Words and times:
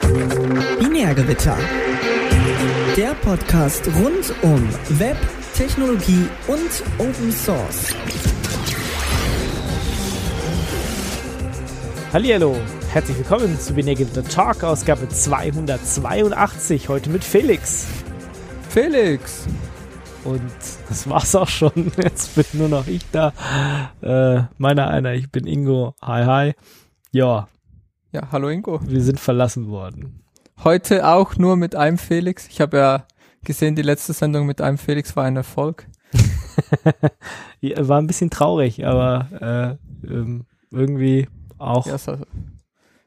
Binärgewitter. 0.00 1.56
Der 2.96 3.14
Podcast 3.14 3.86
rund 3.86 4.34
um 4.42 4.68
Web, 4.98 5.16
Technologie 5.54 6.26
und 6.48 6.82
Open 6.98 7.30
Source. 7.30 7.94
Hallihallo, 12.12 12.56
herzlich 12.90 13.18
willkommen 13.18 13.58
zu 13.58 13.74
Binärgewitter 13.74 14.24
Talk, 14.24 14.64
Ausgabe 14.64 15.08
282, 15.08 16.88
heute 16.88 17.10
mit 17.10 17.22
Felix. 17.22 17.86
Felix! 18.70 19.46
Und 20.24 20.40
das 20.88 21.08
war's 21.08 21.34
auch 21.34 21.48
schon. 21.48 21.92
Jetzt 22.02 22.34
bin 22.34 22.44
nur 22.54 22.68
noch 22.68 22.86
ich 22.86 23.02
da. 23.12 23.32
Äh, 24.02 24.44
meiner 24.58 24.88
einer, 24.88 25.14
ich 25.14 25.30
bin 25.30 25.46
Ingo. 25.46 25.94
Hi, 26.02 26.24
hi. 26.24 26.54
Ja. 27.12 27.48
Ja, 28.14 28.28
hallo 28.30 28.48
Ingo. 28.48 28.78
Wir 28.86 29.02
sind 29.02 29.18
verlassen 29.18 29.66
worden. 29.66 30.22
Heute 30.62 31.08
auch 31.08 31.36
nur 31.36 31.56
mit 31.56 31.74
einem 31.74 31.98
Felix. 31.98 32.46
Ich 32.46 32.60
habe 32.60 32.76
ja 32.76 33.06
gesehen, 33.42 33.74
die 33.74 33.82
letzte 33.82 34.12
Sendung 34.12 34.46
mit 34.46 34.60
einem 34.60 34.78
Felix 34.78 35.16
war 35.16 35.24
ein 35.24 35.34
Erfolg. 35.34 35.88
war 37.60 37.98
ein 37.98 38.06
bisschen 38.06 38.30
traurig, 38.30 38.86
aber 38.86 39.78
äh, 40.04 40.06
ähm, 40.06 40.44
irgendwie 40.70 41.26
auch. 41.58 41.88
Ja, 41.88 41.96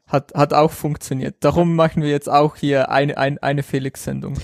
hat, 0.08 0.34
hat 0.34 0.52
auch 0.52 0.72
funktioniert. 0.72 1.36
Darum 1.40 1.74
machen 1.74 2.02
wir 2.02 2.10
jetzt 2.10 2.28
auch 2.28 2.56
hier 2.56 2.90
eine, 2.90 3.16
eine, 3.16 3.42
eine 3.42 3.62
Felix-Sendung. 3.62 4.34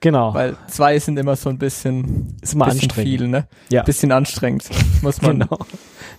Genau. 0.00 0.34
Weil 0.34 0.58
zwei 0.66 0.98
sind 0.98 1.18
immer 1.18 1.36
so 1.36 1.48
ein 1.48 1.56
bisschen, 1.56 2.36
ist 2.42 2.52
immer 2.52 2.66
bisschen 2.66 2.82
anstrengend. 2.82 3.08
viel, 3.08 3.28
ne? 3.28 3.48
Ja. 3.70 3.82
Bisschen 3.82 4.12
anstrengend. 4.12 4.68
Muss 5.00 5.22
man. 5.22 5.38
genau. 5.38 5.58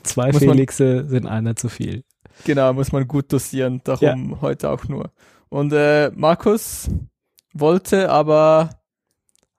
Zwei 0.01 0.33
Felixe 0.33 1.05
sind 1.05 1.27
einer 1.27 1.55
zu 1.55 1.69
viel. 1.69 2.03
Genau, 2.45 2.73
muss 2.73 2.91
man 2.91 3.07
gut 3.07 3.31
dosieren. 3.31 3.81
Darum 3.83 4.31
ja. 4.31 4.41
heute 4.41 4.69
auch 4.69 4.87
nur. 4.87 5.11
Und 5.49 5.71
äh, 5.73 6.11
Markus 6.15 6.89
wollte, 7.53 8.09
aber 8.09 8.69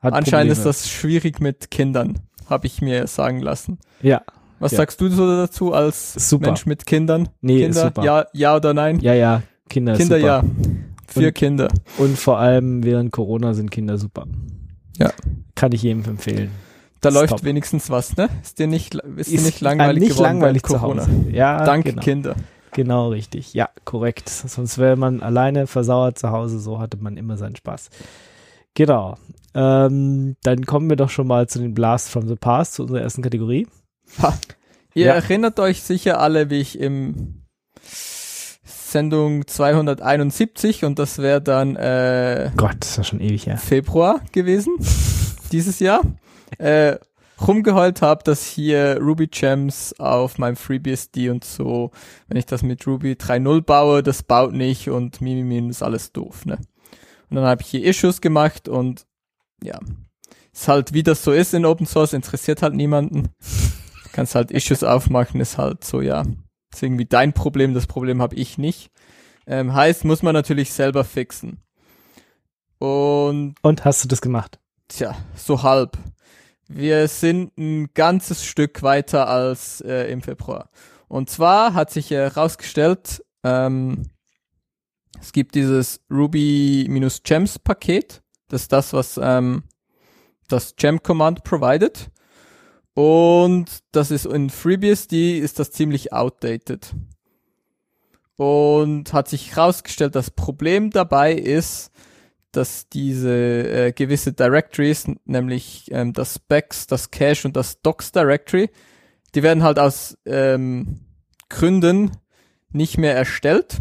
Hat 0.00 0.12
anscheinend 0.12 0.52
Probleme. 0.52 0.52
ist 0.52 0.64
das 0.64 0.90
schwierig 0.90 1.40
mit 1.40 1.70
Kindern, 1.70 2.20
habe 2.50 2.66
ich 2.66 2.82
mir 2.82 3.06
sagen 3.06 3.40
lassen. 3.40 3.78
Ja. 4.02 4.22
Was 4.58 4.72
ja. 4.72 4.78
sagst 4.78 5.00
du 5.00 5.08
so 5.08 5.26
dazu 5.26 5.72
als 5.72 6.14
super. 6.14 6.46
Mensch 6.46 6.66
mit 6.66 6.86
Kindern? 6.86 7.28
Nee, 7.40 7.60
Kinder, 7.60 7.82
super. 7.82 8.04
Ja, 8.04 8.26
ja 8.32 8.56
oder 8.56 8.74
nein? 8.74 9.00
Ja, 9.00 9.14
ja. 9.14 9.42
Kinder, 9.68 9.96
Kinder 9.96 10.16
super. 10.16 10.26
ja. 10.26 10.44
Für 11.06 11.28
und, 11.28 11.34
Kinder. 11.34 11.68
Und 11.98 12.18
vor 12.18 12.38
allem 12.38 12.82
während 12.82 13.12
Corona 13.12 13.54
sind 13.54 13.70
Kinder 13.70 13.98
super. 13.98 14.26
Ja. 14.98 15.12
Kann 15.54 15.72
ich 15.72 15.82
jedem 15.82 16.04
empfehlen. 16.04 16.50
Da 17.00 17.10
Stop. 17.10 17.30
läuft 17.30 17.44
wenigstens 17.44 17.90
was, 17.90 18.16
ne? 18.16 18.28
Ist 18.42 18.58
dir 18.58 18.66
nicht, 18.66 18.94
ist, 18.94 19.28
ist 19.28 19.32
dir 19.32 19.42
nicht 19.42 19.60
langweilig 19.60 20.00
nicht 20.00 20.12
geworden 20.12 20.24
langweilig 20.24 20.62
zu 20.62 20.80
Hause. 20.80 21.08
Ja, 21.30 21.64
Dank 21.64 21.84
genau. 21.84 22.00
Kinder. 22.00 22.34
Genau, 22.74 23.08
richtig. 23.08 23.54
Ja, 23.54 23.70
korrekt. 23.84 24.28
Sonst 24.28 24.78
wäre 24.78 24.96
man 24.96 25.22
alleine 25.22 25.66
versauert 25.66 26.18
zu 26.18 26.30
Hause. 26.30 26.58
So 26.58 26.80
hatte 26.80 26.96
man 26.96 27.16
immer 27.16 27.36
seinen 27.36 27.56
Spaß. 27.56 27.88
Genau. 28.74 29.16
Ähm, 29.54 30.36
dann 30.42 30.66
kommen 30.66 30.90
wir 30.90 30.96
doch 30.96 31.10
schon 31.10 31.28
mal 31.28 31.48
zu 31.48 31.60
den 31.60 31.72
Blast 31.72 32.10
from 32.10 32.26
the 32.26 32.34
Past, 32.34 32.74
zu 32.74 32.82
unserer 32.82 33.00
ersten 33.00 33.22
Kategorie. 33.22 33.68
Ha. 34.20 34.36
Ihr 34.94 35.06
ja. 35.06 35.14
erinnert 35.14 35.60
euch 35.60 35.82
sicher 35.82 36.20
alle, 36.20 36.50
wie 36.50 36.60
ich 36.60 36.78
im 36.78 37.42
Sendung 38.94 39.46
271 39.46 40.84
und 40.84 40.98
das 40.98 41.18
wäre 41.18 41.40
dann 41.40 41.76
äh, 41.76 42.50
Gott, 42.56 42.76
das 42.80 42.96
war 42.96 43.04
schon 43.04 43.20
ewig 43.20 43.46
her. 43.46 43.56
Februar 43.56 44.20
gewesen, 44.32 44.76
dieses 45.52 45.80
Jahr. 45.80 46.02
Äh, 46.58 46.96
rumgeheult 47.40 48.02
habe, 48.02 48.22
dass 48.24 48.46
hier 48.46 48.98
Ruby 49.00 49.26
Gems 49.26 49.94
auf 49.98 50.38
meinem 50.38 50.56
FreeBSD 50.56 51.30
und 51.30 51.44
so, 51.44 51.90
wenn 52.28 52.36
ich 52.36 52.46
das 52.46 52.62
mit 52.62 52.86
Ruby 52.86 53.12
3.0 53.12 53.62
baue, 53.62 54.02
das 54.02 54.22
baut 54.22 54.52
nicht 54.52 54.88
und 54.88 55.20
Mimimi 55.20 55.68
ist 55.68 55.82
alles 55.82 56.12
doof, 56.12 56.46
ne? 56.46 56.58
Und 57.30 57.36
dann 57.36 57.46
habe 57.46 57.62
ich 57.62 57.68
hier 57.68 57.84
Issues 57.84 58.20
gemacht 58.20 58.68
und 58.68 59.06
ja, 59.62 59.78
ist 60.52 60.68
halt 60.68 60.92
wie 60.92 61.02
das 61.02 61.24
so 61.24 61.32
ist 61.32 61.54
in 61.54 61.66
Open 61.66 61.86
Source, 61.86 62.12
interessiert 62.12 62.62
halt 62.62 62.74
niemanden. 62.74 63.30
Kannst 64.12 64.34
halt 64.34 64.50
Issues 64.50 64.84
aufmachen, 64.84 65.40
ist 65.40 65.58
halt 65.58 65.82
so, 65.84 66.00
ja, 66.00 66.24
ist 66.72 66.82
irgendwie 66.82 67.06
dein 67.06 67.32
Problem, 67.32 67.74
das 67.74 67.86
Problem 67.86 68.22
habe 68.22 68.36
ich 68.36 68.58
nicht. 68.58 68.90
Ähm, 69.46 69.74
heißt, 69.74 70.04
muss 70.04 70.22
man 70.22 70.34
natürlich 70.34 70.72
selber 70.72 71.04
fixen. 71.04 71.62
Und, 72.78 73.56
und 73.62 73.84
hast 73.84 74.04
du 74.04 74.08
das 74.08 74.20
gemacht? 74.20 74.58
Tja, 74.88 75.16
so 75.34 75.62
halb. 75.62 75.98
Wir 76.68 77.08
sind 77.08 77.56
ein 77.58 77.88
ganzes 77.94 78.44
Stück 78.44 78.82
weiter 78.82 79.28
als 79.28 79.80
äh, 79.82 80.10
im 80.10 80.22
Februar. 80.22 80.70
Und 81.08 81.28
zwar 81.28 81.74
hat 81.74 81.90
sich 81.90 82.10
herausgestellt, 82.10 83.22
ähm, 83.42 84.04
es 85.20 85.32
gibt 85.32 85.54
dieses 85.54 86.00
Ruby-Gems-Paket. 86.10 88.22
Das 88.48 88.62
ist 88.62 88.72
das, 88.72 88.92
was 88.92 89.18
ähm, 89.22 89.64
das 90.48 90.76
Gem-Command 90.76 91.44
provided. 91.44 92.10
Und 92.94 93.80
das 93.92 94.10
ist 94.10 94.26
in 94.26 94.50
FreeBSD 94.50 95.38
ist 95.38 95.58
das 95.58 95.70
ziemlich 95.70 96.12
outdated. 96.12 96.94
Und 98.36 99.12
hat 99.12 99.28
sich 99.28 99.54
herausgestellt, 99.54 100.14
das 100.14 100.30
Problem 100.30 100.90
dabei 100.90 101.34
ist, 101.34 101.90
dass 102.56 102.88
diese 102.88 103.30
äh, 103.30 103.92
gewisse 103.92 104.32
Directories, 104.32 105.06
nämlich 105.24 105.90
ähm, 105.90 106.12
das 106.12 106.36
Specs, 106.36 106.86
das 106.86 107.10
Cache 107.10 107.46
und 107.46 107.56
das 107.56 107.80
Docs 107.82 108.12
Directory, 108.12 108.70
die 109.34 109.42
werden 109.42 109.62
halt 109.62 109.78
aus 109.78 110.16
ähm, 110.26 111.00
Gründen 111.48 112.12
nicht 112.70 112.98
mehr 112.98 113.16
erstellt. 113.16 113.78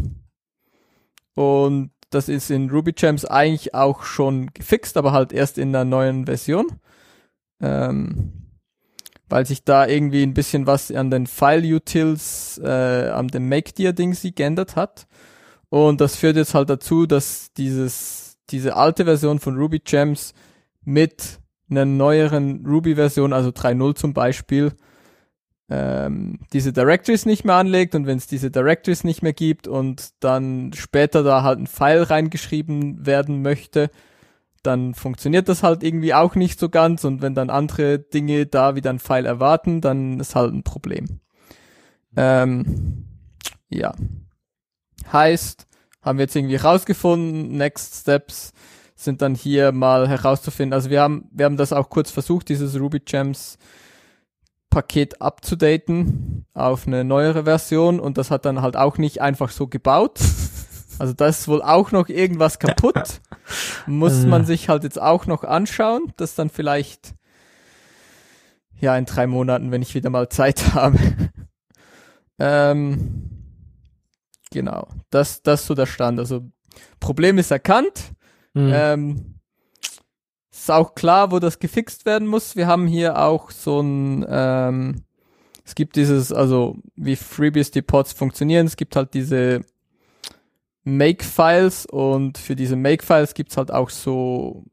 Und 1.34 1.90
das 2.10 2.28
ist 2.28 2.50
in 2.50 2.70
RubyGems 2.70 3.24
eigentlich 3.24 3.74
auch 3.74 4.04
schon 4.04 4.52
gefixt, 4.54 4.96
aber 4.96 5.12
halt 5.12 5.32
erst 5.32 5.58
in 5.58 5.72
der 5.72 5.84
neuen 5.84 6.26
Version. 6.26 6.66
Ähm, 7.60 8.44
weil 9.28 9.46
sich 9.46 9.64
da 9.64 9.86
irgendwie 9.86 10.22
ein 10.22 10.34
bisschen 10.34 10.66
was 10.66 10.90
an 10.92 11.10
den 11.10 11.26
File-Utils, 11.26 12.60
äh, 12.62 13.08
an 13.08 13.28
dem 13.28 13.48
Make-Dir-Ding 13.48 14.14
sie 14.14 14.34
geändert 14.34 14.76
hat. 14.76 15.06
Und 15.70 16.00
das 16.00 16.14
führt 16.16 16.36
jetzt 16.36 16.54
halt 16.54 16.70
dazu, 16.70 17.06
dass 17.06 17.52
dieses, 17.54 18.23
diese 18.50 18.76
alte 18.76 19.04
Version 19.04 19.38
von 19.38 19.56
Ruby 19.56 19.80
Gems 19.80 20.34
mit 20.84 21.40
einer 21.70 21.84
neueren 21.84 22.64
Ruby-Version, 22.66 23.32
also 23.32 23.50
3.0 23.50 23.94
zum 23.94 24.14
Beispiel, 24.14 24.72
ähm, 25.70 26.40
diese 26.52 26.72
Directories 26.72 27.24
nicht 27.24 27.44
mehr 27.44 27.54
anlegt 27.54 27.94
und 27.94 28.06
wenn 28.06 28.18
es 28.18 28.26
diese 28.26 28.50
Directories 28.50 29.02
nicht 29.02 29.22
mehr 29.22 29.32
gibt 29.32 29.66
und 29.66 30.10
dann 30.20 30.72
später 30.74 31.22
da 31.22 31.42
halt 31.42 31.58
ein 31.58 31.66
File 31.66 32.02
reingeschrieben 32.02 33.06
werden 33.06 33.40
möchte, 33.40 33.90
dann 34.62 34.94
funktioniert 34.94 35.48
das 35.48 35.62
halt 35.62 35.82
irgendwie 35.82 36.14
auch 36.14 36.34
nicht 36.34 36.58
so 36.58 36.68
ganz 36.68 37.04
und 37.04 37.22
wenn 37.22 37.34
dann 37.34 37.50
andere 37.50 37.98
Dinge 37.98 38.46
da 38.46 38.76
wieder 38.76 38.90
ein 38.90 38.98
File 38.98 39.26
erwarten, 39.26 39.80
dann 39.80 40.20
ist 40.20 40.34
halt 40.34 40.52
ein 40.52 40.64
Problem. 40.64 41.20
Ähm, 42.16 43.06
ja. 43.68 43.94
Heißt, 45.12 45.66
haben 46.04 46.18
wir 46.18 46.24
jetzt 46.24 46.36
irgendwie 46.36 46.56
rausgefunden, 46.56 47.56
Next 47.56 48.02
Steps 48.02 48.52
sind 48.94 49.22
dann 49.22 49.34
hier 49.34 49.72
mal 49.72 50.08
herauszufinden. 50.08 50.72
Also 50.72 50.90
wir 50.90 51.00
haben, 51.00 51.28
wir 51.32 51.46
haben 51.46 51.56
das 51.56 51.72
auch 51.72 51.90
kurz 51.90 52.10
versucht, 52.10 52.48
dieses 52.48 52.78
Ruby 52.78 53.00
Gems 53.00 53.58
Paket 54.70 55.22
abzudaten 55.22 56.46
auf 56.52 56.86
eine 56.86 57.04
neuere 57.04 57.44
Version 57.44 58.00
und 58.00 58.18
das 58.18 58.32
hat 58.32 58.44
dann 58.44 58.60
halt 58.60 58.76
auch 58.76 58.98
nicht 58.98 59.20
einfach 59.20 59.50
so 59.50 59.66
gebaut. 59.66 60.20
Also 60.96 61.12
da 61.12 61.26
ist 61.26 61.48
wohl 61.48 61.60
auch 61.60 61.90
noch 61.90 62.08
irgendwas 62.08 62.60
kaputt. 62.60 63.20
Muss 63.88 64.24
man 64.26 64.44
sich 64.44 64.68
halt 64.68 64.84
jetzt 64.84 65.02
auch 65.02 65.26
noch 65.26 65.42
anschauen, 65.42 66.12
das 66.16 66.36
dann 66.36 66.50
vielleicht 66.50 67.14
ja 68.78 68.96
in 68.96 69.04
drei 69.04 69.26
Monaten, 69.26 69.72
wenn 69.72 69.82
ich 69.82 69.96
wieder 69.96 70.10
mal 70.10 70.28
Zeit 70.28 70.74
habe. 70.74 70.96
ähm, 72.38 73.33
genau, 74.54 74.88
das 75.10 75.42
das 75.42 75.62
ist 75.62 75.66
so 75.66 75.74
der 75.74 75.86
Stand. 75.86 76.18
Also 76.18 76.48
Problem 77.00 77.36
ist 77.36 77.50
erkannt. 77.50 78.14
Mhm. 78.54 78.72
Ähm, 78.72 79.34
ist 80.50 80.70
auch 80.70 80.94
klar, 80.94 81.30
wo 81.30 81.40
das 81.40 81.58
gefixt 81.58 82.06
werden 82.06 82.26
muss. 82.26 82.56
Wir 82.56 82.66
haben 82.66 82.86
hier 82.86 83.18
auch 83.18 83.50
so 83.50 83.80
ein, 83.80 84.24
ähm, 84.28 85.02
es 85.64 85.74
gibt 85.74 85.96
dieses, 85.96 86.32
also 86.32 86.76
wie 86.96 87.16
FreeBSD-Pods 87.16 88.12
funktionieren, 88.14 88.66
es 88.66 88.76
gibt 88.76 88.96
halt 88.96 89.12
diese 89.12 89.60
Make-Files 90.84 91.86
und 91.86 92.38
für 92.38 92.56
diese 92.56 92.76
Make-Files 92.76 93.34
gibt's 93.34 93.56
halt 93.56 93.72
auch 93.72 93.90
so, 93.90 94.64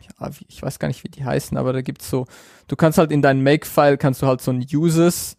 ja, 0.00 0.30
ich 0.48 0.62
weiß 0.62 0.78
gar 0.78 0.88
nicht, 0.88 1.02
wie 1.04 1.08
die 1.08 1.24
heißen, 1.24 1.58
aber 1.58 1.72
da 1.72 1.82
gibt's 1.82 2.08
so, 2.08 2.26
du 2.68 2.76
kannst 2.76 2.98
halt 2.98 3.10
in 3.10 3.20
deinem 3.20 3.42
Make-File 3.42 3.98
kannst 3.98 4.22
du 4.22 4.26
halt 4.26 4.40
so 4.40 4.50
ein 4.50 4.64
Uses 4.72 5.36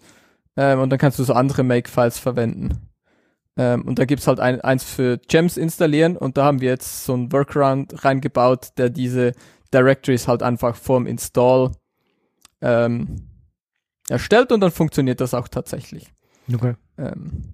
ähm, 0.57 0.81
und 0.81 0.89
dann 0.89 0.99
kannst 0.99 1.17
du 1.19 1.23
so 1.23 1.33
andere 1.33 1.63
Make-Files 1.63 2.19
verwenden. 2.19 2.88
Ähm, 3.57 3.83
und 3.83 3.99
da 3.99 4.05
gibt's 4.05 4.27
halt 4.27 4.39
ein, 4.39 4.61
eins 4.61 4.83
für 4.83 5.17
Gems 5.27 5.57
installieren 5.57 6.15
und 6.17 6.37
da 6.37 6.45
haben 6.45 6.61
wir 6.61 6.69
jetzt 6.69 7.05
so 7.05 7.13
ein 7.15 7.31
Workaround 7.31 8.05
reingebaut, 8.05 8.69
der 8.77 8.89
diese 8.89 9.33
Directories 9.73 10.27
halt 10.27 10.43
einfach 10.43 10.75
vorm 10.75 11.05
Install 11.07 11.71
ähm, 12.61 13.27
erstellt 14.09 14.51
und 14.51 14.61
dann 14.61 14.71
funktioniert 14.71 15.21
das 15.21 15.33
auch 15.33 15.47
tatsächlich. 15.47 16.11
Okay. 16.53 16.75
Ähm, 16.97 17.53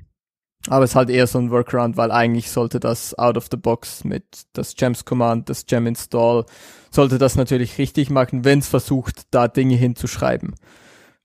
Aber 0.68 0.86
es 0.86 0.92
ist 0.92 0.96
halt 0.96 1.10
eher 1.10 1.28
so 1.28 1.38
ein 1.40 1.52
Workaround, 1.52 1.98
weil 1.98 2.12
eigentlich 2.12 2.50
sollte 2.50 2.80
das 2.80 3.18
out 3.18 3.38
of 3.38 3.48
the 3.52 3.58
box 3.58 4.04
mit 4.04 4.24
das 4.54 4.76
Gems 4.76 5.06
Command, 5.06 5.50
das 5.50 5.66
Gem 5.66 5.86
Install, 5.88 6.46
sollte 6.92 7.18
das 7.18 7.36
natürlich 7.36 7.78
richtig 7.78 8.10
machen, 8.10 8.46
wenn 8.46 8.60
es 8.60 8.68
versucht, 8.68 9.24
da 9.32 9.48
Dinge 9.48 9.76
hinzuschreiben. 9.76 10.56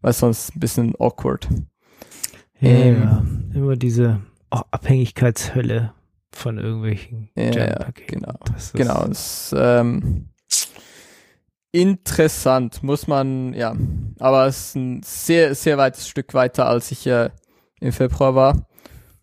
Weil 0.01 0.13
sonst 0.15 0.57
ein 0.57 0.61
bisschen 0.61 0.95
awkward. 0.99 1.49
Ja, 2.59 2.71
Ähm. 2.71 3.51
immer 3.55 3.77
diese 3.77 4.21
Abhängigkeitshölle 4.51 5.95
von 6.33 6.59
irgendwelchen 6.59 7.31
Ja, 7.37 7.51
ja, 7.53 7.89
genau. 8.07 8.35
Das 8.45 8.67
ist- 8.67 8.73
Genau, 8.75 9.05
das 9.07 9.55
ähm, 9.57 10.29
interessant, 11.73 12.83
muss 12.83 13.07
man, 13.07 13.55
ja. 13.55 13.75
Aber 14.19 14.47
es 14.47 14.69
ist 14.69 14.77
ein 14.77 15.03
sehr, 15.05 15.55
sehr 15.55 15.79
weites 15.79 16.09
Stück 16.09 16.35
weiter, 16.35 16.67
als 16.67 16.91
ich 16.91 17.07
äh, 17.07 17.31
im 17.81 17.93
Februar 17.93 18.35
war. 18.35 18.67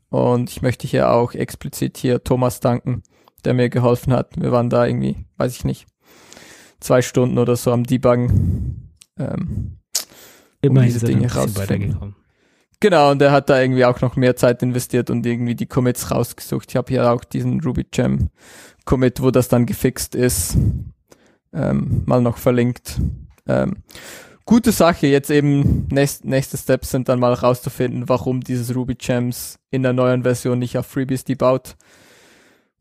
Und 0.09 0.50
ich 0.50 0.62
möchte 0.62 0.88
hier 0.88 1.12
auch 1.12 1.33
explizit 1.33 1.97
hier 1.97 2.24
Thomas 2.24 2.59
danken, 2.62 3.03
der 3.44 3.53
mir 3.53 3.69
geholfen 3.69 4.13
hat. 4.13 4.39
Wir 4.39 4.51
waren 4.51 4.69
da 4.69 4.85
irgendwie, 4.85 5.25
weiß 5.35 5.56
ich 5.57 5.65
nicht, 5.65 5.85
zwei 6.79 7.01
Stunden 7.01 7.38
oder 7.38 7.56
so 7.57 7.71
am 7.74 7.83
Debuggen. 7.83 8.94
Ähm, 9.19 9.79
Immerhin 10.62 10.88
diese 10.88 11.00
sind 11.06 11.09
wir 11.09 11.15
Dinge 11.18 11.33
rauszufinden. 11.33 12.15
Genau, 12.79 13.12
und 13.12 13.21
er 13.21 13.31
hat 13.31 13.50
da 13.50 13.59
irgendwie 13.59 13.85
auch 13.85 14.01
noch 14.01 14.15
mehr 14.15 14.35
Zeit 14.35 14.62
investiert 14.62 15.09
und 15.09 15.25
irgendwie 15.25 15.56
die 15.56 15.65
Commits 15.65 16.12
rausgesucht. 16.12 16.69
Ich 16.69 16.75
habe 16.75 16.89
hier 16.91 17.12
auch 17.12 17.24
diesen 17.24 17.59
Ruby 17.62 17.85
Gem 17.89 18.29
Commit, 18.85 19.21
wo 19.21 19.31
das 19.31 19.47
dann 19.47 19.65
gefixt 19.65 20.15
ist, 20.15 20.57
ähm, 21.53 22.03
mal 22.06 22.21
noch 22.21 22.38
verlinkt. 22.38 23.01
Ähm, 23.47 23.77
gute 24.45 24.71
Sache, 24.71 25.07
jetzt 25.07 25.31
eben 25.31 25.88
nächst, 25.91 26.24
nächste 26.24 26.57
Steps 26.57 26.91
sind 26.91 27.09
dann 27.09 27.19
mal 27.19 27.33
rauszufinden, 27.33 28.07
warum 28.07 28.41
dieses 28.41 28.75
Ruby 28.75 28.95
Gems 28.95 29.57
in 29.71 29.81
der 29.81 29.94
neuen 29.94 30.24
Version 30.24 30.59
nicht 30.59 30.77
auf 30.77 30.85
FreeBSD 30.85 31.35
baut. 31.35 31.75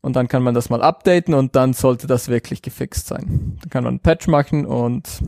Und 0.01 0.15
dann 0.15 0.27
kann 0.27 0.43
man 0.43 0.53
das 0.53 0.69
mal 0.69 0.83
updaten 0.83 1.33
und 1.33 1.55
dann 1.55 1.73
sollte 1.73 2.05
das 2.05 2.29
wirklich 2.29 2.61
gefixt 2.61 3.07
sein. 3.07 3.57
Dann 3.61 3.69
kann 3.71 3.83
man 3.83 3.95
einen 3.95 3.99
Patch 3.99 4.27
machen 4.27 4.65
und 4.65 5.21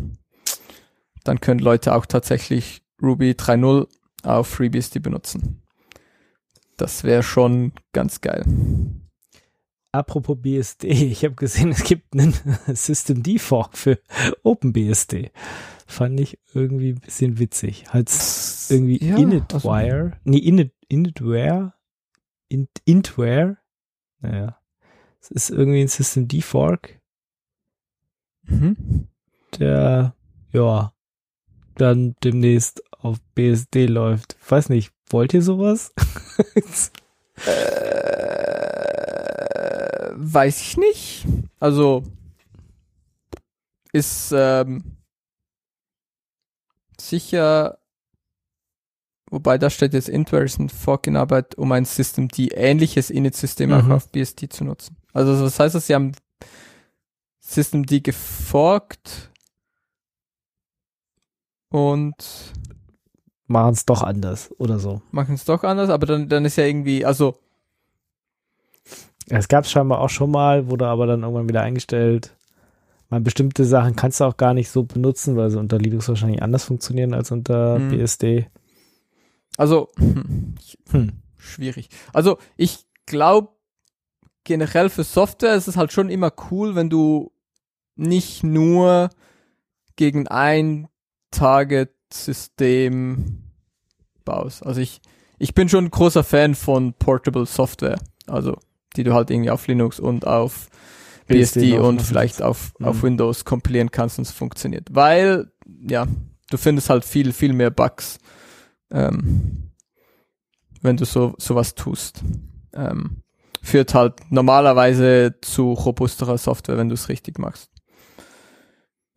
dann 1.24 1.42
können 1.42 1.60
Leute 1.60 1.96
auch 1.96 2.06
tatsächlich 2.06 2.84
Ruby 3.02 3.32
3.0 3.32 3.88
auf 4.24 4.48
FreeBSD 4.48 5.00
benutzen. 5.00 5.62
Das 6.78 7.04
wäre 7.04 7.24
schon 7.24 7.74
ganz 7.94 8.22
geil. 8.22 8.46
Apropos 9.92 10.38
BSD, 10.40 10.88
ich 10.88 11.24
habe 11.26 11.36
gesehen, 11.36 11.72
es 11.72 11.84
gibt 11.84 12.14
einen 12.14 12.34
System 12.68 13.24
D 13.24 13.40
Fork 13.40 13.76
für 13.78 14.00
OpenBSD. 14.44 15.32
Fand 15.88 16.20
ich 16.20 16.40
irgendwie 16.54 16.92
ein 16.94 17.00
bisschen 17.00 17.40
witzig. 17.40 17.92
Heißt 17.92 18.70
irgendwie 18.72 19.04
Ja, 19.04 19.18
Initwire. 19.18 20.14
Nee, 20.24 20.38
Init, 20.38 20.74
Initware? 20.88 21.74
Int, 22.50 22.70
Intware? 22.86 23.58
Naja. 24.20 24.60
Es 25.22 25.32
ist 25.32 25.50
irgendwie 25.50 25.82
ein 25.82 25.88
System 25.88 26.28
D 26.28 26.42
Fork, 26.42 27.02
Mhm. 28.44 29.08
der, 29.58 30.16
ja, 30.52 30.94
dann 31.76 32.16
demnächst 32.24 32.82
auf 33.00 33.18
BSD 33.36 33.86
läuft. 33.88 34.36
Weiß 34.48 34.70
nicht, 34.70 34.92
wollt 35.10 35.34
ihr 35.34 35.42
sowas? 35.42 35.94
Äh, 38.80 40.12
weiß 40.14 40.62
ich 40.62 40.78
nicht. 40.78 41.26
Also 41.60 42.04
ist 43.92 44.32
ähm, 44.36 44.84
sicher, 47.00 47.80
wobei 49.30 49.58
da 49.58 49.70
steht 49.70 49.94
jetzt 49.94 50.10
ist 50.10 50.60
ein 50.60 50.70
Fork 50.70 51.08
in 51.08 51.16
Arbeit, 51.16 51.56
um 51.56 51.72
ein 51.72 51.86
System, 51.86 52.28
die 52.28 52.50
ähnliches 52.50 53.10
Init-System 53.10 53.72
auch 53.74 53.84
Mhm. 53.84 53.92
auf 53.94 54.10
BSD 54.12 54.50
zu 54.50 54.64
nutzen. 54.64 54.96
Also 55.14 55.44
was 55.44 55.60
heißt 55.60 55.74
das? 55.76 55.88
Sie 55.88 55.96
haben 55.96 56.12
System 57.40 57.86
D 57.86 58.00
geforkt 58.02 59.32
und 61.72 62.16
Machen 63.50 63.74
es 63.74 63.86
doch 63.86 64.04
anders 64.04 64.50
oder 64.60 64.80
so. 64.80 65.02
machen 65.12 65.36
es 65.36 65.44
doch 65.44 65.64
anders, 65.64 65.90
aber 65.90 66.06
dann, 66.06 66.30
dann 66.30 66.46
ist 66.46 66.56
ja 66.56 66.64
irgendwie, 66.66 67.04
also 67.04 67.38
Es 69.28 69.48
gab 69.48 69.64
es 69.66 69.72
scheinbar 69.72 70.00
auch 70.02 70.10
schon 70.10 70.30
mal, 70.32 70.70
wurde 70.70 70.86
aber 70.88 71.08
dann 71.08 71.24
irgendwann 71.24 71.50
wieder 71.50 71.64
eingestellt. 71.64 72.36
Man 73.10 73.24
bestimmte 73.24 73.66
Sachen 73.66 73.96
kannst 73.96 74.20
du 74.20 74.26
auch 74.26 74.38
gar 74.38 74.54
nicht 74.54 74.70
so 74.70 74.84
benutzen, 74.84 75.36
weil 75.36 75.50
sie 75.50 75.58
unter 75.60 75.80
Linux 75.80 76.08
wahrscheinlich 76.08 76.44
anders 76.44 76.64
funktionieren 76.64 77.16
als 77.16 77.32
unter 77.32 77.78
Hm. 77.78 77.90
BSD. 77.90 78.46
Also, 79.58 79.90
hm, 79.98 80.54
Hm. 80.92 81.14
schwierig. 81.38 81.90
Also, 82.14 82.38
ich 82.56 82.86
glaube, 83.08 83.50
generell 84.44 84.90
für 84.90 85.04
Software 85.04 85.56
ist 85.56 85.68
es 85.68 85.76
halt 85.76 85.92
schon 85.92 86.10
immer 86.12 86.32
cool, 86.52 86.76
wenn 86.76 86.92
du 86.92 87.32
nicht 87.96 88.44
nur 88.44 89.10
gegen 89.96 90.28
ein 90.28 90.88
Target-System 91.32 93.39
baust. 94.26 94.66
Also 94.66 94.82
ich, 94.82 95.02
ich 95.38 95.54
bin 95.54 95.70
schon 95.70 95.86
ein 95.86 95.92
großer 95.92 96.24
Fan 96.24 96.56
von 96.56 96.94
Portable 96.94 97.46
Software. 97.46 98.00
Also, 98.28 98.58
die 98.96 99.04
du 99.04 99.14
halt 99.14 99.32
irgendwie 99.32 99.52
auf 99.52 99.68
Linux 99.68 100.00
und 100.00 100.26
auf 100.28 100.68
BSD, 101.28 101.60
BSD 101.60 101.80
und 101.80 102.02
vielleicht 102.02 102.42
auf, 102.42 102.74
auf 102.82 102.98
Mhm. 102.98 103.04
Windows 103.04 103.46
kompilieren 103.46 103.92
kannst 103.92 104.18
und 104.18 104.24
es 104.28 104.32
funktioniert. 104.32 104.88
Weil, 104.92 105.52
ja, 105.88 106.08
du 106.50 106.58
findest 106.58 106.90
halt 106.90 107.06
viel, 107.06 107.32
viel 107.34 107.54
mehr 107.54 107.70
Bugs, 107.70 108.18
ähm, 108.92 109.72
wenn 110.82 110.98
du 110.98 111.06
so 111.06 111.34
sowas 111.38 111.76
tust. 111.76 112.24
Ähm, 112.74 113.22
führt 113.62 113.94
halt 113.94 114.14
normalerweise 114.30 115.36
zu 115.42 115.74
robusterer 115.74 116.38
Software, 116.38 116.78
wenn 116.78 116.90
du 116.90 116.94
es 116.96 117.10
richtig 117.10 117.38
machst. 117.40 117.70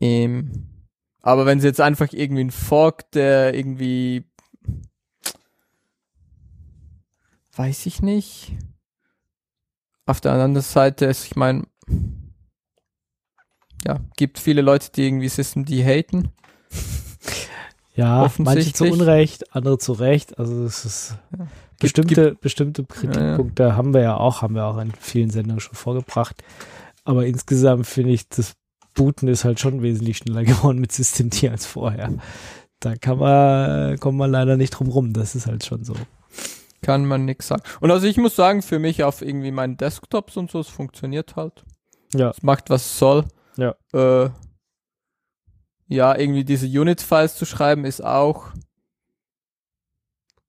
Ähm, 0.00 0.68
aber 1.20 1.46
wenn 1.46 1.60
sie 1.60 1.68
jetzt 1.68 1.80
einfach 1.80 2.12
irgendwie 2.12 2.44
ein 2.44 2.50
Fork, 2.50 3.10
der 3.12 3.54
irgendwie 3.54 4.24
weiß 7.56 7.86
ich 7.86 8.02
nicht. 8.02 8.52
Auf 10.06 10.20
der 10.20 10.32
anderen 10.32 10.60
Seite 10.60 11.04
ist, 11.06 11.24
ich 11.26 11.36
meine, 11.36 11.64
ja, 13.86 14.00
gibt 14.16 14.38
viele 14.38 14.62
Leute, 14.62 14.90
die 14.94 15.06
irgendwie 15.06 15.28
System 15.28 15.64
D 15.64 15.84
haten. 15.84 16.30
Ja, 17.94 18.32
manche 18.38 18.72
zu 18.72 18.86
Unrecht, 18.86 19.54
andere 19.54 19.76
zu 19.76 19.92
Recht. 19.92 20.38
Also 20.38 20.64
es 20.64 20.86
ist 20.86 21.18
Ja. 21.38 21.46
bestimmte, 21.78 22.34
bestimmte 22.34 22.84
Kritikpunkte 22.86 23.76
haben 23.76 23.92
wir 23.92 24.00
ja 24.00 24.16
auch, 24.16 24.40
haben 24.40 24.54
wir 24.54 24.64
auch 24.64 24.78
in 24.78 24.92
vielen 24.98 25.28
Sendungen 25.28 25.60
schon 25.60 25.74
vorgebracht. 25.74 26.42
Aber 27.04 27.26
insgesamt 27.26 27.86
finde 27.86 28.12
ich, 28.12 28.30
das 28.30 28.54
Booten 28.94 29.28
ist 29.28 29.44
halt 29.44 29.60
schon 29.60 29.82
wesentlich 29.82 30.16
schneller 30.16 30.42
geworden 30.44 30.78
mit 30.78 30.90
System 30.90 31.28
D 31.28 31.50
als 31.50 31.66
vorher. 31.66 32.14
Da 32.80 32.96
kann 32.96 33.18
man, 33.18 33.98
kommt 33.98 34.16
man 34.16 34.30
leider 34.30 34.56
nicht 34.56 34.70
drum 34.70 34.88
rum. 34.88 35.12
Das 35.12 35.34
ist 35.34 35.46
halt 35.46 35.62
schon 35.66 35.84
so. 35.84 35.94
Kann 36.82 37.06
man 37.06 37.24
nix 37.24 37.48
sagen. 37.48 37.62
Und 37.80 37.90
also 37.90 38.06
ich 38.06 38.16
muss 38.16 38.34
sagen, 38.34 38.60
für 38.60 38.78
mich 38.78 39.04
auf 39.04 39.22
irgendwie 39.22 39.52
meinen 39.52 39.76
Desktops 39.76 40.36
und 40.36 40.50
so, 40.50 40.60
es 40.60 40.68
funktioniert 40.68 41.36
halt. 41.36 41.64
Ja. 42.12 42.30
Es 42.30 42.42
macht, 42.42 42.70
was 42.70 42.84
es 42.84 42.98
soll. 42.98 43.24
Ja. 43.56 43.74
Äh, 43.92 44.30
ja, 45.88 46.16
irgendwie 46.18 46.44
diese 46.44 46.66
Unit-Files 46.66 47.36
zu 47.36 47.44
schreiben 47.44 47.84
ist 47.84 48.02
auch 48.02 48.48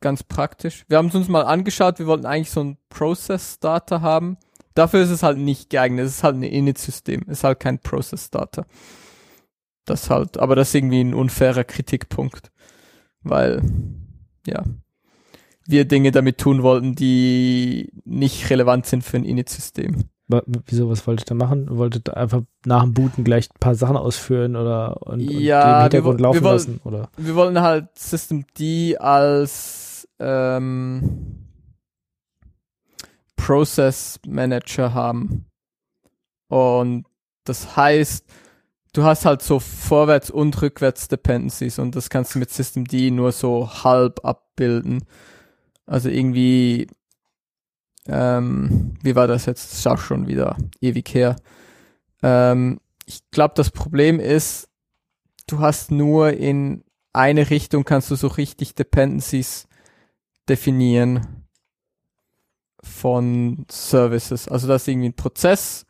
ganz 0.01 0.23
praktisch. 0.23 0.85
Wir 0.87 0.97
haben 0.97 1.07
es 1.07 1.15
uns 1.15 1.27
mal 1.29 1.43
angeschaut, 1.43 1.99
wir 1.99 2.07
wollten 2.07 2.25
eigentlich 2.25 2.51
so 2.51 2.61
ein 2.61 2.77
Process-Starter 2.89 4.01
haben. 4.01 4.37
Dafür 4.73 5.01
ist 5.01 5.11
es 5.11 5.23
halt 5.23 5.37
nicht 5.37 5.69
geeignet. 5.69 6.05
Es 6.05 6.17
ist 6.17 6.23
halt 6.23 6.35
ein 6.35 6.43
Init-System. 6.43 7.23
Es 7.27 7.39
ist 7.39 7.43
halt 7.43 7.59
kein 7.59 7.79
Process-Starter. 7.79 8.65
Das 9.85 10.09
halt, 10.09 10.37
aber 10.37 10.55
das 10.55 10.69
ist 10.69 10.75
irgendwie 10.75 11.01
ein 11.01 11.13
unfairer 11.13 11.63
Kritikpunkt. 11.63 12.51
Weil, 13.21 13.61
ja, 14.47 14.63
wir 15.65 15.85
Dinge 15.85 16.11
damit 16.11 16.37
tun 16.37 16.61
wollten, 16.63 16.95
die 16.95 17.91
nicht 18.05 18.49
relevant 18.49 18.85
sind 18.85 19.03
für 19.03 19.17
ein 19.17 19.23
Init-System. 19.23 20.03
Wieso, 20.65 20.89
was 20.89 21.05
wolltet 21.05 21.29
ihr 21.31 21.35
machen? 21.35 21.67
Wolltet 21.77 22.09
ihr 22.09 22.17
einfach 22.17 22.41
nach 22.65 22.81
dem 22.83 22.93
Booten 22.93 23.23
gleich 23.23 23.49
ein 23.49 23.59
paar 23.59 23.75
Sachen 23.75 23.97
ausführen 23.97 24.55
oder 24.55 25.01
und, 25.05 25.21
und 25.21 25.29
Ja, 25.29 25.77
im 25.77 25.81
Hintergrund 25.83 26.19
wir 26.19 26.23
laufen 26.23 26.35
wir 26.37 26.43
wollen- 26.43 26.53
lassen? 26.55 26.81
Oder? 26.83 27.09
Wir 27.17 27.35
wollen 27.35 27.61
halt 27.61 27.87
System 27.97 28.45
D 28.57 28.97
als 28.97 30.07
ähm, 30.19 31.45
Process 33.35 34.19
Manager 34.27 34.93
haben. 34.93 35.45
Und 36.47 37.05
das 37.45 37.75
heißt, 37.75 38.25
du 38.93 39.03
hast 39.03 39.25
halt 39.25 39.41
so 39.41 39.59
Vorwärts- 39.59 40.31
und 40.31 40.59
Rückwärts-Dependencies 40.61 41.79
und 41.79 41.95
das 41.95 42.09
kannst 42.09 42.35
du 42.35 42.39
mit 42.39 42.49
System 42.51 42.85
D 42.85 43.11
nur 43.11 43.31
so 43.31 43.69
halb 43.83 44.23
abbilden. 44.23 45.03
Also 45.85 46.09
irgendwie, 46.09 46.87
ähm, 48.07 48.95
wie 49.01 49.15
war 49.15 49.27
das 49.27 49.45
jetzt? 49.45 49.71
Das 49.71 49.79
ist 49.79 49.87
auch 49.87 49.99
schon 49.99 50.27
wieder 50.27 50.57
ewig 50.81 51.13
her. 51.13 51.35
Ähm, 52.21 52.79
ich 53.05 53.21
glaube, 53.31 53.53
das 53.55 53.71
Problem 53.71 54.19
ist, 54.19 54.69
du 55.47 55.59
hast 55.59 55.91
nur 55.91 56.31
in 56.31 56.83
eine 57.11 57.49
Richtung 57.49 57.83
kannst 57.83 58.09
du 58.11 58.15
so 58.15 58.27
richtig 58.27 58.75
Dependencies 58.75 59.67
definieren. 60.49 61.43
von 62.83 63.65
Services. 63.71 64.47
Also 64.49 64.67
das 64.67 64.83
ist 64.83 64.87
irgendwie 64.89 65.09
ein 65.09 65.15
Prozess. 65.15 65.85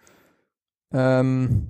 Ähm, 0.91 1.67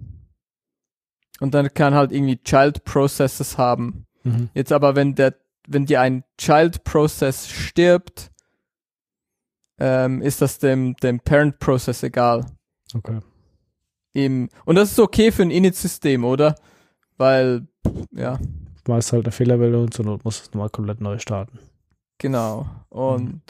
und 1.40 1.54
dann 1.54 1.74
kann 1.74 1.94
halt 1.94 2.12
irgendwie 2.12 2.44
Child 2.44 2.84
Processes 2.84 3.58
haben. 3.58 4.06
Mhm. 4.24 4.50
Jetzt 4.54 4.72
aber, 4.72 4.96
wenn 4.96 5.16
der, 5.16 5.36
wenn 5.68 5.86
dir 5.86 6.02
ein 6.02 6.24
Child 6.38 6.84
Process 6.84 7.50
stirbt, 7.50 8.32
ähm, 9.80 10.22
ist 10.22 10.42
das 10.42 10.60
dem, 10.60 10.96
dem 10.98 11.20
Parent 11.20 11.60
Process 11.60 12.04
egal. 12.04 12.46
Okay. 12.94 13.20
Im, 14.14 14.50
und 14.66 14.76
das 14.76 14.92
ist 14.92 15.00
okay 15.00 15.32
für 15.32 15.42
ein 15.42 15.52
Init-System, 15.52 16.24
oder? 16.24 16.56
Weil, 17.18 17.68
ja, 18.12 18.40
Meist 18.88 19.14
halt 19.14 19.26
eine 19.26 19.32
Fehlerwelle 19.32 19.80
und 19.80 19.94
zur 19.94 20.06
Not 20.06 20.26
muss 20.26 20.42
es 20.42 20.48
nochmal 20.54 20.70
komplett 20.70 21.00
neu 21.00 21.18
starten. 21.18 21.58
genau. 22.18 22.68
Und 22.90 23.42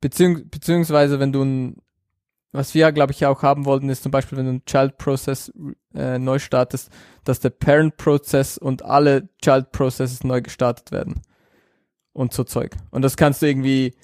beziehungs 0.00 0.42
beziehungsweise, 0.48 1.18
wenn 1.18 1.32
du 1.32 1.42
ein, 1.42 1.76
was 2.52 2.74
wir, 2.74 2.92
glaube 2.92 3.12
ich, 3.12 3.24
auch 3.24 3.42
haben 3.42 3.64
wollten, 3.64 3.88
ist 3.88 4.02
zum 4.02 4.12
Beispiel, 4.12 4.36
wenn 4.38 4.44
du 4.44 4.50
einen 4.50 4.64
Child 4.66 4.98
Process 4.98 5.52
äh, 5.94 6.18
neu 6.18 6.38
startest, 6.38 6.90
dass 7.24 7.40
der 7.40 7.50
Parent 7.50 7.96
Process 7.96 8.58
und 8.58 8.84
alle 8.84 9.28
Child 9.42 9.72
Processes 9.72 10.22
neu 10.22 10.42
gestartet 10.42 10.92
werden. 10.92 11.22
Und 12.12 12.34
so 12.34 12.44
Zeug. 12.44 12.76
Und 12.90 13.00
das 13.00 13.16
kannst 13.16 13.40
du 13.40 13.46
irgendwie, 13.46 13.94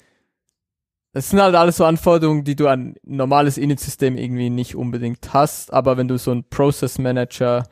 das 1.13 1.29
sind 1.29 1.39
halt 1.39 1.53
alles 1.53 1.77
so 1.77 1.85
Anforderungen, 1.85 2.43
die 2.43 2.55
du 2.55 2.67
an 2.67 2.95
ein 3.05 3.15
normales 3.17 3.59
Init-System 3.59 4.17
irgendwie 4.17 4.49
nicht 4.49 4.75
unbedingt 4.75 5.31
hast, 5.31 5.71
aber 5.71 5.95
wenn 5.97 6.07
du 6.07 6.17
so 6.17 6.31
einen 6.31 6.43
Process 6.49 6.97
Manager 6.97 7.67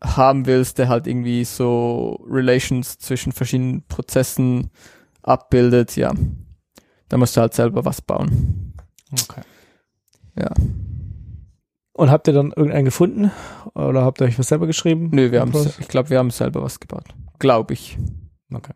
haben 0.00 0.46
willst, 0.46 0.78
der 0.78 0.88
halt 0.88 1.08
irgendwie 1.08 1.44
so 1.44 2.24
Relations 2.28 2.98
zwischen 2.98 3.32
verschiedenen 3.32 3.82
Prozessen 3.88 4.70
abbildet, 5.22 5.96
ja, 5.96 6.12
da 7.08 7.16
musst 7.16 7.36
du 7.36 7.40
halt 7.40 7.54
selber 7.54 7.84
was 7.84 8.02
bauen. 8.02 8.71
Okay. 9.12 9.42
Ja. 10.38 10.50
Und 11.94 12.10
habt 12.10 12.26
ihr 12.26 12.32
dann 12.32 12.52
irgendeinen 12.52 12.86
gefunden? 12.86 13.30
Oder 13.74 14.02
habt 14.04 14.20
ihr 14.20 14.26
euch 14.26 14.38
was 14.38 14.48
selber 14.48 14.66
geschrieben? 14.66 15.10
Nö, 15.12 15.30
wir 15.30 15.40
haben 15.40 15.52
ich 15.78 15.88
glaube, 15.88 16.10
wir 16.10 16.18
haben 16.18 16.30
selber 16.30 16.62
was 16.62 16.80
gebaut. 16.80 17.04
Glaube 17.38 17.74
ich. 17.74 17.98
Okay. 18.52 18.72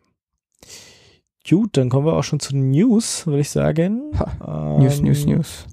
Gut, 1.49 1.77
dann 1.77 1.89
kommen 1.89 2.05
wir 2.05 2.13
auch 2.13 2.23
schon 2.23 2.39
zu 2.39 2.55
News, 2.55 3.25
würde 3.25 3.39
ich 3.39 3.49
sagen. 3.49 4.11
Ha, 4.19 4.77
News, 4.79 4.99
Ähm, 4.99 5.05
News, 5.05 5.25
News. 5.25 5.65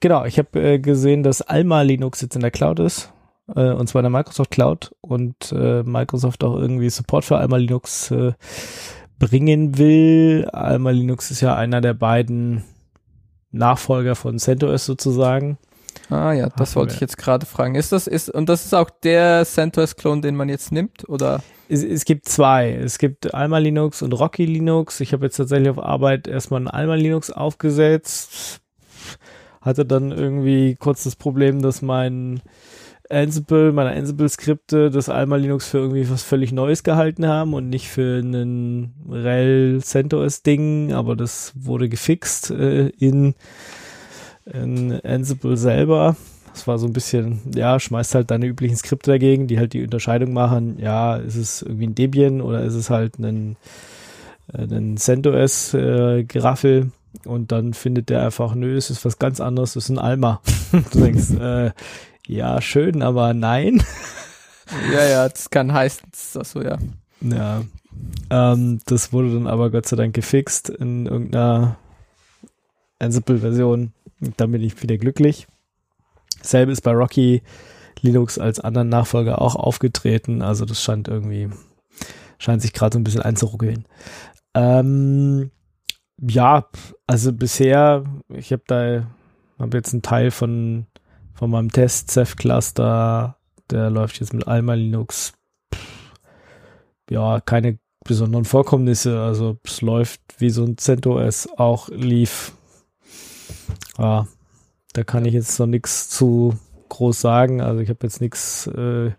Genau, 0.00 0.24
ich 0.24 0.38
habe 0.38 0.60
äh, 0.60 0.78
gesehen, 0.78 1.22
dass 1.22 1.40
Alma 1.40 1.82
Linux 1.82 2.20
jetzt 2.20 2.34
in 2.34 2.42
der 2.42 2.50
Cloud 2.50 2.80
ist. 2.80 3.12
Äh, 3.54 3.70
und 3.72 3.88
zwar 3.88 4.00
in 4.00 4.04
der 4.04 4.10
Microsoft 4.10 4.50
Cloud. 4.50 4.94
Und 5.00 5.52
äh, 5.52 5.82
Microsoft 5.84 6.44
auch 6.44 6.56
irgendwie 6.56 6.90
Support 6.90 7.24
für 7.24 7.38
Alma 7.38 7.56
Linux 7.56 8.10
äh, 8.10 8.32
bringen 9.18 9.78
will. 9.78 10.48
Alma 10.52 10.90
Linux 10.90 11.30
ist 11.30 11.40
ja 11.40 11.54
einer 11.54 11.80
der 11.80 11.94
beiden 11.94 12.64
Nachfolger 13.54 14.14
von 14.14 14.38
CentOS 14.38 14.84
sozusagen. 14.84 15.58
Ah 16.10 16.32
ja, 16.32 16.48
das 16.56 16.76
wollte 16.76 16.90
wir. 16.90 16.94
ich 16.96 17.00
jetzt 17.00 17.16
gerade 17.16 17.46
fragen. 17.46 17.76
Ist 17.76 17.92
das, 17.92 18.06
ist, 18.06 18.28
und 18.28 18.48
das 18.48 18.66
ist 18.66 18.74
auch 18.74 18.90
der 18.90 19.44
CentOS-Klon, 19.44 20.22
den 20.22 20.36
man 20.36 20.48
jetzt 20.48 20.72
nimmt? 20.72 21.08
Oder? 21.08 21.42
Es, 21.68 21.82
es 21.82 22.04
gibt 22.04 22.28
zwei. 22.28 22.72
Es 22.72 22.98
gibt 22.98 23.32
Alma 23.34 23.58
Linux 23.58 24.02
und 24.02 24.12
Rocky 24.12 24.44
Linux. 24.44 25.00
Ich 25.00 25.12
habe 25.12 25.26
jetzt 25.26 25.36
tatsächlich 25.36 25.70
auf 25.70 25.78
Arbeit 25.78 26.28
erstmal 26.28 26.60
ein 26.60 26.68
Alma 26.68 26.94
Linux 26.94 27.30
aufgesetzt. 27.30 28.60
Hatte 29.60 29.86
dann 29.86 30.12
irgendwie 30.12 30.74
kurz 30.74 31.04
das 31.04 31.16
Problem, 31.16 31.62
dass 31.62 31.80
mein 31.80 32.42
Ansible, 33.10 33.72
meine 33.72 33.90
Ansible-Skripte 33.90 34.90
das 34.90 35.08
Alma 35.08 35.36
Linux 35.36 35.68
für 35.68 35.78
irgendwie 35.78 36.08
was 36.08 36.22
völlig 36.22 36.52
Neues 36.52 36.82
gehalten 36.82 37.26
haben 37.26 37.52
und 37.52 37.68
nicht 37.68 37.88
für 37.88 38.18
einen 38.18 38.94
RHEL 39.08 39.82
CentOS-Ding, 39.82 40.92
aber 40.92 41.14
das 41.14 41.52
wurde 41.54 41.88
gefixt 41.88 42.50
äh, 42.50 42.88
in, 42.98 43.34
in 44.46 45.00
Ansible 45.04 45.56
selber. 45.56 46.16
Das 46.54 46.66
war 46.66 46.78
so 46.78 46.86
ein 46.86 46.92
bisschen, 46.92 47.40
ja, 47.54 47.78
schmeißt 47.78 48.14
halt 48.14 48.30
deine 48.30 48.46
üblichen 48.46 48.76
Skripte 48.76 49.10
dagegen, 49.10 49.48
die 49.48 49.58
halt 49.58 49.72
die 49.72 49.82
Unterscheidung 49.82 50.32
machen, 50.32 50.78
ja, 50.78 51.16
ist 51.16 51.36
es 51.36 51.62
irgendwie 51.62 51.88
ein 51.88 51.94
Debian 51.94 52.40
oder 52.40 52.62
ist 52.62 52.74
es 52.74 52.90
halt 52.90 53.18
ein, 53.18 53.56
äh, 54.52 54.62
ein 54.62 54.96
CentOS-Geraffel 54.96 56.90
und 57.24 57.52
dann 57.52 57.74
findet 57.74 58.08
der 58.08 58.24
einfach, 58.24 58.54
nö, 58.54 58.76
es 58.76 58.88
ist 58.88 59.04
was 59.04 59.18
ganz 59.18 59.40
anderes, 59.40 59.76
es 59.76 59.84
ist 59.84 59.90
ein 59.90 59.98
Alma. 59.98 60.40
du 60.92 61.00
denkst, 61.00 61.30
äh, 61.32 61.70
ja, 62.26 62.60
schön, 62.60 63.02
aber 63.02 63.34
nein. 63.34 63.82
Ja, 64.90 65.04
ja, 65.04 65.28
das 65.28 65.50
kann 65.50 65.74
heißen, 65.74 66.08
das 66.10 66.34
ist 66.34 66.52
so, 66.52 66.62
ja. 66.62 66.78
Ja. 67.20 67.64
Ähm, 68.30 68.80
das 68.86 69.12
wurde 69.12 69.34
dann 69.34 69.46
aber 69.46 69.70
Gott 69.70 69.86
sei 69.86 69.96
Dank 69.96 70.14
gefixt 70.14 70.70
in 70.70 71.04
irgendeiner 71.04 71.76
Ansible-Version. 72.98 73.92
Dann 74.38 74.52
bin 74.52 74.62
ich 74.62 74.82
wieder 74.82 74.96
glücklich. 74.96 75.46
Selbe 76.40 76.72
ist 76.72 76.80
bei 76.80 76.92
Rocky 76.92 77.42
Linux 78.00 78.38
als 78.38 78.60
anderen 78.60 78.88
Nachfolger 78.88 79.40
auch 79.40 79.56
aufgetreten. 79.56 80.42
Also 80.42 80.64
das 80.64 80.82
scheint 80.82 81.08
irgendwie, 81.08 81.48
scheint 82.38 82.62
sich 82.62 82.72
gerade 82.72 82.94
so 82.94 82.98
ein 83.00 83.04
bisschen 83.04 83.22
einzuruckeln. 83.22 83.86
Ähm, 84.54 85.50
ja, 86.20 86.68
also 87.06 87.32
bisher, 87.32 88.04
ich 88.28 88.52
habe 88.52 88.62
da, 88.66 89.06
habe 89.58 89.76
jetzt 89.76 89.92
einen 89.92 90.02
Teil 90.02 90.30
von, 90.30 90.86
von 91.34 91.50
meinem 91.50 91.70
Test 91.70 92.10
Ceph 92.10 92.36
Cluster, 92.36 93.36
der 93.70 93.90
läuft 93.90 94.20
jetzt 94.20 94.32
mit 94.32 94.46
Alma 94.46 94.74
Linux. 94.74 95.32
Ja, 97.10 97.40
keine 97.40 97.78
besonderen 98.04 98.44
Vorkommnisse. 98.44 99.20
Also 99.20 99.58
es 99.64 99.80
läuft 99.80 100.20
wie 100.38 100.50
so 100.50 100.64
ein 100.64 100.78
CentOS 100.78 101.48
auch 101.56 101.88
lief. 101.88 102.52
Ja, 103.98 104.26
da 104.92 105.04
kann 105.04 105.24
ich 105.24 105.34
jetzt 105.34 105.58
noch 105.58 105.66
nichts 105.66 106.08
zu 106.08 106.54
groß 106.88 107.20
sagen. 107.20 107.60
Also 107.60 107.80
ich 107.80 107.88
habe 107.88 108.00
jetzt 108.02 108.20
nichts, 108.20 108.66
äh, 108.68 109.12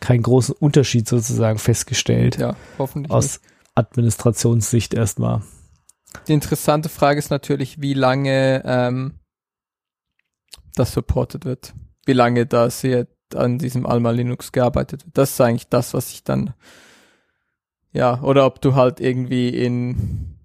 keinen 0.00 0.22
großen 0.22 0.54
Unterschied 0.58 1.08
sozusagen 1.08 1.58
festgestellt. 1.58 2.36
Ja, 2.36 2.56
hoffentlich. 2.78 3.10
nicht. 3.10 3.16
Aus 3.16 3.40
Administrationssicht 3.74 4.94
erstmal. 4.94 5.42
Die 6.28 6.34
interessante 6.34 6.88
Frage 6.88 7.18
ist 7.18 7.30
natürlich, 7.30 7.80
wie 7.80 7.94
lange 7.94 8.62
ähm, 8.66 9.14
das 10.74 10.92
supported 10.92 11.44
wird. 11.44 11.74
Wie 12.04 12.12
lange 12.12 12.46
das 12.46 12.80
hier 12.80 13.06
an 13.34 13.58
diesem 13.58 13.86
Alma 13.86 14.10
Linux 14.10 14.52
gearbeitet 14.52 15.04
wird. 15.06 15.16
Das 15.16 15.30
ist 15.30 15.40
eigentlich 15.40 15.68
das, 15.68 15.94
was 15.94 16.10
ich 16.10 16.22
dann 16.22 16.52
ja, 17.92 18.20
oder 18.22 18.46
ob 18.46 18.60
du 18.60 18.74
halt 18.74 19.00
irgendwie 19.00 19.50
in 19.50 20.38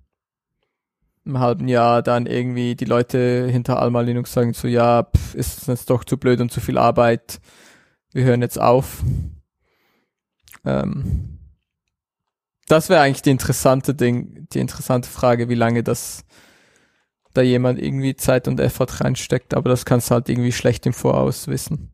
einem 1.25 1.39
halben 1.39 1.67
Jahr 1.67 2.01
dann 2.01 2.25
irgendwie 2.25 2.75
die 2.75 2.85
Leute 2.85 3.47
hinter 3.49 3.79
Alma 3.79 4.01
Linux 4.01 4.33
sagen 4.33 4.53
so, 4.53 4.67
ja, 4.67 5.03
pff, 5.03 5.33
ist 5.35 5.61
es 5.61 5.67
jetzt 5.67 5.89
doch 5.89 6.03
zu 6.03 6.17
blöd 6.17 6.41
und 6.41 6.51
zu 6.51 6.59
viel 6.59 6.77
Arbeit, 6.77 7.39
wir 8.11 8.23
hören 8.23 8.41
jetzt 8.41 8.59
auf. 8.59 9.01
Ähm, 10.65 11.39
das 12.67 12.89
wäre 12.89 13.01
eigentlich 13.01 13.21
die 13.21 13.31
interessante 13.31 13.93
Ding, 13.95 14.47
die 14.51 14.59
interessante 14.59 15.09
Frage, 15.09 15.47
wie 15.47 15.55
lange 15.55 15.83
das 15.83 16.25
da 17.37 17.41
jemand 17.43 17.79
irgendwie 17.81 18.15
Zeit 18.15 18.47
und 18.47 18.59
Effort 18.59 19.01
reinsteckt, 19.01 19.53
aber 19.53 19.69
das 19.69 19.85
kannst 19.85 20.09
du 20.09 20.15
halt 20.15 20.29
irgendwie 20.29 20.51
schlecht 20.51 20.85
im 20.85 20.93
Voraus 20.93 21.47
wissen. 21.47 21.91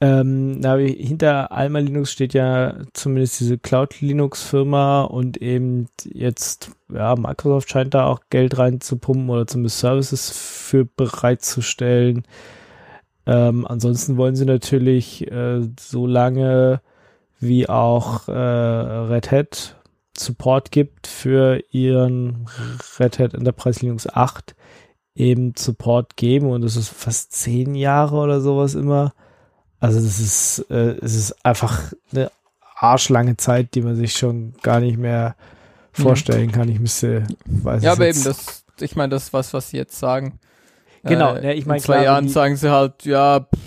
Ähm, 0.00 0.60
na, 0.60 0.78
wie- 0.78 0.92
hinter 0.92 1.50
Alma 1.50 1.80
Linux 1.80 2.12
steht 2.12 2.32
ja 2.32 2.74
zumindest 2.92 3.40
diese 3.40 3.58
Cloud 3.58 4.00
Linux 4.00 4.42
Firma 4.44 5.02
und 5.02 5.38
eben 5.38 5.88
jetzt, 6.04 6.70
ja, 6.92 7.16
Microsoft 7.16 7.68
scheint 7.70 7.94
da 7.94 8.06
auch 8.06 8.20
Geld 8.30 8.58
reinzupumpen 8.58 9.28
oder 9.28 9.46
zumindest 9.48 9.80
Services 9.80 10.30
für 10.30 10.84
bereitzustellen. 10.84 12.22
Ähm, 13.26 13.66
ansonsten 13.66 14.16
wollen 14.16 14.36
sie 14.36 14.46
natürlich 14.46 15.30
äh, 15.30 15.62
so 15.80 16.06
lange 16.06 16.80
wie 17.40 17.68
auch 17.68 18.28
äh, 18.28 18.32
Red 18.32 19.30
Hat 19.32 19.76
Support 20.18 20.70
gibt 20.70 21.06
für 21.06 21.62
ihren 21.70 22.46
Red 22.98 23.18
Hat 23.18 23.34
Enterprise 23.34 23.80
Linux 23.80 24.08
8 24.08 24.54
eben 25.14 25.54
Support 25.56 26.16
geben 26.16 26.50
und 26.50 26.62
das 26.62 26.76
ist 26.76 26.88
fast 26.90 27.32
zehn 27.32 27.74
Jahre 27.74 28.16
oder 28.16 28.40
sowas 28.40 28.74
immer. 28.74 29.14
Also 29.80 30.00
das 30.00 30.20
ist, 30.20 30.66
äh, 30.70 30.96
es 31.02 31.14
ist 31.14 31.44
einfach 31.44 31.92
eine 32.12 32.30
arschlange 32.76 33.36
Zeit, 33.36 33.74
die 33.74 33.82
man 33.82 33.96
sich 33.96 34.12
schon 34.12 34.54
gar 34.62 34.80
nicht 34.80 34.98
mehr 34.98 35.34
vorstellen 35.92 36.52
kann. 36.52 36.68
Ich 36.68 36.78
müsste, 36.78 37.24
weiß 37.46 37.82
Ja, 37.82 37.92
es 37.92 37.96
aber 37.96 38.06
jetzt- 38.06 38.16
eben, 38.18 38.24
das, 38.36 38.64
ich 38.80 38.94
meine, 38.96 39.10
das 39.10 39.32
was, 39.32 39.52
was 39.52 39.70
sie 39.70 39.76
jetzt 39.78 39.98
sagen. 39.98 40.38
Genau, 41.04 41.34
Äh, 41.34 41.46
ja, 41.46 41.52
ich 41.52 41.66
meine, 41.66 41.78
in 41.78 41.84
zwei 41.84 41.94
klar, 41.94 42.04
Jahren 42.04 42.28
sagen 42.28 42.56
sie 42.56 42.70
halt, 42.70 43.04
ja, 43.04 43.40
pff, 43.40 43.58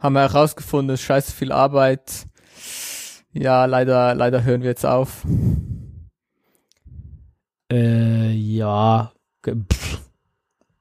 haben 0.00 0.14
wir 0.14 0.22
herausgefunden, 0.22 0.94
ist 0.94 1.02
scheiße 1.02 1.30
viel 1.32 1.52
Arbeit. 1.52 2.26
Ja, 3.32 3.64
leider, 3.66 4.14
leider 4.14 4.42
hören 4.44 4.62
wir 4.62 4.70
jetzt 4.70 4.84
auf. 4.84 5.24
Äh, 7.72 8.32
ja, 8.32 9.12
pff, 9.46 10.00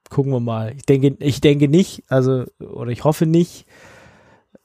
gucken 0.10 0.34
wir 0.34 0.42
mal. 0.42 0.74
Ich 0.76 0.84
denke, 0.84 1.16
ich 1.20 1.40
denke 1.40 1.70
nicht, 1.70 2.04
also 2.10 2.44
oder 2.60 2.92
ich 2.92 3.06
hoffe 3.06 3.26
nicht. 3.26 3.66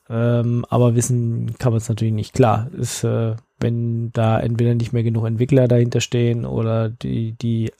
Ähm, 0.08 0.64
aber 0.68 0.94
wissen 0.96 1.56
kann 1.58 1.72
man 1.72 1.78
es 1.78 1.88
natürlich 1.88 2.14
nicht. 2.14 2.32
Klar, 2.32 2.68
ist 2.76 3.04
äh, 3.04 3.36
wenn 3.60 4.12
da 4.12 4.40
entweder 4.40 4.74
nicht 4.74 4.92
mehr 4.92 5.02
genug 5.04 5.26
Entwickler 5.26 5.68
dahinter 5.68 6.00
stehen 6.00 6.44
oder 6.44 6.88
die, 6.88 7.32
die, 7.32 7.72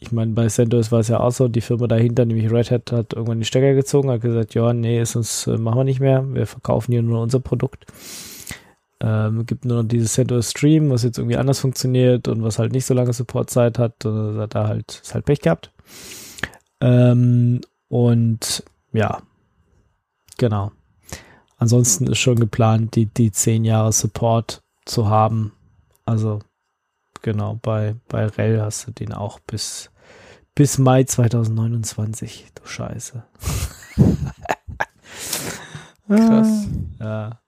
ich 0.00 0.12
meine, 0.12 0.32
bei 0.32 0.48
CentOS 0.48 0.92
war 0.92 1.00
es 1.00 1.08
ja 1.08 1.20
auch 1.20 1.32
so, 1.32 1.48
die 1.48 1.60
Firma 1.60 1.86
dahinter, 1.86 2.24
nämlich 2.24 2.50
Red 2.50 2.70
Hat, 2.70 2.92
hat 2.92 3.12
irgendwann 3.14 3.40
die 3.40 3.46
Stecker 3.46 3.74
gezogen, 3.74 4.10
hat 4.10 4.20
gesagt, 4.20 4.54
ja, 4.54 4.72
nee, 4.72 5.02
sonst 5.04 5.46
äh, 5.46 5.56
machen 5.56 5.78
wir 5.78 5.84
nicht 5.84 6.00
mehr, 6.00 6.24
wir 6.34 6.46
verkaufen 6.46 6.92
hier 6.92 7.02
nur 7.02 7.22
unser 7.22 7.40
Produkt. 7.40 7.86
Ähm, 9.04 9.46
gibt 9.46 9.64
nur 9.64 9.82
noch 9.82 9.88
dieses 9.88 10.12
CentOS 10.12 10.52
Stream, 10.52 10.90
was 10.90 11.02
jetzt 11.02 11.18
irgendwie 11.18 11.36
anders 11.36 11.58
funktioniert 11.58 12.28
und 12.28 12.44
was 12.44 12.60
halt 12.60 12.70
nicht 12.70 12.86
so 12.86 12.94
lange 12.94 13.12
Supportzeit 13.12 13.76
hat, 13.76 14.06
und 14.06 14.38
hat 14.38 14.54
da 14.54 14.68
halt, 14.68 15.00
ist 15.02 15.12
halt 15.12 15.24
Pech 15.24 15.40
gehabt. 15.40 15.72
Ähm, 16.80 17.62
und 17.88 18.62
ja, 18.92 19.20
genau. 20.38 20.70
Ansonsten 21.58 22.06
ist 22.06 22.18
schon 22.18 22.38
geplant, 22.38 22.94
die, 22.94 23.06
die 23.06 23.32
zehn 23.32 23.64
Jahre 23.64 23.92
Support 23.92 24.62
zu 24.84 25.08
haben. 25.08 25.52
Also, 26.04 26.38
genau, 27.22 27.58
bei, 27.60 27.96
bei 28.06 28.26
REL 28.26 28.62
hast 28.62 28.86
du 28.86 28.92
den 28.92 29.12
auch 29.12 29.40
bis, 29.40 29.90
bis 30.54 30.78
Mai 30.78 31.02
2029. 31.02 32.52
Du 32.54 32.66
Scheiße. 32.66 33.24
Krass. 36.08 36.68
Ja. 37.00 37.41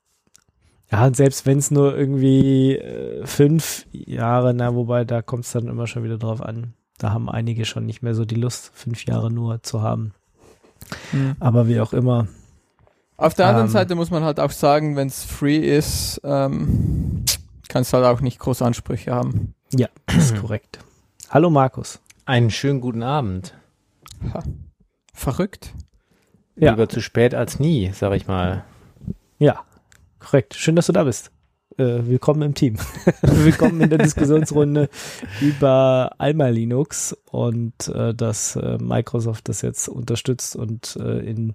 Ja, 0.94 1.06
und 1.06 1.16
selbst 1.16 1.44
wenn 1.44 1.58
es 1.58 1.72
nur 1.72 1.96
irgendwie 1.96 2.76
äh, 2.76 3.26
fünf 3.26 3.84
Jahre, 3.90 4.54
na, 4.54 4.76
wobei 4.76 5.04
da 5.04 5.22
kommt 5.22 5.44
es 5.44 5.50
dann 5.50 5.66
immer 5.66 5.88
schon 5.88 6.04
wieder 6.04 6.18
drauf 6.18 6.40
an. 6.40 6.74
Da 6.98 7.10
haben 7.10 7.28
einige 7.28 7.64
schon 7.64 7.84
nicht 7.84 8.02
mehr 8.02 8.14
so 8.14 8.24
die 8.24 8.36
Lust, 8.36 8.70
fünf 8.72 9.04
Jahre 9.04 9.28
nur 9.28 9.60
zu 9.64 9.82
haben. 9.82 10.14
Mhm. 11.10 11.34
Aber 11.40 11.66
wie 11.66 11.80
auch 11.80 11.92
immer. 11.94 12.28
Auf 13.16 13.34
der 13.34 13.46
anderen 13.46 13.66
Ähm. 13.66 13.72
Seite 13.72 13.96
muss 13.96 14.12
man 14.12 14.22
halt 14.22 14.38
auch 14.38 14.52
sagen, 14.52 14.94
wenn 14.94 15.08
es 15.08 15.24
free 15.24 15.58
ist, 15.58 16.20
ähm, 16.22 17.24
kannst 17.68 17.92
du 17.92 17.96
halt 17.96 18.06
auch 18.06 18.20
nicht 18.20 18.38
große 18.38 18.64
Ansprüche 18.64 19.12
haben. 19.12 19.52
Ja, 19.72 19.88
das 20.06 20.16
ist 20.30 20.40
korrekt. 20.40 20.78
Hallo 21.28 21.50
Markus. 21.50 21.98
Einen 22.24 22.52
schönen 22.52 22.80
guten 22.80 23.02
Abend. 23.02 23.52
Ha. 24.32 24.44
Verrückt. 25.12 25.74
Ja. 26.54 26.70
Lieber 26.70 26.88
zu 26.88 27.00
spät 27.00 27.34
als 27.34 27.58
nie, 27.58 27.90
sag 27.92 28.12
ich 28.12 28.28
mal. 28.28 28.64
Ja, 29.40 29.64
korrekt. 30.24 30.54
Schön, 30.54 30.76
dass 30.76 30.86
du 30.86 30.92
da 30.92 31.04
bist. 31.04 31.30
Äh, 31.76 32.06
willkommen 32.06 32.42
im 32.42 32.54
Team. 32.54 32.76
willkommen 33.22 33.80
in 33.80 33.90
der 33.90 33.98
Diskussionsrunde 33.98 34.88
über 35.40 36.12
Alma 36.18 36.46
Linux 36.48 37.16
und 37.30 37.88
äh, 37.88 38.14
dass 38.14 38.54
äh, 38.56 38.78
Microsoft 38.80 39.48
das 39.48 39.62
jetzt 39.62 39.88
unterstützt 39.88 40.54
und 40.56 40.96
äh, 41.00 41.18
in 41.18 41.54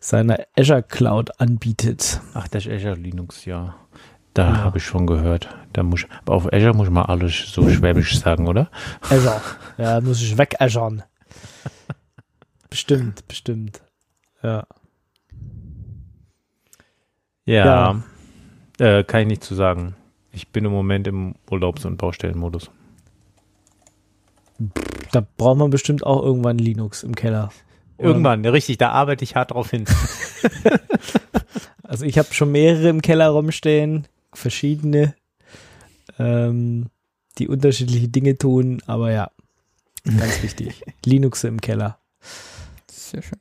seiner 0.00 0.38
Azure 0.56 0.82
Cloud 0.82 1.40
anbietet. 1.40 2.20
Ach, 2.34 2.48
das 2.48 2.66
ist 2.66 2.72
Azure 2.72 2.96
Linux, 2.96 3.44
ja. 3.44 3.76
Da 4.34 4.48
Ja. 4.50 4.56
habe 4.64 4.78
ich 4.78 4.84
schon 4.84 5.06
gehört. 5.06 5.48
Da 5.72 5.82
muss, 5.82 6.04
aber 6.24 6.34
auf 6.34 6.52
Azure 6.52 6.74
muss 6.74 6.90
man 6.90 7.06
alles 7.06 7.50
so 7.52 7.68
schwäbisch 7.70 8.18
sagen, 8.18 8.48
oder? 8.48 8.70
Azure. 9.02 9.40
ja, 9.78 10.00
muss 10.00 10.20
ich 10.20 10.36
weg 10.36 10.56
Azure. 10.60 11.04
Bestimmt, 12.70 13.26
bestimmt. 13.28 13.80
Ja. 14.42 14.66
Ja. 17.46 18.02
Äh, 18.78 19.04
kann 19.04 19.22
ich 19.22 19.26
nicht 19.28 19.44
zu 19.44 19.54
sagen. 19.54 19.94
Ich 20.32 20.48
bin 20.48 20.64
im 20.64 20.72
Moment 20.72 21.06
im 21.06 21.34
Urlaubs- 21.50 21.84
und 21.86 21.96
Baustellenmodus. 21.96 22.70
Da 25.12 25.26
braucht 25.36 25.58
man 25.58 25.70
bestimmt 25.70 26.04
auch 26.04 26.22
irgendwann 26.22 26.58
Linux 26.58 27.02
im 27.02 27.14
Keller. 27.14 27.50
Oder- 27.98 28.08
Irgendwann, 28.08 28.44
ja, 28.44 28.50
richtig, 28.50 28.76
da 28.78 28.90
arbeite 28.90 29.24
ich 29.24 29.34
hart 29.36 29.52
drauf 29.52 29.70
hin. 29.70 29.84
Also 31.88 32.04
ich 32.04 32.18
habe 32.18 32.34
schon 32.34 32.50
mehrere 32.50 32.88
im 32.88 33.00
Keller 33.00 33.28
rumstehen, 33.28 34.08
verschiedene, 34.32 35.14
ähm, 36.18 36.86
die 37.38 37.46
unterschiedliche 37.46 38.08
Dinge 38.08 38.36
tun, 38.36 38.82
aber 38.86 39.12
ja, 39.12 39.30
ganz 40.04 40.42
wichtig. 40.42 40.82
Linux 41.06 41.44
im 41.44 41.60
Keller. 41.60 41.98
Sehr 42.90 43.22
schön. 43.22 43.38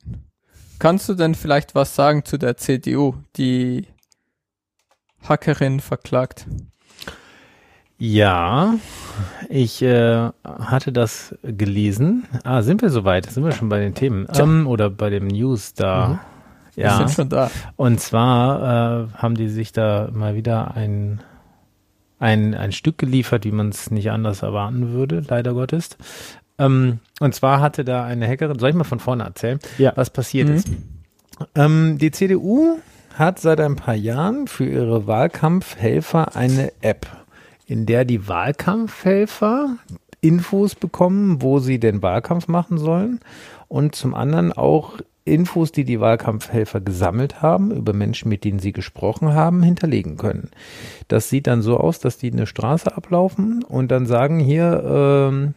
Kannst 0.78 1.10
du 1.10 1.16
denn 1.16 1.34
vielleicht 1.34 1.74
was 1.74 1.96
sagen 1.96 2.24
zu 2.24 2.38
der 2.38 2.56
CDU, 2.58 3.16
die 3.36 3.88
Hackerin 5.30 5.80
verklagt? 5.80 6.46
Ja, 7.98 8.76
ich 9.50 9.82
äh, 9.82 10.30
hatte 10.44 10.92
das 10.92 11.34
gelesen. 11.44 12.26
Ah, 12.44 12.62
sind 12.62 12.82
wir 12.82 12.90
soweit? 12.90 13.26
Sind 13.28 13.44
wir 13.46 13.54
schon 13.54 13.70
bei 13.70 13.80
den 13.80 13.94
Themen? 13.96 14.28
Ähm, 14.38 14.68
oder 14.68 14.90
bei 14.90 15.10
dem 15.10 15.28
News 15.28 15.74
da? 15.74 16.08
Mhm. 16.08 16.20
Wir 16.76 16.84
Ja. 16.86 16.98
sind 16.98 17.12
schon 17.12 17.30
da. 17.30 17.50
Und 17.78 18.02
zwar 18.02 19.06
äh, 19.06 19.08
haben 19.18 19.36
die 19.36 19.48
sich 19.48 19.72
da 19.72 20.10
mal 20.12 20.36
wieder 20.36 20.76
ein, 20.76 21.22
ein, 22.20 22.54
ein 22.54 22.74
Stück 22.74 22.98
geliefert, 22.98 23.46
wie 23.46 23.52
man 23.52 23.70
es 23.70 23.92
nicht 23.92 24.12
anders 24.12 24.42
erwarten 24.44 24.92
würde, 24.92 25.22
leider 25.26 25.54
Gottes. 25.54 25.92
Ähm, 26.60 27.00
und 27.22 27.34
zwar 27.34 27.62
hatte 27.62 27.86
da 27.86 28.04
eine 28.04 28.28
Hackerin, 28.28 28.60
soll 28.60 28.70
ich 28.72 28.76
mal 28.76 28.84
von 28.84 29.00
vorne 29.00 29.24
erzählen, 29.24 29.60
Ja. 29.78 29.94
was 29.96 30.10
passiert 30.10 30.50
Mhm. 30.50 30.56
ist? 30.56 30.68
Ähm, 31.56 31.98
die 31.98 32.12
CDU 32.12 32.78
hat 33.18 33.40
seit 33.40 33.60
ein 33.60 33.76
paar 33.76 33.96
Jahren 33.96 34.48
für 34.48 34.66
ihre 34.66 35.08
Wahlkampfhelfer 35.08 36.36
eine 36.36 36.72
App, 36.82 37.08
in 37.66 37.86
der 37.86 38.06
die 38.06 38.28
Wahlkampfhelfer 38.28 39.78
Infos 40.22 40.76
bekommen, 40.76 41.42
wo 41.42 41.60
sie 41.60 41.80
den 41.80 42.02
Wahlkampf 42.02 42.48
machen 42.48 42.78
sollen 42.78 43.20
und 43.68 43.96
zum 43.96 44.14
anderen 44.14 44.52
auch 44.54 45.00
Infos, 45.24 45.72
die 45.72 45.86
die 45.86 46.00
Wahlkampfhelfer 46.00 46.82
gesammelt 46.82 47.42
haben, 47.42 47.72
über 47.72 47.94
Menschen, 47.94 48.30
mit 48.30 48.44
denen 48.44 48.60
sie 48.60 48.74
gesprochen 48.74 49.34
haben, 49.34 49.64
hinterlegen 49.64 50.18
können. 50.18 50.52
Das 51.08 51.30
sieht 51.30 51.48
dann 51.48 51.64
so 51.64 51.78
aus, 51.78 52.00
dass 52.00 52.18
die 52.18 52.32
eine 52.32 52.46
Straße 52.46 52.96
ablaufen 52.96 53.64
und 53.64 53.90
dann 53.90 54.06
sagen 54.06 54.40
hier 54.40 54.84
ähm, 55.32 55.54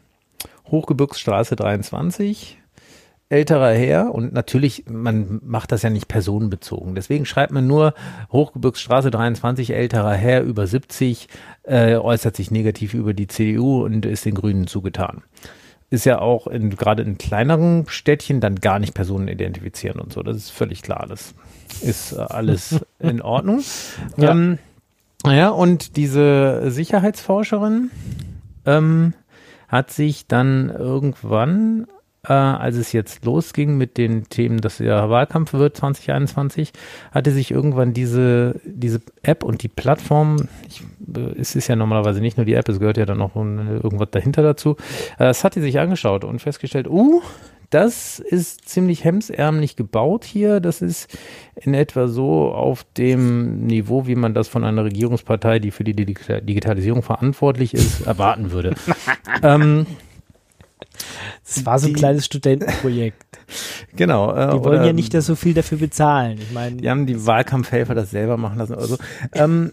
Hochgebirgsstraße 0.70 1.56
23, 1.56 2.57
älterer 3.30 3.72
Herr 3.72 4.14
und 4.14 4.32
natürlich, 4.32 4.84
man 4.88 5.40
macht 5.44 5.72
das 5.72 5.82
ja 5.82 5.90
nicht 5.90 6.08
personenbezogen. 6.08 6.94
Deswegen 6.94 7.26
schreibt 7.26 7.52
man 7.52 7.66
nur 7.66 7.94
Hochgebirgsstraße 8.32 9.10
23, 9.10 9.74
älterer 9.74 10.14
Herr 10.14 10.42
über 10.42 10.66
70, 10.66 11.28
äh, 11.64 11.96
äußert 11.96 12.36
sich 12.36 12.50
negativ 12.50 12.94
über 12.94 13.12
die 13.12 13.26
CDU 13.26 13.84
und 13.84 14.06
ist 14.06 14.24
den 14.24 14.34
Grünen 14.34 14.66
zugetan. 14.66 15.22
Ist 15.90 16.06
ja 16.06 16.20
auch 16.20 16.46
in, 16.46 16.70
gerade 16.70 17.02
in 17.02 17.18
kleineren 17.18 17.84
Städtchen 17.88 18.40
dann 18.40 18.56
gar 18.56 18.78
nicht 18.78 18.94
Personen 18.94 19.28
identifizieren 19.28 20.00
und 20.00 20.12
so. 20.12 20.22
Das 20.22 20.36
ist 20.36 20.50
völlig 20.50 20.82
klar. 20.82 21.06
Das 21.08 21.34
ist 21.82 22.12
äh, 22.12 22.20
alles 22.20 22.80
in 22.98 23.20
Ordnung. 23.20 23.62
Ja. 24.16 24.30
Ähm, 24.30 24.58
ja, 25.26 25.48
und 25.48 25.96
diese 25.96 26.70
Sicherheitsforscherin 26.70 27.90
ähm, 28.64 29.14
hat 29.66 29.90
sich 29.90 30.26
dann 30.26 30.70
irgendwann, 30.70 31.86
äh, 32.28 32.32
als 32.32 32.76
es 32.76 32.92
jetzt 32.92 33.24
losging 33.24 33.76
mit 33.76 33.96
den 33.96 34.28
Themen, 34.28 34.60
dass 34.60 34.78
ja 34.78 35.08
Wahlkampf 35.08 35.52
wird 35.52 35.76
2021, 35.76 36.72
hatte 37.10 37.30
sich 37.30 37.50
irgendwann 37.50 37.94
diese, 37.94 38.60
diese 38.64 39.00
App 39.22 39.42
und 39.42 39.62
die 39.62 39.68
Plattform, 39.68 40.48
ich, 40.68 40.82
äh, 41.16 41.40
es 41.40 41.56
ist 41.56 41.68
ja 41.68 41.76
normalerweise 41.76 42.20
nicht 42.20 42.36
nur 42.36 42.46
die 42.46 42.54
App, 42.54 42.68
es 42.68 42.78
gehört 42.78 42.98
ja 42.98 43.06
dann 43.06 43.18
noch 43.18 43.34
irgendwas 43.34 44.10
dahinter 44.10 44.42
dazu, 44.42 44.76
äh, 45.18 45.24
das 45.24 45.44
hat 45.44 45.56
die 45.56 45.60
sich 45.60 45.78
angeschaut 45.78 46.24
und 46.24 46.40
festgestellt, 46.40 46.88
uh, 46.88 47.22
das 47.70 48.18
ist 48.18 48.66
ziemlich 48.66 49.04
hemsärmlich 49.04 49.76
gebaut 49.76 50.24
hier. 50.24 50.60
Das 50.60 50.80
ist 50.80 51.18
in 51.54 51.74
etwa 51.74 52.08
so 52.08 52.50
auf 52.50 52.86
dem 52.96 53.66
Niveau, 53.66 54.06
wie 54.06 54.14
man 54.14 54.32
das 54.32 54.48
von 54.48 54.64
einer 54.64 54.84
Regierungspartei, 54.84 55.58
die 55.58 55.70
für 55.70 55.84
die 55.84 55.94
Digita- 55.94 56.40
Digitalisierung 56.40 57.02
verantwortlich 57.02 57.74
ist, 57.74 58.06
erwarten 58.06 58.52
würde. 58.52 58.74
ähm, 59.42 59.86
Das 61.44 61.64
war 61.66 61.78
so 61.78 61.86
ein 61.86 61.94
Die- 61.94 61.98
kleines 61.98 62.24
Studentenprojekt. 62.26 63.24
genau. 63.96 64.32
Äh, 64.34 64.46
Die 64.52 64.64
wollen 64.64 64.78
oder- 64.80 64.86
ja 64.86 64.92
nicht, 64.92 65.14
dass 65.14 65.26
so 65.26 65.34
viel 65.34 65.54
dafür 65.54 65.78
bezahlen. 65.78 66.38
Ich 66.40 66.52
meine, 66.52 66.76
Die 66.76 66.88
haben 66.90 67.06
die 67.06 67.26
Wahlkampfhelfer 67.26 67.94
das 67.94 68.10
selber 68.10 68.36
machen 68.36 68.58
lassen 68.58 68.74
oder 68.74 68.86
so. 68.86 68.96
Ähm, 69.32 69.72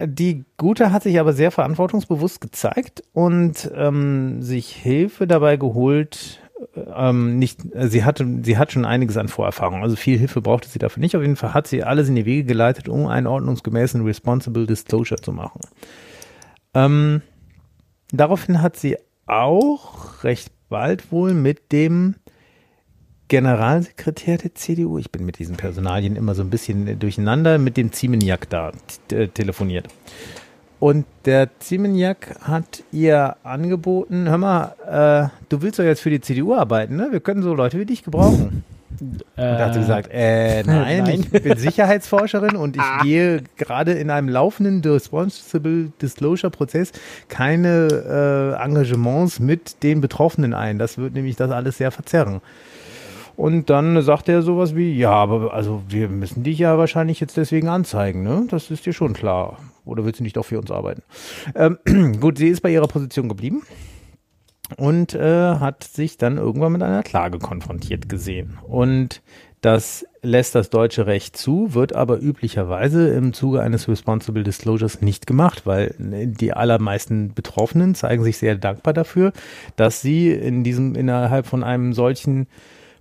die 0.00 0.44
Gute 0.56 0.92
hat 0.92 1.02
sich 1.02 1.18
aber 1.18 1.32
sehr 1.32 1.50
verantwortungsbewusst 1.50 2.40
gezeigt 2.40 3.02
und 3.12 3.70
ähm, 3.74 4.42
sich 4.42 4.68
Hilfe 4.70 5.26
dabei 5.26 5.56
geholt. 5.56 6.40
Ähm, 6.94 7.38
nicht, 7.38 7.64
äh, 7.74 7.88
sie 7.88 8.04
hatte, 8.04 8.26
sie 8.42 8.58
hat 8.58 8.72
schon 8.72 8.84
einiges 8.84 9.16
an 9.16 9.28
Vorerfahrung, 9.28 9.82
also 9.82 9.96
viel 9.96 10.18
Hilfe 10.18 10.40
brauchte 10.40 10.68
sie 10.68 10.78
dafür 10.78 11.00
nicht. 11.00 11.16
Auf 11.16 11.22
jeden 11.22 11.36
Fall 11.36 11.54
hat 11.54 11.66
sie 11.66 11.82
alles 11.82 12.08
in 12.08 12.14
die 12.14 12.26
Wege 12.26 12.44
geleitet, 12.44 12.88
um 12.88 13.06
einen 13.06 13.26
ordnungsgemäßen 13.26 14.04
Responsible 14.04 14.66
Disclosure 14.66 15.20
zu 15.20 15.32
machen. 15.32 15.60
Ähm, 16.74 17.22
daraufhin 18.12 18.60
hat 18.62 18.76
sie 18.76 18.96
auch 19.28 20.24
recht 20.24 20.50
bald 20.68 21.12
wohl 21.12 21.34
mit 21.34 21.72
dem 21.72 22.16
Generalsekretär 23.28 24.38
der 24.38 24.54
CDU, 24.54 24.98
ich 24.98 25.12
bin 25.12 25.26
mit 25.26 25.38
diesen 25.38 25.56
Personalien 25.56 26.16
immer 26.16 26.34
so 26.34 26.42
ein 26.42 26.50
bisschen 26.50 26.98
durcheinander, 26.98 27.58
mit 27.58 27.76
dem 27.76 27.92
Ziemeniak 27.92 28.48
da 28.48 28.72
äh, 29.12 29.28
telefoniert. 29.28 29.88
Und 30.80 31.04
der 31.24 31.50
Ziemeniak 31.58 32.36
hat 32.40 32.84
ihr 32.90 33.36
angeboten, 33.42 34.28
hör 34.28 34.38
mal, 34.38 34.74
äh, 34.86 35.28
du 35.48 35.60
willst 35.60 35.78
doch 35.78 35.84
jetzt 35.84 36.00
für 36.00 36.10
die 36.10 36.20
CDU 36.20 36.54
arbeiten, 36.54 36.96
ne? 36.96 37.08
Wir 37.10 37.20
können 37.20 37.42
so 37.42 37.52
Leute 37.52 37.78
wie 37.78 37.84
dich 37.84 38.02
gebrauchen. 38.04 38.64
Und 39.00 39.24
da 39.36 39.66
hat 39.66 39.74
sie 39.74 39.80
gesagt, 39.80 40.08
äh, 40.12 40.62
nein, 40.64 41.02
Nein. 41.04 41.20
ich 41.20 41.30
bin 41.30 41.56
Sicherheitsforscherin 41.56 42.56
und 42.56 42.76
ich 42.76 43.02
gehe 43.02 43.42
gerade 43.56 43.92
in 43.92 44.10
einem 44.10 44.28
laufenden 44.28 44.80
Responsible 44.80 45.92
Disclosure 46.00 46.50
Prozess 46.50 46.92
keine 47.28 48.56
äh, 48.58 48.62
Engagements 48.62 49.40
mit 49.40 49.82
den 49.82 50.00
Betroffenen 50.00 50.54
ein. 50.54 50.78
Das 50.78 50.98
wird 50.98 51.14
nämlich 51.14 51.36
das 51.36 51.50
alles 51.50 51.78
sehr 51.78 51.90
verzerren. 51.90 52.40
Und 53.36 53.70
dann 53.70 54.02
sagt 54.02 54.28
er 54.28 54.42
sowas 54.42 54.74
wie, 54.74 54.92
ja, 54.98 55.12
aber 55.12 55.54
also 55.54 55.82
wir 55.88 56.08
müssen 56.08 56.42
dich 56.42 56.58
ja 56.58 56.76
wahrscheinlich 56.76 57.20
jetzt 57.20 57.36
deswegen 57.36 57.68
anzeigen, 57.68 58.24
ne? 58.24 58.46
Das 58.50 58.68
ist 58.72 58.84
dir 58.84 58.92
schon 58.92 59.12
klar. 59.12 59.58
Oder 59.84 60.04
willst 60.04 60.18
du 60.18 60.24
nicht 60.24 60.36
doch 60.36 60.44
für 60.44 60.58
uns 60.58 60.72
arbeiten? 60.72 61.02
Ähm, 61.54 61.78
gut, 62.20 62.38
sie 62.38 62.48
ist 62.48 62.62
bei 62.62 62.70
ihrer 62.70 62.88
Position 62.88 63.28
geblieben 63.28 63.62
und 64.76 65.14
äh, 65.14 65.56
hat 65.56 65.84
sich 65.84 66.18
dann 66.18 66.36
irgendwann 66.36 66.72
mit 66.72 66.82
einer 66.82 67.02
Klage 67.02 67.38
konfrontiert 67.38 68.08
gesehen. 68.08 68.58
Und 68.66 69.22
das 69.60 70.06
lässt 70.22 70.54
das 70.54 70.70
deutsche 70.70 71.06
Recht 71.06 71.36
zu, 71.36 71.74
wird 71.74 71.94
aber 71.94 72.20
üblicherweise 72.20 73.08
im 73.08 73.32
Zuge 73.32 73.60
eines 73.60 73.88
Responsible 73.88 74.44
Disclosures 74.44 75.00
nicht 75.00 75.26
gemacht, 75.26 75.62
weil 75.64 75.94
die 75.98 76.52
allermeisten 76.52 77.34
Betroffenen 77.34 77.94
zeigen 77.94 78.22
sich 78.22 78.38
sehr 78.38 78.56
dankbar 78.56 78.92
dafür, 78.92 79.32
dass 79.74 80.00
sie 80.00 80.30
in 80.30 80.62
diesem 80.62 80.94
innerhalb 80.94 81.46
von 81.46 81.64
einem 81.64 81.92
solchen 81.92 82.46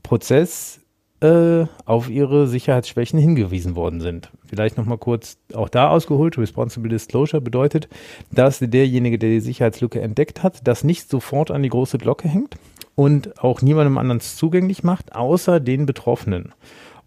Prozess 0.01 0.79
äh, 1.21 1.65
auf 1.85 2.09
ihre 2.09 2.47
Sicherheitsschwächen 2.47 3.19
hingewiesen 3.19 3.75
worden 3.75 4.01
sind. 4.01 4.29
Vielleicht 4.45 4.77
nochmal 4.77 4.97
kurz 4.97 5.37
auch 5.53 5.69
da 5.69 5.89
ausgeholt. 5.89 6.37
Responsible 6.37 6.89
Disclosure 6.89 7.41
bedeutet, 7.41 7.87
dass 8.31 8.59
derjenige, 8.59 9.17
der 9.17 9.29
die 9.29 9.39
Sicherheitslücke 9.39 10.01
entdeckt 10.01 10.43
hat, 10.43 10.67
das 10.67 10.83
nicht 10.83 11.09
sofort 11.09 11.51
an 11.51 11.63
die 11.63 11.69
große 11.69 11.97
Glocke 11.97 12.27
hängt 12.27 12.55
und 12.95 13.43
auch 13.43 13.61
niemandem 13.61 13.97
anderen 13.97 14.19
zugänglich 14.19 14.83
macht, 14.83 15.15
außer 15.15 15.59
den 15.59 15.85
Betroffenen. 15.85 16.53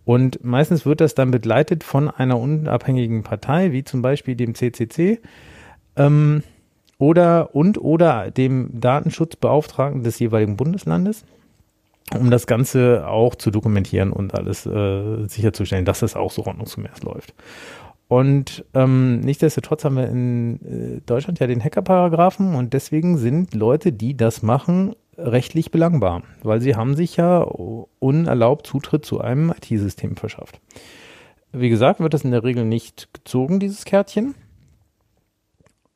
Und 0.04 0.42
meistens 0.44 0.86
wird 0.86 1.00
das 1.00 1.14
dann 1.14 1.30
begleitet 1.30 1.84
von 1.84 2.08
einer 2.08 2.38
unabhängigen 2.38 3.22
Partei, 3.22 3.72
wie 3.72 3.84
zum 3.84 4.02
Beispiel 4.02 4.34
dem 4.34 4.54
CCC 4.54 5.20
ähm, 5.96 6.42
oder 6.98 7.54
und 7.54 7.78
oder 7.78 8.30
dem 8.30 8.70
Datenschutzbeauftragten 8.80 10.02
des 10.02 10.18
jeweiligen 10.18 10.56
Bundeslandes 10.56 11.24
um 12.18 12.30
das 12.30 12.46
Ganze 12.46 13.06
auch 13.06 13.34
zu 13.34 13.50
dokumentieren 13.50 14.12
und 14.12 14.34
alles 14.34 14.66
äh, 14.66 15.26
sicherzustellen, 15.26 15.84
dass 15.84 16.00
das 16.00 16.16
auch 16.16 16.30
so 16.30 16.44
ordnungsgemäß 16.44 17.02
läuft. 17.02 17.34
Und 18.08 18.64
ähm, 18.74 19.20
nichtsdestotrotz 19.20 19.84
haben 19.84 19.96
wir 19.96 20.08
in 20.08 20.96
äh, 20.96 21.00
Deutschland 21.06 21.38
ja 21.38 21.46
den 21.46 21.62
Hacker-Paragraphen 21.62 22.56
und 22.56 22.72
deswegen 22.72 23.18
sind 23.18 23.54
Leute, 23.54 23.92
die 23.92 24.16
das 24.16 24.42
machen, 24.42 24.96
rechtlich 25.16 25.70
belangbar, 25.70 26.22
weil 26.42 26.60
sie 26.60 26.74
haben 26.74 26.96
sich 26.96 27.16
ja 27.16 27.38
unerlaubt 27.98 28.66
Zutritt 28.66 29.04
zu 29.04 29.20
einem 29.20 29.50
IT-System 29.50 30.16
verschafft. 30.16 30.60
Wie 31.52 31.68
gesagt, 31.68 32.00
wird 32.00 32.14
das 32.14 32.24
in 32.24 32.30
der 32.30 32.42
Regel 32.42 32.64
nicht 32.64 33.12
gezogen, 33.12 33.60
dieses 33.60 33.84
Kärtchen. 33.84 34.34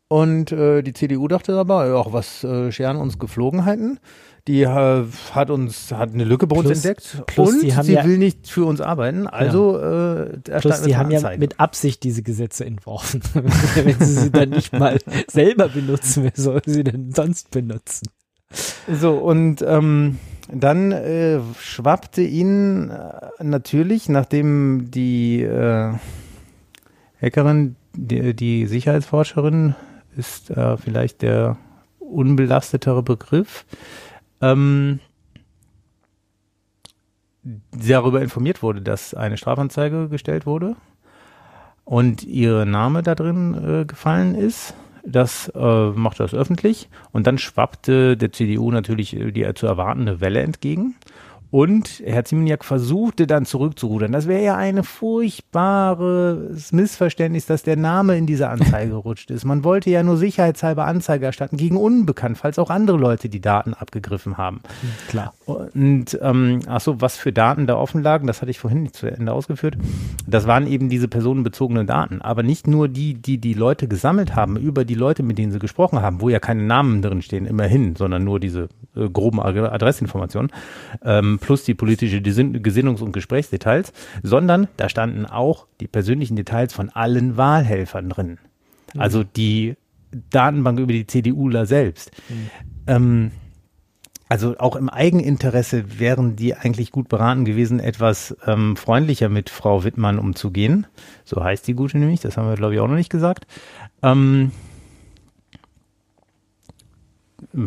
Und 0.09 0.53
äh, 0.53 0.83
die 0.83 0.93
CDU 0.93 1.27
dachte 1.27 1.57
aber, 1.57 1.89
ja, 1.89 2.13
was 2.13 2.45
äh, 2.45 2.71
scheren 2.71 2.99
uns 2.99 3.19
Geflogenheiten? 3.19 3.99
Die 4.47 4.61
äh, 4.63 5.05
hat 5.33 5.49
uns 5.51 5.91
hat 5.91 6.13
eine 6.13 6.25
Lücke 6.25 6.47
bei 6.47 6.57
uns 6.57 6.67
Plus- 6.67 6.85
entdeckt 6.85 7.23
plus 7.27 7.49
und 7.49 7.63
die 7.63 7.71
sie 7.71 7.95
ja- 7.95 8.05
will 8.05 8.19
nicht 8.19 8.47
für 8.49 8.67
uns 8.67 8.81
arbeiten. 8.83 9.27
Also 9.27 9.79
äh, 9.79 10.37
Plus, 10.39 10.49
erstatten 10.49 10.83
die 10.85 10.89
wir 10.91 10.99
haben 10.99 11.11
ja 11.11 11.19
Anzeige. 11.21 11.41
mit 11.41 11.61
Absicht 11.61 12.03
diese 12.03 12.23
Gesetze 12.23 12.67
entworfen. 12.67 13.23
Wenn 13.75 13.99
sie 14.01 14.15
sie 14.15 14.31
dann 14.31 14.51
nicht 14.51 14.73
mal 14.75 14.99
selber 15.29 15.69
benutzen, 15.69 16.25
wer 16.25 16.33
soll 16.35 16.61
sie 16.67 16.85
denn 16.85 17.11
sonst 17.13 17.51
benutzen? 17.53 18.09
So, 18.93 19.13
und 19.17 19.63
ähm, 19.67 20.19
dann 20.53 20.93
äh, 20.93 21.41
schwappte 21.59 22.21
ihnen 22.21 22.91
äh, 22.91 23.43
natürlich, 23.43 24.11
nachdem 24.11 24.91
die 24.91 25.41
äh, 25.43 25.95
Hackerin, 27.21 27.77
die, 27.95 28.35
die 28.35 28.67
Sicherheitsforscherin 28.67 29.75
ist 30.17 30.51
äh, 30.51 30.77
vielleicht 30.77 31.23
der 31.23 31.57
unbelastetere 31.99 33.03
Begriff, 33.03 33.65
ähm, 34.53 35.01
darüber 37.73 38.23
informiert 38.23 38.63
wurde, 38.63 38.81
dass 38.81 39.15
eine 39.15 39.37
Strafanzeige 39.37 40.09
gestellt 40.09 40.47
wurde 40.47 40.77
und 41.85 42.23
ihr 42.25 42.65
Name 42.65 43.03
da 43.03 43.15
drin 43.15 43.55
äh, 43.55 43.85
gefallen 43.85 44.35
ist. 44.35 44.75
Das 45.07 45.53
äh, 45.55 45.91
macht 45.91 46.19
das 46.19 46.33
öffentlich 46.33 46.89
und 47.13 47.27
dann 47.27 47.37
schwappte 47.37 48.17
der 48.17 48.33
CDU 48.33 48.71
natürlich 48.71 49.15
äh, 49.15 49.33
die 49.33 49.53
zu 49.55 49.67
erwartende 49.67 50.21
Welle 50.21 50.41
entgegen. 50.41 50.95
Und 51.55 52.03
Herr 52.05 52.25
Ziemniak 52.25 52.65
versuchte 52.65 53.29
dann 53.29 53.47
zurückzurudern. 53.47 54.11
Das 54.11 54.27
wäre 54.27 54.43
ja 54.43 54.57
ein 54.57 54.83
furchtbares 54.83 56.73
Missverständnis, 56.73 57.47
dass 57.47 57.63
der 57.63 57.77
Name 57.77 58.17
in 58.17 58.27
dieser 58.27 58.51
Anzeige 58.51 58.91
gerutscht 58.91 59.31
ist. 59.31 59.45
Man 59.45 59.63
wollte 59.63 59.89
ja 59.89 60.03
nur 60.03 60.17
sicherheitshalber 60.17 60.85
Anzeige 60.85 61.27
erstatten 61.27 61.57
gegen 61.57 61.77
Unbekannt, 61.77 62.39
falls 62.39 62.59
auch 62.59 62.71
andere 62.71 62.97
Leute 62.97 63.29
die 63.29 63.41
Daten 63.41 63.73
abgegriffen 63.73 64.37
haben. 64.37 64.63
Klar. 65.07 65.33
Und 65.47 66.19
ähm, 66.21 66.59
ach 66.67 66.81
so, 66.81 67.01
was 67.01 67.17
für 67.17 67.33
Daten 67.33 67.69
da 67.69 67.77
offen 67.77 68.03
lagen, 68.03 68.27
das 68.27 68.41
hatte 68.41 68.51
ich 68.51 68.59
vorhin 68.59 68.83
nicht 68.83 68.97
zu 68.97 69.07
Ende 69.07 69.33
ausgeführt. 69.33 69.77
Das 70.27 70.49
waren 70.49 70.67
eben 70.67 70.89
diese 70.89 71.07
personenbezogenen 71.07 71.87
Daten, 71.87 72.21
aber 72.21 72.43
nicht 72.43 72.67
nur 72.67 72.89
die, 72.89 73.15
die 73.15 73.39
die 73.39 73.55
Leute 73.55 73.87
gesammelt 73.87 74.35
haben 74.35 74.57
über 74.57 74.85
die 74.85 74.95
Leute, 74.95 75.23
mit 75.23 75.39
denen 75.39 75.53
sie 75.53 75.61
gesprochen 75.61 76.03
haben, 76.03 76.21
wo 76.21 76.31
ja 76.31 76.41
keine 76.41 76.65
Namen 76.65 77.01
drin 77.01 77.23
stehen, 77.23 77.47
immerhin, 77.47 77.95
sondern 77.95 78.25
nur 78.25 78.41
diese 78.41 78.71
äh, 78.97 79.09
groben 79.09 79.41
Ad- 79.41 79.61
Adressinformationen, 79.61 80.51
ähm, 81.05 81.39
plus 81.45 81.65
die 81.65 81.75
politische 81.75 82.19
Gesinnungs- 82.19 83.03
und 83.03 83.13
Gesprächsdetails, 83.13 83.93
sondern 84.23 84.69
da 84.79 84.89
standen 84.89 85.27
auch 85.27 85.67
die 85.81 85.87
persönlichen 85.87 86.37
Details 86.37 86.73
von 86.73 86.89
allen 86.89 87.37
Wahlhelfern 87.37 88.09
drin. 88.09 88.39
Also 88.97 89.25
die 89.25 89.77
Datenbank 90.31 90.79
über 90.79 90.93
die 90.93 91.07
CDUler 91.07 91.67
selbst. 91.67 92.13
Ähm, 92.87 93.33
also 94.29 94.57
auch 94.59 94.75
im 94.77 94.89
Eigeninteresse 94.89 95.99
wären 95.99 96.35
die 96.35 96.55
eigentlich 96.55 96.91
gut 96.91 97.09
beraten 97.09 97.45
gewesen, 97.45 97.79
etwas 97.79 98.35
ähm, 98.47 98.77
freundlicher 98.77 99.29
mit 99.29 99.51
Frau 99.51 99.85
Wittmann 99.85 100.19
umzugehen. 100.19 100.87
So 101.25 101.45
heißt 101.45 101.69
die 101.69 101.75
Gute 101.75 101.99
nämlich, 101.99 102.21
das 102.21 102.37
haben 102.37 102.49
wir, 102.49 102.57
glaube 102.57 102.75
ich, 102.75 102.81
auch 102.81 102.89
noch 102.89 102.95
nicht 102.95 103.11
gesagt. 103.11 103.47
Ähm, 104.03 104.51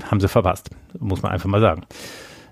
haben 0.05 0.19
sie 0.19 0.27
verpasst, 0.27 0.71
muss 0.97 1.21
man 1.21 1.31
einfach 1.31 1.47
mal 1.47 1.61
sagen. 1.61 1.83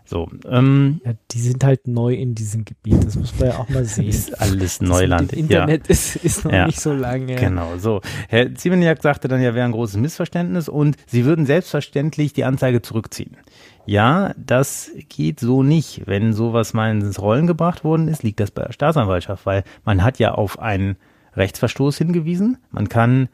So, 0.08 0.30
ähm, 0.50 1.02
Ja, 1.04 1.14
die 1.32 1.40
sind 1.40 1.64
halt 1.64 1.88
neu 1.88 2.14
in 2.14 2.36
diesem 2.36 2.64
Gebiet, 2.64 3.04
das 3.04 3.16
muss 3.16 3.38
man 3.40 3.50
ja 3.50 3.58
auch 3.58 3.70
mal 3.70 3.84
sehen. 3.86 4.08
ist 4.08 4.40
alles 4.40 4.78
Das 4.80 4.88
Neuland. 4.88 5.32
dem 5.32 5.40
Internet 5.40 5.88
ist, 5.90 6.16
ist 6.18 6.46
noch 6.46 6.52
Ja. 6.52 6.68
nicht 6.68 6.80
so 6.80 6.94
lange. 6.94 7.36
Genau, 7.36 7.78
so. 7.78 8.02
Herr 8.30 8.54
Ziemeniak 8.54 9.02
sagte 9.02 9.28
dann, 9.28 9.42
ja, 9.42 9.56
wäre 9.56 9.66
ein 9.66 9.72
großes 9.72 9.98
Missverständnis 9.98 10.70
und 10.70 10.96
Sie 11.08 11.26
würden 11.26 11.46
selbstverständlich 11.46 12.34
die 12.34 12.44
Anzeige 12.44 12.82
zurückziehen. 12.82 13.38
Ja, 13.88 14.34
das 14.38 14.92
geht 15.10 15.40
so 15.40 15.62
nicht. 15.64 16.04
Wenn 16.06 16.34
sowas 16.34 16.74
mal 16.74 16.92
ins 16.92 17.22
Rollen 17.22 17.48
gebracht 17.48 17.84
worden 17.84 18.08
ist, 18.08 18.24
liegt 18.24 18.40
das 18.40 18.52
bei 18.52 18.64
der 18.64 18.74
Staatsanwaltschaft, 18.74 19.46
weil 19.46 19.64
man 19.84 20.04
hat 20.04 20.18
ja 20.20 20.34
auf 20.34 20.60
einen 20.60 20.98
Rechtsverstoß 21.36 21.98
hingewiesen. 21.98 22.58
Man 22.72 22.90
kann, 22.90 23.28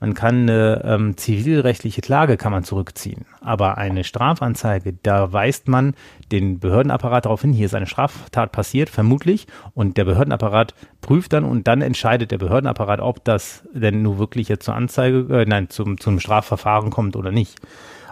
man 0.00 0.14
kann 0.14 0.42
eine 0.42 0.82
ähm, 0.84 1.16
zivilrechtliche 1.16 2.00
Klage 2.00 2.36
kann 2.36 2.52
man 2.52 2.62
zurückziehen. 2.62 3.26
Aber 3.40 3.78
eine 3.78 4.04
Strafanzeige, 4.04 4.94
da 5.02 5.32
weist 5.32 5.66
man 5.68 5.94
den 6.30 6.60
Behördenapparat 6.60 7.24
darauf 7.24 7.42
hin, 7.42 7.52
hier 7.52 7.66
ist 7.66 7.74
eine 7.74 7.86
Straftat 7.86 8.52
passiert, 8.52 8.90
vermutlich, 8.90 9.46
und 9.74 9.96
der 9.96 10.04
Behördenapparat 10.04 10.74
prüft 11.00 11.32
dann 11.32 11.44
und 11.44 11.66
dann 11.66 11.82
entscheidet 11.82 12.30
der 12.30 12.38
Behördenapparat, 12.38 13.00
ob 13.00 13.24
das 13.24 13.64
denn 13.72 14.02
nur 14.02 14.18
wirklich 14.18 14.48
jetzt 14.48 14.64
zur 14.64 14.74
Anzeige, 14.74 15.26
äh, 15.30 15.44
nein, 15.46 15.68
zum, 15.68 15.98
zum 15.98 16.20
Strafverfahren 16.20 16.90
kommt 16.90 17.16
oder 17.16 17.32
nicht. 17.32 17.58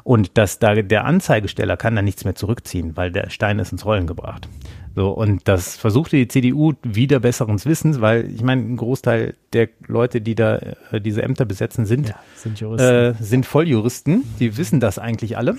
Und 0.02 0.38
dass 0.38 0.60
da 0.60 0.74
der 0.74 1.04
Anzeigesteller 1.04 1.76
kann 1.76 1.96
da 1.96 2.02
nichts 2.02 2.24
mehr 2.24 2.36
zurückziehen, 2.36 2.96
weil 2.96 3.10
der 3.10 3.28
Stein 3.30 3.58
ist 3.58 3.72
ins 3.72 3.84
Rollen 3.84 4.06
gebracht. 4.06 4.48
So, 4.96 5.10
und 5.10 5.46
das 5.46 5.76
versuchte 5.76 6.16
die 6.16 6.26
CDU 6.26 6.72
wieder 6.82 7.20
besseren 7.20 7.62
Wissens, 7.62 8.00
weil 8.00 8.30
ich 8.34 8.42
meine, 8.42 8.62
ein 8.62 8.76
Großteil 8.78 9.34
der 9.52 9.68
Leute, 9.86 10.22
die 10.22 10.34
da 10.34 10.56
äh, 10.90 11.00
diese 11.02 11.22
Ämter 11.22 11.44
besetzen, 11.44 11.84
sind, 11.84 12.08
Ja, 12.08 12.14
sind 12.34 12.58
Juristen. 12.58 12.88
äh, 12.88 13.14
sind 13.20 13.44
Volljuristen. 13.44 14.24
Die 14.40 14.56
wissen 14.56 14.80
das 14.80 14.98
eigentlich 14.98 15.36
alle. 15.36 15.56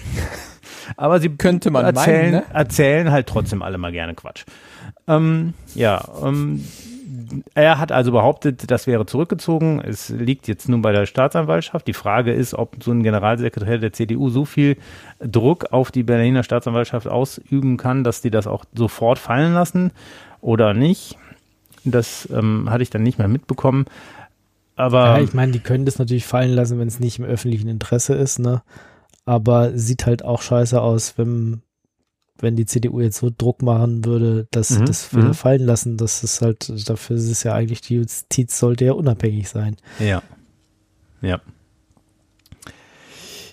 Aber 0.98 1.20
sie 1.20 1.30
Könnte 1.30 1.70
man 1.70 1.86
erzählen, 1.86 2.32
meinen, 2.32 2.48
ne? 2.48 2.56
erzählen 2.56 3.12
halt 3.12 3.28
trotzdem 3.28 3.62
alle 3.62 3.78
mal 3.78 3.92
gerne 3.92 4.16
Quatsch. 4.16 4.44
Ähm, 5.08 5.54
ja, 5.76 6.04
ähm, 6.24 6.64
er 7.54 7.80
hat 7.80 7.92
also 7.92 8.12
behauptet, 8.12 8.70
das 8.70 8.88
wäre 8.88 9.06
zurückgezogen. 9.06 9.82
Es 9.82 10.10
liegt 10.10 10.48
jetzt 10.48 10.68
nun 10.68 10.82
bei 10.82 10.92
der 10.92 11.06
Staatsanwaltschaft. 11.06 11.88
Die 11.88 11.94
Frage 11.94 12.34
ist, 12.34 12.54
ob 12.54 12.84
so 12.84 12.92
ein 12.92 13.04
Generalsekretär 13.04 13.78
der 13.78 13.94
CDU 13.94 14.30
so 14.30 14.46
viel 14.46 14.78
Druck 15.20 15.72
auf 15.72 15.92
die 15.92 16.04
Berliner 16.04 16.44
Staatsanwaltschaft 16.44 17.08
ausüben 17.08 17.78
kann, 17.78 18.04
dass 18.04 18.22
die 18.22 18.32
das 18.32 18.48
auch 18.48 18.66
sofort 18.74 19.20
fallen 19.20 19.54
lassen 19.54 19.92
oder 20.42 20.74
nicht. 20.74 21.18
Das 21.84 22.28
ähm, 22.32 22.70
hatte 22.70 22.84
ich 22.84 22.90
dann 22.90 23.04
nicht 23.04 23.18
mehr 23.18 23.28
mitbekommen. 23.28 23.86
Aber 24.76 25.18
ja, 25.18 25.20
ich 25.20 25.34
meine, 25.34 25.52
die 25.52 25.60
können 25.60 25.86
das 25.86 26.00
natürlich 26.00 26.26
fallen 26.26 26.54
lassen, 26.54 26.80
wenn 26.80 26.88
es 26.88 27.00
nicht 27.00 27.20
im 27.20 27.26
öffentlichen 27.26 27.68
Interesse 27.68 28.14
ist, 28.14 28.40
ne? 28.40 28.62
Aber 29.26 29.78
sieht 29.78 30.06
halt 30.06 30.24
auch 30.24 30.42
scheiße 30.42 30.80
aus, 30.80 31.18
wenn 31.18 31.62
wenn 32.40 32.56
die 32.56 32.66
CDU 32.66 33.02
jetzt 33.02 33.18
so 33.18 33.32
Druck 33.36 33.62
machen 33.62 34.06
würde, 34.06 34.48
dass 34.52 34.70
sie 34.70 34.80
Mhm, 34.80 34.86
das 34.86 35.16
wieder 35.16 35.28
mhm. 35.28 35.34
fallen 35.34 35.66
lassen, 35.66 35.98
das 35.98 36.24
ist 36.24 36.42
halt, 36.42 36.90
dafür 36.90 37.16
ist 37.16 37.30
es 37.30 37.44
ja 37.44 37.54
eigentlich, 37.54 37.82
die 37.82 37.96
Justiz 37.96 38.58
sollte 38.58 38.86
ja 38.86 38.94
unabhängig 38.94 39.50
sein. 39.50 39.76
Ja. 40.00 40.22
Ja. 41.22 41.42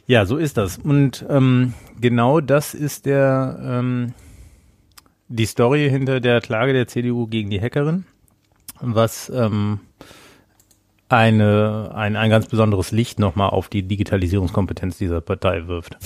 Ja, 0.06 0.26
so 0.26 0.36
ist 0.36 0.58
das. 0.58 0.78
Und 0.78 1.24
ähm, 1.30 1.72
genau 1.98 2.40
das 2.40 2.74
ist 2.74 3.06
der 3.06 3.58
ähm, 3.62 4.12
die 5.28 5.46
Story 5.46 5.88
hinter 5.88 6.20
der 6.20 6.40
Klage 6.40 6.72
der 6.72 6.86
CDU 6.86 7.26
gegen 7.26 7.50
die 7.50 7.60
Hackerin, 7.60 8.04
was 8.80 9.30
ähm, 9.34 9.80
eine, 11.08 11.92
ein, 11.94 12.16
ein 12.16 12.30
ganz 12.30 12.46
besonderes 12.46 12.92
Licht 12.92 13.18
nochmal 13.18 13.50
auf 13.50 13.68
die 13.68 13.82
Digitalisierungskompetenz 13.82 14.98
dieser 14.98 15.20
Partei 15.20 15.66
wirft. 15.66 15.96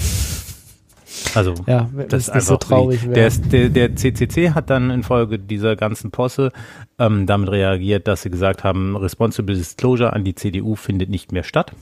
Also 1.35 1.55
Ja, 1.67 1.89
das 2.09 2.29
ist 2.29 2.35
nicht 2.35 2.45
so 2.45 2.55
einfach 2.55 2.69
traurig 2.69 3.01
der, 3.03 3.15
wäre. 3.15 3.31
der, 3.31 3.69
der 3.69 3.97
CCC 3.97 4.51
hat 4.53 4.71
dann 4.71 4.91
infolge 4.91 5.39
dieser 5.39 5.77
ganzen 5.77 6.11
Posse 6.11 6.53
ähm, 6.99 7.27
damit 7.27 7.51
reagiert, 7.51 8.09
dass 8.09 8.23
sie 8.23 8.31
gesagt 8.31 8.65
haben, 8.65 8.97
Responsible 8.97 9.55
Disclosure 9.55 10.13
an 10.13 10.25
die 10.25 10.35
CDU 10.35 10.75
findet 10.75 11.11
nicht 11.11 11.33
mehr 11.33 11.45
statt. 11.45 11.73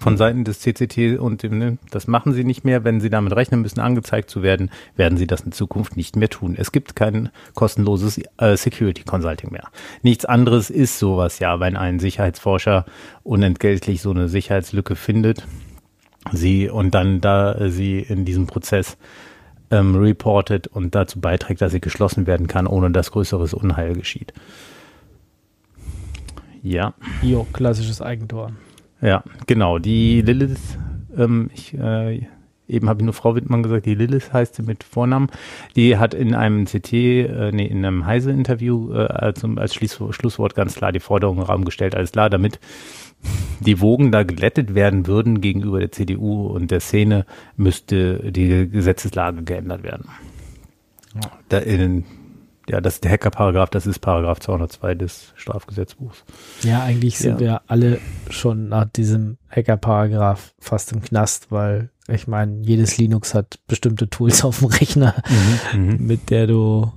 Von 0.00 0.16
Seiten 0.16 0.42
des 0.42 0.58
CCT 0.58 1.18
und 1.20 1.44
dem, 1.44 1.58
ne, 1.58 1.78
das 1.90 2.08
machen 2.08 2.32
sie 2.32 2.42
nicht 2.42 2.64
mehr. 2.64 2.82
Wenn 2.82 3.00
sie 3.00 3.10
damit 3.10 3.34
rechnen 3.36 3.62
müssen, 3.62 3.78
angezeigt 3.78 4.28
zu 4.28 4.42
werden, 4.42 4.70
werden 4.96 5.16
sie 5.18 5.28
das 5.28 5.42
in 5.42 5.52
Zukunft 5.52 5.96
nicht 5.96 6.16
mehr 6.16 6.28
tun. 6.28 6.56
Es 6.58 6.72
gibt 6.72 6.96
kein 6.96 7.30
kostenloses 7.54 8.20
äh, 8.38 8.56
Security 8.56 9.04
Consulting 9.04 9.52
mehr. 9.52 9.68
Nichts 10.02 10.24
anderes 10.24 10.68
ist 10.68 10.98
sowas 10.98 11.38
ja, 11.38 11.60
wenn 11.60 11.76
ein 11.76 12.00
Sicherheitsforscher 12.00 12.86
unentgeltlich 13.22 14.02
so 14.02 14.10
eine 14.10 14.28
Sicherheitslücke 14.28 14.96
findet, 14.96 15.46
sie 16.32 16.68
und 16.68 16.94
dann 16.94 17.20
da 17.20 17.54
äh, 17.54 17.70
sie 17.70 17.98
in 18.00 18.24
diesem 18.24 18.46
Prozess 18.46 18.96
ähm, 19.70 19.96
reportet 19.96 20.66
und 20.66 20.94
dazu 20.94 21.20
beiträgt, 21.20 21.60
dass 21.60 21.72
sie 21.72 21.80
geschlossen 21.80 22.26
werden 22.26 22.46
kann, 22.46 22.66
ohne 22.66 22.90
dass 22.90 23.10
größeres 23.10 23.54
Unheil 23.54 23.94
geschieht. 23.94 24.32
Ja, 26.62 26.94
Jo, 27.22 27.46
klassisches 27.52 28.00
Eigentor. 28.00 28.52
ja, 29.00 29.22
genau. 29.46 29.78
Die 29.78 30.22
Lilith, 30.22 30.78
ähm, 31.16 31.50
ich, 31.54 31.74
äh, 31.74 32.26
eben 32.66 32.88
habe 32.88 33.00
ich 33.00 33.04
nur 33.04 33.12
Frau 33.12 33.34
Wittmann 33.36 33.62
gesagt, 33.62 33.84
die 33.84 33.94
Lilith 33.94 34.32
heißt 34.32 34.54
sie 34.54 34.62
mit 34.62 34.82
Vornamen. 34.82 35.28
Die 35.76 35.98
hat 35.98 36.14
in 36.14 36.34
einem 36.34 36.64
CT, 36.64 36.92
äh, 36.94 37.52
nee, 37.52 37.66
in 37.66 37.84
einem 37.84 38.06
Heise-Interview 38.06 38.94
äh, 38.94 39.06
als, 39.08 39.44
als 39.44 39.74
Schluss, 39.74 40.00
Schlusswort 40.14 40.54
ganz 40.54 40.74
klar 40.76 40.90
die 40.92 41.00
Forderung 41.00 41.36
im 41.36 41.42
Raum 41.44 41.66
gestellt, 41.66 41.94
alles 41.94 42.12
klar, 42.12 42.30
damit 42.30 42.58
die 43.60 43.80
Wogen 43.80 44.12
da 44.12 44.22
geglättet 44.24 44.74
werden 44.74 45.06
würden 45.06 45.40
gegenüber 45.40 45.78
der 45.80 45.92
CDU 45.92 46.46
und 46.46 46.70
der 46.70 46.80
Szene, 46.80 47.24
müsste 47.56 48.30
die 48.32 48.68
Gesetzeslage 48.68 49.42
geändert 49.42 49.82
werden. 49.82 50.08
Da 51.48 51.58
in, 51.58 52.04
ja, 52.68 52.80
das 52.80 52.94
ist 52.94 53.04
der 53.04 53.12
Hacker-Paragraph, 53.12 53.70
das 53.70 53.86
ist 53.86 54.00
Paragraph 54.00 54.40
202 54.40 54.94
des 54.96 55.32
Strafgesetzbuchs. 55.36 56.24
Ja, 56.62 56.82
eigentlich 56.82 57.18
sind 57.18 57.34
Ja. 57.34 57.40
wir 57.40 57.62
alle 57.68 58.00
schon 58.30 58.68
nach 58.68 58.86
diesem 58.86 59.36
Hacker-Paragraph 59.48 60.54
fast 60.58 60.92
im 60.92 61.02
Knast, 61.02 61.52
weil 61.52 61.90
ich 62.08 62.26
meine, 62.26 62.60
jedes 62.62 62.98
Linux 62.98 63.32
hat 63.34 63.60
bestimmte 63.68 64.10
Tools 64.10 64.44
auf 64.44 64.58
dem 64.58 64.68
Rechner, 64.68 65.14
Mhm. 65.74 65.96
mit 66.06 66.30
der 66.30 66.46
du 66.46 66.92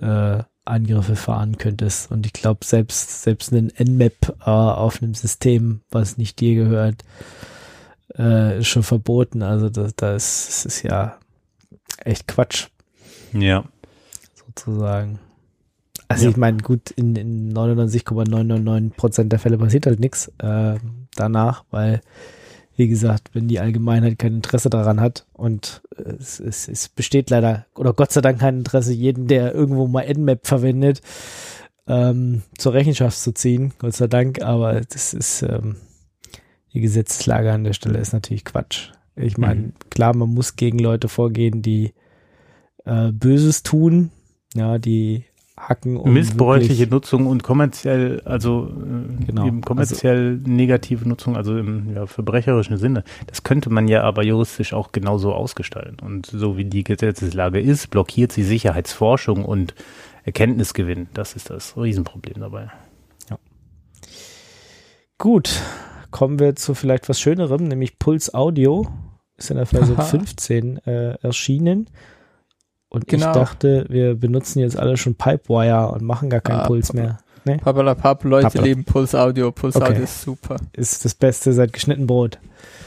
äh, 0.00 0.42
Angriffe 0.70 1.16
fahren 1.16 1.58
könntest. 1.58 2.10
Und 2.10 2.26
ich 2.26 2.32
glaube, 2.32 2.64
selbst, 2.64 3.22
selbst 3.22 3.52
ein 3.52 3.70
Nmap 3.78 4.36
äh, 4.40 4.50
auf 4.50 5.02
einem 5.02 5.14
System, 5.14 5.80
was 5.90 6.16
nicht 6.16 6.40
dir 6.40 6.54
gehört, 6.54 7.02
äh, 8.18 8.58
ist 8.60 8.68
schon 8.68 8.82
verboten. 8.82 9.42
Also 9.42 9.68
das, 9.68 9.94
das, 9.96 10.46
das 10.46 10.64
ist 10.66 10.82
ja 10.82 11.16
echt 12.04 12.26
Quatsch, 12.28 12.68
Ja. 13.32 13.64
sozusagen. 14.46 15.18
Also 16.08 16.24
Ja. 16.24 16.30
ich 16.30 16.36
meine, 16.36 16.58
gut, 16.58 16.90
in, 16.90 17.14
in 17.14 17.48
99,999 17.50 18.96
Prozent 18.96 19.32
der 19.32 19.38
Fälle 19.38 19.58
passiert 19.58 19.86
halt 19.86 20.00
nichts 20.00 20.28
äh, 20.38 20.76
danach, 21.14 21.64
weil, 21.70 22.00
wie 22.80 22.88
gesagt, 22.88 23.34
wenn 23.34 23.46
die 23.46 23.60
Allgemeinheit 23.60 24.18
kein 24.18 24.36
Interesse 24.36 24.70
daran 24.70 25.02
hat 25.02 25.26
und 25.34 25.82
äh, 25.98 26.14
es, 26.18 26.40
es, 26.40 26.66
es 26.66 26.88
besteht 26.88 27.28
leider, 27.28 27.66
oder 27.74 27.92
Gott 27.92 28.10
sei 28.10 28.22
Dank 28.22 28.40
kein 28.40 28.60
Interesse, 28.60 28.94
jeden, 28.94 29.26
der 29.26 29.54
irgendwo 29.54 29.86
mal 29.86 30.06
Nmap 30.08 30.46
verwendet, 30.46 31.02
ähm, 31.86 32.40
zur 32.56 32.72
Rechenschaft 32.72 33.18
zu 33.18 33.32
ziehen, 33.34 33.74
Gott 33.78 33.92
sei 33.92 34.06
Dank, 34.06 34.40
aber 34.40 34.80
das 34.80 35.12
ist, 35.12 35.42
ähm, 35.42 35.76
die 36.72 36.80
Gesetzeslage 36.80 37.52
an 37.52 37.64
der 37.64 37.74
Stelle 37.74 37.98
ist 37.98 38.14
natürlich 38.14 38.46
Quatsch. 38.46 38.92
Ich 39.14 39.36
meine, 39.36 39.60
Mhm. 39.60 39.72
klar, 39.90 40.16
man 40.16 40.30
muss 40.30 40.56
gegen 40.56 40.78
Leute 40.78 41.08
vorgehen, 41.08 41.60
die 41.60 41.92
äh, 42.86 43.12
Böses 43.12 43.62
tun, 43.62 44.10
ja, 44.54 44.78
die 44.78 45.24
hacken 45.68 45.96
um 45.96 46.12
Missbräuchliche 46.12 46.86
Nutzung 46.86 47.26
und 47.26 47.42
kommerziell, 47.42 48.20
also 48.24 48.68
äh, 48.68 49.24
Genau. 49.26 49.46
eben 49.46 49.60
kommerziell 49.60 50.36
negative 50.36 51.08
Nutzung, 51.08 51.36
also 51.36 51.56
im 51.56 51.94
ja, 51.94 52.06
verbrecherischen 52.06 52.76
Sinne. 52.76 53.04
Das 53.26 53.42
könnte 53.42 53.70
man 53.70 53.86
ja 53.88 54.02
aber 54.02 54.24
juristisch 54.24 54.72
auch 54.72 54.92
genauso 54.92 55.32
ausgestalten. 55.32 55.98
Und 56.00 56.26
so 56.26 56.56
wie 56.56 56.64
die 56.64 56.84
Gesetzeslage 56.84 57.60
ist, 57.60 57.90
blockiert 57.90 58.32
sie 58.32 58.42
Sicherheitsforschung 58.42 59.44
und 59.44 59.74
Erkenntnisgewinn. 60.24 61.08
Das 61.14 61.34
ist 61.34 61.50
das 61.50 61.76
Riesenproblem 61.76 62.40
dabei. 62.40 62.70
Gut, 65.18 65.60
kommen 66.10 66.38
wir 66.38 66.56
zu 66.56 66.74
vielleicht 66.74 67.08
was 67.10 67.20
Schönerem, 67.20 67.64
nämlich 67.64 67.98
Puls 67.98 68.32
Audio 68.32 68.86
ist 69.36 69.50
in 69.50 69.56
der 69.58 69.66
Version 69.66 69.96
Haha. 69.98 70.04
15 70.04 70.78
äh, 70.86 71.14
erschienen. 71.22 71.88
Und 72.90 73.06
Genau. 73.08 73.28
ich 73.28 73.32
dachte, 73.32 73.86
wir 73.88 74.14
benutzen 74.16 74.58
jetzt 74.58 74.76
alle 74.78 74.96
schon 74.98 75.14
Pipewire 75.14 75.88
und 75.92 76.02
machen 76.02 76.28
gar 76.28 76.40
keinen 76.40 76.60
Ah, 76.60 76.66
Puls 76.66 76.92
mehr. 76.92 77.18
Ne? 77.46 77.56
Pappalapapp, 77.56 78.22
Leute 78.24 78.48
Pappala- 78.48 78.62
lieben 78.64 78.84
Puls 78.84 79.14
Audio. 79.14 79.50
Puls 79.52 79.74
Okay. 79.76 79.86
Audio 79.92 80.02
ist 80.02 80.20
super. 80.22 80.56
Ist 80.74 81.04
das 81.06 81.14
Beste 81.14 81.52
seit 81.54 81.72
geschnitten 81.72 82.06
Brot. 82.06 82.38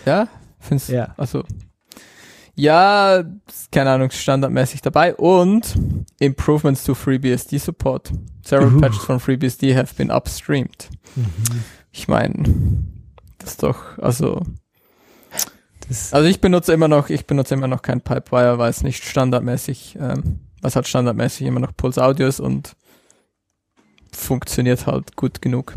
Ja? 0.05 0.27
Findest 0.59 0.89
Ja. 0.89 1.13
Also. 1.17 1.43
Ja, 2.55 3.23
keine 3.71 3.89
Ahnung, 3.91 4.11
standardmäßig 4.11 4.81
dabei 4.81 5.15
und 5.15 5.73
Improvements 6.19 6.83
to 6.83 6.93
FreeBSD 6.93 7.57
Support. 7.57 8.11
Several 8.45 8.71
Uhu. 8.73 8.79
patches 8.81 9.03
from 9.05 9.19
FreeBSD 9.19 9.75
have 9.75 9.95
been 9.95 10.11
upstreamed. 10.11 10.89
Ich 11.91 12.07
meine, 12.07 12.43
das 13.39 13.51
ist 13.51 13.63
doch, 13.63 13.97
also, 13.97 14.41
Das, 15.87 16.13
also 16.13 16.27
ich 16.27 16.39
benutze 16.41 16.73
immer 16.73 16.87
noch, 16.87 17.09
ich 17.09 17.25
benutze 17.27 17.53
immer 17.53 17.67
noch 17.67 17.81
kein 17.81 18.01
Pipewire, 18.01 18.57
weil 18.57 18.69
es 18.69 18.83
nicht 18.83 19.03
standardmäßig, 19.03 19.97
ähm, 19.99 20.39
was 20.61 20.75
halt 20.75 20.87
standardmäßig 20.87 21.45
immer 21.47 21.59
noch 21.59 21.75
Puls 21.75 21.97
Audio 21.97 22.27
ist 22.27 22.39
und 22.39 22.75
funktioniert 24.11 24.85
halt 24.87 25.15
gut 25.15 25.41
genug. 25.41 25.73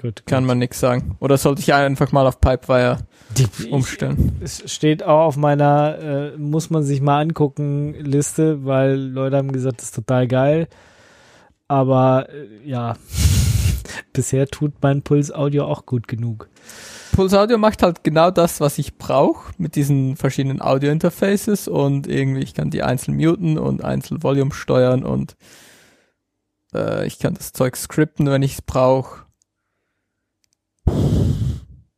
gut, 0.00 0.24
Kann 0.26 0.44
gut. 0.44 0.48
man 0.48 0.58
nix 0.58 0.80
sagen. 0.80 1.16
Oder 1.20 1.36
sollte 1.38 1.60
ich 1.60 1.72
einfach 1.74 2.12
mal 2.12 2.26
auf 2.26 2.40
Pipewire 2.40 2.98
Die, 3.36 3.68
umstellen? 3.70 4.36
es 4.40 4.62
steht 4.72 5.02
auch 5.02 5.26
auf 5.26 5.36
meiner 5.36 5.98
äh, 5.98 6.36
muss 6.38 6.70
man 6.70 6.82
sich 6.82 7.00
mal 7.00 7.20
angucken 7.20 7.94
Liste, 7.94 8.64
weil 8.64 8.96
Leute 8.96 9.36
haben 9.36 9.52
gesagt, 9.52 9.80
das 9.80 9.86
ist 9.86 9.94
total 9.94 10.26
geil. 10.28 10.68
Aber 11.68 12.28
äh, 12.30 12.68
ja, 12.68 12.96
bisher 14.12 14.46
tut 14.46 14.74
mein 14.82 15.02
Puls 15.02 15.32
Audio 15.32 15.64
auch 15.66 15.84
gut 15.84 16.06
genug. 16.08 16.48
Pulse 17.16 17.40
Audio 17.40 17.56
macht 17.56 17.82
halt 17.82 18.04
genau 18.04 18.30
das, 18.30 18.60
was 18.60 18.76
ich 18.76 18.98
brauche, 18.98 19.50
mit 19.56 19.74
diesen 19.74 20.16
verschiedenen 20.16 20.60
Audio-Interfaces 20.60 21.66
und 21.66 22.06
irgendwie, 22.06 22.42
ich 22.42 22.52
kann 22.52 22.68
die 22.68 22.82
einzeln 22.82 23.16
muten 23.16 23.56
und 23.56 23.82
einzeln 23.82 24.22
Volume 24.22 24.52
steuern 24.52 25.02
und 25.02 25.34
äh, 26.74 27.06
ich 27.06 27.18
kann 27.18 27.32
das 27.32 27.54
Zeug 27.54 27.74
skripten, 27.74 28.26
wenn 28.26 28.42
ich 28.42 28.56
es 28.56 28.60
brauche. 28.60 29.24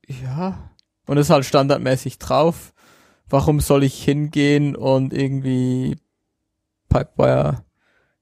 Ja. 0.07 0.71
Und 1.09 1.19
es 1.19 1.27
ist 1.27 1.31
halt 1.31 1.47
standardmäßig 1.47 2.21
drauf. 2.21 2.73
Warum 3.29 3.59
soll 3.59 3.83
ich 3.83 4.01
hingehen 4.01 4.77
und 4.77 5.13
irgendwie 5.13 5.97
Pipewire 6.91 7.65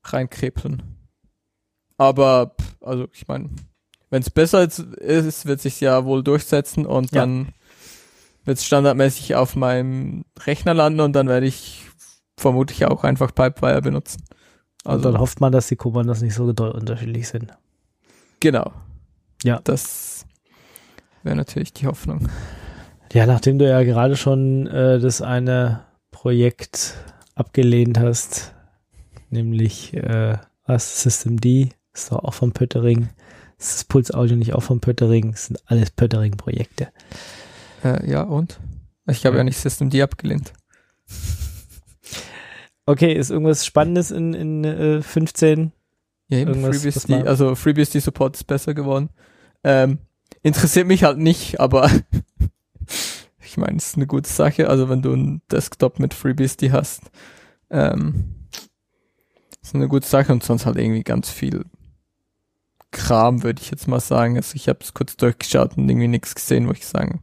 reinkrebeln? 0.02 0.82
Aber, 1.98 2.56
also 2.80 3.06
ich 3.12 3.28
meine, 3.28 3.50
wenn 4.10 4.22
es 4.22 4.30
besser 4.30 4.62
ist, 4.62 5.46
wird 5.46 5.60
sich 5.60 5.80
ja 5.80 6.04
wohl 6.04 6.22
durchsetzen 6.22 6.86
und 6.86 7.12
Ja. 7.12 7.20
dann 7.22 7.48
wird 8.44 8.58
es 8.58 8.64
standardmäßig 8.64 9.34
auf 9.34 9.56
meinem 9.56 10.24
Rechner 10.44 10.74
landen 10.74 11.00
und 11.00 11.12
dann 11.14 11.28
werde 11.28 11.46
ich 11.46 11.84
vermutlich 12.38 12.84
auch 12.86 13.02
einfach 13.02 13.34
Pipewire 13.34 13.82
benutzen. 13.82 14.22
Und 14.84 14.92
Also 14.92 15.10
dann 15.10 15.20
hofft 15.20 15.40
man, 15.40 15.50
dass 15.52 15.66
die 15.66 15.76
Kommandos 15.76 16.20
nicht 16.22 16.34
so 16.34 16.44
unterschiedlich 16.44 17.28
sind. 17.28 17.52
genau. 18.40 18.72
Ja. 19.42 19.60
Das 19.64 20.24
wäre 21.22 21.36
natürlich 21.36 21.72
die 21.72 21.86
Hoffnung. 21.86 22.28
Ja, 23.12 23.26
nachdem 23.26 23.58
du 23.58 23.68
ja 23.68 23.82
gerade 23.82 24.16
schon 24.16 24.66
äh, 24.68 24.98
das 25.00 25.22
eine 25.22 25.84
Projekt 26.10 26.94
abgelehnt 27.34 27.98
hast, 27.98 28.54
nämlich 29.30 29.94
äh, 29.94 30.38
was 30.66 31.02
System 31.02 31.40
D, 31.40 31.70
ist 31.92 32.12
doch 32.12 32.24
auch 32.24 32.34
von 32.34 32.52
Pöttering. 32.52 33.08
Ist 33.58 33.72
das 33.74 33.84
Puls 33.84 34.12
Audio 34.12 34.36
nicht 34.36 34.54
auch 34.54 34.62
von 34.62 34.80
Pöttering? 34.80 35.32
Das 35.32 35.46
sind 35.46 35.58
alles 35.66 35.90
Pöttering-Projekte. 35.90 36.88
Äh, 37.84 38.10
ja, 38.10 38.22
und? 38.22 38.60
Ich 39.08 39.24
habe 39.24 39.36
Ja. 39.36 39.40
ja 39.40 39.44
nicht 39.44 39.56
System 39.58 39.88
D 39.90 40.02
abgelehnt. 40.02 40.52
Okay, 42.84 43.12
ist 43.14 43.30
irgendwas 43.30 43.66
Spannendes 43.66 44.10
in, 44.10 44.34
in 44.34 44.64
äh, 44.64 45.02
15? 45.02 45.72
Ja, 46.28 46.38
eben 46.38 46.54
Irgendwas, 46.54 46.82
FreeBSD, 46.82 47.12
also 47.26 47.54
FreeBSD 47.54 48.00
Support 48.00 48.36
ist 48.36 48.44
besser 48.44 48.74
geworden. 48.74 49.10
Ähm, 49.64 49.98
interessiert 50.42 50.86
mich 50.86 51.04
halt 51.04 51.18
nicht, 51.18 51.58
aber 51.60 51.90
ich 53.40 53.56
meine, 53.56 53.76
es 53.78 53.88
ist 53.88 53.96
eine 53.96 54.06
gute 54.06 54.28
Sache. 54.28 54.68
Also 54.68 54.88
wenn 54.88 55.02
du 55.02 55.12
einen 55.12 55.42
Desktop 55.50 55.98
mit 55.98 56.14
FreeBSD 56.14 56.72
hast, 56.72 57.02
ähm, 57.70 58.34
ist 59.62 59.74
eine 59.74 59.88
gute 59.88 60.06
Sache 60.06 60.32
und 60.32 60.44
sonst 60.44 60.66
halt 60.66 60.76
irgendwie 60.76 61.02
ganz 61.02 61.30
viel 61.30 61.64
Kram, 62.96 63.42
würde 63.42 63.60
ich 63.62 63.70
jetzt 63.70 63.86
mal 63.86 64.00
sagen. 64.00 64.36
Also 64.36 64.54
ich 64.54 64.68
habe 64.68 64.78
es 64.82 64.94
kurz 64.94 65.16
durchgeschaut 65.16 65.76
und 65.76 65.88
irgendwie 65.88 66.08
nichts 66.08 66.34
gesehen, 66.34 66.66
wo 66.66 66.72
ich 66.72 66.86
sagen 66.86 67.20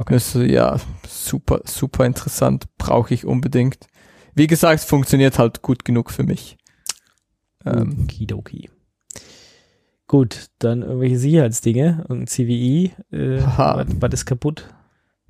Okay. 0.00 0.14
müsste, 0.14 0.44
ja, 0.44 0.78
super, 1.08 1.60
super 1.64 2.04
interessant, 2.04 2.64
brauche 2.76 3.14
ich 3.14 3.24
unbedingt. 3.24 3.86
Wie 4.34 4.46
gesagt, 4.48 4.80
es 4.80 4.84
funktioniert 4.84 5.38
halt 5.38 5.62
gut 5.62 5.84
genug 5.84 6.10
für 6.10 6.24
mich. 6.24 6.56
Ähm, 7.64 8.04
Okidoki. 8.04 8.68
Gut, 10.08 10.48
dann 10.58 10.82
irgendwelche 10.82 11.18
Sicherheitsdinge. 11.18 12.04
Irgendein 12.08 12.26
CVE. 12.26 12.90
Äh, 13.16 13.40
Haha. 13.42 13.86
was, 14.00 14.12
ist 14.12 14.26
kaputt? 14.26 14.68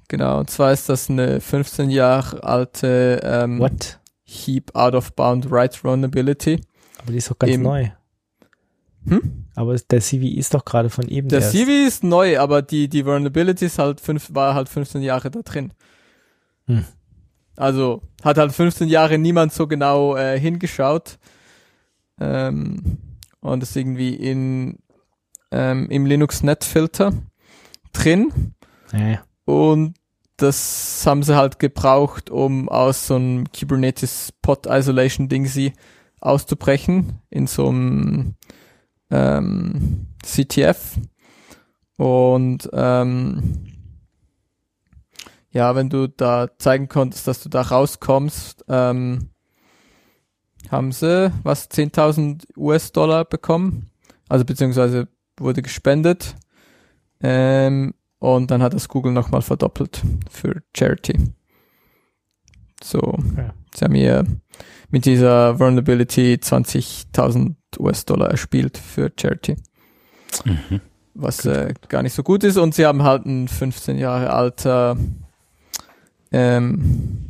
Genau, 0.08 0.40
und 0.40 0.50
zwar 0.50 0.72
ist 0.72 0.88
das 0.88 1.08
eine 1.10 1.40
15 1.40 1.90
Jahre 1.90 2.42
alte 2.42 3.20
ähm, 3.22 3.58
What? 3.60 4.00
Heap 4.24 4.74
Out 4.74 4.94
of 4.94 5.12
Bound 5.14 5.50
Write 5.50 5.84
Vulnerability. 5.84 6.60
Aber 6.98 7.12
die 7.12 7.18
ist 7.18 7.30
doch 7.30 7.38
ganz 7.38 7.52
Eben. 7.52 7.62
neu. 7.62 7.90
Hm? 9.06 9.46
Aber 9.54 9.76
der 9.76 10.00
CVE 10.00 10.36
ist 10.36 10.54
doch 10.54 10.64
gerade 10.64 10.88
von 10.90 11.08
eben 11.08 11.28
Der 11.28 11.40
erst. 11.40 11.52
CV 11.52 11.70
ist 11.86 12.04
neu, 12.04 12.38
aber 12.38 12.62
die, 12.62 12.88
die 12.88 13.04
Vulnerability 13.04 13.66
ist 13.66 13.78
halt 13.78 14.00
fünf, 14.00 14.34
war 14.34 14.54
halt 14.54 14.68
15 14.68 15.02
Jahre 15.02 15.30
da 15.30 15.40
drin. 15.42 15.72
Hm. 16.66 16.84
Also 17.56 18.02
hat 18.22 18.38
halt 18.38 18.52
15 18.52 18.88
Jahre 18.88 19.18
niemand 19.18 19.52
so 19.52 19.66
genau 19.66 20.16
äh, 20.16 20.38
hingeschaut. 20.38 21.18
Ähm, 22.20 22.98
und 23.40 23.62
ist 23.62 23.76
irgendwie 23.76 24.14
in, 24.14 24.78
ähm, 25.50 25.88
im 25.90 26.06
Linux 26.06 26.42
Netfilter 26.42 27.12
drin. 27.92 28.54
Ja, 28.92 29.24
Und 29.44 29.94
das 30.36 31.02
haben 31.06 31.22
sie 31.22 31.36
halt 31.36 31.58
gebraucht, 31.58 32.30
um 32.30 32.68
aus 32.68 33.06
so 33.08 33.16
einem 33.16 33.46
Kubernetes 33.52 34.32
Pod 34.42 34.66
Isolation 34.66 35.28
Ding 35.28 35.46
sie 35.46 35.72
auszubrechen 36.20 37.18
in 37.30 37.46
so 37.46 37.68
einem 37.68 38.34
ähm, 39.12 40.06
CTF. 40.24 40.96
Und 41.96 42.68
ähm, 42.72 43.66
ja, 45.52 45.74
wenn 45.76 45.90
du 45.90 46.08
da 46.08 46.48
zeigen 46.58 46.88
konntest, 46.88 47.28
dass 47.28 47.42
du 47.42 47.48
da 47.48 47.60
rauskommst, 47.60 48.64
ähm, 48.68 49.28
haben 50.70 50.92
sie 50.92 51.30
was 51.42 51.70
10.000 51.70 52.44
US-Dollar 52.56 53.24
bekommen, 53.26 53.90
also 54.28 54.44
beziehungsweise 54.44 55.08
wurde 55.36 55.60
gespendet. 55.62 56.34
Ähm, 57.20 57.94
und 58.18 58.50
dann 58.50 58.62
hat 58.62 58.72
das 58.72 58.88
Google 58.88 59.12
nochmal 59.12 59.42
verdoppelt 59.42 60.00
für 60.30 60.62
Charity. 60.76 61.32
So, 62.82 63.18
Ja. 63.36 63.52
sie 63.74 63.84
haben 63.84 63.92
mir 63.92 64.24
mit 64.90 65.04
dieser 65.04 65.58
Vulnerability 65.58 66.34
20.000 66.40 67.56
US-Dollar 67.78 68.30
erspielt 68.30 68.78
für 68.78 69.10
Charity, 69.18 69.56
Mhm. 70.44 70.80
was 71.14 71.44
äh, 71.44 71.74
gar 71.88 72.02
nicht 72.02 72.14
so 72.14 72.22
gut 72.22 72.42
ist. 72.44 72.56
Und 72.56 72.74
sie 72.74 72.86
haben 72.86 73.02
halt 73.02 73.26
ein 73.26 73.48
15 73.48 73.98
Jahre 73.98 74.32
alter 74.32 74.96
ähm, 76.30 77.28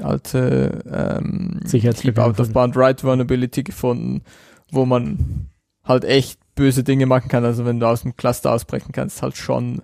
alte 0.00 0.82
ähm, 1.20 1.60
Sicherheitslücke 1.64 2.14
Keep 2.14 2.24
Out 2.24 2.30
of 2.32 2.36
gefunden. 2.48 2.52
Bound 2.54 2.76
Write 2.76 3.04
Vulnerability 3.04 3.62
gefunden, 3.62 4.22
wo 4.70 4.84
man 4.86 5.48
halt 5.84 6.04
echt 6.04 6.40
böse 6.54 6.82
Dinge 6.82 7.06
machen 7.06 7.28
kann. 7.28 7.44
Also 7.44 7.64
wenn 7.64 7.78
du 7.78 7.86
aus 7.86 8.02
dem 8.02 8.16
Cluster 8.16 8.50
ausbrechen 8.52 8.92
kannst, 8.92 9.22
halt 9.22 9.36
schon 9.36 9.82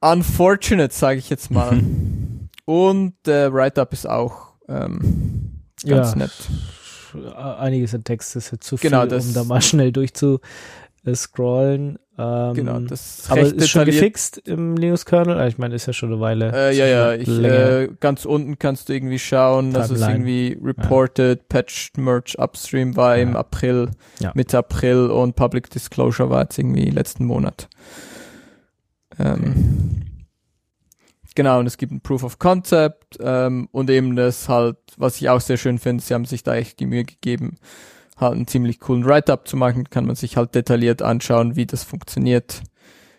unfortunate, 0.00 0.94
sage 0.94 1.18
ich 1.18 1.30
jetzt 1.30 1.50
mal. 1.50 1.80
Und 2.64 3.14
der 3.26 3.52
Write-Up 3.52 3.92
ist 3.92 4.08
auch 4.08 4.54
ähm, 4.68 5.60
ganz 5.84 6.10
Ja. 6.12 6.16
nett. 6.16 6.32
Einiges 7.24 7.94
an 7.94 8.04
Text 8.04 8.36
ist 8.36 8.50
jetzt 8.52 8.66
zu 8.66 8.76
viel, 8.76 8.90
Genau, 8.90 9.06
das- 9.06 9.26
um 9.28 9.34
da 9.34 9.44
mal 9.44 9.62
schnell 9.62 9.92
durchzu 9.92 10.40
äh, 11.04 11.14
scrollen. 11.14 11.98
Ähm, 12.18 12.54
Genau, 12.54 12.80
das 12.80 13.18
ist 13.20 13.30
aber 13.30 13.42
ist 13.42 13.68
schon 13.68 13.84
gefixt 13.84 14.38
im 14.48 14.74
Linux-Kernel? 14.76 15.38
Ah, 15.38 15.46
Ich 15.46 15.58
meine, 15.58 15.74
ist 15.74 15.84
ja 15.86 15.92
schon 15.92 16.10
eine 16.12 16.20
Weile. 16.20 16.50
Äh, 16.52 16.74
ja, 16.74 16.86
ja, 16.86 17.12
ich, 17.12 17.28
äh, 17.28 17.88
ganz 18.00 18.24
unten 18.24 18.58
kannst 18.58 18.88
du 18.88 18.94
irgendwie 18.94 19.18
schauen, 19.18 19.72
das 19.74 19.90
ist 19.90 20.00
Timeline. 20.00 20.14
irgendwie 20.30 20.58
reported, 20.66 21.46
patched, 21.50 21.98
merge 21.98 22.34
upstream 22.38 22.96
war 22.96 23.18
im 23.18 23.34
Ja. 23.34 23.38
April, 23.40 23.90
Ja. 24.18 24.32
Mitte 24.34 24.56
April 24.58 25.10
und 25.10 25.36
Public 25.36 25.68
Disclosure 25.70 26.30
war 26.30 26.42
jetzt 26.42 26.58
irgendwie 26.58 26.88
letzten 26.90 27.26
Monat. 27.26 27.68
Ähm, 29.18 30.02
Genau, 31.36 31.60
und 31.60 31.66
es 31.66 31.76
gibt 31.76 31.92
ein 31.92 32.00
Proof 32.00 32.24
of 32.24 32.38
Concept 32.38 33.18
ähm, 33.20 33.68
und 33.70 33.90
eben 33.90 34.16
das 34.16 34.48
halt, 34.48 34.78
was 34.96 35.16
ich 35.20 35.28
auch 35.28 35.40
sehr 35.40 35.58
schön 35.58 35.78
finde, 35.78 36.02
sie 36.02 36.14
haben 36.14 36.24
sich 36.24 36.42
da 36.42 36.56
echt 36.56 36.80
die 36.80 36.86
Mühe 36.86 37.04
gegeben, 37.04 37.58
halt 38.16 38.32
einen 38.34 38.46
ziemlich 38.48 38.80
coolen 38.80 39.04
Write-up 39.04 39.46
zu 39.46 39.56
machen, 39.58 39.88
kann 39.90 40.06
man 40.06 40.16
sich 40.16 40.38
halt 40.38 40.54
detailliert 40.54 41.02
anschauen, 41.02 41.54
wie 41.54 41.66
das 41.66 41.84
funktioniert 41.84 42.62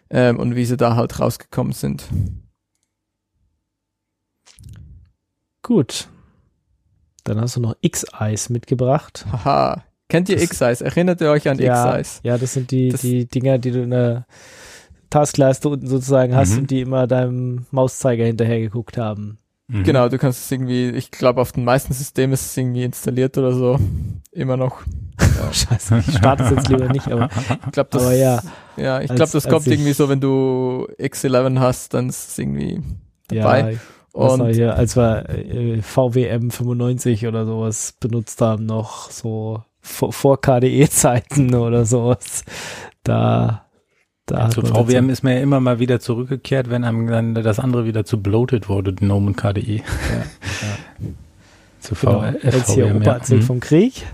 ähm, 0.10 0.40
und 0.40 0.56
wie 0.56 0.66
sie 0.66 0.78
da 0.78 0.96
halt 0.96 1.20
rausgekommen 1.20 1.74
sind. 1.74 2.06
Gut. 5.62 6.08
Dann 7.24 7.40
hast 7.42 7.56
du 7.58 7.60
noch 7.60 7.76
X-Eyes 7.82 8.50
mitgebracht. 8.50 9.26
Haha. 9.32 9.84
Kennt 10.10 10.30
ihr 10.30 10.42
X-Eyes? 10.42 10.82
Erinnert 10.82 11.20
ihr 11.20 11.30
euch 11.30 11.48
an 11.50 11.60
ja, 11.60 11.86
X-Eyes? 11.90 12.20
ja, 12.24 12.38
das 12.38 12.54
sind 12.54 12.72
die, 12.72 12.90
Das- 12.90 13.02
die 13.02 13.26
Dinger, 13.28 13.58
die 13.58 13.72
du 13.72 13.84
in 13.84 13.90
der 13.92 14.26
Taskleiste 15.10 15.70
unten 15.70 15.88
sozusagen 15.88 16.36
hast 16.36 16.54
Mhm. 16.54 16.58
und 16.60 16.72
die 16.72 16.82
immer 16.82 17.08
deinem 17.08 17.66
Mauszeiger 17.72 18.26
hinterher 18.26 18.60
geguckt 18.60 18.98
haben. 18.98 19.38
Mhm. 19.70 19.84
Genau, 19.84 20.08
du 20.10 20.18
kannst 20.18 20.46
es 20.46 20.52
irgendwie, 20.52 20.90
ich 20.92 21.12
glaube 21.12 21.42
auf 21.42 21.52
den 21.52 21.66
meisten 21.66 21.94
Systemen 21.94 22.34
ist 22.34 22.46
es 22.46 22.58
irgendwie 22.58 22.84
installiert 22.84 23.38
oder 23.38 23.52
so. 23.54 23.80
Immer 24.32 24.56
noch. 24.58 24.78
Scheiße, 25.52 26.04
ich 26.08 26.18
starte 26.18 26.44
es 26.44 26.52
jetzt 26.52 26.70
lieber 26.70 26.88
nicht, 26.90 27.12
aber 27.12 27.30
Ich 27.66 27.72
glaube, 27.74 27.90
das, 27.92 28.04
Aber 28.04 28.14
ja, 28.16 28.42
ja, 28.78 29.02
ich 29.02 29.10
als- 29.10 29.18
glaube, 29.18 29.32
das 29.34 29.48
kommt 29.48 29.68
ich- 29.68 29.74
irgendwie 29.74 29.94
so, 29.94 30.08
wenn 30.10 30.22
du 30.22 30.88
X11 31.00 31.60
hast, 31.60 31.94
dann 31.94 32.10
ist 32.10 32.30
es 32.30 32.38
irgendwie 32.40 32.82
dabei. 33.28 33.74
ja, 33.74 33.78
und 34.14 34.48
hier, 34.54 34.76
als 34.76 34.96
wir 34.96 35.30
äh, 35.30 35.82
VWM 35.82 36.50
95 36.50 37.28
oder 37.28 37.46
sowas 37.46 37.94
benutzt 38.00 38.42
haben, 38.42 38.66
noch 38.66 39.12
so 39.12 39.64
vor, 39.82 40.12
vor 40.14 40.40
KDE-Zeiten 40.42 41.54
oder 41.54 41.86
sowas. 41.86 42.44
Da, 43.04 43.66
da 44.28 44.50
Zu 44.50 44.62
hat 44.62 44.72
man 44.74 44.86
VWM 44.88 45.10
ist 45.10 45.24
man 45.24 45.34
ja 45.34 45.40
immer 45.40 45.60
mal 45.60 45.80
wieder 45.80 46.00
zurückgekehrt, 46.00 46.70
wenn 46.70 46.84
einem 46.84 47.08
dann 47.08 47.34
das 47.34 47.60
andere 47.60 47.86
wieder 47.86 48.06
zu 48.06 48.22
bloated 48.22 48.70
wurde, 48.70 48.94
Gnome 48.94 49.28
und 49.28 49.36
KDE. 49.38 49.82
Zu 51.80 51.96
Genau, 51.96 52.22
V- 52.22 52.26
jetzt 52.44 52.72
hier 52.72 52.86
VWM, 52.88 52.98
Opa 52.98 53.06
ja. 53.06 53.14
erzählt 53.14 53.44
vom 53.46 53.60
Krieg 53.62 54.06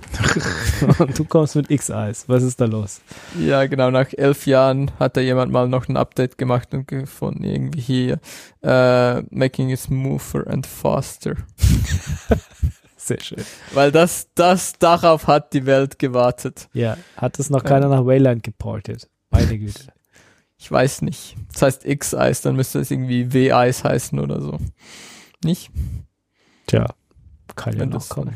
und 0.99 1.17
du 1.17 1.23
kommst 1.23 1.55
mit 1.55 1.71
X-Eyes. 1.71 2.25
Was 2.27 2.43
ist 2.43 2.61
da 2.61 2.65
los? 2.65 3.01
ja, 3.39 3.65
genau, 3.65 3.89
nach 3.89 4.13
elf 4.15 4.45
Jahren 4.45 4.91
hat 4.99 5.17
da 5.17 5.21
jemand 5.21 5.51
mal 5.51 5.67
noch 5.67 5.87
ein 5.87 5.97
Update 5.97 6.37
gemacht 6.37 6.73
und 6.73 6.87
gefunden, 6.87 7.43
irgendwie 7.43 7.81
hier, 7.81 8.19
äh, 8.61 9.21
making 9.35 9.69
it 9.69 9.79
smoother 9.79 10.45
and 10.47 10.67
faster. 10.67 11.35
Sehr 12.97 13.19
schön. 13.21 13.43
Weil 13.73 13.91
das, 13.91 14.27
das, 14.35 14.73
darauf 14.77 15.27
hat 15.27 15.53
die 15.53 15.65
Welt 15.65 15.99
gewartet. 15.99 16.69
Ja, 16.73 16.97
hat 17.17 17.39
es 17.39 17.49
noch 17.49 17.63
keiner 17.63 17.87
nach 17.89 18.05
Wayland 18.05 18.43
geportet. 18.43 19.09
Meine 19.31 19.57
Güte. 19.57 19.87
Ich 20.63 20.71
weiß 20.71 21.01
nicht. 21.01 21.35
Das 21.51 21.61
heißt 21.61 21.85
X-Eis, 21.85 22.39
dann 22.39 22.55
müsste 22.55 22.79
es 22.79 22.89
irgendwie 22.89 23.33
W-Eis 23.33 23.83
heißen 23.83 24.17
oder 24.17 24.39
so. 24.39 24.59
Nicht? 25.43 25.69
Tja, 26.67 26.87
kann 27.57 27.75
ja 27.77 27.85
noch 27.85 28.07
kommen. 28.07 28.33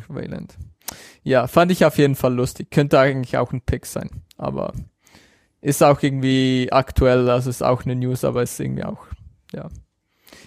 Ja, 1.23 1.47
fand 1.47 1.71
ich 1.71 1.85
auf 1.85 1.97
jeden 1.97 2.15
Fall 2.15 2.33
lustig. 2.33 2.69
Könnte 2.69 2.99
eigentlich 2.99 3.37
auch 3.37 3.53
ein 3.53 3.61
Pick 3.61 3.85
sein. 3.85 4.09
Aber 4.35 4.73
ist 5.61 5.81
auch 5.81 6.03
irgendwie 6.03 6.67
aktuell, 6.69 7.29
also 7.29 7.49
ist 7.49 7.63
auch 7.63 7.85
eine 7.85 7.95
News, 7.95 8.25
aber 8.25 8.43
ist 8.43 8.59
irgendwie 8.59 8.83
auch, 8.83 9.05
ja. 9.53 9.69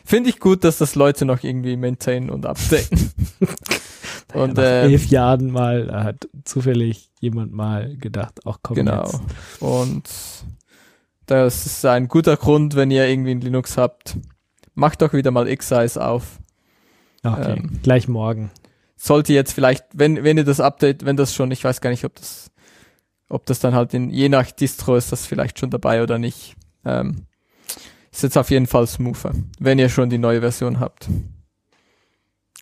Finde 0.05 0.29
ich 0.29 0.39
gut, 0.39 0.65
dass 0.65 0.77
das 0.77 0.97
Leute 0.97 1.25
noch 1.25 1.43
irgendwie 1.43 1.79
maintainen 1.79 2.29
und 2.29 2.45
updaten. 2.45 3.11
und 4.35 4.59
Nach 4.59 4.63
ähm, 4.63 4.91
elf 4.91 5.07
Jahren 5.07 5.51
mal 5.51 5.91
hat 6.05 6.29
zufällig 6.45 7.09
jemand 7.21 7.53
mal 7.55 7.97
gedacht, 7.97 8.41
ach 8.45 8.59
komm 8.63 8.75
Genau. 8.77 9.05
jetzt. 9.05 9.21
Und 9.61 10.03
das 11.31 11.67
ist 11.67 11.85
ein 11.85 12.09
guter 12.09 12.37
Grund, 12.37 12.75
wenn 12.77 12.91
ihr 12.91 13.07
irgendwie 13.07 13.31
ein 13.33 13.41
Linux 13.41 13.77
habt. 13.77 14.17
Macht 14.75 15.03
doch 15.03 15.13
wieder 15.13 15.31
mal 15.31 15.49
X-Size 15.49 16.05
auf. 16.05 16.41
Okay, 17.23 17.59
Ähm, 17.59 17.81
gleich 17.83 18.09
morgen. 18.09 18.51
Sollte 18.97 19.33
jetzt 19.33 19.53
vielleicht, 19.53 19.85
wenn, 19.95 20.25
wenn 20.25 20.37
ihr 20.37 20.45
das 20.45 20.61
Update, 20.61 21.05
wenn 21.05 21.17
das 21.17 21.35
schon, 21.35 21.51
ich 21.51 21.65
weiß 21.65 21.81
gar 21.81 21.91
nicht, 21.91 22.05
ob 22.05 22.15
das, 22.17 22.51
ob 23.29 23.47
das 23.47 23.61
dann 23.61 23.75
halt 23.75 23.95
in, 23.95 24.11
je 24.11 24.29
nach 24.29 24.51
Distro 24.51 24.97
ist 24.97 25.13
das 25.13 25.27
vielleicht 25.27 25.59
schon 25.59 25.71
dabei 25.71 26.03
oder 26.03 26.19
nicht. 26.19 26.55
Ähm, 26.85 27.27
ist 28.11 28.23
jetzt 28.23 28.37
auf 28.37 28.51
jeden 28.51 28.67
Fall 28.67 28.87
smoother, 28.87 29.33
wenn 29.59 29.79
ihr 29.79 29.89
schon 29.89 30.11
die 30.11 30.19
neue 30.19 30.41
Version 30.41 30.81
habt. 30.81 31.09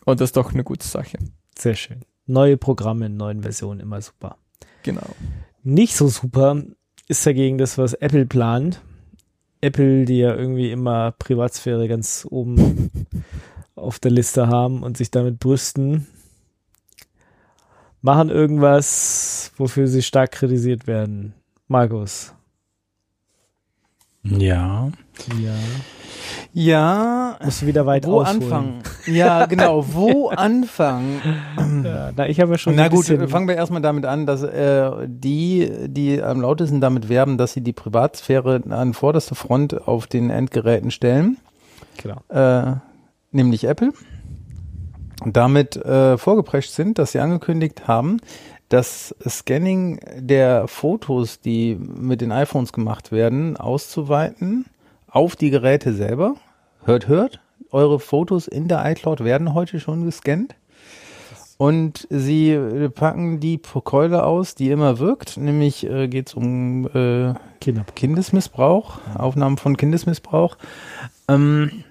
Und 0.04 0.20
das 0.20 0.28
ist 0.28 0.36
doch 0.36 0.52
eine 0.52 0.64
gute 0.64 0.86
Sache. 0.86 1.18
Sehr 1.58 1.74
schön. 1.74 2.04
Neue 2.26 2.56
Programme 2.56 3.06
in 3.06 3.16
neuen 3.16 3.42
Versionen, 3.42 3.80
immer 3.80 4.00
super. 4.02 4.36
Genau. 4.82 5.14
Nicht 5.62 5.96
so 5.96 6.08
super 6.08 6.62
ist 7.08 7.26
dagegen 7.26 7.58
das, 7.58 7.78
was 7.78 7.94
Apple 7.94 8.26
plant. 8.26 8.80
Apple, 9.60 10.04
die 10.04 10.18
ja 10.18 10.34
irgendwie 10.34 10.70
immer 10.70 11.12
Privatsphäre 11.12 11.88
ganz 11.88 12.26
oben 12.30 12.90
auf 13.74 13.98
der 13.98 14.12
Liste 14.12 14.46
haben 14.46 14.82
und 14.82 14.96
sich 14.96 15.10
damit 15.10 15.40
brüsten, 15.40 16.06
machen 18.02 18.28
irgendwas, 18.28 19.52
wofür 19.56 19.88
sie 19.88 20.02
stark 20.02 20.32
kritisiert 20.32 20.86
werden. 20.86 21.34
Markus. 21.66 22.34
Ja. 24.22 24.90
Ja. 25.40 25.54
Ja, 26.52 27.36
Musst 27.44 27.62
du 27.62 27.66
wieder 27.66 27.86
weit 27.86 28.06
wo 28.06 28.20
ausholen. 28.20 28.42
anfangen? 28.42 28.82
Ja, 29.06 29.46
genau, 29.46 29.84
wo 29.92 30.28
anfangen? 30.36 31.20
Ja, 31.84 32.10
na, 32.16 32.28
ich 32.28 32.40
habe 32.40 32.52
ja 32.52 32.58
schon 32.58 32.74
Na 32.74 32.88
gut, 32.88 33.06
fangen 33.06 33.46
wir 33.46 33.54
erstmal 33.54 33.82
damit 33.82 34.04
an, 34.06 34.26
dass 34.26 34.42
äh, 34.42 34.90
die, 35.06 35.70
die 35.86 36.20
am 36.22 36.40
lautesten 36.40 36.80
damit 36.80 37.08
werben, 37.08 37.38
dass 37.38 37.52
sie 37.52 37.60
die 37.60 37.72
Privatsphäre 37.72 38.62
an 38.70 38.94
vorderste 38.94 39.34
Front 39.34 39.86
auf 39.86 40.06
den 40.06 40.30
Endgeräten 40.30 40.90
stellen, 40.90 41.36
genau. 41.96 42.16
äh, 42.28 42.76
nämlich 43.30 43.64
Apple, 43.64 43.92
und 45.22 45.36
damit 45.36 45.76
äh, 45.76 46.16
vorgeprescht 46.16 46.70
sind, 46.70 46.98
dass 46.98 47.12
sie 47.12 47.20
angekündigt 47.20 47.86
haben, 47.86 48.18
das 48.68 49.14
Scanning 49.26 50.00
der 50.16 50.68
Fotos, 50.68 51.40
die 51.40 51.76
mit 51.76 52.20
den 52.20 52.32
iPhones 52.32 52.72
gemacht 52.72 53.12
werden, 53.12 53.56
auszuweiten 53.56 54.66
auf 55.08 55.36
die 55.36 55.50
Geräte 55.50 55.94
selber. 55.94 56.36
Hört, 56.84 57.08
hört, 57.08 57.40
eure 57.70 57.98
Fotos 57.98 58.46
in 58.46 58.68
der 58.68 58.84
iCloud 58.90 59.24
werden 59.24 59.54
heute 59.54 59.80
schon 59.80 60.04
gescannt. 60.04 60.54
Und 61.56 62.06
sie 62.08 62.52
äh, 62.52 62.88
packen 62.88 63.40
die 63.40 63.58
Keule 63.58 64.24
aus, 64.24 64.54
die 64.54 64.70
immer 64.70 65.00
wirkt, 65.00 65.36
nämlich 65.36 65.84
äh, 65.84 66.06
geht 66.06 66.28
es 66.28 66.34
um 66.34 66.86
äh, 66.94 67.34
Kinder. 67.60 67.84
Kindesmissbrauch, 67.96 68.98
Aufnahmen 69.16 69.58
von 69.58 69.76
Kindesmissbrauch. 69.76 70.56
Ähm, 71.26 71.82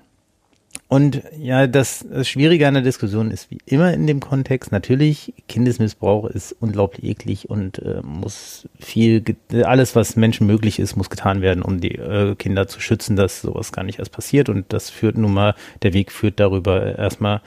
und 0.90 1.22
ja, 1.38 1.68
das, 1.68 2.06
das 2.10 2.30
Schwierige 2.30 2.66
an 2.66 2.76
der 2.76 2.84
Diskussion 2.84 3.30
ist 3.30 3.52
wie 3.52 3.58
immer 3.66 3.94
in 3.94 4.08
dem 4.08 4.22
Kontext, 4.22 4.72
natürlich, 4.72 5.34
Kindesmissbrauch 5.50 6.26
ist 6.26 6.56
unglaublich 6.62 7.04
eklig 7.04 7.50
und 7.50 7.80
äh, 7.80 8.02
muss 8.04 8.70
viel, 8.80 9.22
alles, 9.64 9.98
was 9.98 10.16
Menschen 10.16 10.48
möglich 10.48 10.80
ist, 10.80 10.96
muss 10.96 11.10
getan 11.10 11.42
werden, 11.42 11.62
um 11.62 11.82
die 11.82 11.96
äh, 11.96 12.36
Kinder 12.36 12.70
zu 12.70 12.80
schützen, 12.80 13.18
dass 13.18 13.42
sowas 13.42 13.74
gar 13.74 13.84
nicht 13.84 14.00
erst 14.00 14.14
passiert. 14.14 14.48
Und 14.48 14.72
das 14.72 14.90
führt 14.90 15.18
nun 15.18 15.34
mal, 15.34 15.56
der 15.82 15.92
Weg 15.92 16.10
führt 16.10 16.40
darüber, 16.40 16.98
erstmal 16.98 17.42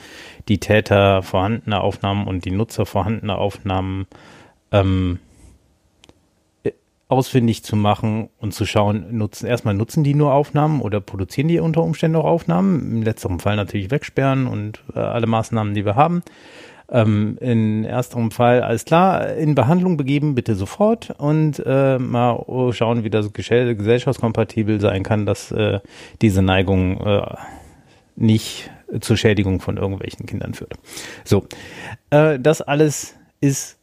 die 0.49 0.59
Täter 0.59 1.23
vorhandene 1.23 1.81
Aufnahmen 1.81 2.27
und 2.27 2.45
die 2.45 2.51
Nutzer 2.51 2.85
vorhandene 2.85 3.37
Aufnahmen 3.37 4.07
ähm, 4.71 5.19
ausfindig 7.11 7.65
zu 7.65 7.77
machen 7.77 8.29
und 8.39 8.55
zu 8.55 8.65
schauen, 8.67 9.17
nutzen, 9.17 9.47
erstmal 9.47 9.75
nutzen 9.75 10.05
die 10.05 10.15
nur 10.15 10.33
Aufnahmen 10.33 10.81
oder 10.81 11.01
produzieren 11.01 11.49
die 11.49 11.59
unter 11.59 11.83
Umständen 11.83 12.17
auch 12.17 12.25
Aufnahmen? 12.25 12.81
Im 12.81 13.03
letzteren 13.03 13.41
Fall 13.41 13.57
natürlich 13.57 13.91
wegsperren 13.91 14.47
und 14.47 14.83
äh, 14.95 15.01
alle 15.01 15.27
Maßnahmen, 15.27 15.75
die 15.75 15.85
wir 15.85 15.97
haben. 15.97 16.23
Ähm, 16.89 17.37
in 17.41 17.85
ersterem 17.85 18.31
Fall, 18.31 18.63
alles 18.63 18.85
klar, 18.85 19.35
in 19.35 19.55
Behandlung 19.55 19.97
begeben, 19.97 20.35
bitte 20.35 20.55
sofort 20.55 21.11
und 21.19 21.63
äh, 21.65 21.99
mal 21.99 22.45
schauen, 22.73 23.05
wie 23.05 23.11
das 23.11 23.33
gesell- 23.33 23.75
gesellschaftskompatibel 23.75 24.81
sein 24.81 25.03
kann, 25.03 25.27
dass 25.27 25.53
äh, 25.53 25.81
diese 26.21 26.43
Neigung 26.43 27.01
äh, 27.01 27.37
nicht 28.17 28.71
zur 29.01 29.17
Schädigung 29.17 29.61
von 29.61 29.77
irgendwelchen 29.77 30.27
Kindern 30.27 30.55
führt. 30.55 30.75
So, 31.25 31.47
äh, 32.11 32.39
das 32.41 32.61
alles 32.61 33.15
ist 33.41 33.79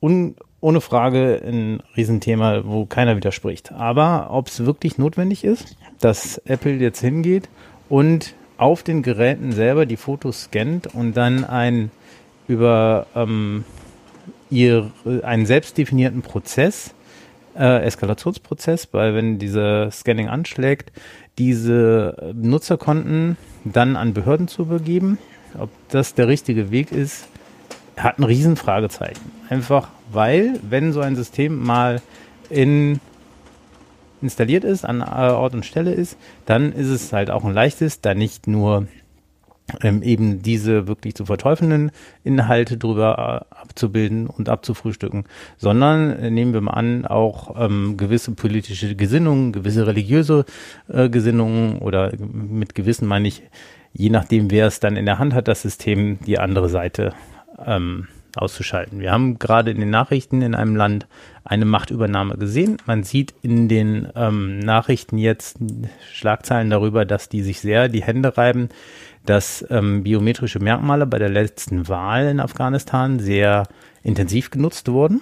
un, 0.00 0.36
ohne 0.60 0.80
Frage 0.80 1.40
ein 1.44 1.82
Riesenthema, 1.96 2.62
wo 2.64 2.84
keiner 2.84 3.16
widerspricht. 3.16 3.72
Aber 3.72 4.28
ob 4.30 4.48
es 4.48 4.64
wirklich 4.64 4.98
notwendig 4.98 5.44
ist, 5.44 5.76
dass 6.00 6.38
Apple 6.38 6.74
jetzt 6.74 7.00
hingeht 7.00 7.48
und 7.88 8.34
auf 8.56 8.82
den 8.82 9.02
Geräten 9.02 9.52
selber 9.52 9.86
die 9.86 9.96
Fotos 9.96 10.44
scannt 10.44 10.88
und 10.94 11.16
dann 11.16 11.44
ein 11.44 11.90
über 12.48 13.06
ähm, 13.14 13.64
ihr, 14.50 14.90
einen 15.22 15.46
selbst 15.46 15.78
definierten 15.78 16.22
Prozess, 16.22 16.94
äh, 17.56 17.84
Eskalationsprozess, 17.84 18.88
weil 18.92 19.14
wenn 19.14 19.38
dieser 19.38 19.90
Scanning 19.90 20.28
anschlägt, 20.28 20.90
diese 21.38 22.32
Nutzerkonten 22.34 23.36
dann 23.64 23.96
an 23.96 24.14
Behörden 24.14 24.48
zu 24.48 24.62
übergeben. 24.62 25.18
Ob 25.58 25.70
das 25.88 26.14
der 26.14 26.28
richtige 26.28 26.70
Weg 26.70 26.92
ist, 26.92 27.28
hat 27.96 28.18
ein 28.18 28.24
Riesenfragezeichen. 28.24 29.30
Einfach 29.48 29.88
weil, 30.12 30.58
wenn 30.68 30.92
so 30.92 31.00
ein 31.00 31.16
System 31.16 31.64
mal 31.64 32.00
in 32.50 33.00
installiert 34.20 34.64
ist, 34.64 34.84
an 34.84 35.00
äh, 35.00 35.04
Ort 35.04 35.54
und 35.54 35.64
Stelle 35.64 35.92
ist, 35.92 36.18
dann 36.44 36.72
ist 36.72 36.88
es 36.88 37.12
halt 37.12 37.30
auch 37.30 37.44
ein 37.44 37.54
leichtes, 37.54 38.00
da 38.00 38.14
nicht 38.14 38.48
nur 38.48 38.88
ähm, 39.82 40.02
eben 40.02 40.42
diese 40.42 40.88
wirklich 40.88 41.14
zu 41.14 41.26
verteufelnden 41.26 41.90
Inhalte 42.24 42.78
drüber 42.78 43.44
äh, 43.52 43.54
abzubilden 43.54 44.26
und 44.26 44.48
abzufrühstücken, 44.48 45.24
sondern 45.56 46.12
äh, 46.12 46.30
nehmen 46.30 46.54
wir 46.54 46.60
mal 46.60 46.72
an, 46.72 47.04
auch 47.04 47.54
ähm, 47.58 47.96
gewisse 47.96 48.32
politische 48.32 48.94
Gesinnungen, 48.96 49.52
gewisse 49.52 49.86
religiöse 49.86 50.46
äh, 50.88 51.08
Gesinnungen 51.10 51.78
oder 51.78 52.12
mit 52.18 52.74
Gewissen 52.74 53.06
meine 53.06 53.28
ich, 53.28 53.42
je 53.92 54.10
nachdem, 54.10 54.50
wer 54.50 54.66
es 54.66 54.80
dann 54.80 54.96
in 54.96 55.06
der 55.06 55.18
Hand 55.18 55.34
hat, 55.34 55.48
das 55.48 55.62
System, 55.62 56.18
die 56.26 56.38
andere 56.38 56.68
Seite 56.68 57.12
ähm, 57.64 58.08
auszuschalten. 58.42 59.00
Wir 59.00 59.12
haben 59.12 59.38
gerade 59.38 59.70
in 59.70 59.80
den 59.80 59.90
Nachrichten 59.90 60.42
in 60.42 60.54
einem 60.54 60.76
Land 60.76 61.06
eine 61.44 61.64
Machtübernahme 61.64 62.36
gesehen. 62.36 62.76
Man 62.86 63.02
sieht 63.02 63.34
in 63.42 63.68
den 63.68 64.08
ähm, 64.14 64.58
Nachrichten 64.58 65.18
jetzt 65.18 65.58
Schlagzeilen 66.12 66.70
darüber, 66.70 67.04
dass 67.04 67.28
die 67.28 67.42
sich 67.42 67.60
sehr 67.60 67.88
die 67.88 68.02
Hände 68.02 68.36
reiben, 68.36 68.68
dass 69.24 69.64
ähm, 69.70 70.02
biometrische 70.02 70.58
Merkmale 70.58 71.06
bei 71.06 71.18
der 71.18 71.28
letzten 71.28 71.88
Wahl 71.88 72.28
in 72.28 72.40
Afghanistan 72.40 73.18
sehr 73.18 73.64
intensiv 74.02 74.50
genutzt 74.50 74.88
wurden 74.88 75.20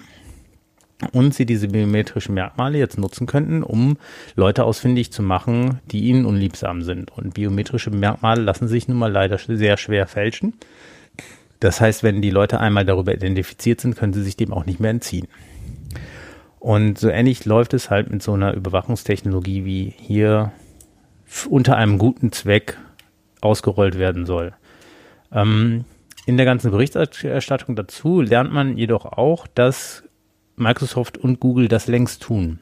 und 1.11 1.33
sie 1.33 1.45
diese 1.45 1.67
biometrischen 1.67 2.33
Merkmale 2.33 2.77
jetzt 2.77 2.97
nutzen 2.97 3.27
könnten, 3.27 3.63
um 3.63 3.97
Leute 4.35 4.63
ausfindig 4.63 5.11
zu 5.11 5.21
machen, 5.21 5.79
die 5.91 6.05
ihnen 6.05 6.25
unliebsam 6.25 6.81
sind. 6.81 7.11
Und 7.11 7.35
biometrische 7.35 7.91
Merkmale 7.91 8.41
lassen 8.41 8.67
sich 8.67 8.87
nun 8.87 8.97
mal 8.97 9.11
leider 9.11 9.37
sehr 9.37 9.77
schwer 9.77 10.07
fälschen. 10.07 10.53
Das 11.59 11.81
heißt, 11.81 12.03
wenn 12.03 12.21
die 12.21 12.29
Leute 12.29 12.59
einmal 12.59 12.85
darüber 12.85 13.13
identifiziert 13.13 13.81
sind, 13.81 13.95
können 13.95 14.13
sie 14.13 14.23
sich 14.23 14.37
dem 14.37 14.53
auch 14.53 14.65
nicht 14.65 14.79
mehr 14.79 14.91
entziehen. 14.91 15.27
Und 16.59 16.97
so 16.97 17.09
ähnlich 17.09 17.45
läuft 17.45 17.73
es 17.73 17.89
halt 17.89 18.09
mit 18.09 18.21
so 18.21 18.33
einer 18.33 18.53
Überwachungstechnologie, 18.53 19.65
wie 19.65 19.93
hier 19.97 20.51
unter 21.49 21.77
einem 21.77 21.97
guten 21.97 22.31
Zweck 22.31 22.77
ausgerollt 23.41 23.97
werden 23.97 24.25
soll. 24.25 24.53
Ähm, 25.31 25.85
in 26.25 26.37
der 26.37 26.45
ganzen 26.45 26.71
Berichterstattung 26.71 27.75
dazu 27.75 28.21
lernt 28.21 28.51
man 28.51 28.77
jedoch 28.77 29.05
auch, 29.05 29.47
dass 29.47 30.03
Microsoft 30.55 31.17
und 31.17 31.39
Google 31.39 31.67
das 31.67 31.87
längst 31.87 32.23
tun. 32.23 32.59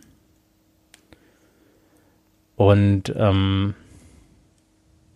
Und 2.55 3.13
ähm, 3.17 3.73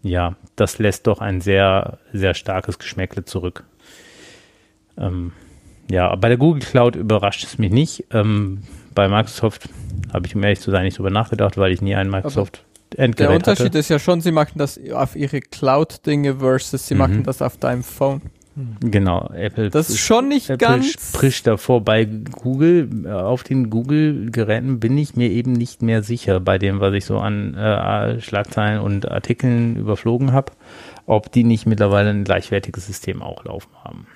ja, 0.02 0.36
das 0.56 0.80
lässt 0.80 1.08
doch 1.08 1.22
ein 1.22 1.42
sehr, 1.42 2.00
sehr 2.14 2.34
starkes 2.34 2.80
Geschmäckle 2.80 3.26
zurück. 3.26 3.66
Ähm, 5.00 5.32
ja, 5.90 6.14
bei 6.16 6.28
der 6.28 6.38
Google 6.38 6.62
Cloud 6.62 6.96
überrascht 6.96 7.44
es 7.44 7.58
mich 7.58 7.72
nicht. 7.72 8.06
Ähm, 8.12 8.60
bei 8.94 9.08
Microsoft 9.08 9.70
habe 10.14 10.28
ich, 10.28 10.36
um 10.36 10.44
ehrlich 10.44 10.60
zu 10.60 10.72
sein, 10.72 10.84
nicht 10.84 10.98
drüber 10.98 11.10
nachgedacht, 11.10 11.58
weil 11.58 11.72
ich 11.72 11.82
nie 11.82 11.96
ein 11.96 12.10
Microsoft 12.10 12.64
Der 12.94 13.06
Endgerät 13.06 13.38
Unterschied 13.38 13.68
hatte. 13.68 13.78
ist 13.80 13.90
ja 13.90 14.00
schon, 14.00 14.22
sie 14.22 14.32
machen 14.32 14.58
das 14.58 14.80
auf 14.94 15.16
ihre 15.16 15.40
Cloud-Dinge 15.42 16.36
versus 16.38 16.88
sie 16.88 16.96
Mhm. 16.96 17.00
machen 17.00 17.24
das 17.24 17.42
auf 17.42 17.58
deinem 17.58 17.84
Phone. 17.84 18.22
Genau, 18.82 19.30
Apple. 19.34 19.70
Das 19.70 19.90
ist 19.90 20.00
schon 20.00 20.28
nicht 20.28 20.50
Apple 20.50 20.68
ganz. 20.68 20.88
spricht 20.92 21.48
davor. 21.48 21.82
Bei 21.82 22.04
Google, 22.04 22.90
äh, 23.06 23.10
auf 23.12 23.44
den 23.44 23.70
Google-Geräten 23.70 24.82
bin 24.82 24.98
ich 24.98 25.16
mir 25.16 25.30
eben 25.30 25.54
nicht 25.54 25.82
mehr 25.82 26.04
sicher, 26.04 26.42
bei 26.42 26.58
dem, 26.58 26.82
was 26.82 26.94
ich 26.94 27.06
so 27.06 27.20
an 27.20 27.54
äh, 27.56 28.20
Schlagzeilen 28.20 28.82
und 28.82 29.10
Artikeln 29.10 29.78
überflogen 29.78 30.34
habe, 30.34 30.52
ob 31.06 31.32
die 31.32 31.46
nicht 31.46 31.68
mittlerweile 31.68 32.10
ein 32.10 32.26
gleichwertiges 32.26 32.86
System 32.86 33.22
auch 33.22 33.46
laufen 33.46 33.72
haben. 33.84 34.08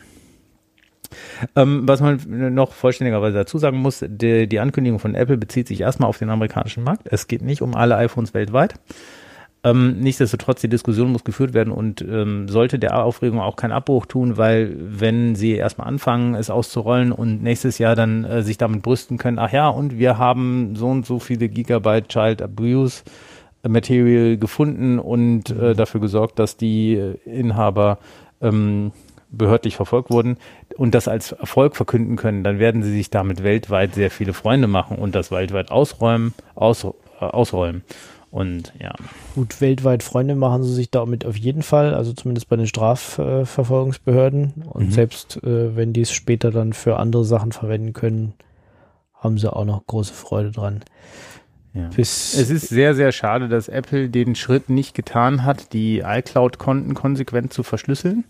Ähm, 1.56 1.88
was 1.88 2.02
man 2.02 2.54
noch 2.54 2.74
vollständigerweise 2.74 3.38
dazu 3.38 3.58
sagen 3.58 3.78
muss, 3.78 4.04
die, 4.08 4.48
die 4.48 4.60
Ankündigung 4.60 5.00
von 5.00 5.16
Apple 5.16 5.38
bezieht 5.38 5.68
sich 5.68 5.82
erstmal 5.82 6.10
auf 6.10 6.18
den 6.18 6.30
amerikanischen 6.30 6.84
Markt. 6.84 7.08
Es 7.10 7.28
geht 7.28 7.42
nicht 7.42 7.62
um 7.62 7.76
alle 7.76 7.98
iPhones 7.98 8.34
weltweit. 8.34 8.76
Ähm, 9.66 10.00
nichtsdestotrotz, 10.00 10.60
die 10.60 10.68
Diskussion 10.68 11.12
muss 11.12 11.24
geführt 11.24 11.54
werden 11.54 11.72
und 11.72 12.02
ähm, 12.02 12.50
sollte 12.50 12.80
der 12.80 13.02
Aufregung 13.02 13.40
auch 13.40 13.56
keinen 13.56 13.72
Abbruch 13.72 14.06
tun, 14.06 14.36
weil 14.36 14.76
wenn 14.78 15.36
sie 15.36 15.54
erstmal 15.54 15.88
anfangen, 15.88 16.36
es 16.36 16.50
auszurollen 16.50 17.14
und 17.14 17.42
nächstes 17.42 17.78
Jahr 17.78 17.96
dann 17.96 18.26
äh, 18.26 18.44
sich 18.44 18.58
damit 18.58 18.82
brüsten 18.82 19.18
können, 19.18 19.40
ach 19.40 19.54
ja, 19.54 19.70
und 19.70 19.98
wir 19.98 20.18
haben 20.18 20.76
so 20.76 20.88
und 20.90 21.06
so 21.06 21.20
viele 21.20 21.48
Gigabyte 21.48 22.10
Child 22.10 22.42
Abuse 22.42 23.04
Material 23.66 24.38
gefunden 24.38 25.00
und 25.00 25.50
äh, 25.50 25.74
dafür 25.74 26.02
gesorgt, 26.02 26.40
dass 26.40 26.58
die 26.58 26.96
äh, 26.96 27.16
Inhaber 27.24 28.00
ähm, 28.42 28.92
behördlich 29.34 29.76
verfolgt 29.76 30.10
wurden 30.10 30.38
und 30.78 30.96
das 30.96 31.08
als 31.08 31.34
Erfolg 31.34 31.76
verkünden 31.76 32.16
können, 32.16 32.44
dann 32.44 32.60
werden 32.60 32.84
sie 32.84 32.92
sich 32.92 33.10
damit 33.10 33.44
weltweit 33.44 33.96
sehr 33.96 34.12
viele 34.12 34.34
Freunde 34.34 34.68
machen 34.68 34.98
und 34.98 35.16
das 35.16 35.32
weltweit 35.32 35.72
ausräumen, 35.72 36.34
aus, 36.56 36.84
äh, 36.84 36.90
ausräumen. 37.20 37.84
Und 38.32 38.74
ja. 38.80 38.94
Gut, 39.36 39.62
weltweit 39.62 40.02
Freunde 40.02 40.34
machen 40.34 40.64
sie 40.64 40.74
sich 40.74 40.90
damit 40.90 41.24
auf 41.24 41.38
jeden 41.38 41.62
Fall, 41.62 41.94
also 41.94 42.14
zumindest 42.14 42.50
bei 42.50 42.56
den 42.56 42.66
Strafverfolgungsbehörden. 42.66 44.64
Und 44.72 44.88
Mhm. 44.88 44.92
selbst 44.92 45.38
äh, 45.44 45.76
wenn 45.76 45.94
die 45.94 46.02
es 46.02 46.12
später 46.12 46.50
dann 46.50 46.74
für 46.74 46.98
andere 46.98 47.26
Sachen 47.26 47.52
verwenden 47.52 47.94
können, 47.94 48.34
haben 49.14 49.38
sie 49.38 49.52
auch 49.52 49.66
noch 49.66 49.86
große 49.86 50.14
Freude 50.14 50.52
dran. 50.52 50.82
Ja. 51.74 51.90
Es 51.98 52.36
ist 52.36 52.70
sehr, 52.70 52.94
sehr 52.94 53.12
schade, 53.12 53.48
dass 53.48 53.68
Apple 53.68 54.10
den 54.10 54.36
Schritt 54.36 54.70
nicht 54.70 54.94
getan 54.94 55.44
hat, 55.44 55.74
die 55.74 56.04
iCloud-Konten 56.06 56.94
konsequent 56.94 57.52
zu 57.52 57.64
verschlüsseln. 57.64 58.26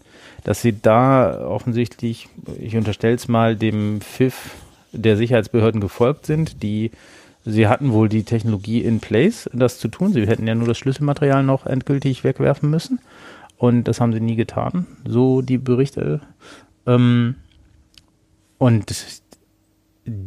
Dass 0.46 0.62
sie 0.62 0.80
da 0.82 1.46
offensichtlich, 1.46 2.30
ich 2.60 2.78
unterstelle 2.78 3.16
es 3.16 3.28
mal, 3.28 3.58
dem 3.58 4.00
Pfiff 4.00 4.52
der 4.94 5.18
Sicherheitsbehörden 5.18 5.82
gefolgt 5.82 6.26
sind, 6.26 6.64
die 6.64 6.92
sie 7.44 7.68
hatten 7.68 7.92
wohl 7.92 8.08
die 8.08 8.24
Technologie 8.24 8.80
in 8.80 9.02
place, 9.02 9.50
das 9.52 9.78
zu 9.78 9.90
tun. 9.90 10.14
Sie 10.14 10.26
hätten 10.26 10.48
ja 10.48 10.56
nur 10.56 10.68
das 10.68 10.78
Schlüsselmaterial 10.78 11.44
noch 11.44 11.66
endgültig 11.66 12.24
wegwerfen 12.24 12.70
müssen. 12.70 13.00
Und 13.58 13.86
das 13.86 14.00
haben 14.00 14.14
sie 14.14 14.22
nie 14.22 14.36
getan, 14.36 14.88
so 15.06 15.42
die 15.42 15.58
Berichte. 15.58 16.22
Ähm, 16.86 17.36
und 18.58 18.90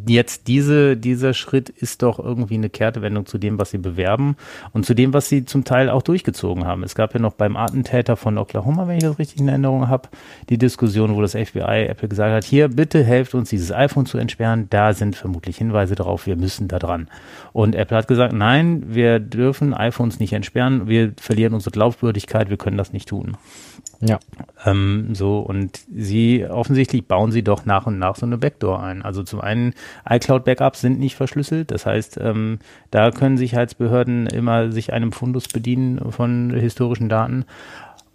jetzt 0.09 0.49
diese, 0.49 0.97
dieser 0.97 1.35
Schritt 1.35 1.69
ist 1.69 2.03
doch 2.03 2.19
irgendwie 2.19 2.55
eine 2.55 2.71
Kehrtwendung 2.71 3.27
zu 3.27 3.37
dem, 3.37 3.59
was 3.59 3.71
sie 3.71 3.79
bewerben 3.79 4.37
und 4.73 4.87
zu 4.87 4.95
dem, 4.95 5.13
was 5.13 5.29
sie 5.29 5.45
zum 5.45 5.65
Teil 5.65 5.91
auch 5.91 6.03
durchgezogen 6.03 6.65
haben. 6.65 6.83
Es 6.83 6.95
gab 6.95 7.13
ja 7.13 7.21
noch 7.21 7.35
beim 7.35 7.57
Attentäter 7.57 8.17
von 8.17 8.39
Oklahoma, 8.39 8.89
wenn 8.89 8.97
ich 8.97 9.03
das 9.03 9.19
richtig 9.19 9.41
in 9.41 9.49
Erinnerung 9.49 9.89
habe, 9.89 10.09
die 10.49 10.57
Diskussion, 10.57 11.15
wo 11.15 11.21
das 11.21 11.33
FBI 11.33 11.87
Apple 11.89 12.09
gesagt 12.09 12.33
hat, 12.33 12.45
hier 12.45 12.69
bitte 12.69 13.05
helft 13.05 13.35
uns, 13.35 13.51
dieses 13.51 13.71
iPhone 13.71 14.07
zu 14.07 14.17
entsperren. 14.17 14.69
Da 14.71 14.95
sind 14.95 15.15
vermutlich 15.15 15.59
Hinweise 15.59 15.95
darauf, 15.95 16.27
wir 16.27 16.37
müssen 16.37 16.69
da 16.69 16.79
dran. 16.79 17.09
Und 17.53 17.75
Apple 17.75 17.97
hat 17.97 18.09
gesagt, 18.09 18.33
nein, 18.33 18.85
wir 18.95 19.21
dürfen 19.21 19.75
iPhones 19.75 20.21
nicht 20.21 20.33
entsperren, 20.33 20.89
wir 20.89 21.13
verlieren 21.21 21.53
unsere 21.53 21.73
Glaubwürdigkeit, 21.73 22.49
wir 22.49 22.57
können 22.57 22.79
das 22.79 22.93
nicht 22.93 23.09
tun. 23.09 23.37
Ja. 24.01 24.19
Ähm, 24.65 25.15
so, 25.15 25.39
und 25.39 25.81
sie, 25.95 26.47
offensichtlich 26.47 27.07
bauen 27.07 27.33
sie 27.33 27.43
doch 27.43 27.65
nach 27.65 27.87
und 27.87 27.99
nach 27.99 28.17
so 28.17 28.27
eine 28.27 28.39
Backdoor 28.39 28.83
ein. 28.83 29.03
Also 29.03 29.23
zum 29.23 29.41
einen, 29.41 29.75
iCloud-Backups 30.09 30.81
sind 30.81 30.99
nicht 30.99 31.17
verschlüsselt. 31.17 31.71
Das 31.71 31.87
heißt, 31.87 32.19
ähm, 32.21 32.59
da 32.91 33.11
können 33.11 33.39
Sicherheitsbehörden 33.39 34.27
immer 34.27 34.71
sich 34.73 34.93
einem 34.93 35.13
Fundus 35.13 35.49
bedienen 35.49 36.13
von 36.13 36.51
historischen 36.51 37.09
Daten. 37.09 37.45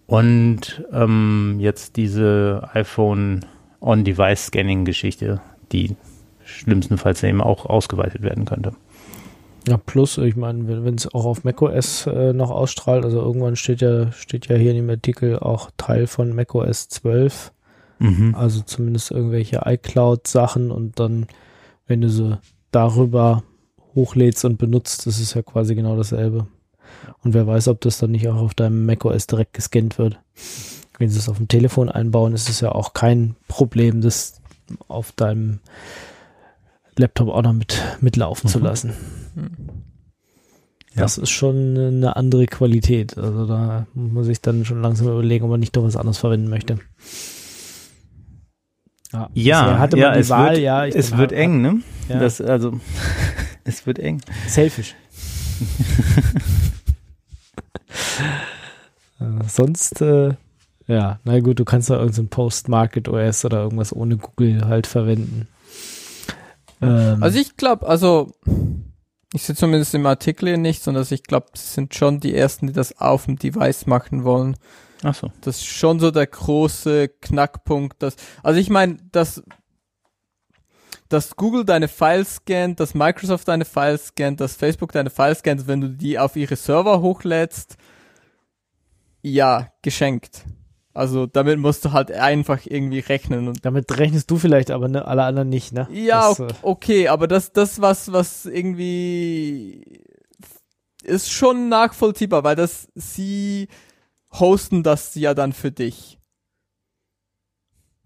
Und 0.05 0.83
ähm, 0.91 1.57
jetzt 1.59 1.95
diese 1.95 2.69
iPhone 2.73 3.45
On-Device-Scanning-Geschichte, 3.79 5.41
die 5.71 5.95
schlimmstenfalls 6.43 7.23
eben 7.23 7.41
auch 7.41 7.65
ausgeweitet 7.65 8.21
werden 8.21 8.45
könnte. 8.45 8.73
Ja, 9.67 9.77
plus, 9.77 10.17
ich 10.17 10.35
meine, 10.35 10.83
wenn 10.83 10.95
es 10.95 11.13
auch 11.13 11.25
auf 11.25 11.43
macOS 11.43 12.07
äh, 12.07 12.33
noch 12.33 12.49
ausstrahlt, 12.49 13.05
also 13.05 13.21
irgendwann 13.21 13.55
steht 13.55 13.81
ja, 13.81 14.11
steht 14.11 14.47
ja 14.47 14.55
hier 14.55 14.71
in 14.71 14.77
dem 14.77 14.89
Artikel 14.89 15.37
auch 15.37 15.69
Teil 15.77 16.07
von 16.07 16.33
macOS 16.33 16.87
12, 16.89 17.51
also 18.33 18.61
zumindest 18.61 19.11
irgendwelche 19.11 19.61
iCloud-Sachen 19.65 20.71
und 20.71 20.99
dann, 20.99 21.27
wenn 21.85 22.01
du 22.01 22.09
sie 22.09 22.39
darüber 22.71 23.43
hochlädst 23.93 24.45
und 24.45 24.57
benutzt, 24.57 25.05
das 25.05 25.19
ist 25.19 25.35
ja 25.35 25.43
quasi 25.43 25.75
genau 25.75 25.95
dasselbe. 25.95 26.47
Und 27.23 27.35
wer 27.35 27.45
weiß, 27.45 27.67
ob 27.67 27.81
das 27.81 27.99
dann 27.99 28.11
nicht 28.11 28.27
auch 28.27 28.37
auf 28.37 28.55
deinem 28.55 28.87
macOS 28.87 29.27
direkt 29.27 29.53
gescannt 29.53 29.99
wird. 29.99 30.19
Wenn 30.97 31.09
sie 31.09 31.19
es 31.19 31.29
auf 31.29 31.37
dem 31.37 31.47
Telefon 31.47 31.89
einbauen, 31.89 32.33
ist 32.33 32.49
es 32.49 32.61
ja 32.61 32.71
auch 32.71 32.93
kein 32.93 33.35
Problem, 33.47 34.01
das 34.01 34.41
auf 34.87 35.11
deinem 35.11 35.59
Laptop 36.97 37.29
auch 37.29 37.41
noch 37.41 37.53
mit 37.53 37.81
mitlaufen 38.01 38.49
zu 38.49 38.59
Mhm. 38.59 38.65
lassen. 38.65 38.93
Ja. 40.93 41.03
Das 41.03 41.17
ist 41.17 41.29
schon 41.29 41.77
eine 41.77 42.15
andere 42.17 42.47
Qualität. 42.47 43.17
Also 43.17 43.45
da 43.45 43.87
muss 43.93 44.11
man 44.11 44.23
sich 44.25 44.41
dann 44.41 44.65
schon 44.65 44.81
langsam 44.81 45.07
überlegen, 45.07 45.45
ob 45.45 45.51
man 45.51 45.59
nicht 45.61 45.75
doch 45.75 45.83
was 45.83 45.95
anderes 45.95 46.17
verwenden 46.17 46.49
möchte. 46.49 46.79
Ja, 49.13 49.29
bisher 49.33 49.79
hatte 49.79 49.95
man 49.97 50.03
ja, 50.03 50.13
die 50.13 50.19
es 50.19 50.29
Wahl, 50.29 50.51
wird, 50.51 50.59
ja, 50.59 50.85
ich 50.85 50.95
es 50.95 51.17
wird 51.17 51.31
eng, 51.33 51.61
ne? 51.61 51.81
Ja. 52.09 52.19
Das, 52.19 52.41
also, 52.41 52.79
es 53.63 53.85
wird 53.85 53.99
eng. 53.99 54.21
Selfish. 54.47 54.95
äh, 59.19 59.47
sonst, 59.47 60.01
äh, 60.01 60.33
ja, 60.87 61.19
na 61.23 61.39
gut, 61.39 61.59
du 61.59 61.65
kannst 61.65 61.89
da 61.89 61.99
irgendein 61.99 62.29
Post-Market 62.29 63.07
OS 63.07 63.45
oder 63.45 63.61
irgendwas 63.63 63.95
ohne 63.95 64.17
Google 64.17 64.65
halt 64.65 64.87
verwenden. 64.87 65.47
Ähm, 66.81 67.21
Also 67.21 67.39
ich 67.39 67.57
glaube, 67.57 67.87
also 67.87 68.33
ich 69.33 69.43
sehe 69.43 69.55
zumindest 69.55 69.93
im 69.93 70.05
Artikel 70.05 70.49
hier 70.49 70.57
nicht, 70.57 70.83
sondern 70.83 71.05
ich 71.09 71.23
glaube, 71.23 71.47
sie 71.53 71.65
sind 71.65 71.95
schon 71.95 72.19
die 72.19 72.35
ersten, 72.35 72.67
die 72.67 72.73
das 72.73 72.99
auf 72.99 73.25
dem 73.25 73.37
Device 73.37 73.85
machen 73.85 74.23
wollen. 74.23 74.57
Ach 75.03 75.15
so. 75.15 75.31
Das 75.41 75.57
ist 75.57 75.65
schon 75.65 75.99
so 75.99 76.11
der 76.11 76.27
große 76.27 77.07
Knackpunkt. 77.07 78.03
Dass, 78.03 78.15
also 78.43 78.59
ich 78.59 78.69
meine, 78.69 78.97
dass, 79.11 79.41
dass 81.09 81.35
Google 81.35 81.65
deine 81.65 81.87
Files 81.87 82.35
scannt, 82.35 82.79
dass 82.79 82.93
Microsoft 82.93 83.47
deine 83.47 83.65
Files 83.65 84.07
scannt, 84.07 84.41
dass 84.41 84.55
Facebook 84.55 84.91
deine 84.91 85.09
Files 85.09 85.39
scannt, 85.39 85.67
wenn 85.67 85.81
du 85.81 85.89
die 85.89 86.19
auf 86.19 86.35
ihre 86.35 86.55
Server 86.55 87.01
hochlädst, 87.01 87.77
ja, 89.21 89.71
geschenkt. 89.81 90.43
Also 90.93 91.25
damit 91.25 91.57
musst 91.59 91.85
du 91.85 91.93
halt 91.93 92.11
einfach 92.11 92.59
irgendwie 92.65 92.99
rechnen 92.99 93.47
und 93.47 93.65
damit 93.65 93.97
rechnest 93.97 94.29
du 94.29 94.37
vielleicht, 94.37 94.71
aber 94.71 94.89
ne, 94.89 95.05
alle 95.07 95.23
anderen 95.23 95.47
nicht, 95.49 95.71
ne? 95.71 95.87
ja, 95.91 96.29
Das, 96.29 96.39
ok- 96.39 96.49
äh, 96.49 96.53
okay, 96.63 97.07
aber 97.07 97.27
das, 97.27 97.53
das 97.53 97.79
was, 97.79 98.11
was 98.11 98.45
irgendwie 98.45 100.01
ist 101.03 101.31
schon 101.31 101.69
nachvollziehbar, 101.69 102.43
weil 102.43 102.55
das 102.55 102.89
sie 102.95 103.69
hosten 104.33 104.83
das 104.83 105.15
ja 105.15 105.33
dann 105.33 105.53
für 105.53 105.71
dich. 105.71 106.17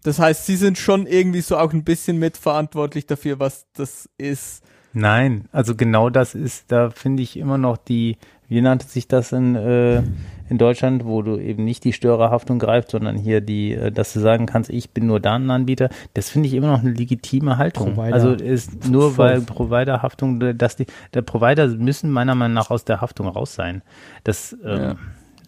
Das 0.02 0.18
heißt, 0.20 0.46
sie 0.46 0.56
sind 0.56 0.78
schon 0.78 1.06
irgendwie 1.06 1.40
so 1.40 1.56
auch 1.58 1.72
ein 1.72 1.82
bisschen 1.82 2.18
mitverantwortlich 2.18 3.06
dafür, 3.06 3.40
was 3.40 3.66
das 3.72 4.08
ist. 4.18 4.62
Nein, 4.92 5.48
also 5.52 5.74
genau 5.74 6.10
das 6.10 6.34
ist, 6.34 6.70
da 6.70 6.90
finde 6.90 7.22
ich 7.24 7.36
immer 7.36 7.58
noch 7.58 7.76
die, 7.76 8.16
wie 8.48 8.60
nannte 8.60 8.86
sich 8.86 9.08
das 9.08 9.32
in, 9.32 9.56
äh, 9.56 10.02
in 10.48 10.58
Deutschland, 10.58 11.04
wo 11.04 11.22
du 11.22 11.38
eben 11.38 11.64
nicht 11.64 11.84
die 11.84 11.92
Störerhaftung 11.92 12.58
greifst, 12.58 12.90
sondern 12.90 13.16
hier 13.16 13.40
die, 13.40 13.72
äh, 13.72 13.90
dass 13.90 14.12
du 14.12 14.20
sagen 14.20 14.46
kannst, 14.46 14.70
ich 14.70 14.90
bin 14.90 15.06
nur 15.06 15.20
Datenanbieter, 15.20 15.88
das 16.14 16.30
finde 16.30 16.48
ich 16.48 16.54
immer 16.54 16.68
noch 16.68 16.80
eine 16.80 16.92
legitime 16.92 17.58
Haltung. 17.58 17.94
Provider. 17.94 18.14
Also 18.14 18.32
ist 18.32 18.88
nur 18.88 19.12
Voll. 19.12 19.26
weil 19.26 19.40
Providerhaftung, 19.40 20.56
dass 20.56 20.76
die, 20.76 20.86
der 21.14 21.22
Provider 21.22 21.66
müssen 21.68 22.10
meiner 22.10 22.34
Meinung 22.34 22.54
nach 22.54 22.70
aus 22.70 22.84
der 22.84 23.00
Haftung 23.00 23.28
raus 23.28 23.54
sein. 23.54 23.82
Das, 24.24 24.56
ähm, 24.64 24.80
Ja. 24.80 24.96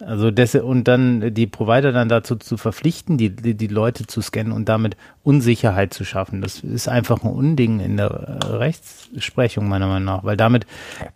Also 0.05 0.31
das, 0.31 0.55
und 0.55 0.87
dann 0.87 1.33
die 1.33 1.47
Provider 1.47 1.91
dann 1.91 2.07
dazu 2.07 2.37
zu 2.37 2.57
verpflichten, 2.57 3.17
die, 3.17 3.35
die, 3.35 3.55
die 3.55 3.67
Leute 3.67 4.07
zu 4.07 4.21
scannen 4.21 4.53
und 4.53 4.69
damit 4.69 4.95
Unsicherheit 5.23 5.93
zu 5.93 6.05
schaffen. 6.05 6.41
Das 6.41 6.61
ist 6.61 6.87
einfach 6.87 7.23
ein 7.23 7.29
Unding 7.29 7.79
in 7.81 7.97
der 7.97 8.09
äh, 8.09 8.45
Rechtsprechung 8.45 9.67
meiner 9.67 9.87
Meinung 9.87 10.05
nach, 10.05 10.23
weil 10.23 10.37
damit 10.37 10.65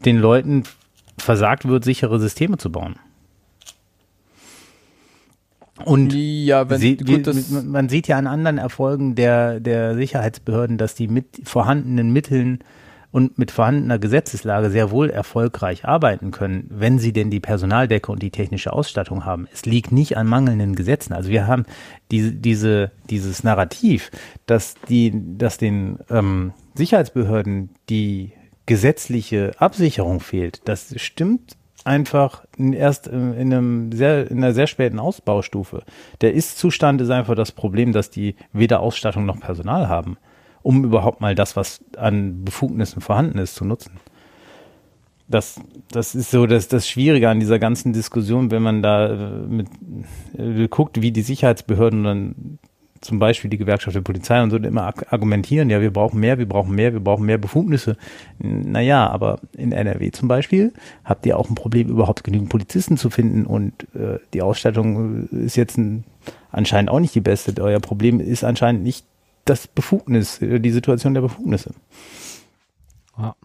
den 0.03 0.17
Leuten 0.17 0.63
versagt 1.17 1.67
wird, 1.67 1.85
sichere 1.85 2.19
Systeme 2.19 2.57
zu 2.57 2.71
bauen. 2.71 2.95
Und 5.85 6.13
ja, 6.13 6.69
wenn 6.69 6.79
Sie, 6.79 6.97
gut, 6.97 7.25
wir, 7.25 7.63
man 7.63 7.89
sieht 7.89 8.07
ja 8.07 8.17
an 8.17 8.27
anderen 8.27 8.59
Erfolgen 8.59 9.15
der, 9.15 9.59
der 9.59 9.95
Sicherheitsbehörden, 9.95 10.77
dass 10.77 10.93
die 10.93 11.07
mit 11.07 11.25
vorhandenen 11.43 12.13
Mitteln 12.13 12.59
und 13.13 13.37
mit 13.37 13.51
vorhandener 13.51 13.99
Gesetzeslage 13.99 14.71
sehr 14.71 14.89
wohl 14.89 15.09
erfolgreich 15.11 15.85
arbeiten 15.85 16.31
können, 16.31 16.65
wenn 16.69 16.97
sie 16.97 17.13
denn 17.13 17.29
die 17.29 17.39
Personaldecke 17.39 18.11
und 18.11 18.23
die 18.23 18.31
technische 18.31 18.73
Ausstattung 18.73 19.23
haben. 19.23 19.47
Es 19.53 19.65
liegt 19.65 19.91
nicht 19.91 20.17
an 20.17 20.25
mangelnden 20.25 20.75
Gesetzen. 20.75 21.13
Also 21.13 21.29
wir 21.29 21.45
haben 21.45 21.65
diese, 22.09 22.31
diese, 22.31 22.91
dieses 23.11 23.43
Narrativ, 23.43 24.09
dass 24.47 24.73
die, 24.89 25.13
dass 25.37 25.59
den 25.59 25.99
ähm, 26.09 26.53
Sicherheitsbehörden 26.73 27.69
die 27.87 28.31
gesetzliche 28.65 29.51
Absicherung 29.59 30.19
fehlt. 30.19 30.61
Das 30.65 30.93
stimmt 30.99 31.55
einfach 31.85 32.45
erst 32.57 33.07
in 33.07 33.33
einem 33.35 33.91
sehr, 33.91 34.29
in 34.29 34.37
einer 34.37 34.53
sehr 34.53 34.67
späten 34.67 34.99
Ausbaustufe. 34.99 35.83
Der 36.21 36.33
Ist-Zustand 36.33 37.01
ist 37.01 37.09
einfach 37.09 37.35
das 37.35 37.51
Problem, 37.51 37.93
dass 37.93 38.09
die 38.09 38.35
weder 38.51 38.79
Ausstattung 38.79 39.25
noch 39.25 39.39
Personal 39.39 39.89
haben, 39.89 40.17
um 40.61 40.83
überhaupt 40.83 41.21
mal 41.21 41.35
das, 41.35 41.55
was 41.55 41.83
an 41.97 42.43
Befugnissen 42.43 43.01
vorhanden 43.01 43.37
ist, 43.37 43.55
zu 43.55 43.65
nutzen. 43.65 43.99
Das, 45.27 45.59
das 45.89 46.15
ist 46.15 46.31
so 46.31 46.45
das, 46.45 46.67
das 46.67 46.87
Schwierige 46.87 47.29
an 47.29 47.39
dieser 47.39 47.57
ganzen 47.57 47.93
Diskussion, 47.93 48.51
wenn 48.51 48.61
man 48.61 48.83
da 48.83 49.07
äh, 49.07 49.29
mit, 49.47 49.67
äh, 50.37 50.67
guckt, 50.67 51.01
wie 51.01 51.11
die 51.11 51.21
Sicherheitsbehörden 51.21 52.03
dann 52.03 52.59
zum 53.03 53.19
Beispiel 53.19 53.49
die 53.49 53.57
Gewerkschaft 53.57 53.95
der 53.95 54.01
Polizei 54.01 54.41
und 54.41 54.49
so 54.49 54.57
immer 54.57 54.93
argumentieren, 55.09 55.69
ja, 55.69 55.81
wir 55.81 55.91
brauchen 55.91 56.19
mehr, 56.19 56.37
wir 56.37 56.47
brauchen 56.47 56.73
mehr, 56.73 56.93
wir 56.93 56.99
brauchen 56.99 57.25
mehr 57.25 57.37
Befugnisse. 57.37 57.97
Naja, 58.39 59.07
aber 59.09 59.39
in 59.55 59.71
NRW 59.71 60.11
zum 60.11 60.27
Beispiel 60.27 60.73
habt 61.03 61.25
ihr 61.25 61.37
auch 61.37 61.49
ein 61.49 61.55
Problem, 61.55 61.89
überhaupt 61.89 62.23
genügend 62.23 62.49
Polizisten 62.49 62.97
zu 62.97 63.09
finden 63.09 63.45
und 63.45 63.73
äh, 63.93 64.19
die 64.33 64.41
Ausstattung 64.41 65.27
ist 65.29 65.55
jetzt 65.55 65.77
ein, 65.77 66.05
anscheinend 66.51 66.89
auch 66.89 66.99
nicht 66.99 67.15
die 67.15 67.21
beste. 67.21 67.53
Euer 67.61 67.79
Problem 67.79 68.19
ist 68.19 68.43
anscheinend 68.43 68.83
nicht 68.83 69.05
das 69.45 69.67
Befugnis, 69.67 70.41
äh, 70.41 70.59
die 70.59 70.71
Situation 70.71 71.13
der 71.13 71.21
Befugnisse. 71.21 71.73
Ja. 73.17 73.35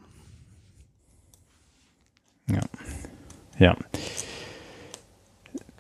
Ja. 2.50 2.60
Ja. 3.58 3.76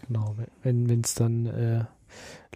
Genau, 0.06 0.34
wenn 0.62 1.00
es 1.02 1.14
dann 1.14 1.46
äh, 1.46 1.84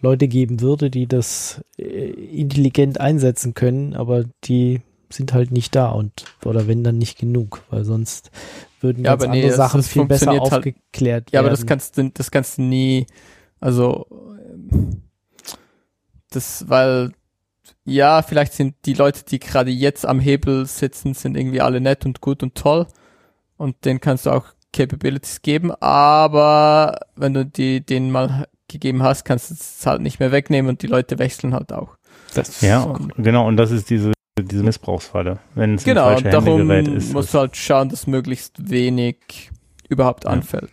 Leute 0.03 0.27
geben 0.27 0.61
würde, 0.61 0.89
die 0.91 1.07
das 1.07 1.63
äh, 1.79 2.09
intelligent 2.11 2.99
einsetzen 2.99 3.53
können, 3.55 3.95
aber 3.95 4.25
die 4.43 4.81
sind 5.09 5.33
halt 5.33 5.51
nicht 5.51 5.75
da 5.75 5.89
und 5.91 6.25
oder 6.43 6.67
wenn 6.67 6.83
dann 6.83 6.97
nicht 6.97 7.17
genug, 7.17 7.63
weil 7.69 7.85
sonst 7.85 8.29
würden 8.81 9.05
Ja, 9.05 9.13
aber 9.13 9.27
nee, 9.27 9.37
andere 9.37 9.47
das- 9.47 9.55
Sachen 9.57 9.79
das 9.79 9.87
viel 9.87 10.05
besser 10.05 10.31
halt- 10.31 10.41
aufgeklärt 10.41 11.31
Ja, 11.31 11.39
aber 11.39 11.47
werden. 11.49 11.59
das 11.61 11.65
kannst 11.65 11.97
du, 11.97 12.09
das 12.09 12.31
kannst 12.31 12.57
du 12.57 12.63
nie, 12.63 13.05
also, 13.59 14.05
ähm, 14.11 15.01
das, 16.31 16.67
weil, 16.67 17.11
ja, 17.85 18.23
vielleicht 18.23 18.53
sind 18.53 18.75
die 18.85 18.93
Leute, 18.95 19.23
die 19.23 19.39
gerade 19.39 19.71
jetzt 19.71 20.05
am 20.05 20.19
Hebel 20.19 20.65
sitzen, 20.65 21.13
sind 21.13 21.37
irgendwie 21.37 21.61
alle 21.61 21.79
nett 21.79 22.05
und 22.05 22.21
gut 22.21 22.43
und 22.43 22.55
toll 22.55 22.87
und 23.57 23.85
denen 23.85 24.01
kannst 24.01 24.25
du 24.25 24.31
auch 24.31 24.47
Capabilities 24.73 25.43
geben, 25.43 25.71
aber 25.79 26.99
wenn 27.15 27.35
du 27.35 27.45
die, 27.45 27.85
denen 27.85 28.09
mal 28.11 28.47
gegeben 28.73 29.01
hast, 29.03 29.23
kannst 29.23 29.49
du 29.49 29.53
es 29.55 29.85
halt 29.85 30.01
nicht 30.01 30.19
mehr 30.19 30.31
wegnehmen 30.33 30.69
und 30.69 30.81
die 30.81 30.87
Leute 30.87 31.17
wechseln 31.19 31.53
halt 31.53 31.71
auch. 31.71 31.95
das, 32.33 32.59
Ja, 32.61 32.81
So. 32.83 32.97
genau, 33.17 33.47
und 33.47 33.55
das 33.57 33.71
ist 33.71 33.89
diese, 33.89 34.11
diese 34.37 34.63
Missbrauchsfalle. 34.63 35.39
Wenn 35.55 35.75
es 35.75 35.83
Genau, 35.83 36.07
ein 36.07 36.13
falsche 36.23 36.29
Hände 36.37 36.45
darum 36.45 36.67
gerät, 36.67 36.87
ist 36.89 37.13
musst 37.13 37.33
du 37.33 37.39
halt 37.39 37.55
schauen, 37.55 37.89
dass 37.89 38.07
möglichst 38.07 38.69
wenig 38.69 39.51
überhaupt 39.89 40.25
Ja. 40.25 40.31
anfällt. 40.31 40.71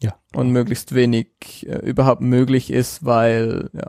Ja. 0.00 0.14
Und 0.34 0.50
möglichst 0.50 0.94
wenig 0.94 1.28
äh, 1.68 1.76
überhaupt 1.88 2.20
möglich 2.22 2.70
ist, 2.70 3.04
weil, 3.04 3.70
ja. 3.72 3.88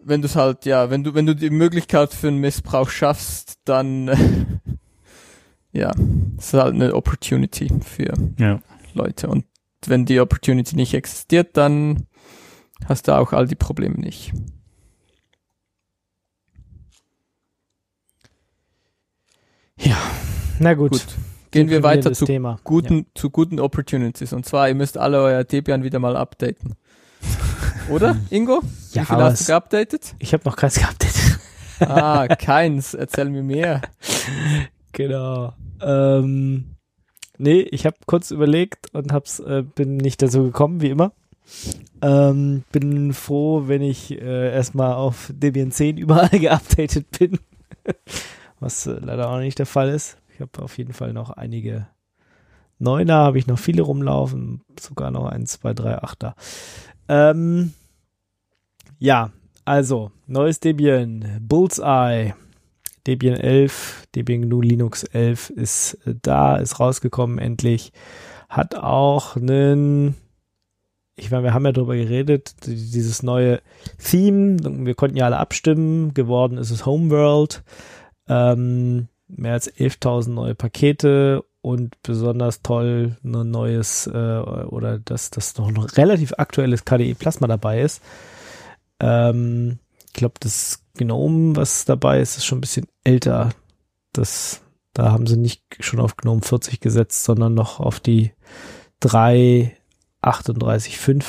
Wenn 0.00 0.22
du 0.22 0.26
es 0.26 0.36
halt, 0.36 0.64
ja, 0.64 0.90
wenn 0.90 1.04
du, 1.04 1.14
wenn 1.14 1.26
du 1.26 1.34
die 1.36 1.50
Möglichkeit 1.50 2.14
für 2.14 2.28
einen 2.28 2.38
Missbrauch 2.38 2.88
schaffst, 2.88 3.58
dann, 3.64 4.08
ja, 5.72 5.92
es 6.38 6.46
ist 6.46 6.54
halt 6.54 6.74
eine 6.74 6.94
Opportunity 6.94 7.68
für 7.84 8.14
ja. 8.38 8.60
Leute. 8.94 9.28
Und 9.28 9.44
wenn 9.86 10.04
die 10.04 10.20
Opportunity 10.20 10.76
nicht 10.76 10.94
existiert, 10.94 11.56
dann 11.56 12.06
hast 12.86 13.08
du 13.08 13.16
auch 13.16 13.32
all 13.32 13.46
die 13.46 13.54
Probleme 13.54 13.96
nicht. 13.96 14.32
Na 20.60 20.74
gut, 20.74 20.90
Gut. 20.90 21.06
Gehen 21.50 21.70
wir 21.70 21.82
weiter 21.82 22.12
zu 22.12 22.26
Thema. 22.26 22.58
guten, 22.64 23.06
zu 23.14 23.30
guten 23.30 23.58
Opportunities. 23.58 24.32
Und 24.32 24.44
zwar, 24.44 24.68
ihr 24.68 24.74
müsst 24.74 24.98
alle 24.98 25.22
euer 25.22 25.44
Debian 25.44 25.82
wieder 25.82 25.98
mal 25.98 26.16
updaten. 26.16 26.74
Oder, 27.88 28.18
Ingo? 28.28 28.60
Ja, 28.92 29.02
Wie 29.02 29.06
viel 29.06 29.16
hast 29.16 29.40
du 29.42 29.46
geupdatet? 29.46 30.14
Ich 30.18 30.34
habe 30.34 30.42
noch 30.44 30.56
keins 30.56 30.74
geupdatet. 30.74 31.38
Ah, 31.80 32.26
keins. 32.26 32.94
Erzähl 32.94 33.30
mir 33.30 33.42
mehr. 33.42 33.82
Genau. 34.92 35.52
Ähm, 35.80 36.74
nee, 37.38 37.60
ich 37.60 37.86
habe 37.86 37.96
kurz 38.06 38.30
überlegt 38.30 38.94
und 38.94 39.12
hab's, 39.12 39.40
äh, 39.40 39.62
bin 39.62 39.96
nicht 39.96 40.22
dazu 40.22 40.44
gekommen, 40.44 40.80
wie 40.80 40.90
immer. 40.90 41.12
Ähm, 42.02 42.64
bin 42.72 43.12
froh, 43.12 43.64
wenn 43.66 43.82
ich 43.82 44.12
äh, 44.12 44.52
erstmal 44.52 44.94
auf 44.94 45.32
Debian 45.34 45.72
10 45.72 45.96
überall 45.96 46.28
geupdatet 46.38 47.06
bin. 47.18 47.38
Was 48.60 48.86
äh, 48.86 48.98
leider 49.00 49.30
auch 49.30 49.38
nicht 49.38 49.58
der 49.58 49.66
Fall 49.66 49.88
ist. 49.88 50.18
Ich 50.34 50.40
habe 50.40 50.62
auf 50.62 50.78
jeden 50.78 50.92
Fall 50.92 51.12
noch 51.12 51.30
einige 51.30 51.88
Neuner, 52.78 53.14
habe 53.14 53.38
ich 53.38 53.46
noch 53.46 53.58
viele 53.58 53.82
rumlaufen, 53.82 54.62
sogar 54.78 55.10
noch 55.10 55.26
ein, 55.26 55.46
zwei, 55.46 55.74
drei, 55.74 56.00
Achter. 56.00 56.36
Ähm, 57.08 57.72
ja, 58.98 59.30
also, 59.64 60.12
neues 60.26 60.60
Debian, 60.60 61.38
Bullseye, 61.40 62.34
Debian 63.06 63.36
11, 63.36 64.04
Debian 64.14 64.42
GNU 64.42 64.60
Linux 64.60 65.04
11 65.04 65.50
ist 65.50 65.94
äh, 66.06 66.14
da, 66.22 66.56
ist 66.56 66.80
rausgekommen 66.80 67.38
endlich. 67.38 67.92
Hat 68.48 68.74
auch 68.74 69.36
einen, 69.36 70.14
ich 71.16 71.30
meine, 71.30 71.44
wir 71.44 71.54
haben 71.54 71.64
ja 71.66 71.72
drüber 71.72 71.96
geredet, 71.96 72.66
die- 72.66 72.74
dieses 72.90 73.22
neue 73.22 73.60
Theme, 74.02 74.56
wir 74.86 74.94
konnten 74.94 75.16
ja 75.16 75.26
alle 75.26 75.38
abstimmen, 75.38 76.14
geworden 76.14 76.58
ist 76.58 76.70
es 76.70 76.86
Homeworld. 76.86 77.62
Ähm, 78.28 79.08
mehr 79.28 79.52
als 79.54 79.68
11.000 79.68 80.34
neue 80.34 80.54
Pakete 80.54 81.44
und 81.60 82.00
besonders 82.02 82.62
toll 82.62 83.16
ein 83.24 83.50
neues 83.50 84.06
äh, 84.06 84.10
oder 84.40 84.98
dass 84.98 85.30
das 85.30 85.56
noch 85.58 85.68
ein 85.68 85.76
relativ 85.76 86.32
aktuelles 86.38 86.84
KDE 86.84 87.14
Plasma 87.14 87.46
dabei 87.46 87.82
ist. 87.82 88.02
Ähm, 89.00 89.78
glaube, 90.18 90.34
das 90.40 90.84
Gnome, 90.94 91.56
was 91.56 91.84
dabei 91.84 92.20
ist, 92.20 92.36
ist 92.36 92.44
schon 92.44 92.58
ein 92.58 92.62
bisschen 92.62 92.86
älter. 93.04 93.50
Das, 94.12 94.62
da 94.92 95.12
haben 95.12 95.26
sie 95.26 95.36
nicht 95.36 95.62
schon 95.80 96.00
auf 96.00 96.16
Gnome 96.16 96.42
40 96.42 96.80
gesetzt, 96.80 97.24
sondern 97.24 97.54
noch 97.54 97.80
auf 97.80 98.00
die 98.00 98.32
3.38.5. 99.02 101.24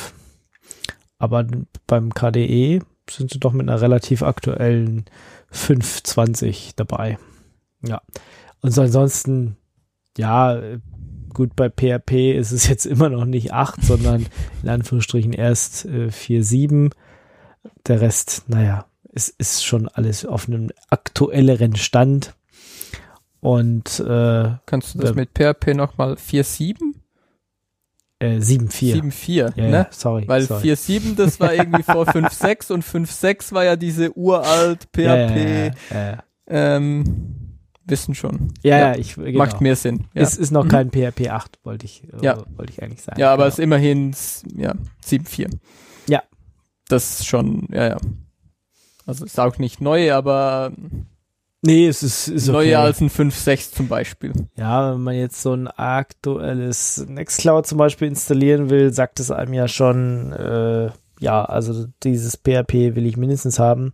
Aber 1.17 1.45
beim 1.87 2.13
KDE 2.13 2.81
sind 3.09 3.31
sie 3.31 3.39
doch 3.39 3.53
mit 3.53 3.69
einer 3.69 3.81
relativ 3.81 4.23
aktuellen 4.23 5.05
5.20 5.53 6.73
dabei. 6.75 7.17
Ja. 7.81 8.01
Und 8.61 8.71
so 8.71 8.81
ansonsten, 8.81 9.55
ja, 10.17 10.61
gut, 11.33 11.55
bei 11.55 11.69
PHP 11.69 12.37
ist 12.37 12.51
es 12.51 12.67
jetzt 12.67 12.85
immer 12.85 13.09
noch 13.09 13.25
nicht 13.25 13.53
8, 13.53 13.83
sondern 13.83 14.27
in 14.63 14.69
Anführungsstrichen 14.69 15.33
erst 15.33 15.85
äh, 15.85 16.07
4.7. 16.07 16.91
Der 17.87 18.01
Rest, 18.01 18.43
naja, 18.47 18.85
es 19.13 19.29
ist 19.29 19.65
schon 19.65 19.87
alles 19.87 20.25
auf 20.25 20.47
einem 20.47 20.69
aktuelleren 20.89 21.75
Stand. 21.75 22.35
Und 23.41 23.99
äh, 24.01 24.51
Kannst 24.65 24.93
du 24.95 24.99
das 24.99 25.09
Ja. 25.11 25.15
mit 25.15 25.29
PHP 25.33 25.73
nochmal 25.75 26.13
4.7? 26.15 26.75
äh, 28.21 28.37
7.4. 28.39 28.95
7.4, 29.01 29.33
Ja, 29.55 29.65
ne? 29.65 29.71
ja, 29.71 29.87
sorry. 29.91 30.27
Weil 30.27 30.41
sorry. 30.41 30.73
4.7, 30.73 31.15
das 31.15 31.39
war 31.39 31.53
irgendwie 31.53 31.83
vor 31.83 32.05
5.6 32.09 32.73
und 32.73 32.83
5.6 32.83 33.53
war 33.53 33.63
ja 33.63 33.77
diese 33.77 34.11
uralt 34.17 34.83
PHP, 34.93 35.71
Ja, 35.89 36.11
ja, 36.11 36.23
ähm, 36.47 37.55
wissen 37.85 38.13
schon. 38.15 38.53
ja, 38.61 38.77
ja, 38.77 38.95
ich, 38.97 39.15
genau. 39.15 39.37
Macht 39.37 39.61
mehr 39.61 39.77
Sinn. 39.77 40.07
Es 40.13 40.35
ist 40.35 40.51
noch 40.51 40.65
Mhm. 40.65 40.69
kein 40.69 40.91
PHP 40.91 41.29
8, 41.29 41.59
wollte 41.63 41.85
ich, 41.85 42.03
äh, 42.11 42.25
Ja. 42.25 42.43
wollte 42.57 42.73
ich 42.73 42.83
eigentlich 42.83 43.01
sagen. 43.01 43.19
ja 43.21 43.31
aber 43.31 43.43
genau. 43.43 43.47
es 43.47 43.53
ist 43.53 43.63
immerhin, 43.63 44.13
ja, 44.57 44.73
7.4. 45.05 45.57
Ja. 46.89 46.95
Das 46.97 47.19
ist 47.19 47.27
schon, 47.27 47.67
ja, 47.71 47.87
ja. 47.89 47.97
Also 49.05 49.25
ist 49.25 49.39
auch 49.39 49.57
nicht 49.57 49.81
neu, 49.81 50.13
aber 50.13 50.71
Nee, 51.61 51.87
es 51.87 52.03
ist, 52.03 52.29
ist 52.29 52.47
okay. 52.47 52.69
neuer 52.69 52.79
als 52.79 53.01
ein 53.01 53.09
5.6 53.09 53.73
zum 53.73 53.87
Beispiel. 53.89 54.31
Ja, 54.55 54.93
wenn 54.93 55.01
man 55.01 55.15
jetzt 55.15 55.41
so 55.41 55.53
ein 55.53 55.67
aktuelles 55.67 57.05
Nextcloud 57.05 57.67
zum 57.67 57.77
Beispiel 57.77 58.07
installieren 58.07 58.69
will, 58.69 58.93
sagt 58.93 59.19
es 59.19 59.29
einem 59.29 59.53
ja 59.53 59.67
schon, 59.67 60.31
äh, 60.31 60.89
ja, 61.19 61.43
also 61.43 61.85
dieses 62.03 62.37
PHP 62.37 62.95
will 62.95 63.05
ich 63.05 63.17
mindestens 63.17 63.59
haben, 63.59 63.93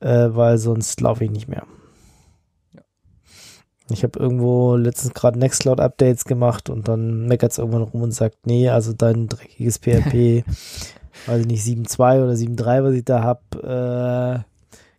äh, 0.00 0.28
weil 0.30 0.58
sonst 0.58 1.00
laufe 1.00 1.24
ich 1.24 1.30
nicht 1.30 1.48
mehr. 1.48 1.66
Ich 3.90 4.02
habe 4.02 4.18
irgendwo 4.18 4.76
letztens 4.76 5.14
gerade 5.14 5.38
Nextcloud-Updates 5.38 6.26
gemacht 6.26 6.68
und 6.68 6.86
dann 6.86 7.26
meckert 7.28 7.52
es 7.52 7.58
irgendwann 7.58 7.82
rum 7.82 8.02
und 8.02 8.12
sagt, 8.12 8.46
nee, 8.46 8.68
also 8.68 8.92
dein 8.92 9.28
dreckiges 9.28 9.78
PHP, 9.78 10.44
ich 11.40 11.46
nicht, 11.46 11.64
7.2 11.64 12.22
oder 12.22 12.32
7.3, 12.32 12.84
was 12.84 12.94
ich 12.94 13.04
da 13.04 13.22
habe, 13.22 14.44
äh, 14.44 14.50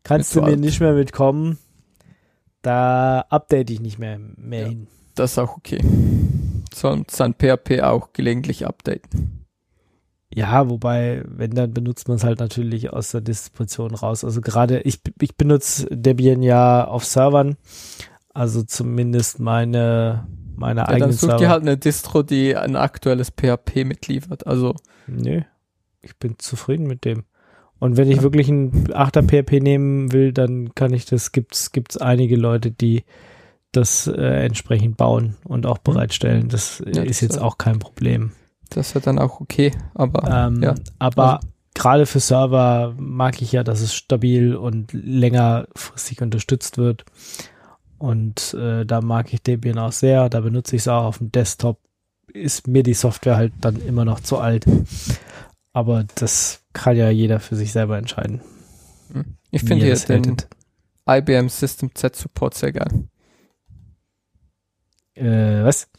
kannst 0.04 0.36
du 0.36 0.42
mir 0.42 0.48
alt. 0.48 0.60
nicht 0.60 0.80
mehr 0.80 0.94
mitkommen. 0.94 1.58
Da 2.62 3.26
update 3.30 3.70
ich 3.72 3.82
nicht 3.82 4.00
mehr, 4.00 4.20
mehr 4.38 4.62
Ja. 4.64 4.68
hin. 4.70 4.88
Das 5.16 5.34
ist 5.34 5.38
auch 5.38 5.58
okay. 5.58 5.80
Soll 6.74 7.04
sein 7.10 7.34
PHP 7.36 7.82
auch 7.82 8.14
gelegentlich 8.14 8.66
updaten. 8.66 9.46
Ja, 10.34 10.68
wobei, 10.70 11.24
wenn, 11.28 11.52
dann 11.52 11.74
benutzt 11.74 12.08
man 12.08 12.18
es 12.18 12.24
halt 12.24 12.40
natürlich 12.40 12.92
aus 12.92 13.12
der 13.12 13.22
Distribution 13.22 13.94
raus. 13.94 14.24
Also 14.24 14.42
gerade, 14.42 14.80
ich, 14.80 15.00
ich 15.22 15.36
benutze 15.38 15.86
Debian 15.92 16.42
ja 16.42 16.88
auf 16.88 17.06
Servern, 17.06 17.56
also 18.34 18.64
zumindest 18.64 19.40
meine, 19.40 20.26
meine 20.56 20.82
Ja, 20.82 20.86
dann 20.88 20.96
eigenen 20.96 21.12
such 21.12 21.20
Server. 21.30 21.38
dir 21.38 21.50
halt 21.50 21.62
eine 21.62 21.78
Distro, 21.78 22.24
die 22.24 22.56
ein 22.56 22.76
aktuelles 22.76 23.30
PHP 23.30 23.84
mitliefert. 23.86 24.48
Also, 24.48 24.74
Nö, 25.06 25.42
ich 26.04 26.16
bin 26.18 26.38
zufrieden 26.38 26.86
mit 26.88 27.06
dem. 27.06 27.24
Und 27.80 27.98
wenn 27.98 28.10
ich 28.12 28.22
wirklich 28.22 28.48
ein 28.50 28.88
8er 28.94 29.24
PHP 29.24 29.60
nehmen 29.62 30.12
will, 30.14 30.32
dann 30.32 30.74
kann 30.76 30.94
ich 30.94 31.06
das, 31.06 31.32
gibt's, 31.32 31.72
gibt's 31.72 31.98
einige 31.98 32.36
Leute, 32.38 32.72
die 32.72 33.04
das 33.72 34.08
äh, 34.08 34.46
entsprechend 34.46 34.98
bauen 34.98 35.36
und 35.46 35.66
auch 35.66 35.80
bereitstellen. 35.80 36.48
Das 36.48 36.80
Ja, 36.80 37.02
ist 37.02 37.10
das 37.10 37.22
jetzt 37.22 37.36
ist- 37.38 37.42
auch 37.42 37.58
kein 37.58 37.80
Problem. 37.80 38.32
Das 38.70 38.96
wäre 38.96 39.04
dann 39.04 39.20
auch 39.20 39.42
okay, 39.42 39.72
aber 39.96 40.30
Ähm, 40.48 40.62
ja. 40.64 40.76
Aber 41.00 41.36
Also- 41.38 41.48
gerade 41.76 42.06
für 42.06 42.20
Server 42.20 42.94
mag 42.98 43.42
ich 43.42 43.52
ja, 43.52 43.64
dass 43.64 43.82
es 43.82 43.94
stabil 43.94 44.56
und 44.56 44.94
längerfristig 44.94 46.22
unterstützt 46.22 46.78
wird. 46.78 47.04
Und 47.98 48.54
äh, 48.54 48.86
da 48.86 49.02
mag 49.02 49.34
ich 49.34 49.42
Debian 49.44 49.78
auch 49.80 49.92
sehr. 49.92 50.30
Da 50.30 50.40
benutze 50.42 50.76
ich 50.76 50.84
es 50.84 50.88
auch 50.88 51.04
auf 51.06 51.18
dem 51.18 51.32
Desktop. 51.32 51.80
Ist 52.34 52.68
mir 52.68 52.84
die 52.84 52.94
Software 52.94 53.36
halt 53.38 53.54
dann 53.62 53.76
immer 53.78 54.06
noch 54.06 54.20
zu 54.22 54.38
alt. 54.40 54.66
Aber 55.74 56.06
das 56.16 56.62
kann 56.74 56.96
ja 56.96 57.10
jeder 57.10 57.40
für 57.40 57.56
sich 57.56 57.72
selber 57.72 57.98
entscheiden. 57.98 58.42
ich 59.52 59.64
wie 59.64 59.68
finde 59.68 59.88
er 59.88 59.98
hier 59.98 60.20
den. 60.20 60.38
IBM 61.10 61.50
System 61.50 61.94
Z 61.94 62.16
Support 62.16 62.54
sehr 62.54 62.72
geil. 62.72 63.08
Äh, 65.16 65.64
was? 65.64 65.90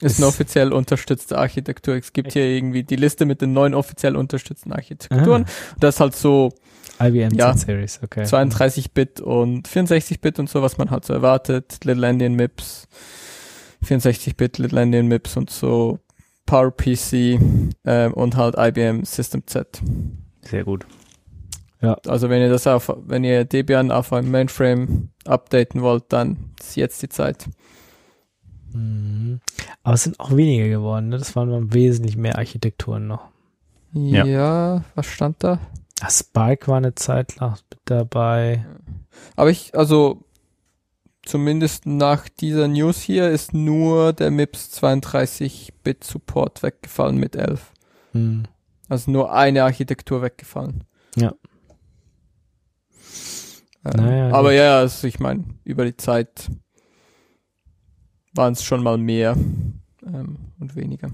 Ist 0.00 0.18
eine 0.18 0.26
offiziell 0.26 0.72
unterstützte 0.72 1.38
Architektur. 1.38 1.96
Es 1.96 2.12
gibt 2.12 2.32
hier 2.32 2.44
irgendwie 2.44 2.84
die 2.84 2.96
Liste 2.96 3.24
mit 3.24 3.40
den 3.40 3.52
neun 3.52 3.74
offiziell 3.74 4.14
unterstützten 4.14 4.72
Architekturen. 4.72 5.46
Das 5.80 5.96
ist 5.96 6.00
halt 6.00 6.14
so 6.14 6.52
IBM 7.00 7.34
Ja. 7.34 7.54
Z-Series, 7.54 8.00
okay. 8.02 8.22
32-Bit 8.24 9.20
und 9.20 9.68
64-Bit 9.68 10.38
und 10.38 10.50
so, 10.50 10.62
was 10.62 10.76
man 10.78 10.90
halt 10.90 11.04
so 11.04 11.14
erwartet. 11.14 11.84
Little 11.84 12.06
Endian 12.06 12.34
MIPS, 12.34 12.88
64-Bit 13.84 14.58
Little 14.58 14.80
Endian 14.80 15.06
MIPS 15.06 15.36
und 15.36 15.50
so. 15.50 15.98
PowerPC 16.46 17.38
ähm, 17.84 18.14
und 18.14 18.36
halt 18.36 18.54
IBM 18.56 19.04
System 19.04 19.46
Z. 19.46 19.82
Sehr 20.42 20.64
gut. 20.64 20.86
Also 22.06 22.30
wenn 22.30 22.40
ihr 22.40 22.48
das 22.48 22.66
auf, 22.66 22.92
wenn 23.04 23.22
ihr 23.22 23.44
Debian 23.44 23.90
auf 23.90 24.12
einem 24.12 24.30
Mainframe 24.30 25.10
updaten 25.24 25.82
wollt, 25.82 26.04
dann 26.08 26.50
ist 26.60 26.76
jetzt 26.76 27.02
die 27.02 27.08
Zeit. 27.08 27.48
Mhm. 28.72 29.40
Aber 29.82 29.94
es 29.94 30.02
sind 30.02 30.18
auch 30.18 30.34
weniger 30.34 30.68
geworden. 30.68 31.10
Ne? 31.10 31.18
Das 31.18 31.36
waren 31.36 31.50
mal 31.50 31.72
wesentlich 31.72 32.16
mehr 32.16 32.38
Architekturen 32.38 33.06
noch. 33.06 33.28
Ja. 33.92 34.24
ja 34.24 34.84
was 34.94 35.06
stand 35.06 35.44
da? 35.44 35.60
Spark 36.08 36.68
war 36.68 36.76
eine 36.76 36.94
Zeit 36.94 37.36
lang 37.36 37.52
mit 37.70 37.80
dabei. 37.84 38.66
Aber 39.34 39.50
ich, 39.50 39.74
also 39.74 40.25
zumindest 41.26 41.86
nach 41.86 42.28
dieser 42.28 42.68
News 42.68 43.00
hier 43.00 43.30
ist 43.30 43.52
nur 43.52 44.12
der 44.12 44.30
MIPS 44.30 44.82
32-Bit 44.82 46.04
Support 46.04 46.62
weggefallen 46.62 47.16
mit 47.18 47.36
11. 47.36 47.72
Hm. 48.12 48.44
Also 48.88 49.10
nur 49.10 49.32
eine 49.32 49.64
Architektur 49.64 50.22
weggefallen. 50.22 50.84
Ja. 51.16 51.34
Ähm, 53.84 54.04
Naja, 54.04 54.34
aber 54.34 54.50
gut. 54.50 54.58
ja, 54.58 54.78
also 54.78 55.06
ich 55.06 55.20
meine, 55.20 55.44
über 55.64 55.84
die 55.84 55.96
Zeit 55.96 56.50
waren 58.32 58.52
es 58.52 58.62
schon 58.62 58.82
mal 58.82 58.98
mehr 58.98 59.36
ähm, 60.06 60.36
und 60.58 60.76
weniger. 60.76 61.10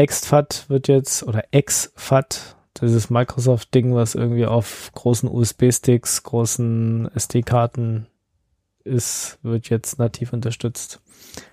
XFAT 0.00 0.66
wird 0.68 0.88
jetzt, 0.88 1.24
oder 1.24 1.44
XFAT, 1.54 2.56
dieses 2.80 3.10
Microsoft-Ding, 3.10 3.94
was 3.94 4.14
irgendwie 4.14 4.46
auf 4.46 4.90
großen 4.94 5.28
USB-Sticks, 5.28 6.22
großen 6.22 7.10
SD-Karten 7.14 8.06
ist, 8.88 9.38
wird 9.42 9.68
jetzt 9.68 9.98
nativ 9.98 10.32
unterstützt. 10.32 11.00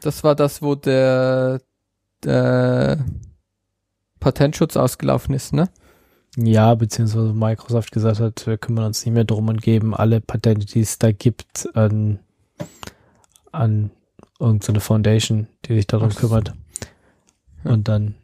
Das 0.01 0.23
war 0.23 0.35
das, 0.35 0.61
wo 0.61 0.75
der, 0.75 1.61
der 2.23 3.03
Patentschutz 4.19 4.77
ausgelaufen 4.77 5.35
ist, 5.35 5.53
ne? 5.53 5.69
Ja, 6.37 6.75
beziehungsweise 6.75 7.33
Microsoft 7.33 7.91
gesagt 7.91 8.19
hat, 8.19 8.45
wir 8.47 8.57
kümmern 8.57 8.85
uns 8.85 9.05
nicht 9.05 9.13
mehr 9.13 9.23
drum 9.23 9.47
und 9.47 9.61
geben 9.61 9.95
alle 9.95 10.19
Patente, 10.19 10.65
die 10.65 10.81
es 10.81 10.99
da 10.99 11.11
gibt, 11.11 11.69
an, 11.75 12.19
an 13.51 13.91
irgendeine 14.39 14.81
Foundation, 14.81 15.47
die 15.65 15.75
sich 15.75 15.87
darum 15.87 16.09
kümmert. 16.09 16.53
Ja. 17.63 17.71
Und 17.71 17.87
dann 17.87 18.15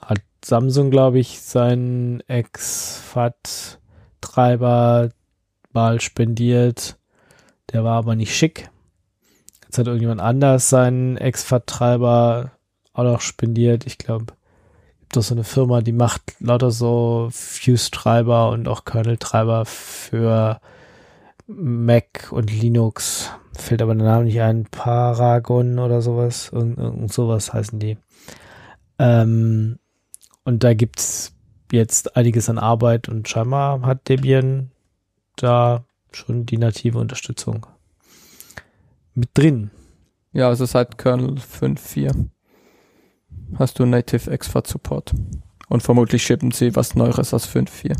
hat 0.00 0.20
Samsung, 0.44 0.90
glaube 0.90 1.18
ich, 1.18 1.40
seinen 1.40 2.22
XFAT-Treiber 2.28 3.80
mal 5.72 6.00
spendiert. 6.00 6.97
Der 7.72 7.84
war 7.84 7.98
aber 7.98 8.14
nicht 8.14 8.34
schick. 8.34 8.70
Jetzt 9.64 9.78
hat 9.78 9.86
irgendjemand 9.86 10.20
anders 10.20 10.70
seinen 10.70 11.16
XFAT-Treiber 11.16 12.52
auch 12.94 13.04
noch 13.04 13.20
spendiert. 13.20 13.86
Ich 13.86 13.98
glaube, 13.98 14.32
gibt 15.00 15.16
doch 15.16 15.22
so 15.22 15.34
eine 15.34 15.44
Firma, 15.44 15.82
die 15.82 15.92
macht 15.92 16.22
lauter 16.40 16.70
so 16.70 17.28
Fuse-Treiber 17.30 18.50
und 18.50 18.66
auch 18.68 18.84
Kernel-Treiber 18.84 19.66
für 19.66 20.60
Mac 21.46 22.28
und 22.30 22.50
Linux. 22.50 23.30
Fällt 23.54 23.82
aber 23.82 23.94
der 23.94 24.06
Name 24.06 24.24
nicht 24.24 24.40
ein. 24.40 24.64
Paragon 24.64 25.78
oder 25.78 26.02
sowas. 26.02 26.50
Irgend, 26.52 26.78
irgend 26.78 27.12
sowas 27.12 27.52
heißen 27.52 27.78
die. 27.78 27.98
Ähm, 28.98 29.78
und 30.44 30.64
da 30.64 30.74
gibt's 30.74 31.34
jetzt 31.72 32.16
einiges 32.16 32.48
an 32.48 32.58
Arbeit 32.58 33.08
und 33.08 33.28
scheinbar 33.28 33.82
hat 33.82 34.08
Debian 34.08 34.70
da 35.36 35.84
schon 36.18 36.46
die 36.46 36.58
native 36.58 36.98
Unterstützung 36.98 37.66
mit 39.14 39.30
drin. 39.34 39.70
Ja, 40.32 40.48
also 40.48 40.64
seit 40.64 40.98
Kernel 40.98 41.34
5.4 41.34 42.28
hast 43.58 43.78
du 43.78 43.86
Native 43.86 44.36
XFAT 44.36 44.66
Support. 44.66 45.14
Und 45.68 45.82
vermutlich 45.82 46.22
schippen 46.22 46.50
sie 46.50 46.74
was 46.76 46.94
Neueres 46.94 47.34
als 47.34 47.48
5.4. 47.48 47.96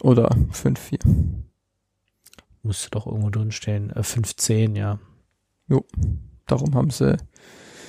Oder 0.00 0.30
5.4. 0.52 1.00
Müsste 2.62 2.90
doch 2.90 3.06
irgendwo 3.06 3.30
drin 3.30 3.52
stehen. 3.52 3.90
Äh, 3.90 4.02
15, 4.02 4.74
ja. 4.74 4.98
Darum 6.46 6.74
haben 6.74 6.90
sie 6.90 7.16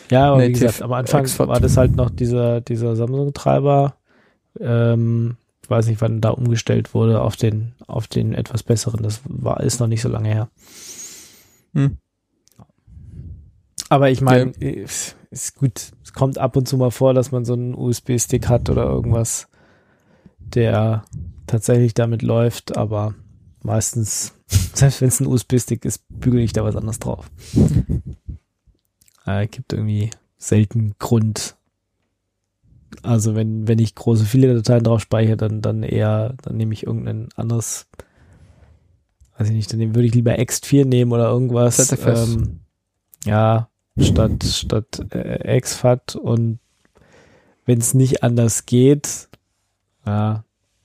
Ja, 0.09 0.31
aber 0.31 0.41
wie 0.41 0.49
Native 0.49 0.65
gesagt, 0.65 0.81
am 0.81 0.93
Anfang 0.93 1.23
XFAT. 1.23 1.47
war 1.47 1.59
das 1.59 1.77
halt 1.77 1.95
noch 1.95 2.09
dieser, 2.09 2.61
dieser 2.61 2.95
Samsung-Treiber. 2.95 3.95
Ähm, 4.59 5.37
weiß 5.69 5.87
nicht, 5.87 6.01
wann 6.01 6.21
da 6.21 6.29
umgestellt 6.29 6.93
wurde 6.93 7.21
auf 7.21 7.35
den, 7.35 7.73
auf 7.87 8.07
den 8.07 8.33
etwas 8.33 8.63
besseren. 8.63 9.03
Das 9.03 9.21
war, 9.25 9.61
ist 9.61 9.79
noch 9.79 9.87
nicht 9.87 10.01
so 10.01 10.09
lange 10.09 10.29
her. 10.29 10.49
Hm. 11.73 11.97
Aber 13.89 14.09
ich 14.09 14.21
meine, 14.21 14.51
ist 14.51 15.17
ist 15.31 15.55
gut. 15.55 15.91
Es 16.03 16.13
kommt 16.13 16.37
ab 16.37 16.55
und 16.55 16.67
zu 16.67 16.77
mal 16.77 16.91
vor, 16.91 17.13
dass 17.13 17.31
man 17.31 17.45
so 17.45 17.53
einen 17.53 17.75
USB-Stick 17.75 18.47
hat 18.47 18.69
oder 18.69 18.83
irgendwas, 18.83 19.47
der 20.39 21.03
tatsächlich 21.47 21.93
damit 21.93 22.21
läuft, 22.21 22.77
aber 22.77 23.15
meistens, 23.63 24.33
selbst 24.47 25.01
wenn 25.01 25.09
es 25.09 25.19
ein 25.19 25.27
USB-Stick 25.27 25.85
ist, 25.85 26.03
bügele 26.09 26.43
ich 26.43 26.53
da 26.53 26.63
was 26.63 26.75
anderes 26.75 26.99
drauf. 26.99 27.29
äh, 29.25 29.47
gibt 29.47 29.73
irgendwie 29.73 30.11
selten 30.37 30.95
Grund. 30.99 31.56
Also 33.03 33.35
wenn, 33.35 33.67
wenn 33.67 33.79
ich 33.79 33.95
große 33.95 34.25
viele 34.25 34.53
Dateien 34.53 34.83
drauf 34.83 35.01
speichere, 35.01 35.37
dann, 35.37 35.61
dann 35.61 35.83
eher, 35.83 36.35
dann 36.41 36.57
nehme 36.57 36.73
ich 36.73 36.85
irgendein 36.85 37.29
anderes, 37.35 37.87
weiß 39.37 39.47
ich 39.49 39.55
nicht, 39.55 39.71
dann 39.71 39.79
würde 39.95 40.07
ich 40.07 40.15
lieber 40.15 40.33
Ext4 40.33 40.85
nehmen 40.85 41.11
oder 41.11 41.29
irgendwas. 41.29 41.77
ZFS. 41.77 42.35
Ähm, 42.35 42.59
ja, 43.25 43.69
statt, 43.99 44.43
statt 44.43 45.05
äh, 45.11 45.59
XFAT 45.59 46.15
und 46.15 46.59
wenn 47.65 47.79
es 47.79 47.93
nicht 47.93 48.23
anders 48.23 48.65
geht, 48.65 49.27
ja, 50.05 50.43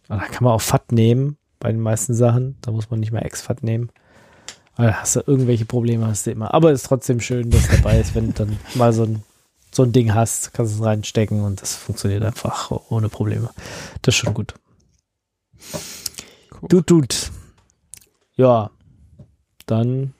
da 0.08 0.18
kann 0.18 0.44
man 0.44 0.52
auch 0.52 0.60
FAT 0.60 0.92
nehmen 0.92 1.36
bei 1.60 1.70
den 1.70 1.80
meisten 1.80 2.12
Sachen. 2.12 2.56
Da 2.60 2.72
muss 2.72 2.90
man 2.90 3.00
nicht 3.00 3.12
mehr 3.12 3.26
XFAT 3.26 3.62
nehmen. 3.62 3.90
Aber 4.74 4.88
da 4.88 4.94
hast 4.94 5.16
du 5.16 5.20
irgendwelche 5.24 5.64
Probleme, 5.64 6.06
hast 6.06 6.26
du 6.26 6.32
immer. 6.32 6.52
Aber 6.52 6.72
es 6.72 6.82
ist 6.82 6.88
trotzdem 6.88 7.20
schön, 7.20 7.50
dass 7.50 7.68
dabei 7.68 8.00
ist, 8.00 8.14
wenn 8.14 8.34
dann 8.34 8.58
mal 8.74 8.92
so 8.92 9.04
ein, 9.04 9.22
so 9.74 9.82
ein 9.82 9.92
Ding 9.92 10.14
hast, 10.14 10.52
kannst 10.52 10.74
du 10.74 10.78
es 10.78 10.84
reinstecken 10.84 11.42
und 11.42 11.62
das 11.62 11.74
funktioniert 11.74 12.22
einfach 12.22 12.70
ohne 12.90 13.08
Probleme. 13.08 13.50
Das 14.02 14.14
ist 14.14 14.20
schon 14.20 14.34
gut. 14.34 14.54
Cool. 16.60 16.68
Tut, 16.68 16.86
tut. 16.86 17.30
Ja, 18.36 18.70
dann 19.66 20.14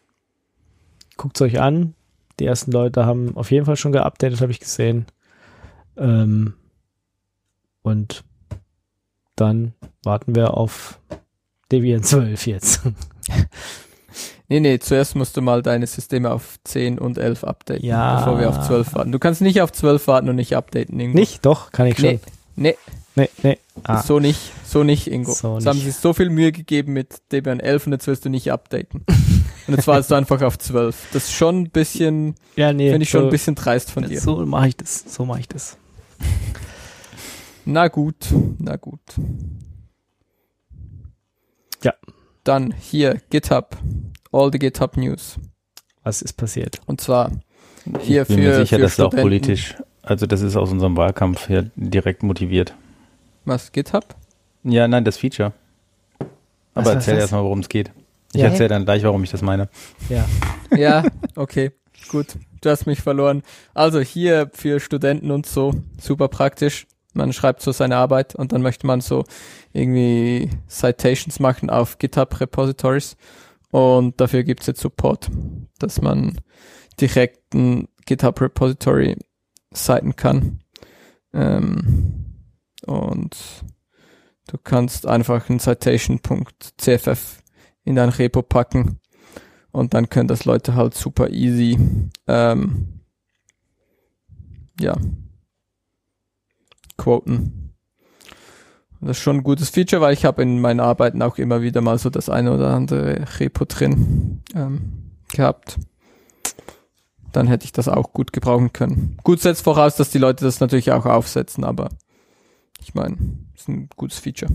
guckt 1.16 1.36
es 1.36 1.42
euch 1.42 1.60
an. 1.60 1.94
Die 2.40 2.46
ersten 2.46 2.72
Leute 2.72 3.04
haben 3.04 3.36
auf 3.36 3.50
jeden 3.50 3.66
Fall 3.66 3.76
schon 3.76 3.92
geupdatet, 3.92 4.40
habe 4.40 4.52
ich 4.52 4.60
gesehen. 4.60 5.06
Ähm, 5.96 6.54
und 7.82 8.24
dann 9.36 9.74
warten 10.02 10.34
wir 10.34 10.56
auf 10.56 10.98
Debian 11.70 12.02
12 12.02 12.46
jetzt. 12.46 12.82
Nee, 14.52 14.60
nee, 14.60 14.78
zuerst 14.78 15.16
musst 15.16 15.34
du 15.38 15.40
mal 15.40 15.62
deine 15.62 15.86
Systeme 15.86 16.30
auf 16.30 16.58
10 16.64 16.98
und 16.98 17.16
11 17.16 17.42
updaten, 17.42 17.82
Ja. 17.82 18.18
bevor 18.18 18.38
wir 18.38 18.50
auf 18.50 18.60
12 18.60 18.94
warten. 18.94 19.10
Du 19.10 19.18
kannst 19.18 19.40
nicht 19.40 19.62
auf 19.62 19.72
12 19.72 20.06
warten 20.08 20.28
und 20.28 20.36
nicht 20.36 20.54
updaten, 20.54 21.00
Ingo. 21.00 21.18
Nicht? 21.18 21.46
Doch, 21.46 21.72
kann 21.72 21.86
ich 21.86 21.96
schon. 21.96 22.20
Nee, 22.54 22.76
nee, 22.76 22.76
Nee, 23.14 23.30
nee. 23.42 23.58
Ah, 23.82 24.02
so 24.02 24.20
nicht, 24.20 24.40
so 24.66 24.84
nicht, 24.84 25.06
Ingo. 25.06 25.32
So 25.32 25.54
Jetzt 25.54 25.66
haben 25.66 25.78
sie 25.78 25.90
so 25.90 26.12
viel 26.12 26.28
Mühe 26.28 26.52
gegeben 26.52 26.92
mit 26.92 27.22
Debian 27.32 27.60
11 27.60 27.86
und 27.86 27.92
jetzt 27.92 28.06
willst 28.06 28.26
du 28.26 28.28
nicht 28.28 28.52
updaten. 28.52 29.06
und 29.66 29.74
jetzt 29.74 29.86
warst 29.86 30.10
du 30.10 30.16
einfach 30.16 30.42
auf 30.42 30.58
12. 30.58 31.08
Das 31.14 31.24
ist 31.24 31.32
schon 31.32 31.62
ein 31.62 31.70
bisschen, 31.70 32.34
ja, 32.54 32.74
nee. 32.74 32.90
finde 32.90 33.04
ich 33.04 33.10
schon 33.10 33.22
so, 33.22 33.26
ein 33.28 33.30
bisschen 33.30 33.54
dreist 33.54 33.90
von 33.90 34.06
dir. 34.06 34.20
So 34.20 34.44
mache 34.44 34.68
ich 34.68 34.76
das. 34.76 35.04
So 35.08 35.24
mache 35.24 35.40
ich 35.40 35.48
das. 35.48 35.78
Na 37.64 37.88
gut, 37.88 38.16
na 38.58 38.76
gut. 38.76 39.00
Ja. 41.82 41.94
Dann 42.44 42.74
hier 42.78 43.20
GitHub, 43.30 43.78
all 44.32 44.50
the 44.52 44.58
GitHub 44.58 44.96
News. 44.96 45.36
Was 46.02 46.22
ist 46.22 46.32
passiert? 46.34 46.80
Und 46.86 47.00
zwar 47.00 47.30
hier 48.00 48.22
ich 48.22 48.28
bin 48.28 48.38
für, 48.38 48.42
mir 48.42 48.56
sicher, 48.56 48.76
für 48.76 48.82
dass 48.82 48.96
du 48.96 49.02
auch 49.04 49.08
Studenten. 49.08 49.22
politisch 49.22 49.74
Also 50.02 50.26
das 50.26 50.40
ist 50.40 50.56
aus 50.56 50.70
unserem 50.70 50.96
Wahlkampf 50.96 51.48
her 51.48 51.70
direkt 51.76 52.22
motiviert. 52.22 52.74
Was, 53.44 53.70
GitHub? 53.72 54.04
Ja, 54.64 54.86
nein, 54.88 55.04
das 55.04 55.16
Feature. 55.16 55.52
Aber 56.18 56.30
Was, 56.74 56.86
was, 56.86 56.94
erzähl 56.94 57.14
was? 57.14 57.20
erstmal, 57.22 57.42
worum 57.44 57.60
es 57.60 57.68
geht. 57.68 57.90
Ich 58.32 58.40
Ja. 58.40 58.48
erzähle 58.48 58.68
dann 58.70 58.84
gleich, 58.84 59.02
warum 59.04 59.22
ich 59.24 59.30
das 59.30 59.42
meine. 59.42 59.68
Ja. 60.08 60.24
Ja, 60.76 61.04
okay, 61.36 61.72
gut. 62.08 62.28
Du 62.62 62.70
hast 62.70 62.86
mich 62.86 63.00
verloren. 63.02 63.42
Also 63.74 64.00
hier 64.00 64.50
für 64.54 64.80
Studenten 64.80 65.30
und 65.30 65.44
so, 65.46 65.74
super 66.00 66.28
praktisch. 66.28 66.86
Man 67.14 67.32
schreibt 67.34 67.60
so 67.60 67.72
seine 67.72 67.96
Arbeit 67.96 68.34
und 68.34 68.52
dann 68.52 68.62
möchte 68.62 68.86
man 68.86 69.00
so 69.02 69.24
irgendwie 69.74 70.48
Citations 70.68 71.40
machen 71.40 71.68
auf 71.68 71.98
GitHub 71.98 72.40
Repositories 72.40 73.16
und 73.72 74.20
dafür 74.20 74.44
gibt's 74.44 74.66
jetzt 74.66 74.82
Support, 74.82 75.30
dass 75.78 76.02
man 76.02 76.38
direkt 77.00 77.54
ein 77.54 77.88
GitHub 78.04 78.38
Repository 78.40 79.16
citen 79.74 80.14
kann. 80.14 80.60
Ähm, 81.32 82.26
und 82.86 83.34
du 84.48 84.58
kannst 84.62 85.06
einfach 85.06 85.48
ein 85.48 85.58
Citation.cff 85.58 87.42
in 87.84 87.96
dein 87.96 88.10
Repo 88.10 88.42
packen 88.42 89.00
und 89.70 89.94
dann 89.94 90.10
können 90.10 90.28
das 90.28 90.44
Leute 90.44 90.74
halt 90.74 90.92
super 90.92 91.30
easy, 91.30 91.78
ähm, 92.26 93.00
ja, 94.78 94.94
quoten. 96.98 97.61
Das 99.02 99.18
ist 99.18 99.22
schon 99.22 99.38
ein 99.38 99.42
gutes 99.42 99.70
Feature, 99.70 100.00
weil 100.00 100.14
ich 100.14 100.24
habe 100.24 100.42
in 100.42 100.60
meinen 100.60 100.78
Arbeiten 100.78 101.22
auch 101.22 101.36
immer 101.36 101.60
wieder 101.60 101.80
mal 101.80 101.98
so 101.98 102.08
das 102.08 102.28
eine 102.28 102.54
oder 102.54 102.72
andere 102.72 103.26
Repo 103.40 103.64
drin 103.64 104.42
ähm, 104.54 105.10
gehabt. 105.32 105.78
Dann 107.32 107.48
hätte 107.48 107.64
ich 107.64 107.72
das 107.72 107.88
auch 107.88 108.12
gut 108.12 108.32
gebrauchen 108.32 108.72
können. 108.72 109.18
Gut 109.24 109.40
setzt 109.40 109.64
voraus, 109.64 109.96
dass 109.96 110.10
die 110.10 110.18
Leute 110.18 110.44
das 110.44 110.60
natürlich 110.60 110.92
auch 110.92 111.04
aufsetzen, 111.04 111.64
aber 111.64 111.88
ich 112.78 112.94
meine, 112.94 113.16
ist 113.56 113.68
ein 113.68 113.88
gutes 113.96 114.18
Feature. 114.18 114.52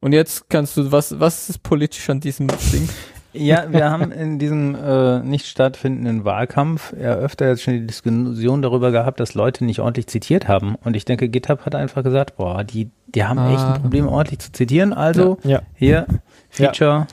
Und 0.00 0.14
jetzt 0.14 0.50
kannst 0.50 0.76
du, 0.76 0.90
was, 0.90 1.20
was 1.20 1.48
ist 1.48 1.62
politisch 1.62 2.10
an 2.10 2.18
diesem 2.18 2.48
Ding? 2.72 2.88
Ja, 3.32 3.72
wir 3.72 3.88
haben 3.90 4.10
in 4.10 4.38
diesem 4.40 4.74
äh, 4.74 5.20
nicht 5.20 5.46
stattfindenden 5.46 6.24
Wahlkampf 6.24 6.92
ja 7.00 7.14
öfter 7.14 7.48
jetzt 7.48 7.62
schon 7.62 7.74
die 7.74 7.86
Diskussion 7.86 8.60
darüber 8.60 8.90
gehabt, 8.90 9.20
dass 9.20 9.34
Leute 9.34 9.64
nicht 9.64 9.78
ordentlich 9.80 10.08
zitiert 10.08 10.48
haben. 10.48 10.74
Und 10.74 10.96
ich 10.96 11.04
denke, 11.04 11.28
GitHub 11.28 11.64
hat 11.64 11.74
einfach 11.76 12.02
gesagt, 12.02 12.36
boah, 12.36 12.64
die, 12.64 12.90
die 13.06 13.24
haben 13.24 13.38
echt 13.46 13.60
Ah. 13.60 13.74
ein 13.74 13.82
Problem, 13.82 14.08
ordentlich 14.08 14.40
zu 14.40 14.50
zitieren. 14.52 14.92
Also 14.92 15.38
Ja. 15.44 15.62
hier, 15.76 16.06
Feature, 16.48 17.06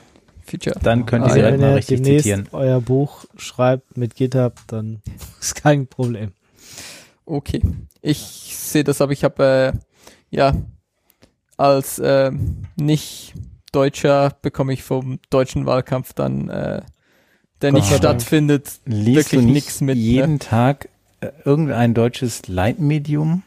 Feature. 0.44 0.74
dann 0.82 1.06
könnt 1.06 1.24
Ah, 1.24 1.28
ihr 1.28 1.32
sie 1.34 1.38
ja, 1.38 1.44
halt 1.44 1.54
wenn 1.54 1.60
mal 1.60 1.70
ihr 1.70 1.76
richtig 1.76 2.04
zitieren. 2.04 2.48
euer 2.50 2.80
Buch 2.80 3.24
schreibt 3.36 3.96
mit 3.96 4.16
GitHub, 4.16 4.54
dann 4.66 5.00
ist 5.40 5.54
kein 5.54 5.86
Problem. 5.86 6.32
Okay. 7.26 7.62
Ich 8.02 8.18
sehe 8.56 8.82
das, 8.82 9.00
aber 9.00 9.12
ich 9.12 9.22
habe 9.22 9.72
äh, 9.74 9.78
ja 10.36 10.52
als 11.56 11.98
äh, 12.00 12.32
nicht 12.76 13.34
Deutscher 13.72 14.36
bekomme 14.42 14.72
ich 14.72 14.82
vom 14.82 15.18
deutschen 15.30 15.66
Wahlkampf 15.66 16.12
dann, 16.12 16.48
äh, 16.48 16.82
der 17.60 17.72
Gott 17.72 17.80
nicht 17.80 17.94
stattfindet, 17.94 18.80
Liest 18.84 19.32
wirklich 19.32 19.40
du 19.40 19.46
nicht 19.46 19.54
nix 19.54 19.80
mit, 19.80 19.96
ne? 19.96 20.02
jeden 20.02 20.38
Tag 20.38 20.88
äh, 21.20 21.30
irgendein 21.44 21.94
deutsches 21.94 22.46
Leitmedium? 22.48 23.42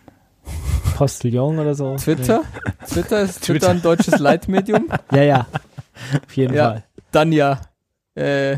Postillon 0.96 1.60
oder 1.60 1.76
so. 1.76 1.96
Twitter. 1.96 2.42
Twitter 2.88 3.22
ist 3.22 3.44
Twitter 3.44 3.70
ein 3.70 3.82
deutsches 3.82 4.20
Leitmedium. 4.20 4.90
Nee. 5.12 5.18
Ja, 5.18 5.24
ja. 5.24 5.48
Auf 6.26 6.36
jeden 6.36 6.54
Ja. 6.54 6.70
Fall. 6.72 6.84
Dann 7.12 7.32
ja. 7.32 7.62
Äh, 8.16 8.58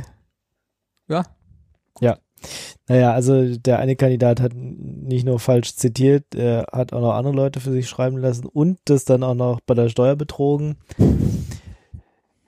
ja. 1.07 1.25
Naja, 2.87 3.13
also 3.13 3.55
der 3.57 3.79
eine 3.79 3.95
Kandidat 3.95 4.41
hat 4.41 4.53
nicht 4.55 5.25
nur 5.25 5.39
falsch 5.39 5.75
zitiert, 5.75 6.35
er 6.35 6.67
hat 6.71 6.91
auch 6.91 6.99
noch 7.01 7.13
andere 7.13 7.33
Leute 7.33 7.59
für 7.59 7.71
sich 7.71 7.87
schreiben 7.87 8.17
lassen 8.17 8.45
und 8.45 8.79
das 8.85 9.05
dann 9.05 9.23
auch 9.23 9.35
noch 9.35 9.61
bei 9.61 9.73
der 9.73 9.89
Steuer 9.89 10.15
betrogen. 10.15 10.75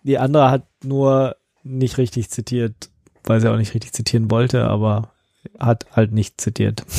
Die 0.06 0.20
andere 0.20 0.52
hat 0.52 0.68
nur 0.84 1.36
nicht 1.64 1.98
richtig 1.98 2.30
zitiert, 2.30 2.92
weil 3.24 3.42
sie 3.42 3.52
auch 3.52 3.58
nicht 3.58 3.74
richtig 3.74 3.92
zitieren 3.92 4.30
wollte, 4.30 4.66
aber 4.66 5.12
hat 5.58 5.88
halt 5.96 6.12
nicht 6.12 6.40
zitiert. 6.40 6.86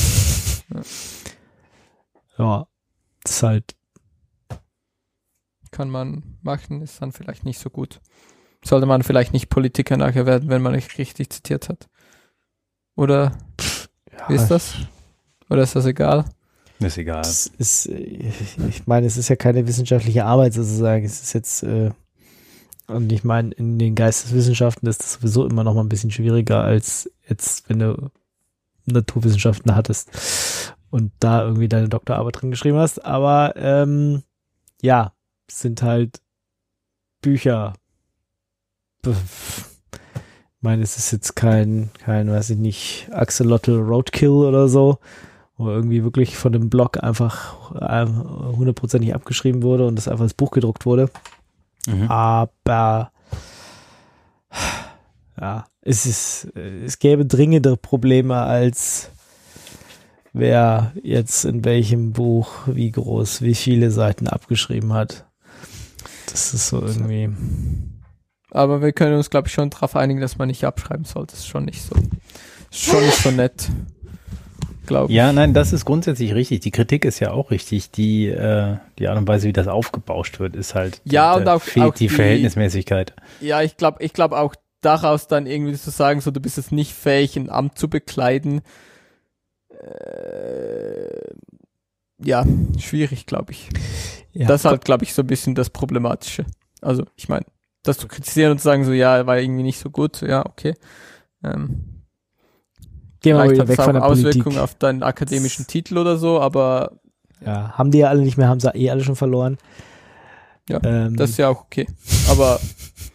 Ja, 2.39 2.67
das 3.23 3.37
ist 3.37 3.43
halt, 3.43 3.77
Kann 5.71 5.89
man 5.89 6.39
machen, 6.43 6.83
ist 6.83 7.01
dann 7.01 7.13
vielleicht 7.13 7.45
nicht 7.45 7.59
so 7.59 7.71
gut. 7.71 8.01
Sollte 8.63 8.85
man 8.85 9.03
vielleicht 9.03 9.33
nicht 9.33 9.49
Politiker 9.49 9.97
nachher 9.97 10.27
werden, 10.27 10.51
wenn 10.51 10.61
man 10.61 10.73
nicht 10.75 10.99
richtig 10.99 11.31
zitiert 11.31 11.69
hat. 11.71 11.89
Oder 12.95 13.39
ja, 14.13 14.29
wie 14.29 14.35
ist 14.35 14.49
das? 14.49 14.75
Oder 15.49 15.63
ist 15.63 15.77
das 15.77 15.87
egal? 15.87 16.27
Ist 16.79 16.99
egal. 16.99 17.23
Ist, 17.23 17.87
ich 17.87 18.87
meine, 18.87 19.07
es 19.07 19.17
ist 19.17 19.29
ja 19.29 19.37
keine 19.37 19.67
wissenschaftliche 19.67 20.25
Arbeit 20.25 20.53
sozusagen. 20.53 21.07
Es 21.07 21.23
ist 21.23 21.33
jetzt, 21.33 21.63
äh, 21.63 21.91
und 22.87 23.12
ich 23.12 23.24
meine, 23.24 23.53
in 23.53 23.78
den 23.78 23.95
Geisteswissenschaften 23.95 24.89
ist 24.89 25.03
das 25.03 25.14
sowieso 25.14 25.47
immer 25.47 25.64
noch 25.64 25.74
mal 25.74 25.82
ein 25.82 25.89
bisschen 25.89 26.11
schwieriger 26.11 26.62
als 26.62 27.11
jetzt, 27.28 27.68
wenn 27.68 27.80
du 27.80 28.11
Naturwissenschaften 28.87 29.74
hattest 29.74 30.74
und 30.91 31.12
da 31.18 31.43
irgendwie 31.43 31.68
deine 31.68 31.89
Doktorarbeit 31.89 32.41
drin 32.41 32.51
geschrieben 32.51 32.78
hast. 32.78 33.05
Aber 33.05 33.55
ähm, 33.57 34.22
ja, 34.82 35.12
sind 35.51 35.82
halt 35.82 36.20
Bücher. 37.22 37.74
Ich 39.05 39.12
meine, 40.61 40.82
es 40.82 40.97
ist 40.97 41.12
jetzt 41.12 41.37
kein, 41.37 41.91
kein, 41.99 42.30
weiß 42.30 42.51
ich 42.51 42.59
nicht, 42.59 43.09
Axolotl 43.12 43.80
Roadkill 43.80 44.30
oder 44.30 44.68
so 44.68 44.99
wo 45.57 45.70
irgendwie 45.70 46.05
wirklich 46.05 46.37
von 46.37 46.53
dem 46.53 46.68
Blog 46.68 47.03
einfach 47.03 47.74
äh, 47.74 48.07
hundertprozentig 48.07 49.14
abgeschrieben 49.14 49.62
wurde 49.62 49.87
und 49.87 49.97
das 49.97 50.09
einfach 50.09 50.24
als 50.24 50.34
Buch 50.34 50.51
gedruckt 50.51 50.84
wurde. 50.84 51.11
Mhm. 51.87 52.09
Aber 52.09 53.12
ja, 55.41 55.66
es 55.82 56.07
ist, 56.07 56.49
es 56.57 56.99
gäbe 56.99 57.26
dringendere 57.26 57.76
Probleme 57.76 58.37
als 58.37 59.11
wer 60.32 60.93
jetzt 61.03 61.45
in 61.45 61.64
welchem 61.64 62.12
Buch 62.12 62.51
wie 62.66 62.91
groß, 62.91 63.43
wie 63.43 63.55
viele 63.55 63.91
Seiten 63.91 64.28
abgeschrieben 64.28 64.93
hat. 64.93 65.26
Das 66.30 66.53
ist 66.53 66.68
so 66.68 66.82
irgendwie. 66.82 67.30
Aber 68.51 68.82
wir 68.82 68.93
können 68.93 69.16
uns, 69.16 69.30
glaube 69.30 69.49
ich, 69.49 69.55
schon 69.55 69.70
darauf 69.70 69.97
einigen, 69.97 70.20
dass 70.20 70.39
man 70.39 70.49
nicht 70.49 70.64
abschreiben 70.64 71.05
sollte. 71.05 71.32
Das 71.32 71.41
ist 71.41 71.49
schon 71.49 71.64
nicht 71.64 71.82
so, 71.82 71.95
ist 72.70 72.84
schon 72.84 73.05
nicht 73.05 73.22
so 73.22 73.30
nett. 73.30 73.70
Glaube 74.87 75.11
ich. 75.11 75.16
Ja, 75.16 75.32
nein, 75.32 75.53
das 75.55 75.72
ist 75.72 75.84
grundsätzlich 75.84 76.34
richtig. 76.34 76.61
Die 76.61 76.70
Kritik 76.70 77.05
ist 77.05 77.20
ja 77.20 77.32
auch 77.32 77.51
richtig. 77.51 77.91
Die, 77.91 78.26
äh, 78.28 78.76
die 78.99 79.09
Art 79.09 79.18
und 79.18 79.26
Weise, 79.28 79.49
wie 79.49 79.53
das 79.53 79.68
aufgebauscht 79.68 80.39
wird, 80.41 80.55
ist 80.57 80.74
halt. 80.74 81.01
Ja, 81.05 81.34
und 81.34 81.49
auch- 81.49 81.62
fehlt 81.62 81.87
auch 81.87 81.95
die, 81.95 82.09
die- 82.09 82.14
Verhältnismäßigkeit. 82.14 83.14
Ja, 83.41 83.62
ich 83.62 83.76
glaube, 83.76 84.03
ich 84.03 84.12
glaube 84.12 84.39
auch 84.39 84.55
daraus 84.80 85.26
dann 85.26 85.47
irgendwie 85.47 85.74
zu 85.74 85.91
sagen, 85.91 86.20
so 86.20 86.30
du 86.30 86.41
bist 86.41 86.57
jetzt 86.57 86.70
nicht 86.72 86.93
fähig, 86.95 87.37
ein 87.37 87.51
Amt 87.51 87.76
zu 87.78 87.89
bekleiden. 87.91 88.61
Äh, 89.70 91.34
ja, 92.24 92.45
schwierig, 92.78 93.26
glaube 93.26 93.53
ich. 93.53 93.68
Ja, 94.32 94.47
das 94.49 94.62
ist 94.62 94.64
halt, 94.66 94.84
glaube 94.84 95.05
ich, 95.05 95.14
so 95.14 95.22
ein 95.22 95.26
bisschen 95.26 95.55
das 95.55 95.70
Problematische. 95.70 96.45
Also, 96.80 97.05
ich 97.16 97.28
meine, 97.28 97.45
das 97.82 97.99
zu 97.99 98.09
kritisieren 98.09 98.53
und 98.53 98.59
zu 98.59 98.64
sagen, 98.64 98.84
so, 98.84 98.93
ja, 98.93 99.26
war 99.26 99.39
irgendwie 99.39 99.62
nicht 99.62 99.78
so 99.78 99.91
gut, 99.91 100.20
ja, 100.22 100.45
okay. 100.47 100.74
Ähm, 101.45 101.95
gehen 103.27 103.37
wir 103.37 103.45
mal 103.45 103.49
vielleicht 103.49 103.53
wieder 103.55 103.62
hat 103.62 103.68
weg 103.68 103.74
es 103.74 103.81
auch 103.81 103.85
von 103.85 103.95
der 103.95 104.05
Auswirkungen 104.05 104.43
Politik. 104.45 104.62
auf 104.62 104.74
deinen 104.77 105.03
akademischen 105.03 105.66
Titel 105.66 105.99
oder 105.99 106.16
so, 106.16 106.41
aber 106.41 106.93
Ja, 107.45 107.72
haben 107.77 107.91
die 107.91 107.99
ja 107.99 108.09
alle 108.09 108.22
nicht 108.22 108.37
mehr, 108.39 108.49
haben 108.49 108.61
sie 108.61 108.70
eh 108.74 108.91
alle 108.91 109.05
schon 109.05 109.16
verloren. 109.16 109.59
Ja, 110.68 110.81
ähm, 110.83 111.16
das 111.16 111.31
ist 111.31 111.39
ja 111.39 111.49
auch 111.49 111.61
okay. 111.62 111.87
Aber 112.31 112.61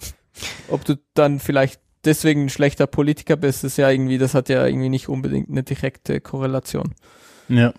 ob 0.70 0.86
du 0.86 0.96
dann 1.14 1.40
vielleicht 1.40 1.82
deswegen 2.06 2.46
ein 2.46 2.50
schlechter 2.50 2.88
Politiker 2.88 3.36
bist, 3.36 3.64
ist 3.64 3.78
ja 3.78 3.90
irgendwie, 3.90 4.18
das 4.18 4.34
hat 4.34 4.50
ja 4.50 4.66
irgendwie 4.66 4.90
nicht 4.90 5.10
unbedingt 5.10 5.50
eine 5.50 5.64
direkte 5.64 6.22
Korrelation. 6.22 6.94
Ja. 7.50 7.74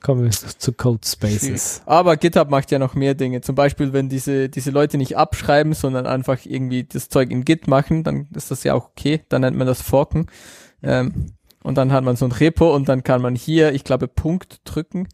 Kommen 0.00 0.24
wir 0.24 0.30
zu 0.30 0.72
Code. 0.72 1.06
Spaces. 1.06 1.82
Aber 1.86 2.16
GitHub 2.16 2.50
macht 2.50 2.70
ja 2.70 2.78
noch 2.78 2.94
mehr 2.94 3.14
Dinge. 3.14 3.40
Zum 3.40 3.54
Beispiel, 3.54 3.92
wenn 3.92 4.08
diese, 4.08 4.48
diese 4.48 4.70
Leute 4.70 4.98
nicht 4.98 5.16
abschreiben, 5.16 5.72
sondern 5.72 6.06
einfach 6.06 6.44
irgendwie 6.44 6.84
das 6.84 7.08
Zeug 7.08 7.30
in 7.30 7.44
Git 7.44 7.68
machen, 7.68 8.04
dann 8.04 8.28
ist 8.34 8.50
das 8.50 8.64
ja 8.64 8.74
auch 8.74 8.88
okay. 8.88 9.22
Dann 9.28 9.42
nennt 9.42 9.56
man 9.56 9.66
das 9.66 9.82
Forken. 9.82 10.26
Ähm, 10.82 11.32
und 11.62 11.76
dann 11.76 11.92
hat 11.92 12.04
man 12.04 12.16
so 12.16 12.24
ein 12.24 12.32
Repo 12.32 12.74
und 12.74 12.88
dann 12.88 13.04
kann 13.04 13.20
man 13.20 13.34
hier, 13.34 13.74
ich 13.74 13.84
glaube, 13.84 14.08
Punkt 14.08 14.62
drücken 14.64 15.08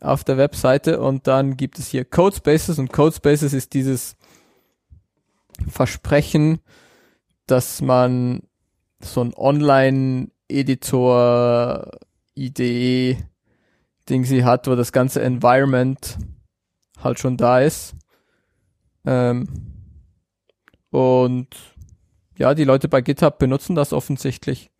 auf 0.00 0.24
der 0.24 0.38
Webseite 0.38 1.00
und 1.00 1.26
dann 1.26 1.58
gibt 1.58 1.78
es 1.78 1.88
hier 1.88 2.06
Codespaces 2.06 2.78
und 2.78 2.92
Codespaces 2.92 3.52
ist 3.52 3.74
dieses 3.74 4.16
Versprechen, 5.68 6.60
dass 7.46 7.82
man 7.82 8.40
so 9.00 9.22
ein 9.22 9.34
Online-Editor, 9.34 11.90
IDE, 12.34 13.18
Ding 14.10 14.24
sie 14.24 14.44
hat, 14.44 14.66
wo 14.66 14.74
das 14.74 14.92
ganze 14.92 15.22
Environment 15.22 16.18
halt 16.98 17.18
schon 17.20 17.36
da 17.36 17.60
ist. 17.60 17.94
Ähm, 19.06 19.48
und 20.90 21.48
ja, 22.36 22.54
die 22.54 22.64
Leute 22.64 22.88
bei 22.88 23.00
GitHub 23.00 23.38
benutzen 23.38 23.74
das 23.76 23.92
offensichtlich. 23.92 24.70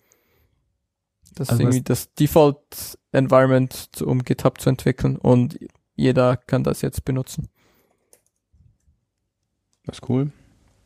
Das 1.34 1.48
Also 1.50 1.62
ist 1.62 1.66
irgendwie 1.68 1.82
das 1.82 2.12
Default 2.14 2.98
Environment, 3.12 3.72
zu- 3.94 4.06
um 4.06 4.24
GitHub 4.24 4.60
zu 4.60 4.68
entwickeln 4.68 5.16
und 5.16 5.58
jeder 5.94 6.36
kann 6.36 6.64
das 6.64 6.82
jetzt 6.82 7.04
benutzen. 7.04 7.48
Das 9.84 9.96
ist 9.98 10.08
cool. 10.08 10.32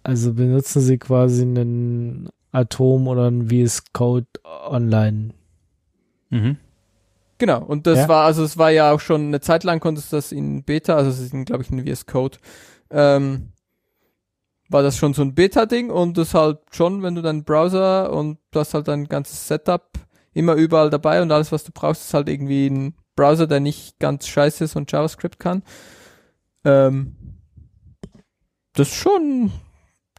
Also 0.03 0.35
benutzen 0.35 0.81
sie 0.83 0.99
quasi 0.99 1.43
einen 1.43 2.29
Atom 2.53 3.09
oder 3.09 3.27
einen 3.29 3.49
VS 3.49 3.93
Code 3.93 4.27
online. 4.45 5.33
Mhm. 6.31 6.59
Genau, 7.45 7.63
und 7.63 7.87
das 7.87 7.99
Ja. 7.99 8.09
war, 8.09 8.25
also 8.25 8.43
es 8.43 8.57
war 8.57 8.71
ja 8.71 8.91
auch 8.91 9.01
schon 9.01 9.27
eine 9.27 9.39
Zeit 9.39 9.65
lang 9.65 9.79
konntest 9.79 10.11
du 10.11 10.17
das 10.17 10.33
in 10.33 10.65
Beta, 10.65 10.97
also 10.97 11.11
es 11.11 11.21
ist, 11.21 11.45
glaube 11.45 11.63
ich, 11.63 11.71
ein 11.71 11.87
VS 11.87 12.07
Code, 12.07 12.39
ähm, 12.91 13.53
war 14.71 14.83
das 14.83 14.97
schon 14.97 15.13
so 15.13 15.21
ein 15.21 15.35
Beta-Ding 15.35 15.91
und 15.91 16.17
das 16.17 16.33
halt 16.33 16.61
schon, 16.71 17.03
wenn 17.03 17.15
du 17.15 17.21
deinen 17.21 17.45
Browser 17.45 18.11
und 18.15 18.39
du 18.51 18.61
hast 18.61 18.73
halt 18.73 18.89
dein 18.89 19.09
ganzes 19.09 19.47
Setup 19.47 19.91
immer 20.33 20.55
überall 20.55 20.89
dabei 20.89 21.21
und 21.21 21.31
alles, 21.33 21.53
was 21.53 21.65
du 21.65 21.73
brauchst, 21.75 22.05
ist 22.07 22.15
halt 22.15 22.31
irgendwie 22.31 22.69
ein 22.69 22.95
Browser, 23.15 23.47
der 23.47 23.61
nicht 23.61 23.99
ganz 23.99 24.27
scheiße 24.27 24.65
ist 24.65 24.75
und 24.75 24.91
JavaScript 24.91 25.39
kann. 25.39 25.65
Ähm, 26.65 27.15
das 28.73 28.89
ist 28.89 28.95
schon 28.95 29.53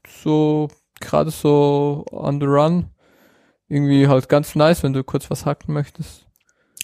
so, 0.08 0.68
gerade 1.00 1.32
so 1.32 2.06
on 2.12 2.40
the 2.40 2.46
run, 2.46 2.92
irgendwie 3.68 4.08
halt 4.08 4.30
ganz 4.30 4.54
nice, 4.54 4.84
wenn 4.84 4.94
du 4.94 5.04
kurz 5.04 5.32
was 5.32 5.48
hacken 5.48 5.74
möchtest. 5.74 6.25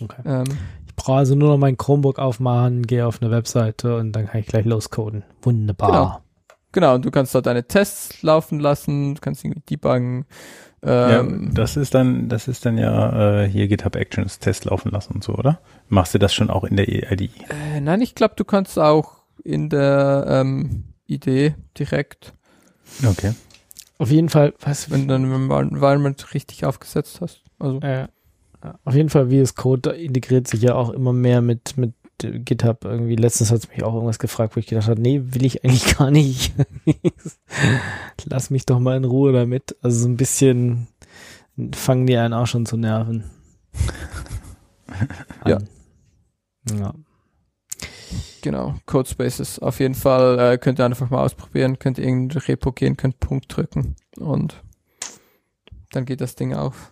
Okay. 0.02 0.22
Ähm, 0.26 0.46
Ich 0.88 0.96
brauche 0.96 1.20
also 1.20 1.36
nur 1.36 1.50
noch 1.50 1.58
mein 1.58 1.78
Chromebook 1.78 2.20
aufmachen, 2.20 2.84
gehe 2.84 3.06
auf 3.06 3.22
eine 3.22 3.32
Webseite 3.32 3.98
und 3.98 4.12
dann 4.12 4.28
kann 4.28 4.42
ich 4.42 4.48
gleich 4.48 4.66
loscoden. 4.66 5.24
Wunderbar. 5.42 6.24
Genau, 6.74 6.96
und 6.96 7.06
du 7.06 7.12
kannst 7.12 7.36
dort 7.36 7.48
deine 7.48 7.68
Tests 7.68 8.22
laufen 8.22 8.60
lassen, 8.60 9.16
du 9.16 9.22
kannst 9.22 9.44
irgendwie 9.44 9.62
debuggen. 9.70 10.26
Ähm, 10.84 11.44
ja, 11.48 11.52
das 11.54 11.78
ist 11.78 11.94
dann, 11.94 12.30
das 12.30 12.48
ist 12.48 12.66
dann 12.66 12.78
ja 12.78 13.44
äh, 13.44 13.48
hier 13.48 13.68
GitHub 13.68 13.96
Actions 13.96 14.40
Test 14.40 14.66
laufen 14.66 14.90
lassen 14.92 15.14
und 15.16 15.24
so, 15.24 15.34
oder? 15.36 15.60
Machst 15.90 16.14
du 16.14 16.18
das 16.18 16.34
schon 16.34 16.50
auch 16.50 16.64
in 16.64 16.78
der 16.78 16.88
IDE? 16.88 17.30
äh, 17.50 17.82
nein, 17.82 18.02
ich 18.02 18.16
glaube, 18.16 18.36
du 18.36 18.46
kannst 18.46 18.80
auch 18.80 19.24
in 19.44 19.70
der 19.70 20.26
ähm, 20.28 20.86
Idee 21.06 21.56
direkt, 21.78 22.34
Okay. 23.06 23.34
Auf 23.98 24.10
jeden 24.10 24.30
Fall, 24.30 24.54
was, 24.60 24.90
wenn 24.90 25.08
du 25.08 25.14
dein 25.14 25.24
Environment 25.24 26.34
richtig 26.34 26.66
aufgesetzt 26.66 27.22
hast. 27.22 27.44
Also 27.60 27.80
äh, 27.82 28.08
auf 28.84 28.96
jeden 28.96 29.10
Fall 29.10 29.30
VS 29.30 29.56
Code 29.56 29.92
integriert 29.92 30.48
sich 30.48 30.62
ja 30.62 30.76
auch 30.76 30.92
immer 30.92 31.14
mehr 31.14 31.42
mit, 31.42 31.78
mit 31.78 31.94
GitHub 32.20 32.86
irgendwie. 32.86 33.16
Letztens 33.16 33.52
hat 33.52 33.60
es 33.60 33.70
mich 33.70 33.84
auch 33.84 33.94
irgendwas 33.94 34.20
gefragt, 34.20 34.56
wo 34.56 34.60
ich 34.60 34.68
gedacht 34.68 34.88
habe, 34.88 35.02
nee, 35.02 35.22
will 35.24 35.46
ich 35.46 35.64
eigentlich 35.64 35.98
gar 35.98 36.12
nicht. 36.12 36.54
Lass 38.26 38.50
mich 38.50 38.66
doch 38.66 38.80
mal 38.80 38.98
in 38.98 39.06
Ruhe 39.06 39.34
damit. 39.34 39.76
Also 39.82 40.04
so 40.04 40.08
ein 40.08 40.18
bisschen 40.18 40.88
fangen 41.74 42.08
die 42.08 42.18
einen 42.18 42.34
auch 42.34 42.48
schon 42.48 42.66
zu 42.66 42.78
nerven. 42.78 43.24
Ja. 45.48 45.58
Ja. 46.70 46.94
genau, 48.44 48.76
Codespaces. 48.86 49.58
Auf 49.58 49.80
jeden 49.80 49.96
Fall 49.96 50.38
äh, 50.38 50.58
könnt 50.60 50.80
ihr 50.80 50.86
einfach 50.86 51.10
mal 51.10 51.24
ausprobieren, 51.24 51.80
könnt 51.80 51.98
ihr 51.98 52.04
irgendein 52.04 52.38
Repo 52.42 52.72
gehen, 52.72 52.98
könnt 52.98 53.20
Punkt 53.20 53.56
drücken 53.56 53.96
und 54.18 54.62
dann 55.92 56.06
geht 56.06 56.22
das 56.22 56.36
Ding 56.36 56.54
auf. 56.54 56.91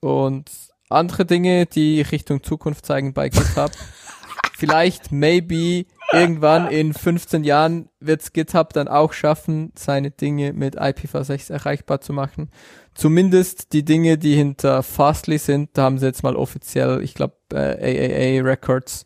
Und 0.00 0.50
andere 0.88 1.24
Dinge, 1.26 1.66
die 1.66 2.00
Richtung 2.00 2.42
Zukunft 2.42 2.86
zeigen 2.86 3.12
bei 3.12 3.28
GitHub. 3.28 3.70
Vielleicht, 4.56 5.12
maybe, 5.12 5.86
irgendwann 6.12 6.68
in 6.70 6.92
15 6.92 7.44
Jahren 7.44 7.88
wird's 8.00 8.32
GitHub 8.32 8.72
dann 8.72 8.88
auch 8.88 9.12
schaffen, 9.12 9.72
seine 9.76 10.10
Dinge 10.10 10.52
mit 10.52 10.80
IPv6 10.80 11.52
erreichbar 11.52 12.00
zu 12.00 12.12
machen. 12.12 12.50
Zumindest 12.94 13.72
die 13.72 13.84
Dinge, 13.84 14.18
die 14.18 14.34
hinter 14.34 14.82
Fastly 14.82 15.38
sind, 15.38 15.70
da 15.74 15.82
haben 15.84 15.98
sie 15.98 16.06
jetzt 16.06 16.24
mal 16.24 16.34
offiziell, 16.34 17.02
ich 17.02 17.14
glaube, 17.14 17.36
äh, 17.52 18.38
AAA 18.40 18.42
Records 18.44 19.04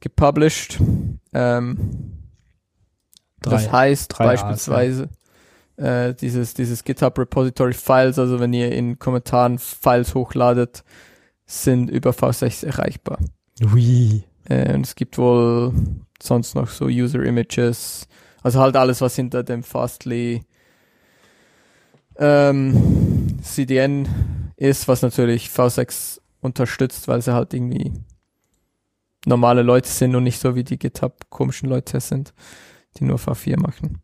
gepublished. 0.00 0.80
Ähm, 1.32 2.18
das 3.40 3.66
Drei- 3.66 3.70
heißt 3.72 4.18
drei 4.18 4.24
A's, 4.24 4.40
beispielsweise 4.42 5.08
äh, 5.76 6.14
dieses, 6.14 6.54
dieses 6.54 6.84
GitHub 6.84 7.18
Repository 7.18 7.72
Files, 7.72 8.18
also 8.18 8.40
wenn 8.40 8.52
ihr 8.52 8.72
in 8.72 8.98
Kommentaren 8.98 9.58
Files 9.58 10.14
hochladet, 10.14 10.84
sind 11.46 11.90
über 11.90 12.10
V6 12.10 12.66
erreichbar. 12.66 13.18
Ui. 13.72 14.24
Äh, 14.48 14.74
und 14.74 14.86
es 14.86 14.94
gibt 14.94 15.18
wohl 15.18 15.72
sonst 16.20 16.54
noch 16.54 16.68
so 16.68 16.86
User 16.86 17.22
Images, 17.22 18.08
also 18.42 18.60
halt 18.60 18.76
alles, 18.76 19.00
was 19.00 19.16
hinter 19.16 19.42
dem 19.42 19.62
Fastly 19.62 20.42
ähm, 22.16 23.38
CDN 23.42 24.08
ist, 24.56 24.88
was 24.88 25.02
natürlich 25.02 25.48
V6 25.48 26.20
unterstützt, 26.40 27.08
weil 27.08 27.22
sie 27.22 27.32
halt 27.32 27.54
irgendwie 27.54 27.92
normale 29.24 29.62
Leute 29.62 29.88
sind 29.88 30.14
und 30.14 30.24
nicht 30.24 30.40
so 30.40 30.54
wie 30.54 30.64
die 30.64 30.78
GitHub 30.78 31.30
komischen 31.30 31.68
Leute 31.68 32.00
sind, 32.00 32.34
die 32.96 33.04
nur 33.04 33.18
V4 33.18 33.58
machen. 33.60 34.02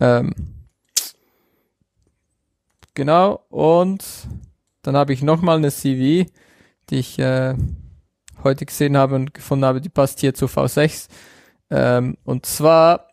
Ähm, 0.00 0.34
genau, 2.98 3.44
und 3.48 4.04
dann 4.82 4.96
habe 4.96 5.12
ich 5.12 5.22
nochmal 5.22 5.56
eine 5.56 5.70
CV, 5.70 6.28
die 6.90 6.96
ich 6.96 7.18
äh, 7.20 7.54
heute 8.42 8.66
gesehen 8.66 8.96
habe 8.96 9.14
und 9.14 9.34
gefunden 9.34 9.64
habe, 9.64 9.80
die 9.80 9.88
passt 9.88 10.18
hier 10.18 10.34
zu 10.34 10.46
V6. 10.46 11.08
Ähm, 11.70 12.18
und 12.24 12.44
zwar 12.44 13.08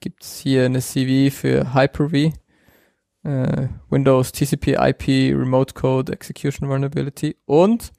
gibt 0.00 0.22
es 0.22 0.38
hier 0.38 0.66
eine 0.66 0.82
CV 0.82 1.34
für 1.34 1.72
Hyper-V, 1.72 2.34
äh, 3.24 3.68
Windows 3.88 4.32
TCP 4.32 4.74
IP 4.74 5.34
Remote 5.34 5.72
Code 5.72 6.12
Execution 6.12 6.68
Vulnerability 6.68 7.36
und 7.46 7.92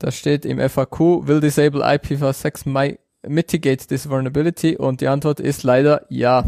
da 0.00 0.10
steht 0.10 0.44
im 0.44 0.58
FAQ, 0.58 1.28
will 1.28 1.40
disable 1.40 1.84
IPv6 1.84 2.68
mi 2.68 2.98
mitigate 3.24 3.86
this 3.86 4.08
vulnerability? 4.08 4.76
Und 4.76 5.00
die 5.00 5.06
Antwort 5.06 5.38
ist 5.38 5.62
leider 5.62 6.04
ja. 6.08 6.44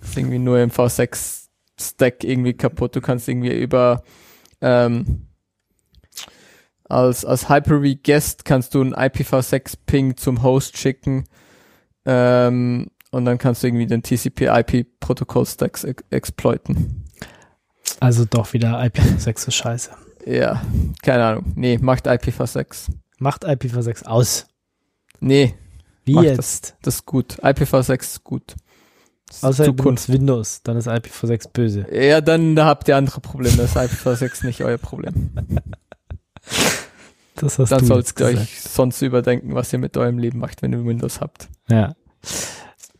Ist 0.00 0.16
irgendwie 0.16 0.38
nur 0.38 0.58
im 0.58 0.70
V6 0.70 1.49
Stack 1.80 2.24
irgendwie 2.24 2.54
kaputt. 2.54 2.94
Du 2.96 3.00
kannst 3.00 3.28
irgendwie 3.28 3.52
über 3.58 4.02
ähm, 4.60 5.26
als, 6.90 7.24
als 7.24 7.48
Hyper-V 7.48 8.00
Guest 8.02 8.44
kannst 8.44 8.74
du 8.74 8.80
einen 8.80 8.94
IPv6 8.94 9.74
Ping 9.86 10.16
zum 10.16 10.42
Host 10.42 10.76
schicken 10.76 11.24
ähm, 12.04 12.88
und 13.12 13.24
dann 13.24 13.38
kannst 13.38 13.62
du 13.62 13.68
irgendwie 13.68 13.86
den 13.86 14.02
TCP/IP 14.02 14.98
Protokoll 14.98 15.46
Stacks 15.46 15.84
ex 15.84 16.02
exploiten. 16.10 17.04
Also 18.00 18.24
doch 18.24 18.52
wieder 18.52 18.80
IPv6 18.80 19.48
ist 19.48 19.54
scheiße. 19.54 19.90
Ja, 20.26 20.62
keine 21.02 21.24
Ahnung. 21.24 21.52
Nee, 21.54 21.78
macht 21.78 22.06
IPv6. 22.06 22.90
Macht 23.18 23.46
IPv6 23.46 24.04
aus. 24.06 24.46
Nee, 25.20 25.54
Wie 26.04 26.14
jetzt? 26.20 26.76
das 26.82 26.96
ist 26.96 27.06
gut. 27.06 27.38
IPv6 27.42 28.00
ist 28.00 28.24
gut. 28.24 28.56
Außer 29.42 29.64
Zukunft. 29.64 30.08
Windows, 30.10 30.62
dann 30.62 30.76
ist 30.76 30.88
IPv6 30.88 31.48
böse. 31.52 31.86
Ja, 31.92 32.20
dann 32.20 32.58
habt 32.60 32.88
ihr 32.88 32.96
andere 32.96 33.20
Probleme. 33.20 33.56
Das 33.56 33.70
ist 33.70 33.76
IPv6 33.76 34.46
nicht 34.46 34.62
euer 34.64 34.78
Problem. 34.78 35.30
Das 37.36 37.58
hast 37.58 37.72
Dann 37.72 37.86
jetzt 37.86 38.20
ihr 38.20 38.26
euch 38.26 38.60
sonst 38.60 39.00
überdenken, 39.00 39.54
was 39.54 39.72
ihr 39.72 39.78
mit 39.78 39.96
eurem 39.96 40.18
Leben 40.18 40.38
macht, 40.40 40.60
wenn 40.60 40.74
ihr 40.74 40.84
Windows 40.84 41.22
habt. 41.22 41.48
Ja. 41.70 41.94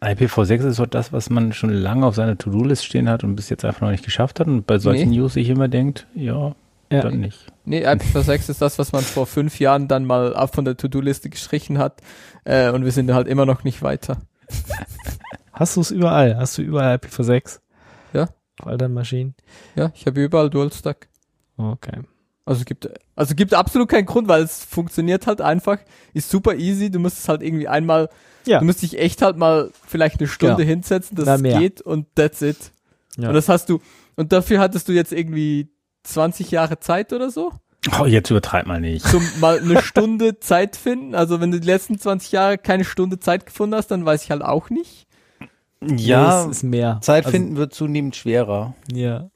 IPv6 0.00 0.66
ist 0.68 0.76
so 0.76 0.86
das, 0.86 1.12
was 1.12 1.28
man 1.28 1.52
schon 1.52 1.68
lange 1.70 2.06
auf 2.06 2.14
seiner 2.14 2.38
To-Do-List 2.38 2.86
stehen 2.86 3.08
hat 3.10 3.22
und 3.22 3.36
bis 3.36 3.50
jetzt 3.50 3.66
einfach 3.66 3.82
noch 3.82 3.90
nicht 3.90 4.04
geschafft 4.04 4.40
hat. 4.40 4.46
Und 4.46 4.66
bei 4.66 4.78
solchen 4.78 5.10
Nee. 5.10 5.16
News 5.18 5.34
sich 5.34 5.50
immer 5.50 5.68
denkt, 5.68 6.06
ja, 6.14 6.54
Ja. 6.90 7.02
dann 7.02 7.20
nicht. 7.20 7.38
Nee, 7.66 7.86
IPv6 7.86 8.48
ist 8.48 8.62
das, 8.62 8.78
was 8.78 8.92
man 8.92 9.02
vor 9.02 9.26
fünf 9.26 9.60
Jahren 9.60 9.88
dann 9.88 10.06
mal 10.06 10.34
ab 10.34 10.54
von 10.54 10.64
der 10.64 10.76
To-Do-Liste 10.78 11.28
gestrichen 11.28 11.76
hat. 11.76 12.00
Äh, 12.44 12.70
und 12.70 12.84
wir 12.86 12.92
sind 12.92 13.12
halt 13.12 13.28
immer 13.28 13.44
noch 13.44 13.62
nicht 13.62 13.82
weiter. 13.82 14.16
Hast 15.60 15.76
du 15.76 15.82
es 15.82 15.90
überall? 15.90 16.36
Hast 16.38 16.56
du 16.58 16.62
überall 16.62 16.96
IPv6? 16.96 17.60
Ja. 18.14 18.22
Auf 18.58 18.66
all 18.66 18.78
deinen 18.78 18.94
Maschinen? 18.94 19.34
Ja, 19.76 19.92
ich 19.94 20.06
habe 20.06 20.22
überall 20.22 20.48
Dual 20.50 20.72
Stack. 20.72 21.08
Okay. 21.58 22.00
Also 22.46 22.64
gibt, 22.64 22.88
also 23.14 23.34
gibt 23.34 23.52
absolut 23.54 23.88
keinen 23.88 24.06
Grund, 24.06 24.26
weil 24.26 24.42
es 24.42 24.64
funktioniert 24.64 25.26
halt 25.26 25.40
einfach, 25.42 25.78
ist 26.14 26.30
super 26.30 26.54
easy. 26.56 26.90
Du 26.90 26.98
musst 26.98 27.18
es 27.18 27.28
halt 27.28 27.42
irgendwie 27.42 27.68
einmal, 27.68 28.08
Ja. 28.46 28.58
du 28.58 28.64
musst 28.64 28.82
dich 28.82 28.98
echt 28.98 29.22
halt 29.22 29.36
mal 29.36 29.70
vielleicht 29.86 30.18
eine 30.18 30.28
Stunde 30.28 30.56
Genau. 30.56 30.68
hinsetzen, 30.68 31.16
dass 31.16 31.26
Na, 31.26 31.34
es 31.34 31.42
mehr. 31.42 31.58
geht 31.58 31.82
und 31.82 32.06
that's 32.16 32.40
it. 32.42 32.56
Ja. 33.18 33.28
Und 33.28 33.34
das 33.34 33.48
hast 33.48 33.68
du, 33.68 33.80
und 34.16 34.32
dafür 34.32 34.58
hattest 34.60 34.88
du 34.88 34.92
jetzt 34.92 35.12
irgendwie 35.12 35.68
20 36.04 36.50
Jahre 36.50 36.80
Zeit 36.80 37.12
oder 37.12 37.30
so, 37.30 37.52
Oh, 37.98 38.04
jetzt 38.06 38.30
übertreib 38.30 38.66
mal 38.66 38.80
nicht. 38.80 39.06
zum 39.06 39.22
mal 39.40 39.58
eine 39.58 39.80
Stunde 39.82 40.38
Zeit 40.40 40.76
finden. 40.76 41.14
Also 41.14 41.40
wenn 41.40 41.50
du 41.50 41.60
die 41.60 41.66
letzten 41.66 41.98
20 41.98 42.32
Jahre 42.32 42.58
keine 42.58 42.84
Stunde 42.84 43.18
Zeit 43.20 43.46
gefunden 43.46 43.74
hast, 43.74 43.88
dann 43.90 44.04
weiß 44.04 44.24
ich 44.24 44.30
halt 44.30 44.42
auch 44.42 44.70
nicht. 44.70 45.06
Ja, 45.84 46.44
es 46.44 46.58
ist 46.58 46.62
mehr. 46.62 46.98
Zeit 47.00 47.24
Also, 47.26 47.36
finden 47.36 47.56
wird 47.56 47.72
zunehmend 47.74 48.14
schwerer. 48.16 48.74
Ja. 48.92 49.30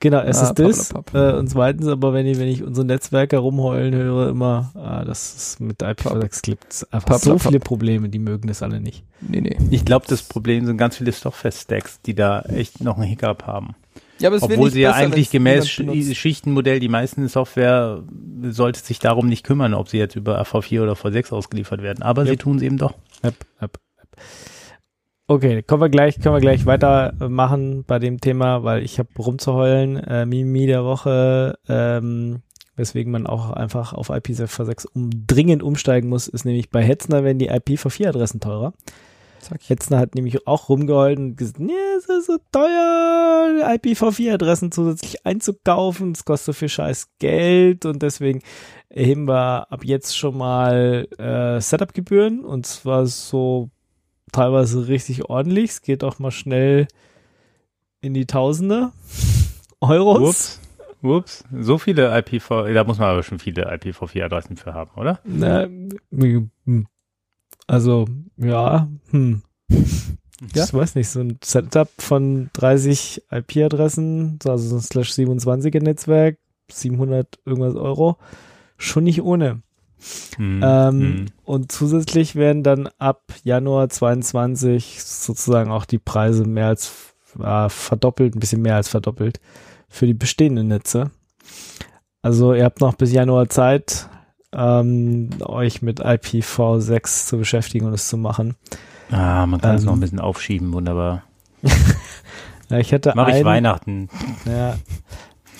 Genau, 0.00 0.18
es 0.20 0.38
Ah, 0.38 0.48
ist 0.50 0.58
das. 0.58 0.92
Äh, 1.14 1.34
und 1.38 1.48
zweitens 1.48 1.86
aber, 1.86 2.12
wenn 2.12 2.26
ich, 2.26 2.38
wenn 2.38 2.48
ich 2.48 2.64
unsere 2.64 2.84
Netzwerke 2.84 3.36
rumheulen 3.38 3.94
höre, 3.94 4.28
immer, 4.30 4.72
ah, 4.74 5.04
das 5.04 5.34
ist 5.36 5.60
mit 5.60 5.82
IPv6 5.82 6.42
gibt 6.42 6.72
es 6.72 6.92
einfach 6.92 7.14
so 7.18 7.30
Pappalapapp. 7.30 7.42
viele 7.42 7.60
Probleme, 7.60 8.08
die 8.08 8.18
mögen 8.18 8.48
das 8.48 8.62
alle 8.62 8.80
nicht. 8.80 9.04
Nee, 9.20 9.40
nee. 9.40 9.56
Ich 9.70 9.84
glaube, 9.84 10.06
das 10.08 10.22
Problem 10.24 10.66
sind 10.66 10.78
ganz 10.78 10.96
viele 10.96 11.12
Software-Stacks, 11.12 12.00
die 12.02 12.14
da 12.14 12.40
echt 12.42 12.80
noch 12.82 12.96
einen 12.96 13.06
Hiccup 13.06 13.46
haben. 13.46 13.76
Ja, 14.18 14.30
aber 14.30 14.36
es 14.36 14.42
Obwohl 14.42 14.70
sie 14.72 14.80
ja 14.80 14.92
eigentlich 14.94 15.30
gemäß 15.30 15.76
benutzt. 15.76 15.96
Sch- 16.10 16.14
Schichtenmodell 16.14 16.80
die 16.80 16.88
meisten 16.88 17.28
Software 17.28 18.02
sollte 18.50 18.80
sich 18.80 18.98
darum 18.98 19.28
nicht 19.28 19.44
kümmern, 19.44 19.74
ob 19.74 19.88
sie 19.88 19.98
jetzt 19.98 20.16
über 20.16 20.42
V4 20.42 20.82
oder 20.82 20.92
V6 20.94 21.32
ausgeliefert 21.32 21.82
werden. 21.82 22.02
Aber 22.02 22.24
sie 22.24 22.32
Yep. 22.32 22.38
tun 22.40 22.56
es 22.56 22.62
eben 22.62 22.78
doch. 22.78 22.94
Yep, 23.24 23.34
yep, 23.62 23.78
yep. 23.98 24.18
Okay, 25.32 25.62
kommen 25.62 25.80
wir 25.80 25.88
gleich, 25.88 26.20
können 26.20 26.34
wir 26.34 26.42
gleich 26.42 26.66
weitermachen 26.66 27.84
bei 27.86 27.98
dem 27.98 28.20
Thema, 28.20 28.64
weil 28.64 28.82
ich 28.82 28.98
habe 28.98 29.08
rumzuheulen, 29.18 29.96
äh, 29.96 30.26
Mimi 30.26 30.66
der 30.66 30.84
Woche, 30.84 31.58
ähm, 31.70 32.42
weswegen 32.76 33.10
man 33.10 33.26
auch 33.26 33.50
einfach 33.50 33.94
auf 33.94 34.10
IPv6 34.10 34.88
um, 34.92 35.08
dringend 35.26 35.62
umsteigen 35.62 36.10
muss, 36.10 36.28
ist 36.28 36.44
nämlich 36.44 36.68
bei 36.68 36.82
Hetzner 36.82 37.24
werden 37.24 37.38
die 37.38 37.50
IPv4-Adressen 37.50 38.40
teurer. 38.40 38.74
Zack. 39.40 39.62
Hetzner 39.70 40.00
hat 40.00 40.14
nämlich 40.14 40.46
auch 40.46 40.68
rumgeheult 40.68 41.18
und 41.18 41.36
gesagt, 41.36 41.60
nee, 41.60 41.72
es 41.96 42.04
ist 42.10 42.26
so 42.26 42.36
teuer, 42.52 43.70
IPv4-Adressen 43.70 44.70
zusätzlich 44.70 45.24
einzukaufen, 45.24 46.12
das 46.12 46.26
kostet 46.26 46.44
so 46.44 46.58
viel 46.58 46.68
scheiß 46.68 47.08
Geld 47.18 47.86
und 47.86 48.02
deswegen 48.02 48.42
erheben 48.90 49.26
wir 49.26 49.72
ab 49.72 49.82
jetzt 49.82 50.14
schon 50.14 50.36
mal 50.36 51.08
äh, 51.16 51.58
Setup-Gebühren 51.58 52.44
und 52.44 52.66
zwar 52.66 53.06
so 53.06 53.70
teilweise 54.32 54.88
richtig 54.88 55.26
ordentlich. 55.26 55.70
Es 55.70 55.82
geht 55.82 56.02
auch 56.02 56.18
mal 56.18 56.30
schnell 56.30 56.88
in 58.00 58.14
die 58.14 58.26
Tausende 58.26 58.92
Euros. 59.80 60.20
Ups. 60.20 60.60
Ups. 61.02 61.44
So 61.52 61.78
viele 61.78 62.16
IPv, 62.18 62.72
da 62.72 62.84
muss 62.84 62.98
man 62.98 63.08
aber 63.08 63.22
schon 63.22 63.38
viele 63.38 63.72
IPv4-Adressen 63.72 64.56
für 64.56 64.72
haben, 64.72 64.92
oder? 64.96 65.18
Na, 65.24 65.64
hm. 65.64 66.86
also, 67.66 68.06
ja, 68.36 68.88
hm. 69.10 69.42
Ja. 70.54 70.64
Ich 70.64 70.74
weiß 70.74 70.96
nicht, 70.96 71.08
so 71.08 71.20
ein 71.20 71.38
Setup 71.42 71.88
von 71.98 72.50
30 72.54 73.22
IP-Adressen, 73.30 74.38
also 74.44 74.68
so 74.68 74.76
ein 74.76 74.80
Slash 74.80 75.12
27er 75.12 75.82
Netzwerk, 75.82 76.38
700 76.70 77.38
irgendwas 77.44 77.76
Euro, 77.76 78.16
schon 78.76 79.04
nicht 79.04 79.22
ohne. 79.22 79.62
Hm. 80.36 80.60
Ähm, 80.64 81.00
Hm. 81.00 81.26
Und 81.44 81.72
zusätzlich 81.72 82.34
werden 82.34 82.62
dann 82.62 82.88
ab 82.98 83.22
Januar 83.44 83.88
22 83.88 85.02
sozusagen 85.02 85.70
auch 85.70 85.84
die 85.84 85.98
Preise 85.98 86.44
mehr 86.44 86.68
als 86.68 86.90
äh, 87.42 87.68
verdoppelt, 87.68 88.34
ein 88.34 88.40
bisschen 88.40 88.62
mehr 88.62 88.76
als 88.76 88.88
verdoppelt 88.88 89.40
für 89.88 90.06
die 90.06 90.14
bestehenden 90.14 90.68
Netze. 90.68 91.10
Also 92.22 92.54
ihr 92.54 92.64
habt 92.64 92.80
noch 92.80 92.94
bis 92.94 93.12
Januar 93.12 93.48
Zeit, 93.48 94.08
ähm, 94.52 95.30
euch 95.40 95.82
mit 95.82 96.00
IPv6 96.04 97.26
zu 97.26 97.38
beschäftigen 97.38 97.86
und 97.86 97.94
es 97.94 98.08
zu 98.08 98.16
machen. 98.16 98.54
Ah, 99.10 99.46
man 99.46 99.60
kann 99.60 99.74
es 99.76 99.82
ähm, 99.82 99.86
noch 99.86 99.92
ein 99.94 100.00
bisschen 100.00 100.20
aufschieben, 100.20 100.72
wunderbar. 100.72 101.22
Ja, 102.70 102.78
ich 102.78 102.90
hätte 102.90 103.12
Mache 103.14 103.30
ich 103.30 103.36
einen- 103.36 103.44
Weihnachten. 103.44 104.08
Ja, 104.46 104.78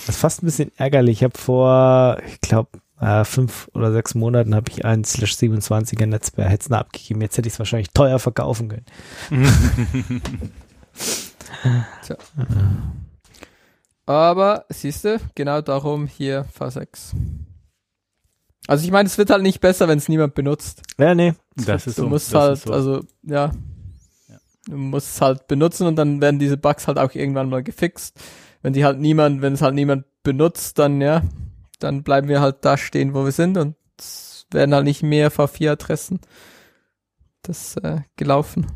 das 0.06 0.08
ist 0.14 0.20
fast 0.20 0.42
ein 0.42 0.46
bisschen 0.46 0.72
ärgerlich. 0.78 1.18
Ich 1.18 1.24
habe 1.24 1.36
vor, 1.36 2.16
ich 2.26 2.40
glaube, 2.40 2.70
äh, 3.02 3.24
fünf 3.24 3.68
oder 3.74 3.92
sechs 3.92 4.14
Monaten 4.14 4.54
habe 4.54 4.70
ich 4.70 4.84
ein 4.84 5.02
Slash 5.04 5.32
27er 5.32 6.06
Netz 6.06 6.30
bei 6.30 6.48
Hetzner 6.48 6.78
abgegeben. 6.78 7.20
Jetzt 7.20 7.36
hätte 7.36 7.48
ich 7.48 7.54
es 7.54 7.58
wahrscheinlich 7.58 7.90
teuer 7.90 8.20
verkaufen 8.20 8.68
können. 8.68 8.86
Aber 14.06 14.64
siehst 14.68 15.04
du, 15.04 15.18
genau 15.34 15.60
darum 15.60 16.06
hier 16.06 16.46
V6. 16.56 17.14
Also 18.68 18.84
ich 18.84 18.92
meine, 18.92 19.08
es 19.08 19.18
wird 19.18 19.30
halt 19.30 19.42
nicht 19.42 19.60
besser, 19.60 19.88
wenn 19.88 19.98
es 19.98 20.08
niemand 20.08 20.34
benutzt. 20.34 20.82
Ja, 20.96 21.16
nee. 21.16 21.34
Das 21.56 21.88
ist 21.88 21.98
du 21.98 22.02
so. 22.02 22.08
musst 22.08 22.32
das 22.32 22.40
halt, 22.40 22.58
ist 22.58 22.64
so. 22.66 22.72
also 22.72 23.00
ja, 23.24 23.50
du 24.68 24.76
musst 24.76 25.16
es 25.16 25.20
halt 25.20 25.48
benutzen 25.48 25.88
und 25.88 25.96
dann 25.96 26.20
werden 26.20 26.38
diese 26.38 26.56
Bugs 26.56 26.86
halt 26.86 26.98
auch 26.98 27.12
irgendwann 27.14 27.48
mal 27.48 27.64
gefixt. 27.64 28.16
Wenn 28.62 28.74
die 28.74 28.84
halt 28.84 29.00
niemand, 29.00 29.42
wenn 29.42 29.54
es 29.54 29.62
halt 29.62 29.74
niemand 29.74 30.04
benutzt, 30.22 30.78
dann 30.78 31.00
ja, 31.00 31.22
dann 31.82 32.02
bleiben 32.02 32.28
wir 32.28 32.40
halt 32.40 32.64
da 32.64 32.76
stehen, 32.76 33.14
wo 33.14 33.24
wir 33.24 33.32
sind 33.32 33.56
und 33.56 33.76
werden 34.50 34.74
halt 34.74 34.84
nicht 34.84 35.02
mehr 35.02 35.30
V4-Adressen 35.30 36.20
das 37.42 37.76
äh, 37.76 38.00
gelaufen. 38.16 38.66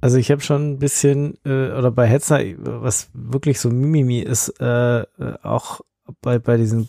Also 0.00 0.16
ich 0.16 0.30
habe 0.30 0.40
schon 0.40 0.72
ein 0.72 0.78
bisschen, 0.78 1.38
äh, 1.44 1.72
oder 1.72 1.90
bei 1.90 2.06
Hetzner, 2.06 2.40
was 2.58 3.10
wirklich 3.12 3.60
so 3.60 3.68
Mimimi 3.68 4.20
ist, 4.20 4.48
äh, 4.60 5.00
äh, 5.00 5.04
auch 5.42 5.80
bei, 6.22 6.38
bei 6.38 6.56
diesen 6.56 6.88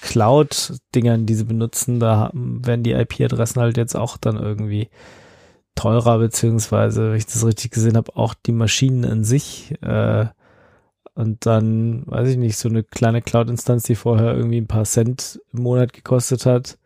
Cloud-Dingern, 0.00 1.26
die 1.26 1.34
sie 1.34 1.44
benutzen, 1.44 1.98
da 1.98 2.30
werden 2.32 2.84
die 2.84 2.92
IP-Adressen 2.92 3.60
halt 3.60 3.76
jetzt 3.76 3.96
auch 3.96 4.16
dann 4.16 4.36
irgendwie 4.36 4.88
teurer, 5.74 6.18
beziehungsweise, 6.18 7.10
wenn 7.10 7.18
ich 7.18 7.26
das 7.26 7.44
richtig 7.44 7.72
gesehen 7.72 7.96
habe, 7.96 8.14
auch 8.16 8.34
die 8.34 8.52
Maschinen 8.52 9.04
an 9.04 9.24
sich. 9.24 9.74
Äh, 9.82 10.26
und 11.16 11.44
dann, 11.46 12.02
weiß 12.06 12.28
ich 12.28 12.36
nicht, 12.36 12.56
so 12.56 12.68
eine 12.68 12.84
kleine 12.84 13.20
Cloud-Instanz, 13.22 13.82
die 13.82 13.96
vorher 13.96 14.34
irgendwie 14.36 14.60
ein 14.60 14.68
paar 14.68 14.84
Cent 14.84 15.40
im 15.52 15.62
Monat 15.64 15.92
gekostet 15.92 16.46
hat, 16.46 16.78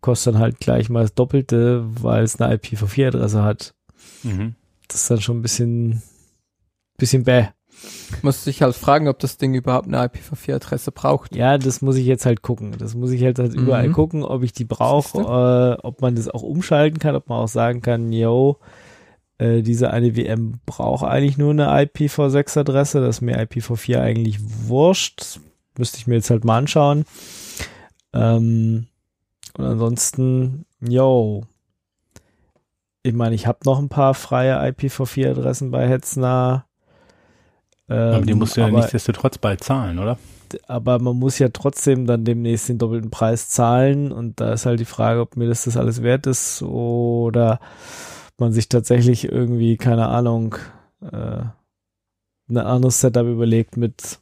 kostet 0.00 0.34
dann 0.34 0.40
halt 0.40 0.58
gleich 0.58 0.88
mal 0.88 1.02
das 1.02 1.14
Doppelte, 1.14 1.84
weil 2.02 2.24
es 2.24 2.40
eine 2.40 2.54
IPv4-Adresse 2.56 3.42
hat 3.44 3.74
Mhm. 4.24 4.54
das 4.88 5.02
ist 5.02 5.10
dann 5.10 5.20
schon 5.20 5.38
ein 5.38 5.42
bisschen, 5.42 6.02
bisschen 6.98 7.22
bäh. 7.24 7.46
Muss 8.22 8.44
sich 8.44 8.62
halt 8.62 8.74
fragen, 8.74 9.06
ob 9.08 9.18
das 9.18 9.36
Ding 9.36 9.52
überhaupt 9.54 9.86
eine 9.86 9.98
IPv4-Adresse 10.02 10.92
braucht. 10.92 11.36
Ja, 11.36 11.58
das 11.58 11.82
muss 11.82 11.96
ich 11.96 12.06
jetzt 12.06 12.24
halt 12.24 12.40
gucken. 12.40 12.74
Das 12.78 12.94
muss 12.94 13.10
ich 13.10 13.22
halt, 13.22 13.38
halt 13.38 13.52
Mhm. 13.54 13.60
überall 13.64 13.90
gucken, 13.90 14.22
ob 14.22 14.42
ich 14.42 14.52
die 14.52 14.64
brauche, 14.64 15.18
äh, 15.18 15.80
ob 15.82 16.00
man 16.00 16.14
das 16.14 16.28
auch 16.28 16.42
umschalten 16.42 16.98
kann, 16.98 17.14
ob 17.16 17.28
man 17.28 17.38
auch 17.38 17.48
sagen 17.48 17.82
kann, 17.82 18.12
yo, 18.12 18.56
äh, 19.38 19.62
diese 19.62 19.90
eine 19.90 20.14
VM 20.14 20.60
braucht 20.66 21.04
eigentlich 21.04 21.36
nur 21.38 21.50
eine 21.50 21.68
IPv6-Adresse, 21.68 23.00
das 23.00 23.16
ist 23.16 23.20
mir 23.20 23.38
IPv4 23.40 24.00
eigentlich 24.00 24.38
wurscht. 24.68 25.20
Das 25.20 25.40
müsste 25.78 25.98
ich 25.98 26.06
mir 26.06 26.14
jetzt 26.16 26.30
halt 26.30 26.44
mal 26.44 26.58
anschauen. 26.58 27.04
Ähm, 28.12 28.86
und 29.58 29.64
ansonsten, 29.64 30.64
yo, 30.80 31.44
ich 33.02 33.12
meine, 33.14 33.34
ich 33.34 33.46
habe 33.46 33.58
noch 33.64 33.78
ein 33.78 33.88
paar 33.88 34.14
freie 34.14 34.58
IPv4-Adressen 34.70 35.70
bei 35.70 35.88
Hetzner. 35.88 36.64
Aber 37.88 38.20
die 38.22 38.32
Ähm, 38.32 38.38
musst 38.38 38.56
du 38.56 38.62
ja 38.62 38.66
aber- 38.68 38.78
nichtsdestotrotz 38.78 39.38
bald 39.38 39.62
zahlen, 39.62 39.98
oder? 39.98 40.18
aber 40.68 41.00
man 41.00 41.16
muss 41.18 41.40
ja 41.40 41.48
trotzdem 41.48 42.06
dann 42.06 42.24
demnächst 42.24 42.68
den 42.68 42.78
doppelten 42.78 43.10
Preis 43.10 43.48
zahlen 43.48 44.12
und 44.12 44.40
da 44.40 44.52
ist 44.52 44.64
halt 44.64 44.78
die 44.78 44.84
Frage, 44.84 45.20
ob 45.20 45.36
mir 45.36 45.48
das 45.48 45.64
das 45.64 45.76
alles 45.76 46.04
wert 46.04 46.28
ist 46.28 46.62
oder 46.62 47.58
man 48.38 48.52
sich 48.52 48.68
tatsächlich 48.68 49.30
irgendwie, 49.30 49.76
keine 49.76 50.08
Ahnung, 50.08 50.56
äh, 51.00 51.42
ein 52.48 52.58
anderes 52.58 53.00
Setup 53.00 53.26
überlegt 53.26 53.76
mit 53.76 54.18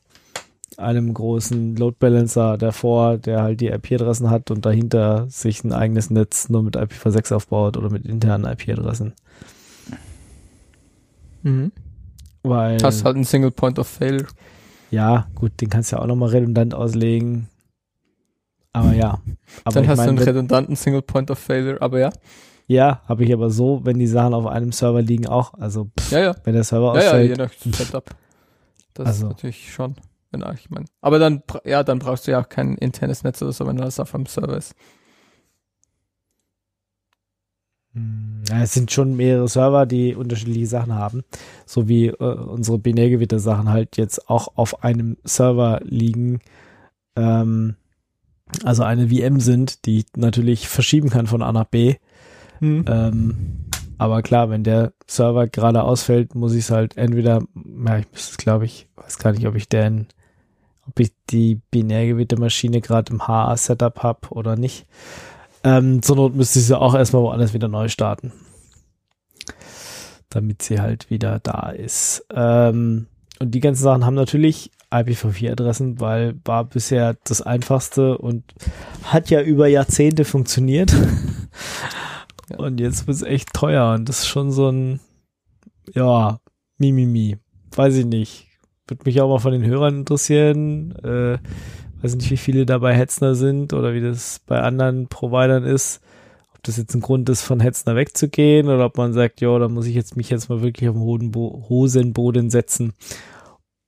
einem 0.76 1.14
großen 1.14 1.76
Load 1.76 1.96
Balancer 1.98 2.58
davor, 2.58 3.18
der 3.18 3.42
halt 3.42 3.60
die 3.60 3.68
IP-Adressen 3.68 4.30
hat 4.30 4.50
und 4.50 4.66
dahinter 4.66 5.28
sich 5.28 5.62
ein 5.62 5.72
eigenes 5.72 6.10
Netz 6.10 6.48
nur 6.48 6.62
mit 6.62 6.76
IPv6 6.76 7.34
aufbaut 7.34 7.76
oder 7.76 7.90
mit 7.90 8.06
internen 8.06 8.44
IP-Adressen. 8.44 9.14
Mhm. 11.42 11.72
Weil 12.42 12.78
Hast 12.82 13.04
halt 13.04 13.16
einen 13.16 13.24
Single 13.24 13.50
Point 13.50 13.78
of 13.78 13.86
Failure. 13.86 14.26
Ja, 14.90 15.28
gut, 15.34 15.61
den 15.61 15.70
kannst 15.70 15.92
du 15.92 15.96
ja 15.96 16.03
auch 16.03 16.07
nochmal 16.07 16.30
redundant 16.30 16.74
auslegen. 16.74 17.49
Aber 18.72 18.92
ja. 18.92 19.20
Aber 19.64 19.74
Dann 19.74 19.88
hast 19.88 19.99
mein, 19.99 20.16
du 20.16 20.22
einen 20.22 20.28
redundanten 20.28 20.76
Single 20.76 21.03
Point 21.03 21.30
of 21.30 21.38
Failure, 21.38 21.80
aber 21.80 22.00
ja. 22.00 22.11
Ja, 22.66 23.03
habe 23.07 23.24
ich 23.24 23.32
aber 23.32 23.50
so, 23.50 23.80
wenn 23.84 23.99
die 23.99 24.07
Sachen 24.07 24.32
auf 24.34 24.46
einem 24.46 24.72
Server 24.72 25.03
liegen, 25.03 25.26
auch. 25.26 25.54
Also, 25.54 25.91
pff, 25.99 26.12
Ja, 26.12 26.20
ja. 26.20 26.36
wenn 26.45 26.54
der 26.54 26.64
Server 26.64 26.95
Ja, 26.96 27.16
ja, 27.16 27.18
je 27.20 27.32
ausfällt. 27.32 27.38
nach 27.38 27.74
Setup. 27.74 28.11
Das 28.95 29.07
Also. 29.07 29.26
ist 29.26 29.32
natürlich 29.32 29.72
schon. 29.72 29.96
Ich 30.54 30.68
meine. 30.68 30.86
Aber 31.00 31.20
dann, 31.20 31.45
ja, 31.64 31.84
dann 31.84 32.00
brauchst 32.00 32.26
du 32.26 32.32
ja 32.32 32.41
auch 32.41 32.49
kein 32.49 32.74
internes 32.76 33.22
Netz 33.22 33.41
oder 33.41 33.53
so, 33.53 33.66
wenn 33.68 33.76
das 33.76 34.00
auf 34.00 34.12
einem 34.16 34.26
Server 34.26 34.57
ist. 34.57 34.74
Hm, 37.92 38.42
ja, 38.49 38.62
es 38.62 38.72
sind 38.74 38.91
schon 38.91 39.14
mehrere 39.16 39.46
Server, 39.49 39.86
die 39.86 40.14
unterschiedliche 40.14 40.66
Sachen 40.66 40.95
haben. 40.95 41.22
So 41.66 41.88
wie 41.88 42.08
äh, 42.08 42.14
unsere 42.16 42.78
Binärgewitter-Sachen 42.78 43.68
halt 43.68 43.96
jetzt 43.96 44.28
auch 44.28 44.49
auf 44.57 44.82
einem 44.82 45.16
Server 45.24 45.80
liegen. 45.84 46.41
Ähm, 47.16 47.76
also 48.64 48.82
eine 48.82 49.08
VM 49.08 49.41
sind, 49.41 49.86
die 49.86 49.99
ich 50.00 50.07
natürlich 50.16 50.68
verschieben 50.68 51.11
kann 51.11 51.26
von 51.26 51.42
A 51.42 51.53
nach 51.53 51.64
B. 51.66 51.95
Ähm, 52.88 53.64
aber 53.99 54.22
klar, 54.22 54.50
wenn 54.50 54.64
der 54.64 54.92
Server 55.07 55.46
gerade 55.46 55.82
ausfällt, 55.82 56.34
muss 56.34 56.53
ich 56.53 56.64
es 56.64 56.70
halt 56.70 56.96
entweder, 56.96 57.42
ja, 57.54 57.99
ich 57.99 58.11
müsste 58.12 58.32
es, 58.32 58.36
glaube 58.36 58.64
ich, 58.64 58.88
weiß 58.96 59.18
gar 59.18 59.32
nicht, 59.32 59.46
ob 59.46 59.54
ich 59.54 59.68
den, 59.68 60.08
ob 60.88 60.99
ich 61.00 61.12
die 61.30 61.61
Binärgewitte-Maschine 61.70 62.80
gerade 62.80 63.12
im 63.12 63.26
HA-Setup 63.26 64.03
habe 64.03 64.28
oder 64.30 64.57
nicht. 64.57 64.86
Ähm, 65.62 66.03
zur 66.03 66.16
Not 66.16 66.34
müsste 66.34 66.58
ich 66.58 66.66
sie 66.66 66.78
auch 66.78 66.95
erstmal 66.95 67.22
woanders 67.22 67.54
wieder 67.54 67.68
neu 67.68 67.88
starten. 67.88 68.32
Damit 70.28 70.62
sie 70.62 70.80
halt 70.80 71.11
wieder 71.11 71.38
da 71.41 71.70
ist. 71.70 72.26
Ähm, 72.34 73.07
und 73.38 73.50
die 73.53 73.61
ganzen 73.61 73.82
Sachen 73.82 74.04
haben 74.04 74.14
natürlich 74.14 74.70
IPv4-Adressen, 74.91 76.00
weil 76.00 76.34
war 76.45 76.64
bisher 76.64 77.16
das 77.24 77.42
einfachste 77.42 78.18
und 78.18 78.45
hat 79.04 79.30
ja 79.30 79.41
über 79.41 79.66
Jahrzehnte 79.66 80.24
funktioniert. 80.24 80.95
Und 82.59 82.81
jetzt 82.81 83.07
wird 83.07 83.17
es 83.17 83.22
echt 83.22 83.53
teuer 83.53 83.95
und 83.95 84.09
das 84.09 84.21
ist 84.21 84.26
schon 84.26 84.51
so 84.51 84.68
ein, 84.71 85.01
ja, 85.93 86.39
Mimimi. 86.79 87.39
weiß 87.75 87.97
ich 87.97 88.07
nicht. 88.07 88.47
Würde 88.87 89.03
mich 89.07 89.21
auch 89.21 89.29
mal 89.29 89.39
von 89.39 89.53
den 89.53 89.64
Hörern 89.64 90.01
interessieren. 90.01 90.93
Äh, 90.97 91.39
weiß 92.03 92.17
nicht, 92.17 92.31
wie 92.31 92.37
viele 92.37 92.67
dabei 92.67 92.95
Hetzner 92.95 93.35
sind 93.35 93.72
oder 93.72 93.95
wie 93.95 94.01
das 94.01 94.41
bei 94.47 94.61
anderen 94.61 95.09
Providern 95.09 95.64
ist. 95.64 96.03
Ob 96.55 96.63
das 96.63 96.76
jetzt 96.76 96.95
ein 96.95 97.01
Grund 97.01 97.29
ist, 97.29 97.43
von 97.43 97.61
Hetzner 97.61 97.97
wegzugehen 97.97 98.68
oder 98.68 98.85
ob 98.87 98.99
man 98.99 99.13
sagt, 99.13 99.41
ja, 99.41 99.59
da 99.59 99.68
muss 99.68 99.87
ich 99.87 99.95
jetzt 99.95 100.17
mich 100.17 100.29
jetzt 100.31 100.49
mal 100.49 100.63
wirklich 100.63 100.89
auf 100.91 100.97
den 100.97 101.35
Hosenboden 101.35 102.51
setzen 102.51 102.93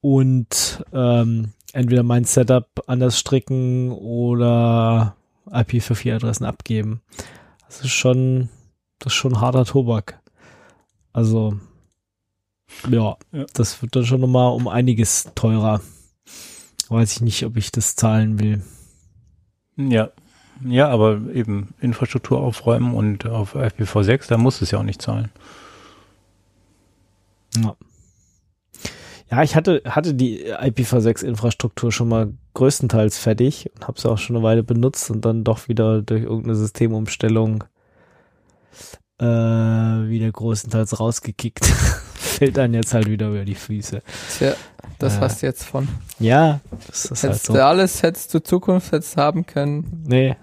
und 0.07 0.85
ähm, 0.93 1.53
entweder 1.73 2.05
mein 2.05 2.23
Setup 2.23 2.69
anders 2.87 3.19
stricken 3.19 3.91
oder 3.91 5.17
IPv4-Adressen 5.51 6.47
abgeben. 6.47 7.03
Das 7.67 7.81
ist 7.81 7.91
schon, 7.91 8.49
das 8.99 9.13
ist 9.13 9.17
schon 9.17 9.41
harter 9.41 9.65
Tobak. 9.65 10.21
Also, 11.13 11.59
ja, 12.91 13.17
Ja. 13.33 13.47
das 13.55 13.81
wird 13.83 13.97
dann 13.97 14.05
schon 14.05 14.21
nochmal 14.21 14.53
um 14.53 14.69
einiges 14.69 15.31
teurer. 15.35 15.81
Weiß 16.89 17.13
ich 17.13 17.21
nicht, 17.21 17.45
ob 17.45 17.57
ich 17.57 17.73
das 17.73 17.97
zahlen 17.97 18.39
will. 18.39 18.63
Ja. 19.77 20.11
Ja, 20.65 20.89
aber 20.89 21.21
eben 21.35 21.75
Infrastruktur 21.81 22.41
aufräumen 22.41 22.95
und 22.95 23.27
auf 23.27 23.55
IPv6, 23.57 24.29
da 24.29 24.39
muss 24.39 24.63
es 24.63 24.71
ja 24.71 24.79
auch 24.79 24.83
nicht 24.85 25.03
zahlen. 25.03 25.31
Ja. 27.57 27.77
Ja, 29.31 29.43
ich 29.43 29.57
hatte, 29.57 29.83
hatte 29.85 30.15
die 30.15 30.47
IPv6-Infrastruktur 30.53 31.91
schon 31.91 32.09
mal 32.09 32.33
größtenteils 32.55 33.19
fertig 33.19 33.71
und 33.75 33.89
habe 33.89 34.01
sie 34.01 34.09
auch 34.09 34.19
schon 34.19 34.37
eine 34.37 34.45
Weile 34.45 34.63
benutzt 34.63 35.11
und 35.11 35.25
dann 35.25 35.43
doch 35.43 35.69
wieder 35.69 36.01
durch 36.01 36.23
irgendeine 36.23 36.55
Systemumstellung 36.55 37.65
äh, 39.19 39.25
wieder 39.25 40.31
größtenteils 40.31 40.99
rausgekickt. 41.01 41.65
Fällt 42.15 42.57
dann 42.57 42.75
jetzt 42.75 42.93
halt 42.93 43.09
wieder 43.09 43.29
über 43.29 43.45
die 43.45 43.55
Füße. 43.55 44.03
Tja, 44.39 44.55
das 44.99 45.17
Äh. 45.17 45.21
hast 45.21 45.43
du 45.43 45.47
jetzt 45.47 45.65
von. 45.65 45.89
Ja, 46.19 46.61
das 46.87 47.07
ist 47.07 47.23
halt 47.23 47.33
Hättest 47.33 47.47
so. 47.47 47.53
du 47.55 47.65
alles, 47.65 48.03
hättest 48.03 48.35
du 48.35 48.43
Zukunft 48.43 48.93
hättest 48.93 49.17
haben 49.17 49.47
können. 49.47 50.05
Nee, 50.07 50.37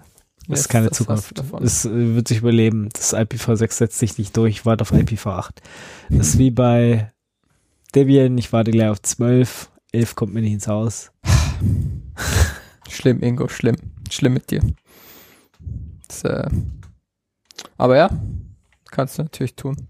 das 0.48 0.60
ist 0.60 0.68
keine 0.68 0.88
das 0.88 0.98
Zukunft. 0.98 1.32
Es 1.62 1.84
äh, 1.84 2.14
wird 2.16 2.26
sich 2.28 2.38
überleben. 2.38 2.88
Das 2.92 3.14
IPv6 3.14 3.72
setzt 3.72 3.98
sich 3.98 4.18
nicht 4.18 4.36
durch. 4.36 4.56
Ich 4.56 4.66
warte 4.66 4.82
auf 4.82 4.92
IPv8. 4.92 5.50
Das 6.10 6.28
ist 6.28 6.38
wie 6.38 6.50
bei 6.50 7.12
Debian. 7.94 8.36
Ich 8.38 8.52
warte 8.52 8.70
gleich 8.72 8.88
auf 8.88 9.00
12. 9.00 9.70
11 9.92 10.16
kommt 10.16 10.34
mir 10.34 10.40
nicht 10.40 10.52
ins 10.54 10.66
Haus. 10.66 11.12
Schlimm, 12.90 13.22
Ingo, 13.22 13.48
schlimm. 13.48 13.76
Schlimm 14.10 14.34
mit 14.34 14.50
dir. 14.50 14.62
Das, 16.08 16.24
äh, 16.24 16.50
aber 17.78 17.96
ja, 17.96 18.10
kannst 18.90 19.18
du 19.18 19.22
natürlich 19.22 19.54
tun. 19.56 19.88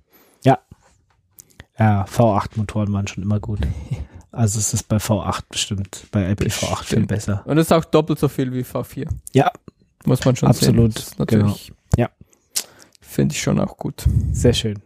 Ja, 1.76 2.04
V8-Motoren 2.04 2.92
waren 2.92 3.06
schon 3.08 3.22
immer 3.24 3.40
gut. 3.40 3.60
Also 4.36 4.58
es 4.58 4.74
ist 4.74 4.88
bei 4.88 4.96
V8 4.96 5.42
bestimmt, 5.48 6.06
bei 6.10 6.28
IPv8 6.32 6.82
viel 6.82 7.06
besser. 7.06 7.42
Und 7.46 7.56
es 7.56 7.66
ist 7.68 7.72
auch 7.72 7.84
doppelt 7.84 8.18
so 8.18 8.26
viel 8.26 8.52
wie 8.52 8.62
V4. 8.62 9.06
Ja. 9.32 9.52
Muss 10.06 10.24
man 10.24 10.34
schon 10.34 10.48
Absolut, 10.48 10.92
sehen. 10.94 11.02
Ist 11.06 11.18
natürlich, 11.20 11.72
Ja. 11.96 12.10
Finde 13.00 13.32
ich 13.32 13.40
schon 13.40 13.60
auch 13.60 13.76
gut. 13.76 14.04
Sehr 14.32 14.52
schön. 14.52 14.80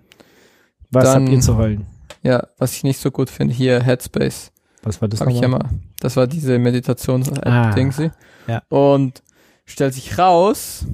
Was 0.90 1.04
Dann- 1.04 1.22
habt 1.22 1.32
ihr 1.32 1.40
zu 1.40 1.56
heulen? 1.56 1.86
Ja, 2.22 2.46
was 2.58 2.74
ich 2.74 2.84
nicht 2.84 3.00
so 3.00 3.10
gut 3.10 3.30
finde, 3.30 3.54
hier 3.54 3.82
Headspace. 3.82 4.52
Was 4.82 5.00
war 5.00 5.08
das 5.08 5.22
ich 5.22 5.40
ja 5.40 5.48
mal. 5.48 5.64
Das 6.00 6.16
war 6.16 6.26
diese 6.26 6.58
Meditations-App, 6.58 7.46
Ah, 7.46 7.70
Dingsy. 7.72 8.10
ja. 8.48 8.60
Und 8.68 9.22
stellt 9.64 9.94
sich 9.94 10.18
raus, 10.18 10.84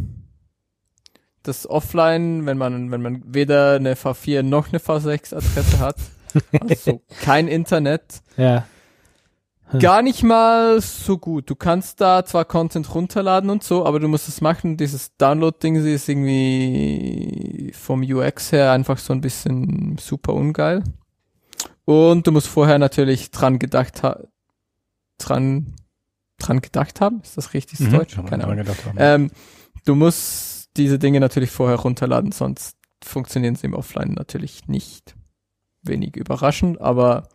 dass 1.45 1.69
offline, 1.69 2.47
wenn 2.47 2.59
man, 2.59 2.91
wenn 2.91 3.03
man 3.03 3.23
weder 3.27 3.75
eine 3.77 3.95
V4 3.95 4.43
noch 4.43 4.69
eine 4.69 4.79
V6-Adresse 4.79 5.79
hat, 5.79 5.97
also 6.69 7.01
kein 7.23 7.49
Internet, 7.49 8.23
Ja. 8.37 8.67
Hm. 9.69 9.81
gar 9.81 10.03
nicht 10.03 10.23
mal 10.23 10.81
so 10.81 11.17
gut. 11.17 11.49
Du 11.49 11.55
kannst 11.55 12.01
da 12.01 12.25
zwar 12.25 12.45
Content 12.45 12.95
runterladen 12.95 13.49
und 13.49 13.63
so, 13.65 13.87
aber 13.87 13.99
du 13.99 14.09
musst 14.09 14.29
es 14.29 14.41
machen. 14.43 14.77
Dieses 14.77 15.17
Download-Ding 15.17 15.77
ist 15.77 16.09
irgendwie 16.09 17.73
vom 17.75 18.03
UX 18.03 18.53
her 18.53 18.73
einfach 18.73 18.99
so 18.99 19.13
ein 19.15 19.21
bisschen 19.23 19.97
super 19.99 20.35
ungeil. 20.35 20.83
Und 21.87 22.27
du 22.27 22.33
musst 22.33 22.49
vorher 22.49 22.79
natürlich 22.79 23.31
dran 23.31 23.59
gedacht 23.59 24.03
haben, 24.03 24.25
dran, 25.19 25.75
dran 26.39 26.61
gedacht 26.61 27.01
haben. 27.01 27.21
Ist 27.23 27.37
das 27.37 27.55
richtig 27.55 27.81
Mhm. 27.81 27.91
Deutsch? 27.93 28.17
Keine 28.27 28.45
Ahnung. 28.47 28.67
Ähm, 28.97 29.31
du 29.85 29.95
musst 29.95 30.54
diese 30.77 30.99
Dinge 30.99 31.21
natürlich 31.21 31.51
vorher 31.51 31.77
runterladen, 31.77 32.33
sonst 32.33 32.77
funktionieren 33.03 33.55
sie 33.55 33.67
im 33.67 33.75
Offline 33.75 34.13
natürlich 34.13 34.67
nicht. 34.67 35.15
Wenig 35.83 36.17
überraschend, 36.17 36.81
aber 36.81 37.29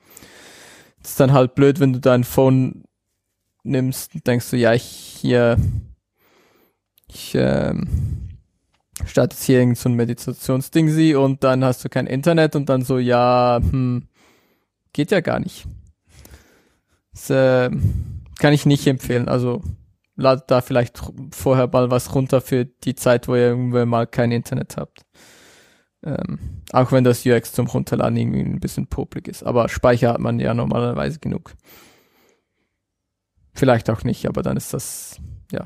es 1.04 1.12
ist 1.12 1.20
dann 1.20 1.34
halt 1.34 1.56
blöd, 1.56 1.80
wenn 1.80 1.94
du 1.94 2.00
dein 2.00 2.24
Phone 2.24 2.84
nimmst 3.64 4.16
und 4.16 4.26
denkst 4.26 4.50
du, 4.50 4.58
ja, 4.58 4.74
ich 4.74 4.84
hier, 4.84 5.58
ich 7.08 7.36
ähm, 7.36 7.88
starte 9.06 9.36
jetzt 9.36 9.44
hier 9.44 9.60
irgend 9.60 9.78
so 9.78 9.90
ein 9.90 9.96
Meditationsding 9.96 10.90
sie 10.90 11.16
und 11.16 11.44
dann 11.44 11.64
hast 11.64 11.84
du 11.86 11.90
kein 11.90 12.08
Internet 12.08 12.56
und 12.56 12.70
dann 12.70 12.82
so, 12.82 12.98
ja, 12.98 13.60
hm, 13.62 14.08
geht 14.94 15.12
ja 15.12 15.22
gar 15.22 15.40
nicht. 15.40 15.66
Das 17.12 17.30
äh, 17.30 17.70
kann 18.40 18.54
ich 18.54 18.66
nicht 18.66 18.88
empfehlen. 18.88 19.28
Also 19.28 19.62
ladet 20.20 20.52
da 20.52 20.62
vielleicht 20.62 21.02
vorher 21.32 21.68
mal 21.68 21.90
was 21.90 22.14
runter 22.14 22.42
für 22.42 22.66
die 22.66 22.96
Zeit, 22.96 23.28
wo 23.28 23.36
ihr 23.36 23.48
irgendwann 23.48 23.90
mal 23.90 24.08
kein 24.08 24.32
Internet 24.32 24.78
habt. 24.78 25.06
Ähm, 26.04 26.62
auch 26.72 26.92
wenn 26.92 27.04
das 27.04 27.26
UX 27.26 27.52
zum 27.54 27.68
Runterladen 27.68 28.18
irgendwie 28.18 28.42
ein 28.42 28.60
bisschen 28.60 28.88
popelig 28.88 29.28
ist. 29.28 29.44
Aber 29.44 29.68
Speicher 29.70 30.14
hat 30.14 30.20
man 30.20 30.40
ja 30.40 30.54
normalerweise 30.54 31.20
genug. 31.20 31.56
Vielleicht 33.54 33.90
auch 33.90 34.04
nicht, 34.04 34.26
aber 34.26 34.42
dann 34.42 34.56
ist 34.56 34.74
das, 34.74 35.20
ja, 35.52 35.64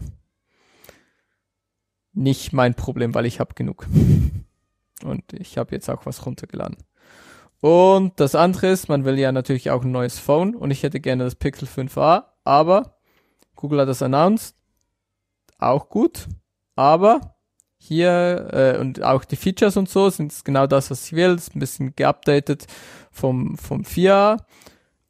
nicht 2.13 2.53
mein 2.53 2.73
Problem, 2.75 3.13
weil 3.13 3.25
ich 3.25 3.39
habe 3.39 3.53
genug. 3.55 3.87
Und 5.03 5.33
ich 5.33 5.57
habe 5.57 5.75
jetzt 5.75 5.89
auch 5.89 6.05
was 6.05 6.25
runtergeladen. 6.25 6.77
Und 7.59 8.19
das 8.19 8.35
andere 8.35 8.67
ist, 8.67 8.89
man 8.89 9.05
will 9.05 9.17
ja 9.17 9.31
natürlich 9.31 9.71
auch 9.71 9.83
ein 9.83 9.91
neues 9.91 10.19
Phone 10.19 10.53
und 10.53 10.69
ich 10.71 10.83
hätte 10.83 10.99
gerne 10.99 11.23
das 11.23 11.35
Pixel 11.35 11.65
5a, 11.65 12.25
aber 12.43 12.92
Google 13.55 13.81
hat 13.81 13.87
das 13.89 14.01
announced, 14.01 14.55
auch 15.59 15.89
gut, 15.89 16.27
aber 16.75 17.35
hier 17.77 18.49
äh, 18.53 18.77
und 18.79 19.03
auch 19.03 19.25
die 19.25 19.35
Features 19.35 19.77
und 19.77 19.89
so 19.89 20.09
sind 20.09 20.33
genau 20.45 20.67
das, 20.67 20.89
was 20.89 21.05
ich 21.05 21.13
will, 21.13 21.35
ist 21.35 21.55
ein 21.55 21.59
bisschen 21.59 21.95
geupdatet 21.95 22.65
vom, 23.11 23.57
vom 23.57 23.81
4a, 23.81 24.37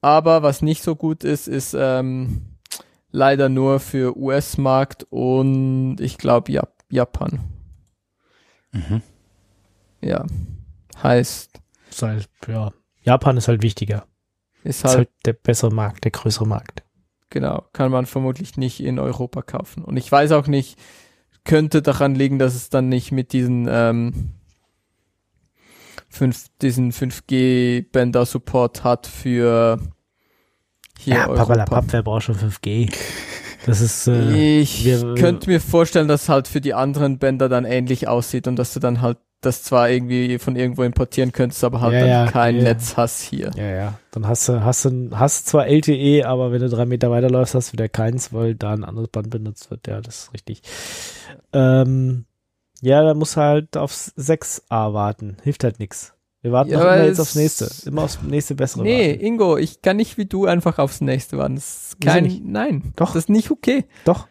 aber 0.02 0.44
was 0.44 0.62
nicht 0.62 0.84
so 0.84 0.96
gut 0.96 1.24
ist, 1.24 1.48
ist 1.48 1.76
ähm, 1.78 2.58
leider 3.12 3.48
nur 3.48 3.80
für 3.80 4.18
US-Markt 4.18 5.06
und 5.10 5.98
ich 6.00 6.18
glaube 6.18 6.52
Jap 6.52 6.74
Japan. 6.90 7.40
Mhm. 8.72 9.02
Ja, 10.02 10.26
heißt, 11.02 11.62
Ist 11.90 12.02
halt, 12.02 12.30
ja. 12.48 12.72
Japan 13.04 13.38
ist 13.38 13.48
halt 13.48 13.62
wichtiger. 13.62 14.06
ist 14.64 14.80
Ist 14.80 14.86
halt 14.86 14.98
halt 14.98 15.10
der 15.26 15.34
bessere 15.34 15.72
Markt, 15.72 16.04
der 16.04 16.12
größere 16.12 16.48
Markt. 16.48 16.83
Genau, 17.34 17.64
kann 17.74 17.90
man 17.90 18.06
vermutlich 18.06 18.58
nicht 18.58 18.80
in 18.80 19.00
Europa 19.00 19.42
kaufen. 19.42 19.84
Und 19.84 19.98
ich 19.98 20.12
weiß 20.12 20.34
auch 20.34 20.46
nicht, 20.46 20.78
könnte 21.46 21.82
daran 21.82 22.14
liegen, 22.14 22.38
dass 22.38 22.54
es 22.54 22.70
dann 22.70 22.90
nicht 22.90 23.12
mit 23.12 23.34
diesen 23.34 23.68
ähm, 23.68 24.34
fünf, 26.10 26.46
diesen 26.62 26.92
5G-Bänder 26.92 28.28
Support 28.28 28.84
hat 28.84 29.08
für 29.08 29.80
hier 31.00 31.16
ja, 31.16 31.24
Europa. 31.28 31.42
Papalapap, 31.46 31.86
wer 31.90 32.04
braucht 32.04 32.22
schon 32.26 32.36
5G? 32.36 32.94
Das 33.66 33.82
ist, 33.82 34.08
äh, 34.08 34.60
Ich 34.60 34.86
wir- 34.86 35.16
könnte 35.16 35.50
mir 35.50 35.60
vorstellen, 35.60 36.08
dass 36.08 36.30
halt 36.30 36.48
für 36.48 36.62
die 36.62 36.76
anderen 36.76 37.18
Bänder 37.18 37.50
dann 37.50 37.66
ähnlich 37.66 38.08
aussieht 38.08 38.48
und 38.48 38.58
dass 38.58 38.74
du 38.76 38.80
dann 38.80 39.02
halt 39.02 39.18
das 39.46 39.64
zwar 39.64 39.90
irgendwie 39.90 40.38
von 40.40 40.56
irgendwo 40.56 40.84
importieren 40.84 41.32
könntest, 41.32 41.64
aber 41.64 41.82
halt 41.82 41.94
Ja, 41.94 42.00
dann 42.00 42.10
ja, 42.10 42.26
kein 42.32 42.58
ja. 42.58 42.64
Netz 42.64 42.98
hast 42.98 43.22
hier. 43.22 43.52
ja, 43.56 43.70
ja. 43.70 44.00
Dann 44.12 44.28
hast 44.28 44.48
du, 44.50 44.64
hast 44.64 44.86
du, 44.86 45.10
hast 45.14 45.48
zwar 45.48 45.68
LTE, 45.68 46.24
aber 46.26 46.52
wenn 46.52 46.62
du 46.62 46.70
drei 46.70 46.86
Meter 46.86 47.10
weiterläufst, 47.12 47.56
hast 47.56 47.70
du 47.70 47.74
wieder 47.74 47.90
keins, 47.90 48.32
weil 48.34 48.56
da 48.56 48.74
ein 48.74 48.84
anderes 48.84 49.10
Band 49.10 49.30
benutzt 49.30 49.70
wird. 49.72 49.88
Ja, 49.88 50.02
das 50.02 50.16
ist 50.26 50.34
richtig. 50.34 50.62
Ähm, 51.54 52.26
ja, 52.82 53.04
da 53.04 53.14
musst 53.14 53.36
du 53.38 53.42
halt 53.42 53.78
aufs 53.78 54.14
6a 54.18 54.94
warten. 54.94 55.38
Hilft 55.44 55.64
halt 55.64 55.80
nix. 55.80 56.14
Wir 56.42 56.52
warten 56.52 56.72
Ja, 56.72 56.80
doch 56.80 56.86
immer 56.94 57.06
jetzt 57.06 57.20
aufs 57.22 57.36
nächste. 57.36 57.70
Immer 57.88 58.04
aufs 58.04 58.20
nächste 58.22 58.56
bessere 58.56 58.84
Nee, 58.84 59.12
warten. 59.12 59.26
Ingo, 59.26 59.58
ich 59.58 59.82
kann 59.82 59.96
nicht 59.98 60.18
wie 60.18 60.26
du 60.26 60.46
einfach 60.46 60.78
aufs 60.78 61.00
nächste 61.00 61.38
warten. 61.38 61.56
Das 61.56 61.94
ist 61.94 62.02
kein, 62.02 62.42
nein, 62.46 62.92
Doch. 62.98 63.14
das 63.14 63.24
ist 63.24 63.30
nicht 63.30 63.50
okay. 63.50 63.86
Doch. 64.04 64.28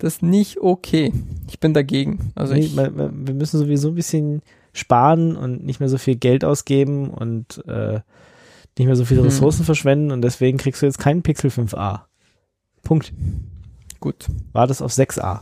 Das 0.00 0.14
ist 0.14 0.22
nicht 0.22 0.58
okay. 0.58 1.12
Ich 1.48 1.60
bin 1.60 1.74
dagegen. 1.74 2.32
Also 2.34 2.54
nee, 2.54 2.60
ich, 2.60 2.74
man, 2.74 2.96
man, 2.96 3.26
wir 3.26 3.34
müssen 3.34 3.58
sowieso 3.58 3.88
ein 3.88 3.94
bisschen 3.94 4.42
sparen 4.72 5.36
und 5.36 5.64
nicht 5.64 5.78
mehr 5.78 5.88
so 5.90 5.98
viel 5.98 6.16
Geld 6.16 6.44
ausgeben 6.44 7.10
und 7.10 7.62
äh, 7.68 8.00
nicht 8.78 8.86
mehr 8.86 8.96
so 8.96 9.04
viele 9.04 9.20
Hm. 9.20 9.26
Ressourcen 9.26 9.64
verschwenden 9.64 10.10
und 10.10 10.22
deswegen 10.22 10.56
kriegst 10.58 10.80
du 10.80 10.86
jetzt 10.86 10.98
keinen 10.98 11.22
Pixel 11.22 11.50
5a. 11.50 12.00
Punkt. 12.82 13.12
gut. 14.00 14.26
Wartest 14.52 14.82
auf 14.82 14.92
6a. 14.92 15.40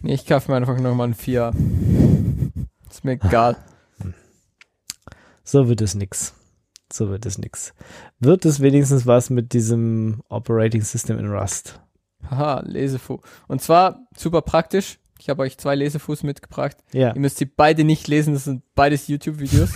Nee, 0.00 0.14
ich 0.14 0.24
kaufe 0.24 0.50
mir 0.50 0.56
einfach 0.56 0.78
nochmal 0.80 1.08
ein 1.08 1.14
4. 1.14 1.52
Ist 2.90 3.04
mir 3.04 3.12
egal. 3.12 3.56
So 5.44 5.66
wird 5.66 5.80
es 5.80 5.94
nix. 5.94 6.34
so 6.92 7.08
wird 7.08 7.24
es 7.24 7.38
nix. 7.38 7.72
Wird 8.20 8.44
es 8.44 8.60
wenigstens 8.60 9.06
was 9.06 9.30
mit 9.30 9.54
diesem 9.54 10.20
Operating 10.28 10.82
System 10.82 11.18
in 11.18 11.26
Rust? 11.30 11.80
Haha, 12.30 12.62
Lesefu. 12.66 13.18
Und 13.46 13.60
zwar 13.62 14.00
super 14.16 14.42
praktisch. 14.42 14.98
Ich 15.20 15.28
habe 15.28 15.42
euch 15.42 15.58
zwei 15.58 15.74
Lesefuß 15.74 16.22
mitgebracht. 16.22 16.76
Ja. 16.92 17.12
Ihr 17.12 17.20
müsst 17.20 17.38
sie 17.38 17.44
beide 17.46 17.82
nicht 17.82 18.06
lesen, 18.06 18.34
das 18.34 18.44
sind 18.44 18.62
beides 18.76 19.08
YouTube-Videos. 19.08 19.70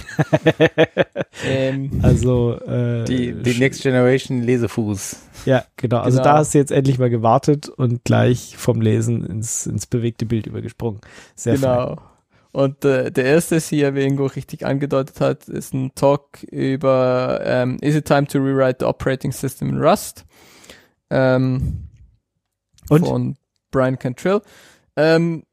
ähm, 1.45 2.01
Also 2.03 2.61
äh, 2.61 3.05
Die, 3.05 3.33
die 3.33 3.59
Next 3.59 3.83
Generation 3.83 4.43
Lesefuß. 4.43 5.17
Ja, 5.47 5.65
genau. 5.77 5.99
Also 5.99 6.19
Genau. 6.19 6.31
da 6.31 6.39
hast 6.39 6.55
du 6.55 6.59
jetzt 6.59 6.71
endlich 6.71 6.99
mal 6.99 7.11
gewartet 7.11 7.69
und 7.69 8.05
gleich 8.05 8.57
vom 8.57 8.81
Lesen 8.81 9.25
ins, 9.27 9.67
ins 9.67 9.87
bewegte 9.87 10.27
Bild 10.27 10.47
übergesprungen. 10.47 11.01
Sehr 11.35 11.59
fein. 11.59 11.71
genau. 11.71 11.97
Und 12.53 12.85
äh, 12.85 13.11
der 13.11 13.25
erste 13.25 13.57
ist 13.57 13.69
hier, 13.69 13.95
wie 13.95 14.03
Ingo 14.03 14.27
richtig 14.27 14.65
angedeutet 14.67 15.21
hat, 15.21 15.49
ist 15.49 15.73
ein 15.73 15.93
Talk 15.95 16.43
über 16.45 17.41
ähm, 17.45 17.79
Is 17.81 17.97
it 17.97 18.05
time 18.05 18.27
to 18.27 18.39
rewrite 18.39 18.77
the 18.81 18.85
operating 18.87 19.33
system 19.33 19.71
in 19.71 19.79
Rust? 19.83 20.25
Ähm, 21.11 21.85
Und? 22.89 23.07
Von 23.07 23.37
Brian 23.71 23.99
Cantrill. 23.99 24.43
Ähm, 24.97 25.45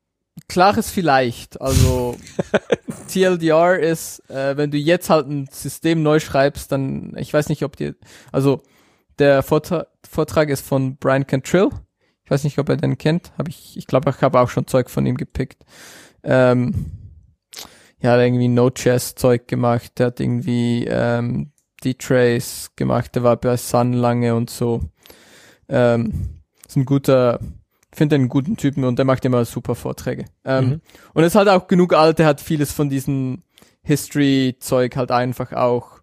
klares 0.47 0.89
Vielleicht. 0.89 1.59
Also 1.61 2.15
TLDR 3.07 3.79
ist, 3.79 4.29
äh, 4.29 4.57
wenn 4.57 4.71
du 4.71 4.77
jetzt 4.77 5.09
halt 5.09 5.27
ein 5.27 5.47
System 5.51 6.03
neu 6.03 6.19
schreibst, 6.19 6.71
dann, 6.71 7.15
ich 7.17 7.33
weiß 7.33 7.49
nicht, 7.49 7.63
ob 7.63 7.75
dir, 7.75 7.95
also 8.31 8.61
der 9.17 9.43
Vortrag, 9.43 9.87
Vortrag 10.07 10.49
ist 10.49 10.65
von 10.65 10.97
Brian 10.97 11.27
Cantrill. 11.27 11.69
Ich 12.23 12.31
weiß 12.31 12.43
nicht, 12.43 12.59
ob 12.59 12.69
er 12.69 12.77
den 12.77 12.97
kennt. 12.97 13.31
Hab 13.37 13.47
ich, 13.47 13.75
ich 13.75 13.87
glaube, 13.87 14.11
ich 14.11 14.21
habe 14.21 14.39
auch 14.39 14.49
schon 14.49 14.67
Zeug 14.67 14.89
von 14.89 15.05
ihm 15.05 15.17
gepickt. 15.17 15.65
Ähm, 16.23 16.91
ja, 18.01 18.11
hat 18.11 18.19
irgendwie 18.19 18.47
Node.js-Zeug 18.47 19.47
gemacht. 19.47 19.93
Der 19.97 20.07
hat 20.07 20.19
irgendwie 20.19 20.85
ähm, 20.87 21.51
D-Trace 21.83 22.71
gemacht. 22.75 23.15
Der 23.15 23.23
war 23.23 23.35
bei 23.35 23.57
Sun 23.57 23.93
lange 23.93 24.35
und 24.35 24.49
so. 24.49 24.81
Ähm, 25.67 26.38
ist 26.69 26.75
ein 26.75 26.85
guter, 26.85 27.39
finde 27.91 28.15
einen 28.15 28.29
guten 28.29 28.55
Typen 28.55 28.83
und 28.83 28.97
der 28.97 29.05
macht 29.05 29.25
immer 29.25 29.43
super 29.45 29.75
Vorträge. 29.75 30.25
Ähm, 30.45 30.65
Mhm. 30.65 30.81
Und 31.13 31.23
es 31.23 31.33
ist 31.33 31.35
halt 31.35 31.49
auch 31.49 31.67
genug 31.67 31.93
alt, 31.93 32.19
der 32.19 32.27
hat 32.27 32.41
vieles 32.41 32.71
von 32.71 32.89
diesem 32.89 33.41
History-Zeug 33.81 34.95
halt 34.95 35.11
einfach 35.11 35.51
auch, 35.53 35.99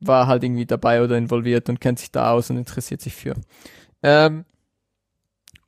war 0.00 0.26
halt 0.26 0.42
irgendwie 0.42 0.66
dabei 0.66 1.02
oder 1.02 1.18
involviert 1.18 1.68
und 1.68 1.80
kennt 1.80 1.98
sich 1.98 2.10
da 2.10 2.30
aus 2.30 2.50
und 2.50 2.56
interessiert 2.56 3.00
sich 3.00 3.14
für. 3.14 3.34
Ähm, 4.02 4.44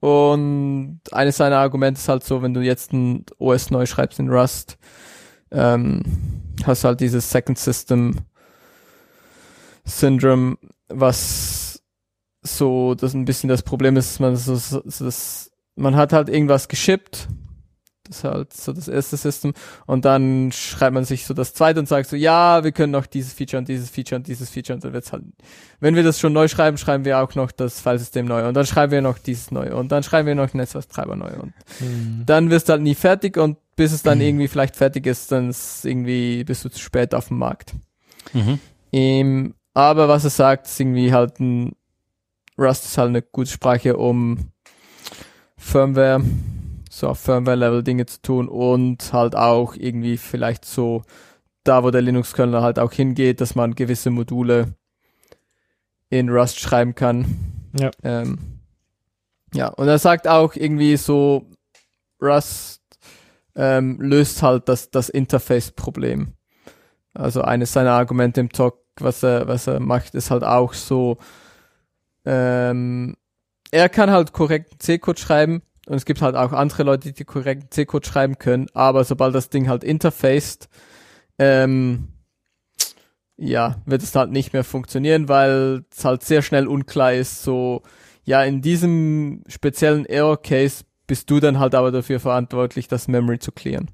und 0.00 1.00
eines 1.12 1.36
seiner 1.36 1.58
Argumente 1.58 1.98
ist 1.98 2.08
halt 2.08 2.24
so, 2.24 2.40
wenn 2.40 2.54
du 2.54 2.62
jetzt 2.62 2.92
ein 2.94 3.26
OS 3.38 3.70
neu 3.70 3.84
schreibst 3.84 4.18
in 4.18 4.30
Rust, 4.30 4.78
ähm, 5.50 6.02
hast 6.64 6.84
halt 6.84 7.00
dieses 7.00 7.30
Second 7.30 7.58
System 7.58 8.16
Syndrome, 9.84 10.56
was 10.88 11.69
so, 12.42 12.94
das 12.94 13.14
ein 13.14 13.24
bisschen 13.24 13.48
das 13.48 13.62
Problem 13.62 13.96
ist, 13.96 14.10
dass 14.12 14.20
man 14.20 14.36
so, 14.36 14.56
so, 14.56 14.80
das, 15.04 15.50
man 15.76 15.96
hat 15.96 16.12
halt 16.12 16.28
irgendwas 16.28 16.68
geschippt, 16.68 17.28
das 18.04 18.16
ist 18.18 18.24
halt 18.24 18.52
so 18.52 18.72
das 18.72 18.88
erste 18.88 19.16
System, 19.16 19.52
und 19.86 20.04
dann 20.04 20.50
schreibt 20.50 20.94
man 20.94 21.04
sich 21.04 21.26
so 21.26 21.34
das 21.34 21.54
zweite 21.54 21.78
und 21.78 21.86
sagt 21.86 22.08
so, 22.08 22.16
ja, 22.16 22.64
wir 22.64 22.72
können 22.72 22.90
noch 22.92 23.06
dieses 23.06 23.32
Feature 23.34 23.58
und 23.58 23.68
dieses 23.68 23.88
Feature 23.88 24.16
und 24.16 24.26
dieses 24.26 24.50
Feature 24.50 24.74
und 24.74 24.82
dann 24.84 24.92
wird's 24.92 25.12
halt, 25.12 25.22
wenn 25.78 25.94
wir 25.94 26.02
das 26.02 26.18
schon 26.18 26.32
neu 26.32 26.48
schreiben, 26.48 26.76
schreiben 26.76 27.04
wir 27.04 27.20
auch 27.22 27.34
noch 27.36 27.52
das 27.52 27.80
Filesystem 27.80 28.26
neu 28.26 28.48
und 28.48 28.54
dann 28.54 28.66
schreiben 28.66 28.90
wir 28.90 29.02
noch 29.02 29.18
dieses 29.18 29.50
neu 29.52 29.76
und 29.76 29.92
dann 29.92 30.02
schreiben 30.02 30.26
wir 30.26 30.34
noch 30.34 30.52
Netzwerktreiber 30.54 31.14
neu 31.14 31.32
und 31.40 31.52
Mhm. 31.80 32.24
dann 32.26 32.50
wirst 32.50 32.68
du 32.68 32.72
halt 32.72 32.82
nie 32.82 32.94
fertig 32.96 33.36
und 33.36 33.58
bis 33.76 33.92
es 33.92 34.02
dann 34.02 34.20
irgendwie 34.20 34.48
vielleicht 34.48 34.76
fertig 34.76 35.06
ist, 35.06 35.30
dann 35.30 35.50
ist 35.50 35.84
irgendwie 35.84 36.42
bist 36.44 36.64
du 36.64 36.68
zu 36.68 36.80
spät 36.80 37.14
auf 37.14 37.28
dem 37.28 37.38
Markt. 37.38 37.74
Ähm, 38.92 39.54
aber 39.72 40.08
was 40.08 40.24
er 40.24 40.30
sagt, 40.30 40.66
ist 40.66 40.80
irgendwie 40.80 41.12
halt 41.12 41.38
ein 41.38 41.72
Rust 42.60 42.84
ist 42.84 42.98
halt 42.98 43.08
eine 43.08 43.22
gute 43.22 43.50
Sprache, 43.50 43.96
um 43.96 44.50
Firmware, 45.56 46.22
so 46.90 47.08
auf 47.08 47.18
Firmware-Level 47.20 47.82
Dinge 47.82 48.06
zu 48.06 48.20
tun 48.20 48.48
und 48.48 49.12
halt 49.12 49.34
auch 49.34 49.74
irgendwie 49.74 50.18
vielleicht 50.18 50.64
so 50.64 51.02
da, 51.64 51.82
wo 51.82 51.90
der 51.90 52.02
Linux-Kernel 52.02 52.62
halt 52.62 52.78
auch 52.78 52.92
hingeht, 52.92 53.40
dass 53.40 53.54
man 53.54 53.74
gewisse 53.74 54.10
Module 54.10 54.74
in 56.10 56.28
Rust 56.28 56.60
schreiben 56.60 56.94
kann. 56.94 57.24
Ja. 57.78 57.90
Ähm, 58.02 58.38
ja, 59.54 59.68
und 59.68 59.88
er 59.88 59.98
sagt 59.98 60.28
auch 60.28 60.54
irgendwie 60.54 60.96
so, 60.96 61.46
Rust 62.20 62.82
ähm, 63.54 64.00
löst 64.00 64.42
halt 64.42 64.68
das, 64.68 64.90
das 64.90 65.08
Interface-Problem. 65.08 66.34
Also 67.14 67.42
eines 67.42 67.72
seiner 67.72 67.92
Argumente 67.92 68.40
im 68.40 68.50
Talk, 68.50 68.78
was 68.96 69.22
er, 69.22 69.48
was 69.48 69.66
er 69.66 69.80
macht, 69.80 70.14
ist 70.14 70.30
halt 70.30 70.44
auch 70.44 70.72
so, 70.74 71.18
ähm, 72.24 73.16
er 73.70 73.88
kann 73.88 74.10
halt 74.10 74.32
korrekten 74.32 74.78
C-Code 74.78 75.20
schreiben 75.20 75.62
und 75.86 75.96
es 75.96 76.04
gibt 76.04 76.22
halt 76.22 76.36
auch 76.36 76.52
andere 76.52 76.82
Leute, 76.82 77.12
die 77.12 77.24
korrekten 77.24 77.70
C-Code 77.70 78.06
schreiben 78.06 78.38
können, 78.38 78.66
aber 78.74 79.04
sobald 79.04 79.34
das 79.34 79.48
Ding 79.50 79.68
halt 79.68 79.84
interfaced, 79.84 80.68
ähm, 81.38 82.08
ja, 83.36 83.76
wird 83.86 84.02
es 84.02 84.14
halt 84.14 84.30
nicht 84.30 84.52
mehr 84.52 84.64
funktionieren, 84.64 85.28
weil 85.28 85.84
es 85.90 86.04
halt 86.04 86.22
sehr 86.22 86.42
schnell 86.42 86.66
unklar 86.66 87.14
ist, 87.14 87.42
so, 87.42 87.82
ja, 88.24 88.42
in 88.44 88.60
diesem 88.60 89.42
speziellen 89.46 90.04
Error-Case 90.04 90.84
bist 91.06 91.30
du 91.30 91.40
dann 91.40 91.58
halt 91.58 91.74
aber 91.74 91.90
dafür 91.90 92.20
verantwortlich, 92.20 92.86
das 92.86 93.08
Memory 93.08 93.38
zu 93.38 93.52
clearen. 93.52 93.90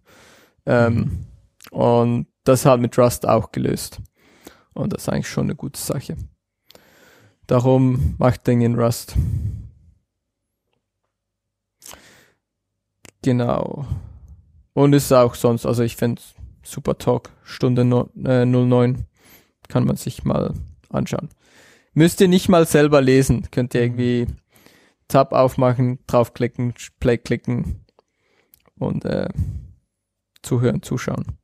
Ähm, 0.67 1.27
Und 1.71 2.27
das 2.45 2.65
halt 2.65 2.81
mit 2.81 2.97
Rust 2.99 3.27
auch 3.27 3.51
gelöst. 3.53 4.01
Und 4.75 4.93
das 4.93 5.03
ist 5.03 5.09
eigentlich 5.09 5.29
schon 5.29 5.47
eine 5.47 5.57
gute 5.57 5.81
Sache. 5.81 6.17
Darum 7.47 8.15
macht 8.19 8.47
Dinge 8.47 8.65
in 8.65 8.75
Rust. 8.75 9.15
Genau. 13.23 13.87
Und 14.73 14.93
ist 14.93 15.13
auch 15.13 15.35
sonst, 15.35 15.65
also 15.67 15.83
ich 15.83 15.97
finde 15.97 16.23
super 16.63 16.99
Talk, 16.99 17.31
Stunde 17.43 17.85
no, 17.85 18.09
äh, 18.25 18.45
09, 18.45 19.07
kann 19.69 19.85
man 19.85 19.97
sich 19.97 20.25
mal 20.25 20.55
anschauen. 20.91 21.29
Müsst 21.95 22.21
ihr 22.21 22.29
nicht 22.29 22.49
mal 22.49 22.67
selber 22.67 23.01
lesen, 23.01 23.49
könnt 23.51 23.75
ihr 23.75 23.83
irgendwie 23.83 24.27
Tab 25.09 25.33
aufmachen, 25.33 25.99
draufklicken, 26.07 26.75
Play 27.01 27.17
klicken 27.19 27.85
und 28.79 29.05
äh, 29.05 29.29
zuhören, 30.43 30.83
zuschauen. 30.83 31.39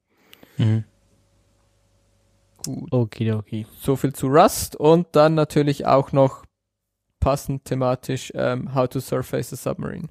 Gut. 2.64 2.93
Okay, 2.93 3.32
okay. 3.32 3.66
So 3.80 3.97
viel 3.97 4.12
zu 4.12 4.28
Rust 4.28 4.76
und 4.76 5.06
dann 5.12 5.34
natürlich 5.34 5.86
auch 5.86 6.12
noch 6.12 6.44
passend 7.20 7.64
thematisch 7.64 8.32
ähm, 8.34 8.74
How 8.74 8.89
to 8.89 9.01
Surface 9.01 9.52
a 9.52 9.56
Submarine. 9.56 10.09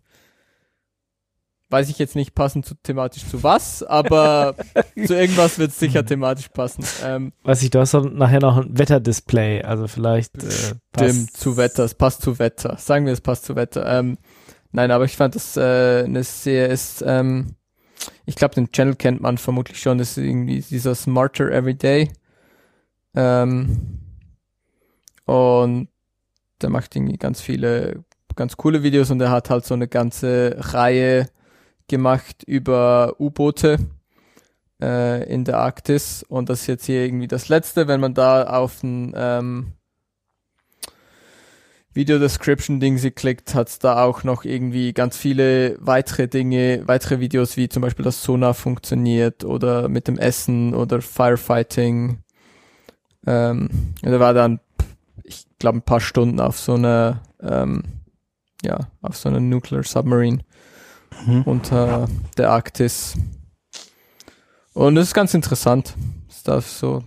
Weiß 1.69 1.87
ich 1.89 1.99
jetzt 1.99 2.15
nicht 2.15 2.35
passend 2.35 2.65
zu 2.65 2.75
thematisch 2.75 3.25
zu 3.25 3.43
was, 3.43 3.81
aber 3.81 4.55
zu 5.05 5.13
irgendwas 5.15 5.57
wird 5.57 5.71
es 5.71 5.79
sicher 5.79 6.05
thematisch 6.05 6.49
passen. 6.49 6.83
Ähm, 7.03 7.31
Weiß 7.43 7.63
ich, 7.63 7.69
du 7.69 7.79
hast 7.79 7.93
dann 7.93 8.15
nachher 8.15 8.41
noch 8.41 8.57
ein 8.57 8.77
Wetterdisplay, 8.77 9.61
also 9.61 9.87
vielleicht 9.87 10.43
äh, 10.43 10.75
Stimmt, 10.95 11.31
zu 11.31 11.55
Wetter, 11.55 11.85
es 11.85 11.95
passt 11.95 12.21
zu 12.23 12.39
Wetter. 12.39 12.75
Sagen 12.77 13.05
wir, 13.05 13.13
es 13.13 13.21
passt 13.21 13.45
zu 13.45 13.55
Wetter. 13.55 13.85
Ähm, 13.85 14.17
nein, 14.71 14.91
aber 14.91 15.05
ich 15.05 15.15
fand 15.15 15.35
das 15.35 15.55
äh, 15.55 16.03
eine 16.05 16.23
sehr 16.23 16.69
ist, 16.69 17.03
ähm, 17.05 17.55
ich 18.25 18.35
glaube, 18.35 18.55
den 18.55 18.71
Channel 18.71 18.95
kennt 18.95 19.21
man 19.21 19.37
vermutlich 19.37 19.79
schon, 19.79 19.97
das 19.97 20.11
ist 20.11 20.23
irgendwie 20.23 20.61
dieser 20.61 20.95
Smarter 20.95 21.51
Everyday. 21.51 22.09
Ähm, 23.15 23.99
und 25.25 25.89
der 26.61 26.69
macht 26.69 26.95
irgendwie 26.95 27.17
ganz 27.17 27.41
viele, 27.41 28.03
ganz 28.35 28.57
coole 28.57 28.83
Videos 28.83 29.11
und 29.11 29.21
er 29.21 29.31
hat 29.31 29.49
halt 29.49 29.65
so 29.65 29.73
eine 29.73 29.87
ganze 29.87 30.55
Reihe 30.57 31.29
gemacht 31.87 32.43
über 32.43 33.15
U-Boote 33.19 33.77
äh, 34.81 35.23
in 35.31 35.43
der 35.43 35.57
Arktis 35.57 36.23
und 36.23 36.49
das 36.49 36.61
ist 36.61 36.67
jetzt 36.67 36.85
hier 36.85 37.03
irgendwie 37.03 37.27
das 37.27 37.49
letzte, 37.49 37.87
wenn 37.87 37.99
man 37.99 38.13
da 38.13 38.43
auf 38.43 38.81
ein 38.83 39.13
ähm, 39.15 39.73
Video 41.93 42.19
Description 42.19 42.79
Ding 42.79 42.97
sie 42.97 43.11
klickt, 43.11 43.53
hat's 43.53 43.77
da 43.77 44.01
auch 44.03 44.23
noch 44.23 44.45
irgendwie 44.45 44.93
ganz 44.93 45.17
viele 45.17 45.75
weitere 45.81 46.29
Dinge, 46.29 46.83
weitere 46.85 47.19
Videos 47.19 47.57
wie 47.57 47.67
zum 47.67 47.81
Beispiel 47.81 48.05
das 48.05 48.23
Sonar 48.23 48.53
funktioniert 48.53 49.43
oder 49.43 49.89
mit 49.89 50.07
dem 50.07 50.17
Essen 50.17 50.73
oder 50.73 51.01
Firefighting. 51.01 52.19
Ähm, 53.25 53.69
da 54.01 54.19
war 54.19 54.33
dann, 54.33 54.59
ich 55.23 55.45
glaube, 55.59 55.79
ein 55.79 55.83
paar 55.83 56.01
Stunden 56.01 56.39
auf 56.39 56.59
so 56.59 56.73
einer, 56.73 57.21
ähm, 57.41 57.83
ja, 58.63 58.79
auf 59.01 59.17
so 59.17 59.29
einer 59.29 59.39
Nuclear 59.39 59.83
Submarine 59.83 60.43
Mhm. 61.25 61.43
unter 61.43 62.07
der 62.37 62.51
Arktis. 62.51 63.15
Und 64.73 64.97
es 64.97 65.09
ist 65.09 65.13
ganz 65.13 65.33
interessant, 65.33 65.95
was 66.27 66.43
da 66.43 66.61
so 66.61 67.03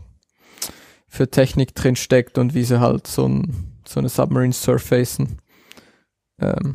für 1.09 1.31
Technik 1.31 1.74
drin 1.74 1.97
steckt 1.97 2.39
und 2.39 2.55
wie 2.55 2.65
sie 2.65 2.81
halt 2.81 3.07
so, 3.07 3.27
ein, 3.27 3.73
so 3.86 4.01
eine 4.01 4.09
Submarine 4.09 4.53
surfacen. 4.53 5.39
Ähm, 6.41 6.74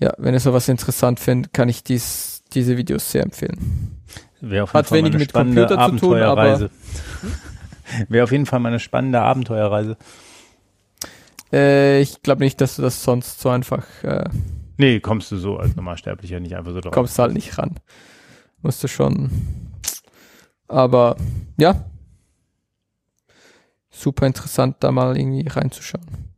ja, 0.00 0.12
wenn 0.18 0.34
ihr 0.34 0.40
sowas 0.40 0.68
interessant 0.68 1.20
findet, 1.20 1.52
kann 1.52 1.68
ich 1.68 1.84
dies, 1.84 2.42
diese 2.52 2.76
Videos 2.76 3.10
sehr 3.10 3.22
empfehlen. 3.22 4.02
Wäre 4.42 4.64
auf 4.64 4.74
Hat 4.74 4.90
mal 4.90 4.96
wenig 4.98 5.14
mit 5.16 5.32
Computer 5.32 5.88
zu 5.90 5.96
tun, 5.96 6.18
aber-. 6.20 6.68
Wäre 8.08 8.24
auf 8.24 8.32
jeden 8.32 8.46
Fall 8.46 8.58
mal 8.58 8.70
eine 8.70 8.80
spannende 8.80 9.20
Abenteuerreise. 9.20 9.96
Äh, 11.52 12.00
ich 12.00 12.22
glaube 12.22 12.42
nicht, 12.42 12.60
dass 12.60 12.76
du 12.76 12.82
das 12.82 13.04
sonst 13.04 13.40
so 13.40 13.50
einfach 13.50 13.86
äh, 14.02 14.28
Nee, 14.78 14.98
kommst 14.98 15.30
du 15.30 15.36
so 15.36 15.58
als 15.58 15.76
Normalsterblicher 15.76 16.40
nicht 16.40 16.56
einfach 16.56 16.72
so 16.72 16.80
drauf. 16.80 16.92
kommst 16.92 17.18
halt 17.18 17.34
nicht 17.34 17.56
ran. 17.56 17.78
Musst 18.62 18.82
du 18.82 18.88
schon. 18.88 19.30
Aber 20.66 21.16
ja. 21.56 21.84
Super 23.90 24.26
interessant, 24.26 24.76
da 24.80 24.90
mal 24.90 25.16
irgendwie 25.16 25.46
reinzuschauen. 25.46 26.31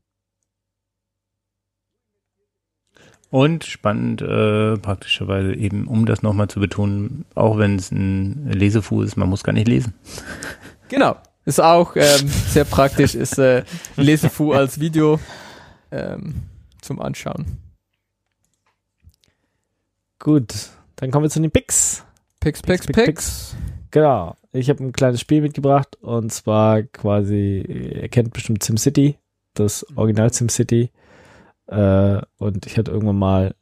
Und 3.34 3.64
spannend, 3.64 4.22
äh, 4.22 4.76
praktischerweise 4.76 5.54
eben, 5.54 5.88
um 5.88 6.06
das 6.06 6.22
nochmal 6.22 6.46
zu 6.46 6.60
betonen, 6.60 7.24
auch 7.34 7.58
wenn 7.58 7.74
es 7.74 7.90
ein 7.90 8.48
Lesefu 8.48 9.02
ist, 9.02 9.16
man 9.16 9.28
muss 9.28 9.42
gar 9.42 9.52
nicht 9.52 9.66
lesen. 9.66 9.92
Genau. 10.88 11.16
Ist 11.44 11.60
auch 11.60 11.96
ähm, 11.96 12.28
sehr 12.28 12.64
praktisch, 12.64 13.16
ist 13.16 13.38
äh, 13.38 13.64
Lesefu 13.96 14.52
als 14.52 14.78
Video 14.78 15.18
ähm, 15.90 16.42
zum 16.80 17.00
Anschauen. 17.00 17.46
Gut, 20.20 20.54
dann 20.94 21.10
kommen 21.10 21.24
wir 21.24 21.30
zu 21.30 21.40
den 21.40 21.50
Picks. 21.50 22.04
Pix, 22.38 22.62
Pix, 22.62 22.86
Pix, 22.86 22.96
Pix, 22.96 23.06
Pix. 23.06 23.56
Genau. 23.90 24.36
Ich 24.52 24.70
habe 24.70 24.84
ein 24.84 24.92
kleines 24.92 25.20
Spiel 25.20 25.40
mitgebracht 25.40 25.96
und 26.02 26.30
zwar 26.32 26.84
quasi, 26.84 27.64
ihr 27.66 28.08
kennt 28.10 28.32
bestimmt 28.32 28.62
SimCity, 28.62 29.18
das 29.54 29.84
Original 29.96 30.32
SimCity. 30.32 30.90
Äh, 31.66 32.20
und 32.38 32.66
ich 32.66 32.78
hatte 32.78 32.90
irgendwann 32.90 33.18
mal, 33.18 33.54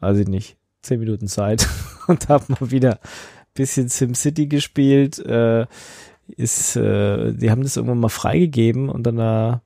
weiß 0.00 0.18
ich 0.18 0.28
nicht, 0.28 0.56
zehn 0.82 1.00
Minuten 1.00 1.28
Zeit 1.28 1.68
und 2.06 2.28
habe 2.28 2.44
mal 2.48 2.70
wieder 2.70 2.94
ein 2.94 3.54
bisschen 3.54 3.88
SimCity 3.88 4.46
gespielt. 4.46 5.18
Äh, 5.18 5.66
ist, 6.26 6.76
äh, 6.76 7.32
die 7.32 7.50
haben 7.50 7.62
das 7.62 7.76
irgendwann 7.76 8.00
mal 8.00 8.08
freigegeben 8.08 8.88
unter 8.88 9.10
einer 9.10 9.62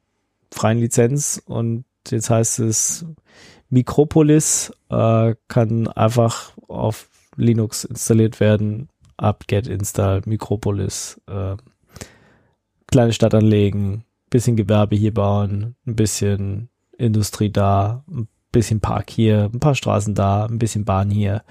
freien 0.50 0.78
Lizenz 0.78 1.40
und 1.44 1.84
jetzt 2.08 2.30
heißt 2.30 2.58
es 2.60 3.06
Micropolis 3.70 4.72
äh, 4.88 5.36
kann 5.46 5.86
einfach 5.88 6.52
auf 6.66 7.08
Linux 7.36 7.84
installiert 7.84 8.40
werden 8.40 8.88
apt-get 9.18 9.66
install 9.66 10.22
Micropolis, 10.24 11.20
äh, 11.26 11.56
kleine 12.86 13.12
Stadt 13.12 13.34
anlegen, 13.34 14.04
bisschen 14.30 14.56
Gewerbe 14.56 14.96
hier 14.96 15.12
bauen, 15.12 15.74
ein 15.86 15.96
bisschen 15.96 16.70
Industrie 16.98 17.50
da, 17.50 18.04
ein 18.10 18.28
bisschen 18.52 18.80
Park 18.80 19.10
hier, 19.10 19.50
ein 19.52 19.60
paar 19.60 19.74
Straßen 19.74 20.14
da, 20.14 20.44
ein 20.46 20.58
bisschen 20.58 20.84
Bahn 20.84 21.10
hier, 21.10 21.42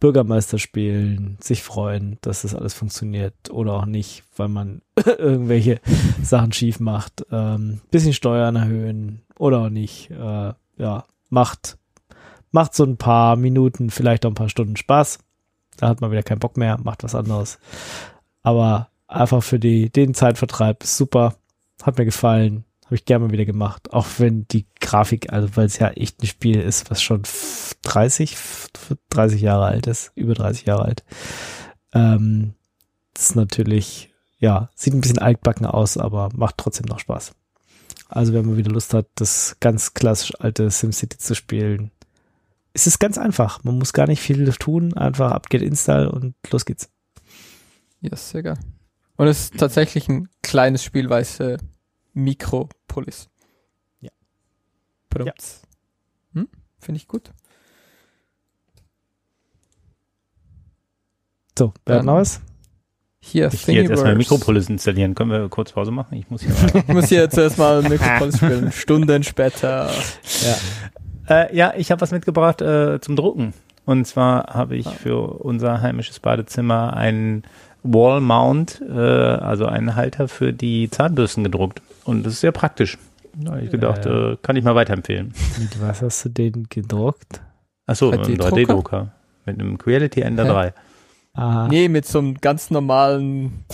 Bürgermeister 0.00 0.58
spielen, 0.58 1.36
sich 1.40 1.62
freuen, 1.62 2.16
dass 2.22 2.42
das 2.42 2.54
alles 2.54 2.72
funktioniert 2.72 3.34
oder 3.50 3.74
auch 3.74 3.84
nicht, 3.84 4.24
weil 4.36 4.48
man 4.48 4.80
irgendwelche 5.04 5.80
Sachen 6.22 6.52
schief 6.52 6.80
macht, 6.80 7.26
ähm, 7.30 7.80
bisschen 7.90 8.14
Steuern 8.14 8.56
erhöhen 8.56 9.22
oder 9.38 9.58
auch 9.58 9.68
nicht, 9.68 10.10
äh, 10.10 10.52
ja, 10.78 11.04
macht, 11.28 11.76
macht 12.50 12.74
so 12.74 12.84
ein 12.84 12.96
paar 12.96 13.36
Minuten, 13.36 13.90
vielleicht 13.90 14.24
auch 14.24 14.30
ein 14.30 14.34
paar 14.34 14.48
Stunden 14.48 14.76
Spaß. 14.76 15.18
Da 15.76 15.88
hat 15.88 16.00
man 16.00 16.10
wieder 16.10 16.22
keinen 16.22 16.40
Bock 16.40 16.56
mehr, 16.56 16.78
macht 16.82 17.04
was 17.04 17.14
anderes. 17.14 17.58
Aber 18.42 18.88
einfach 19.06 19.42
für 19.42 19.58
die, 19.58 19.90
den 19.90 20.14
Zeitvertreib 20.14 20.82
ist 20.82 20.96
super. 20.96 21.34
Hat 21.82 21.98
mir 21.98 22.04
gefallen. 22.04 22.64
Habe 22.86 22.96
ich 22.96 23.04
gerne 23.04 23.26
mal 23.26 23.32
wieder 23.32 23.44
gemacht. 23.44 23.92
Auch 23.92 24.06
wenn 24.18 24.46
die 24.48 24.66
Grafik, 24.90 25.32
also 25.32 25.56
weil 25.56 25.66
es 25.66 25.78
ja 25.78 25.88
echt 25.90 26.20
ein 26.20 26.26
Spiel 26.26 26.60
ist, 26.60 26.90
was 26.90 27.00
schon 27.00 27.22
30, 27.82 28.36
30 29.10 29.40
Jahre 29.40 29.66
alt 29.66 29.86
ist, 29.86 30.10
über 30.16 30.34
30 30.34 30.66
Jahre 30.66 30.84
alt. 30.84 31.04
Ähm, 31.92 32.54
das 33.14 33.30
ist 33.30 33.36
natürlich, 33.36 34.12
ja, 34.38 34.68
sieht 34.74 34.92
ein 34.92 35.00
bisschen 35.00 35.20
altbacken 35.20 35.64
aus, 35.64 35.96
aber 35.96 36.30
macht 36.34 36.58
trotzdem 36.58 36.86
noch 36.86 36.98
Spaß. 36.98 37.32
Also 38.08 38.32
wenn 38.32 38.44
man 38.44 38.56
wieder 38.56 38.72
Lust 38.72 38.92
hat, 38.92 39.06
das 39.14 39.56
ganz 39.60 39.94
klassisch 39.94 40.32
alte 40.40 40.68
SimCity 40.68 41.18
zu 41.18 41.36
spielen, 41.36 41.92
es 42.72 42.88
ist 42.88 42.98
ganz 42.98 43.16
einfach. 43.16 43.62
Man 43.62 43.78
muss 43.78 43.92
gar 43.92 44.08
nicht 44.08 44.20
viel 44.20 44.50
tun, 44.54 44.96
einfach 44.96 45.30
apt-get 45.30 45.62
install 45.62 46.08
und 46.08 46.34
los 46.50 46.64
geht's. 46.64 46.90
Ja, 48.00 48.16
sehr 48.16 48.42
geil. 48.42 48.58
Und 49.16 49.28
es 49.28 49.42
ist 49.42 49.58
tatsächlich 49.58 50.08
ein 50.08 50.28
kleines 50.42 50.82
Spiel, 50.82 51.10
weil 51.10 51.22
es 51.22 51.38
äh, 51.38 51.58
Mikropolis. 52.12 53.30
Ja. 55.18 55.32
Hm? 56.34 56.48
Finde 56.78 56.96
ich 56.98 57.08
gut. 57.08 57.30
So, 61.58 61.72
wer 61.84 61.98
hat 61.98 62.06
was? 62.06 62.40
Hier, 63.22 63.50
Ich 63.52 63.66
gehe 63.66 63.82
jetzt 63.82 63.90
erstmal. 63.90 64.16
Mikropolis 64.16 64.70
installieren. 64.70 65.14
Können 65.14 65.30
wir 65.30 65.48
kurz 65.50 65.72
Pause 65.72 65.90
machen? 65.90 66.14
Ich 66.16 66.30
muss 66.30 66.40
hier 66.42 66.54
mal. 66.54 66.82
Ich 66.88 66.94
muss 66.94 67.08
hier 67.08 67.20
jetzt 67.20 67.36
erstmal 67.36 67.82
Mikropolis 67.88 68.36
spielen. 68.38 68.72
Stunden 68.72 69.22
später. 69.22 69.90
Äh, 71.28 71.54
ja, 71.54 71.74
ich 71.76 71.90
habe 71.90 72.00
was 72.00 72.12
mitgebracht 72.12 72.62
äh, 72.62 72.98
zum 73.00 73.16
Drucken. 73.16 73.52
Und 73.84 74.06
zwar 74.06 74.54
habe 74.54 74.76
ich 74.76 74.86
Ah. 74.86 74.90
für 74.90 75.18
unser 75.42 75.82
heimisches 75.82 76.18
Badezimmer 76.20 76.94
einen 76.96 77.42
Wall 77.82 78.20
Mount, 78.22 78.80
äh, 78.88 78.94
also 78.94 79.66
einen 79.66 79.96
Halter 79.96 80.28
für 80.28 80.52
die 80.54 80.88
Zahnbürsten 80.90 81.44
gedruckt. 81.44 81.82
Und 82.04 82.24
das 82.24 82.34
ist 82.34 82.40
sehr 82.40 82.52
praktisch. 82.52 82.96
Habe 83.46 83.62
ich 83.62 83.70
gedacht, 83.70 84.06
äh, 84.06 84.36
kann 84.42 84.56
ich 84.56 84.64
mal 84.64 84.74
weiterempfehlen. 84.74 85.32
Mit 85.58 85.80
was 85.80 86.02
hast 86.02 86.24
du 86.24 86.28
den 86.28 86.66
gedruckt? 86.68 87.40
Achso, 87.86 88.10
mit 88.10 88.20
einem 88.20 88.34
3D-Drucker? 88.36 88.56
3D-Drucker. 88.66 89.12
Mit 89.46 89.60
einem 89.60 89.78
Creality 89.78 90.20
Ender 90.20 90.44
Hä? 90.44 90.50
3. 90.50 90.74
Ah, 91.34 91.68
Nee, 91.68 91.88
mit 91.88 92.06
so 92.06 92.18
einem 92.18 92.34
ganz 92.34 92.70
normalen 92.70 93.64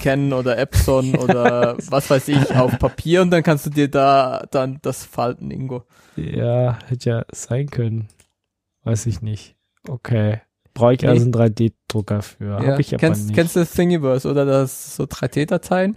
Canon 0.00 0.32
oder 0.32 0.58
Epson 0.58 1.14
oder 1.18 1.76
was 1.90 2.10
weiß 2.10 2.28
ich 2.28 2.54
auf 2.56 2.78
Papier 2.78 3.22
und 3.22 3.30
dann 3.30 3.42
kannst 3.42 3.66
du 3.66 3.70
dir 3.70 3.88
da 3.88 4.44
dann 4.50 4.78
das 4.82 5.04
falten, 5.04 5.50
Ingo. 5.50 5.84
ja, 6.16 6.78
hätte 6.88 7.10
ja 7.10 7.24
sein 7.32 7.68
können. 7.70 8.08
Weiß 8.84 9.06
ich 9.06 9.22
nicht. 9.22 9.54
Okay. 9.88 10.40
Brauche 10.74 10.94
ich 10.94 11.02
Nee. 11.02 11.08
also 11.08 11.22
einen 11.24 11.32
3D-Drucker 11.32 12.22
für. 12.22 12.58
Ja. 12.62 12.72
Hab 12.72 12.80
ich 12.80 12.88
aber 12.94 12.98
kennst, 13.00 13.26
nicht. 13.26 13.34
kennst 13.34 13.56
du 13.56 13.64
Thingiverse 13.64 14.28
oder 14.30 14.44
das 14.44 14.96
so 14.96 15.04
3D-Dateien 15.04 15.96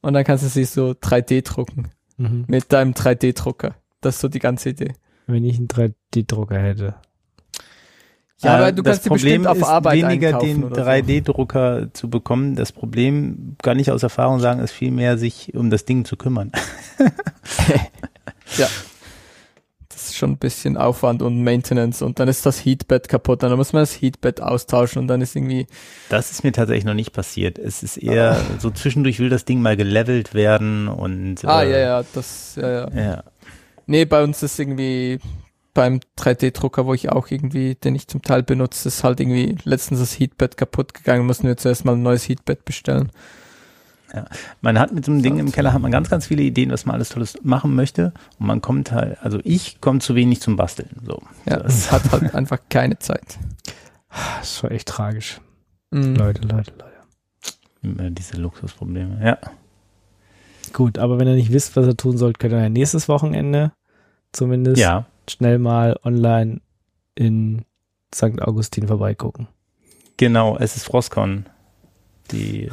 und 0.00 0.12
dann 0.14 0.24
kannst 0.24 0.44
du 0.44 0.48
sie 0.48 0.64
so 0.64 0.90
3D 0.90 1.42
drucken 1.42 1.88
mhm. 2.18 2.44
mit 2.46 2.72
deinem 2.72 2.92
3D-Drucker. 2.92 3.74
Das 4.00 4.16
ist 4.16 4.20
so 4.20 4.28
die 4.28 4.38
ganze 4.38 4.70
Idee. 4.70 4.92
Wenn 5.26 5.44
ich 5.44 5.56
einen 5.56 5.68
3D-Drucker 5.68 6.58
hätte. 6.58 6.94
Ja, 8.40 8.54
Äh, 8.54 8.56
aber 8.58 8.72
du 8.72 8.82
das 8.82 9.02
kannst 9.02 9.04
die 9.06 9.08
Problem 9.08 9.42
bestimmt 9.42 9.46
auf 9.46 9.58
ist 9.58 9.64
Arbeit 9.64 9.96
weniger 9.96 10.28
einkaufen 10.28 10.46
den 10.46 10.64
oder 10.64 10.84
so. 10.84 10.90
3D-Drucker 10.90 11.88
zu 11.92 12.10
bekommen. 12.10 12.54
Das 12.54 12.72
Problem, 12.72 13.56
kann 13.62 13.78
ich 13.78 13.90
aus 13.90 14.02
Erfahrung 14.02 14.40
sagen, 14.40 14.60
ist 14.60 14.72
vielmehr, 14.72 15.18
sich 15.18 15.54
um 15.54 15.70
das 15.70 15.84
Ding 15.84 16.04
zu 16.04 16.16
kümmern. 16.16 16.52
Ist 18.50 18.58
schon 20.18 20.32
ein 20.32 20.36
bisschen 20.38 20.76
Aufwand 20.76 21.22
und 21.22 21.42
Maintenance 21.42 22.02
und 22.02 22.18
dann 22.20 22.28
ist 22.28 22.44
das 22.44 22.64
Heatbed 22.64 23.08
kaputt, 23.08 23.42
dann 23.42 23.56
muss 23.56 23.72
man 23.72 23.82
das 23.82 23.94
Heatbed 24.00 24.40
austauschen 24.42 25.00
und 25.00 25.08
dann 25.08 25.20
ist 25.20 25.34
irgendwie, 25.36 25.66
Das 26.10 26.30
ist 26.30 26.44
mir 26.44 26.52
tatsächlich 26.52 26.84
noch 26.84 26.94
nicht 26.94 27.12
passiert. 27.12 27.58
Es 27.58 27.82
ist 27.82 27.96
eher 27.96 28.32
Ah. 28.32 28.40
so 28.58 28.70
zwischendurch 28.70 29.18
will 29.20 29.30
das 29.30 29.44
Ding 29.44 29.62
mal 29.62 29.76
gelevelt 29.76 30.34
werden 30.34 30.88
und 30.88 31.44
ah 31.44 31.62
äh, 31.62 31.70
ja, 31.70 31.78
ja, 31.78 32.04
das, 32.12 32.56
ja, 32.60 32.70
ja. 32.70 32.88
ja. 32.94 33.24
Nee, 33.86 34.04
bei 34.04 34.22
uns 34.22 34.42
ist 34.42 34.58
irgendwie 34.58 35.18
beim 35.72 36.00
3D-Drucker, 36.18 36.84
wo 36.86 36.92
ich 36.92 37.10
auch 37.10 37.30
irgendwie, 37.30 37.74
den 37.76 37.94
ich 37.94 38.08
zum 38.08 38.20
Teil 38.20 38.42
benutze, 38.42 38.88
ist 38.88 39.04
halt 39.04 39.20
irgendwie 39.20 39.56
letztens 39.64 40.00
das 40.00 40.18
Heatbed 40.18 40.56
kaputt 40.56 40.92
gegangen, 40.92 41.24
mussten 41.26 41.46
wir 41.46 41.56
zuerst 41.56 41.84
mal 41.84 41.92
ein 41.92 42.02
neues 42.02 42.28
Heatbed 42.28 42.64
bestellen. 42.64 43.10
Man 44.60 44.78
hat 44.78 44.92
mit 44.92 45.04
so 45.04 45.12
einem 45.12 45.22
Ding 45.22 45.38
im 45.38 45.52
Keller 45.52 45.72
hat 45.72 45.82
man 45.82 45.90
ganz, 45.90 46.08
ganz 46.08 46.26
viele 46.26 46.42
Ideen, 46.42 46.70
was 46.70 46.86
man 46.86 46.94
alles 46.94 47.10
Tolles 47.10 47.38
machen 47.42 47.74
möchte. 47.74 48.12
Und 48.38 48.46
man 48.46 48.62
kommt 48.62 48.90
halt, 48.92 49.18
also 49.22 49.38
ich 49.44 49.80
komme 49.80 49.98
zu 50.00 50.14
wenig 50.14 50.40
zum 50.40 50.56
Basteln. 50.56 50.88
So. 51.04 51.20
Ja, 51.46 51.58
Das- 51.58 51.74
es 51.74 51.92
hat 51.92 52.10
halt 52.12 52.34
einfach 52.34 52.58
keine 52.68 52.98
Zeit. 52.98 53.38
Das 54.38 54.56
schon 54.58 54.70
echt 54.70 54.88
tragisch. 54.88 55.38
Mhm. 55.90 56.14
Leute, 56.16 56.40
Leute, 56.42 56.72
Leute. 56.72 56.84
Immer 57.82 58.10
diese 58.10 58.38
Luxusprobleme. 58.38 59.20
Ja. 59.24 59.38
Gut, 60.72 60.98
aber 60.98 61.18
wenn 61.18 61.28
ihr 61.28 61.34
nicht 61.34 61.52
wisst, 61.52 61.76
was 61.76 61.86
ihr 61.86 61.96
tun 61.96 62.16
sollt, 62.18 62.38
könnt 62.38 62.52
ihr 62.54 62.60
ja 62.62 62.68
nächstes 62.68 63.08
Wochenende 63.08 63.72
zumindest 64.32 64.80
Ja. 64.80 65.04
schnell 65.28 65.58
mal 65.58 65.96
online 66.02 66.60
in 67.14 67.64
St. 68.14 68.40
Augustin 68.40 68.88
vorbeigucken. 68.88 69.48
Genau, 70.16 70.56
es 70.58 70.76
ist 70.76 70.84
Frostcon. 70.84 71.46
Die 72.32 72.64
äh, 72.64 72.70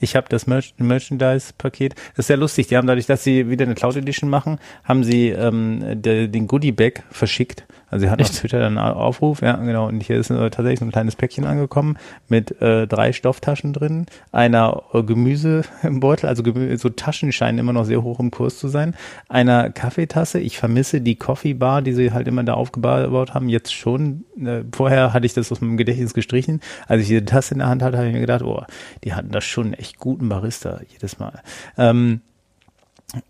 Ich 0.00 0.16
habe 0.16 0.28
das 0.28 0.46
Merch 0.46 0.74
Merchandise-Paket. 0.78 1.94
Das 1.94 2.20
ist 2.20 2.26
sehr 2.28 2.36
lustig. 2.36 2.68
Die 2.68 2.76
haben 2.76 2.86
dadurch, 2.86 3.06
dass 3.06 3.24
sie 3.24 3.50
wieder 3.50 3.64
eine 3.64 3.74
Cloud 3.74 3.96
Edition 3.96 4.30
machen, 4.30 4.58
haben 4.84 5.04
sie 5.04 5.28
ähm, 5.30 6.02
de, 6.02 6.28
den 6.28 6.46
Goodie-Bag 6.46 7.02
verschickt. 7.10 7.64
Also 7.90 8.04
sie 8.04 8.10
hat 8.10 8.20
auf 8.20 8.30
Twitter 8.30 8.60
dann 8.60 8.78
einen 8.78 8.94
Aufruf, 8.94 9.40
ja 9.40 9.56
genau. 9.56 9.88
Und 9.88 10.00
hier 10.02 10.16
ist 10.16 10.30
äh, 10.30 10.50
tatsächlich 10.50 10.80
so 10.80 10.84
ein 10.84 10.92
kleines 10.92 11.16
Päckchen 11.16 11.44
angekommen 11.44 11.96
mit 12.28 12.60
äh, 12.60 12.86
drei 12.86 13.12
Stofftaschen 13.12 13.72
drin, 13.72 14.06
einer 14.30 14.82
äh, 14.92 15.02
Gemüse 15.02 15.62
im 15.82 16.00
Beutel, 16.00 16.28
also 16.28 16.42
Gemü 16.42 16.76
so 16.76 16.90
Taschen 16.90 17.32
scheinen 17.32 17.58
immer 17.58 17.72
noch 17.72 17.84
sehr 17.84 18.02
hoch 18.02 18.20
im 18.20 18.30
Kurs 18.30 18.58
zu 18.58 18.68
sein, 18.68 18.94
einer 19.28 19.70
Kaffeetasse. 19.70 20.38
Ich 20.38 20.58
vermisse 20.58 21.00
die 21.00 21.16
Coffee 21.16 21.54
Bar, 21.54 21.82
die 21.82 21.92
sie 21.92 22.12
halt 22.12 22.28
immer 22.28 22.44
da 22.44 22.54
aufgebaut 22.54 23.34
haben, 23.34 23.48
jetzt 23.48 23.74
schon. 23.74 24.24
Äh, 24.38 24.64
vorher 24.72 25.14
hatte 25.14 25.26
ich 25.26 25.34
das 25.34 25.50
aus 25.50 25.60
meinem 25.60 25.78
Gedächtnis 25.78 26.12
gestrichen. 26.12 26.60
Als 26.86 27.02
ich 27.02 27.08
diese 27.08 27.24
Tasse 27.24 27.54
in 27.54 27.60
der 27.60 27.68
Hand 27.68 27.82
hatte, 27.82 27.96
habe 27.96 28.08
ich 28.08 28.14
mir 28.14 28.20
gedacht, 28.20 28.42
oh, 28.42 28.62
die 29.04 29.14
hatten 29.14 29.30
das 29.30 29.44
schon 29.44 29.72
echt 29.72 29.87
guten 29.96 30.28
Barista 30.28 30.80
jedes 30.90 31.18
Mal. 31.18 31.42
Ähm, 31.76 32.20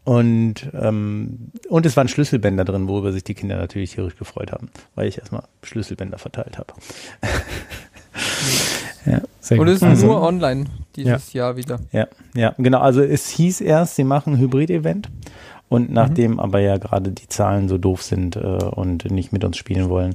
und, 0.04 0.68
ähm, 0.74 1.52
und 1.68 1.86
es 1.86 1.96
waren 1.96 2.08
Schlüsselbänder 2.08 2.64
drin, 2.64 2.88
worüber 2.88 3.12
sich 3.12 3.22
die 3.22 3.34
Kinder 3.34 3.56
natürlich 3.56 3.94
tierisch 3.94 4.16
gefreut 4.16 4.50
haben, 4.50 4.70
weil 4.96 5.06
ich 5.06 5.18
erstmal 5.18 5.44
Schlüsselbänder 5.62 6.18
verteilt 6.18 6.58
habe. 6.58 6.72
ja. 9.06 9.20
Sehr 9.40 9.60
und 9.60 9.68
es 9.68 9.76
ist 9.76 9.84
also, 9.84 10.06
nur 10.06 10.22
online 10.22 10.64
dieses 10.96 11.32
ja. 11.32 11.44
Jahr 11.44 11.56
wieder. 11.56 11.78
Ja, 11.92 12.08
ja, 12.34 12.54
genau. 12.58 12.80
Also 12.80 13.02
es 13.02 13.30
hieß 13.30 13.60
erst, 13.60 13.94
sie 13.94 14.04
machen 14.04 14.34
ein 14.34 14.40
Hybrid-Event. 14.40 15.08
Und 15.68 15.92
nachdem 15.92 16.32
mhm. 16.32 16.40
aber 16.40 16.60
ja 16.60 16.78
gerade 16.78 17.12
die 17.12 17.28
Zahlen 17.28 17.68
so 17.68 17.78
doof 17.78 18.02
sind 18.02 18.36
äh, 18.36 18.40
und 18.40 19.10
nicht 19.10 19.32
mit 19.32 19.44
uns 19.44 19.58
spielen 19.58 19.90
wollen, 19.90 20.14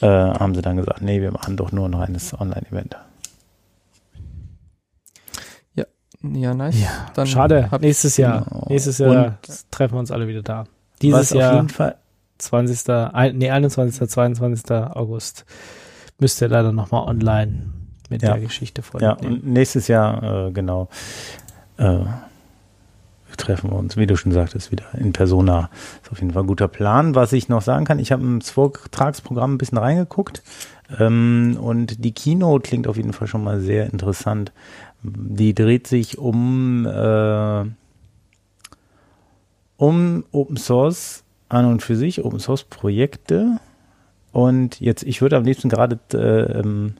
äh, 0.00 0.06
haben 0.06 0.54
sie 0.54 0.62
dann 0.62 0.76
gesagt, 0.76 1.02
nee, 1.02 1.20
wir 1.20 1.32
machen 1.32 1.56
doch 1.56 1.70
nur 1.70 1.86
ein 1.86 1.94
reines 1.94 2.38
Online-Event. 2.38 2.96
Ja, 6.34 6.54
nice. 6.54 6.80
Ja, 6.80 7.06
Dann 7.14 7.26
schade. 7.26 7.68
Nächstes 7.80 8.16
Jahr. 8.16 8.44
Genau. 8.44 8.66
Nächstes 8.68 8.98
Jahr 8.98 9.10
Und 9.10 9.70
treffen 9.70 9.94
wir 9.94 10.00
uns 10.00 10.10
alle 10.10 10.28
wieder 10.28 10.42
da. 10.42 10.64
Dieses 11.02 11.30
Jahr. 11.30 11.50
Auf 11.50 11.56
jeden 11.56 11.68
Fall 11.68 11.96
20. 12.38 12.86
nee, 13.34 13.50
21. 13.50 14.08
22. 14.08 14.70
August 14.70 15.44
müsst 16.18 16.40
ihr 16.40 16.48
leider 16.48 16.72
nochmal 16.72 17.08
online 17.08 17.72
mit 18.08 18.22
ja. 18.22 18.32
der 18.32 18.40
Geschichte 18.40 18.82
vornehmen. 18.82 19.16
Ja, 19.20 19.28
und 19.28 19.46
nächstes 19.46 19.88
Jahr, 19.88 20.48
äh, 20.48 20.52
genau, 20.52 20.88
äh, 21.76 22.00
treffen 23.36 23.70
wir 23.70 23.76
uns, 23.76 23.96
wie 23.96 24.06
du 24.06 24.16
schon 24.16 24.32
sagtest, 24.32 24.72
wieder 24.72 24.86
in 24.94 25.12
Persona. 25.12 25.68
Ist 26.02 26.10
auf 26.10 26.20
jeden 26.20 26.32
Fall 26.32 26.44
ein 26.44 26.46
guter 26.46 26.68
Plan. 26.68 27.14
Was 27.14 27.32
ich 27.32 27.48
noch 27.48 27.62
sagen 27.62 27.84
kann, 27.84 27.98
ich 27.98 28.12
habe 28.12 28.22
ins 28.22 28.50
Vortragsprogramm 28.50 29.54
ein 29.54 29.58
bisschen 29.58 29.78
reingeguckt 29.78 30.42
ähm, 30.98 31.58
und 31.60 32.04
die 32.04 32.12
Keynote 32.12 32.68
klingt 32.68 32.86
auf 32.86 32.96
jeden 32.96 33.12
Fall 33.12 33.28
schon 33.28 33.44
mal 33.44 33.60
sehr 33.60 33.92
interessant. 33.92 34.52
Die 35.14 35.54
dreht 35.54 35.86
sich 35.86 36.18
um, 36.18 36.86
äh, 36.86 37.64
um 39.76 40.24
Open 40.32 40.56
Source 40.56 41.24
an 41.48 41.66
und 41.66 41.82
für 41.82 41.96
sich, 41.96 42.24
Open 42.24 42.40
Source 42.40 42.64
Projekte. 42.64 43.60
Und 44.32 44.80
jetzt, 44.80 45.02
ich 45.04 45.22
würde 45.22 45.36
am 45.36 45.44
liebsten 45.44 45.68
gerade 45.68 45.98
äh, 46.12 46.60
ähm, 46.60 46.94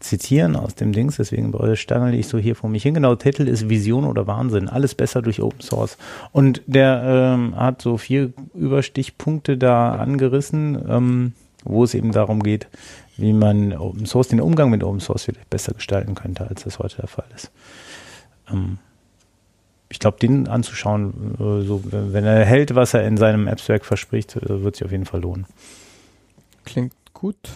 zitieren 0.00 0.56
aus 0.56 0.74
dem 0.74 0.92
Dings, 0.92 1.16
deswegen 1.16 1.52
stangel 1.74 2.14
ich 2.14 2.28
so 2.28 2.38
hier 2.38 2.54
vor 2.54 2.70
mich 2.70 2.82
hin. 2.82 2.94
Genau, 2.94 3.14
Titel 3.14 3.48
ist 3.48 3.68
Vision 3.68 4.04
oder 4.04 4.26
Wahnsinn. 4.26 4.68
Alles 4.68 4.94
besser 4.94 5.22
durch 5.22 5.42
Open 5.42 5.60
Source. 5.60 5.96
Und 6.32 6.62
der 6.66 7.02
ähm, 7.04 7.56
hat 7.56 7.82
so 7.82 7.96
vier 7.96 8.32
Überstichpunkte 8.54 9.56
da 9.56 9.94
angerissen, 9.96 10.78
ähm, 10.88 11.32
wo 11.64 11.82
es 11.82 11.94
eben 11.94 12.12
darum 12.12 12.42
geht, 12.42 12.68
wie 13.16 13.32
man 13.32 13.72
Open 13.76 14.06
Source, 14.06 14.28
den 14.28 14.40
Umgang 14.40 14.70
mit 14.70 14.84
Open 14.84 15.00
Source 15.00 15.24
vielleicht 15.24 15.50
besser 15.50 15.72
gestalten 15.74 16.14
könnte, 16.14 16.46
als 16.48 16.64
das 16.64 16.78
heute 16.78 16.96
der 16.96 17.08
Fall 17.08 17.26
ist. 17.34 17.50
Ähm, 18.50 18.78
ich 19.88 19.98
glaube, 19.98 20.18
den 20.18 20.48
anzuschauen, 20.48 21.34
äh, 21.34 21.64
so, 21.64 21.82
wenn 21.84 22.24
er 22.24 22.44
hält, 22.44 22.74
was 22.74 22.94
er 22.94 23.06
in 23.06 23.16
seinem 23.16 23.48
Abstract 23.48 23.86
verspricht, 23.86 24.36
äh, 24.36 24.62
wird 24.62 24.76
sich 24.76 24.84
auf 24.84 24.92
jeden 24.92 25.06
Fall 25.06 25.20
lohnen. 25.20 25.46
Klingt 26.64 26.94
gut. 27.12 27.50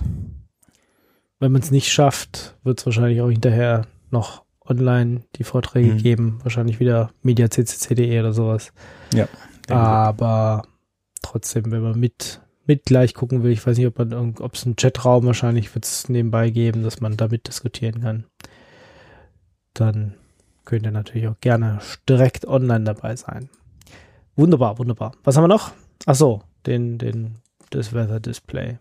Wenn 1.41 1.53
man 1.53 1.63
es 1.63 1.71
nicht 1.71 1.91
schafft, 1.91 2.57
wird 2.63 2.79
es 2.79 2.87
wahrscheinlich 2.87 3.21
auch 3.21 3.31
hinterher 3.31 3.87
noch 4.11 4.45
online 4.65 5.23
die 5.37 5.45
Vorträge 5.45 5.95
mhm. 5.95 5.99
geben. 5.99 6.39
Wahrscheinlich 6.43 6.79
wieder 6.81 7.11
mediaccc.de 7.23 8.21
oder 8.21 8.33
sowas. 8.33 8.73
Ja. 9.13 9.27
Aber 9.69 10.63
trotzdem, 11.23 11.71
wenn 11.73 11.83
man 11.83 11.99
mit 11.99 12.41
mit 12.71 12.85
gleich 12.85 13.15
gucken 13.15 13.43
will. 13.43 13.51
Ich 13.51 13.67
weiß 13.67 13.77
nicht, 13.77 13.89
ob 13.89 13.99
man 13.99 14.37
ob 14.39 14.55
es 14.55 14.65
einen 14.65 14.77
Chatraum 14.77 15.27
wahrscheinlich 15.27 15.75
wird 15.75 15.85
es 15.85 16.09
nebenbei 16.09 16.51
geben, 16.51 16.85
dass 16.85 17.01
man 17.01 17.17
damit 17.17 17.49
diskutieren 17.49 18.01
kann. 18.01 18.27
Dann 19.75 20.15
könnt 20.65 20.87
ihr 20.87 20.93
natürlich 20.93 21.27
auch 21.27 21.41
gerne 21.41 21.81
direkt 22.09 22.47
online 22.47 22.85
dabei 22.85 23.17
sein. 23.17 23.49
Wunderbar, 24.37 24.79
wunderbar. 24.79 25.17
Was 25.25 25.37
haben 25.37 25.43
wir 25.43 25.49
noch? 25.49 25.73
Ach 26.07 26.15
so, 26.15 26.43
den, 26.65 26.97
den, 26.99 27.39
das 27.71 27.93
Weather 27.93 28.21
Display. 28.21 28.79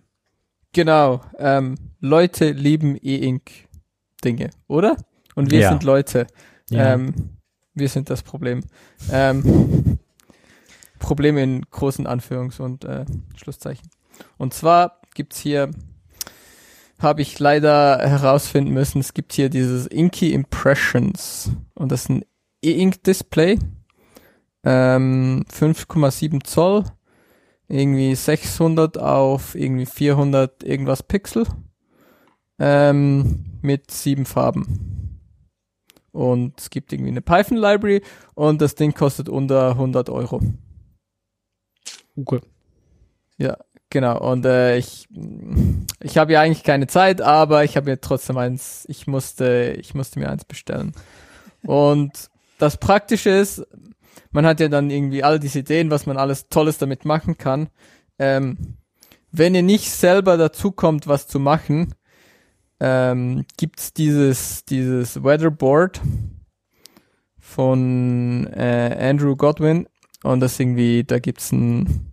Genau. 0.72 1.22
Ähm, 1.40 1.74
Leute 2.00 2.52
lieben 2.52 2.96
E-Ink 2.96 3.50
Dinge, 4.24 4.52
oder? 4.68 4.98
Und 5.34 5.50
wir 5.50 5.62
ja. 5.62 5.70
sind 5.70 5.84
Leute. 5.84 6.28
Ja. 6.70 6.94
Ähm, 6.94 7.32
wir 7.74 7.90
sind 7.90 8.12
das 8.12 8.22
Problem. 8.22 8.62
Ähm, 9.12 9.98
Probleme 11.10 11.42
in 11.42 11.66
großen 11.72 12.06
Anführungs- 12.06 12.62
und 12.62 12.86
äh, 12.86 13.04
Schlusszeichen. 13.36 13.90
Und 14.38 14.54
zwar 14.54 15.02
gibt's 15.16 15.40
hier, 15.40 15.72
habe 17.00 17.24
ich 17.24 17.40
leider 17.40 17.98
herausfinden 17.98 18.72
müssen, 18.72 19.00
es 19.00 19.16
gibt 19.16 19.34
hier 19.34 19.50
dieses 19.50 19.88
Inky 19.88 20.34
Impressions 20.34 21.50
und 21.74 21.92
das 21.92 22.02
ist 22.02 22.10
ein 22.10 22.26
E-Ink-Display, 22.64 23.58
ähm, 24.64 25.46
5,7 25.52 26.44
Zoll, 26.44 26.84
irgendwie 27.68 28.14
600 28.14 29.00
auf 29.00 29.56
irgendwie 29.56 29.88
400 29.88 30.64
irgendwas 30.64 31.02
Pixel, 31.02 31.48
ähm, 32.60 33.46
mit 33.64 33.90
sieben 33.90 34.28
Farben. 34.28 35.20
Und 36.12 36.60
es 36.60 36.70
gibt 36.70 36.94
irgendwie 36.94 37.10
eine 37.10 37.22
Python 37.22 37.58
Library 37.58 38.04
und 38.36 38.62
das 38.62 38.76
Ding 38.76 38.94
kostet 38.94 39.28
unter 39.28 39.72
100 39.72 40.12
Euro. 40.12 40.40
Okay. 42.22 42.42
Ja, 43.38 43.58
genau. 43.90 44.20
Und 44.20 44.46
äh, 44.46 44.78
ich, 44.78 45.08
ich 46.02 46.18
habe 46.18 46.34
ja 46.34 46.42
eigentlich 46.42 46.64
keine 46.64 46.88
Zeit, 46.88 47.22
aber 47.22 47.64
ich 47.64 47.78
habe 47.78 47.90
mir 47.90 48.02
trotzdem 48.02 48.38
eins, 48.38 48.86
ich 48.88 49.08
musste, 49.08 49.76
ich 49.80 49.94
musste 49.94 50.20
mir 50.20 50.30
eins 50.30 50.46
bestellen. 50.46 50.94
Und 51.64 52.30
das 52.58 52.78
Praktische 52.78 53.30
ist, 53.30 53.66
man 54.32 54.46
hat 54.46 54.60
ja 54.60 54.68
dann 54.68 54.90
irgendwie 54.90 55.24
all 55.24 55.40
diese 55.40 55.60
Ideen, 55.60 55.90
was 55.90 56.06
man 56.06 56.18
alles 56.18 56.50
Tolles 56.50 56.78
damit 56.78 57.06
machen 57.06 57.38
kann. 57.38 57.70
Ähm, 58.20 58.78
wenn 59.32 59.56
ihr 59.56 59.64
nicht 59.64 59.92
selber 59.92 60.38
dazu 60.38 60.72
kommt, 60.72 61.08
was 61.08 61.28
zu 61.28 61.40
machen, 61.40 61.96
ähm, 62.80 63.46
gibt's 63.58 63.94
dieses, 63.94 64.66
dieses 64.66 65.24
Weatherboard 65.24 66.02
von 67.40 68.48
äh, 68.48 68.96
Andrew 69.00 69.36
Godwin 69.36 69.88
und 70.24 70.40
das 70.40 70.60
irgendwie, 70.60 71.04
da 71.04 71.20
gibt's 71.20 71.52
ein 71.52 72.09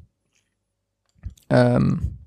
ähm, 1.50 2.18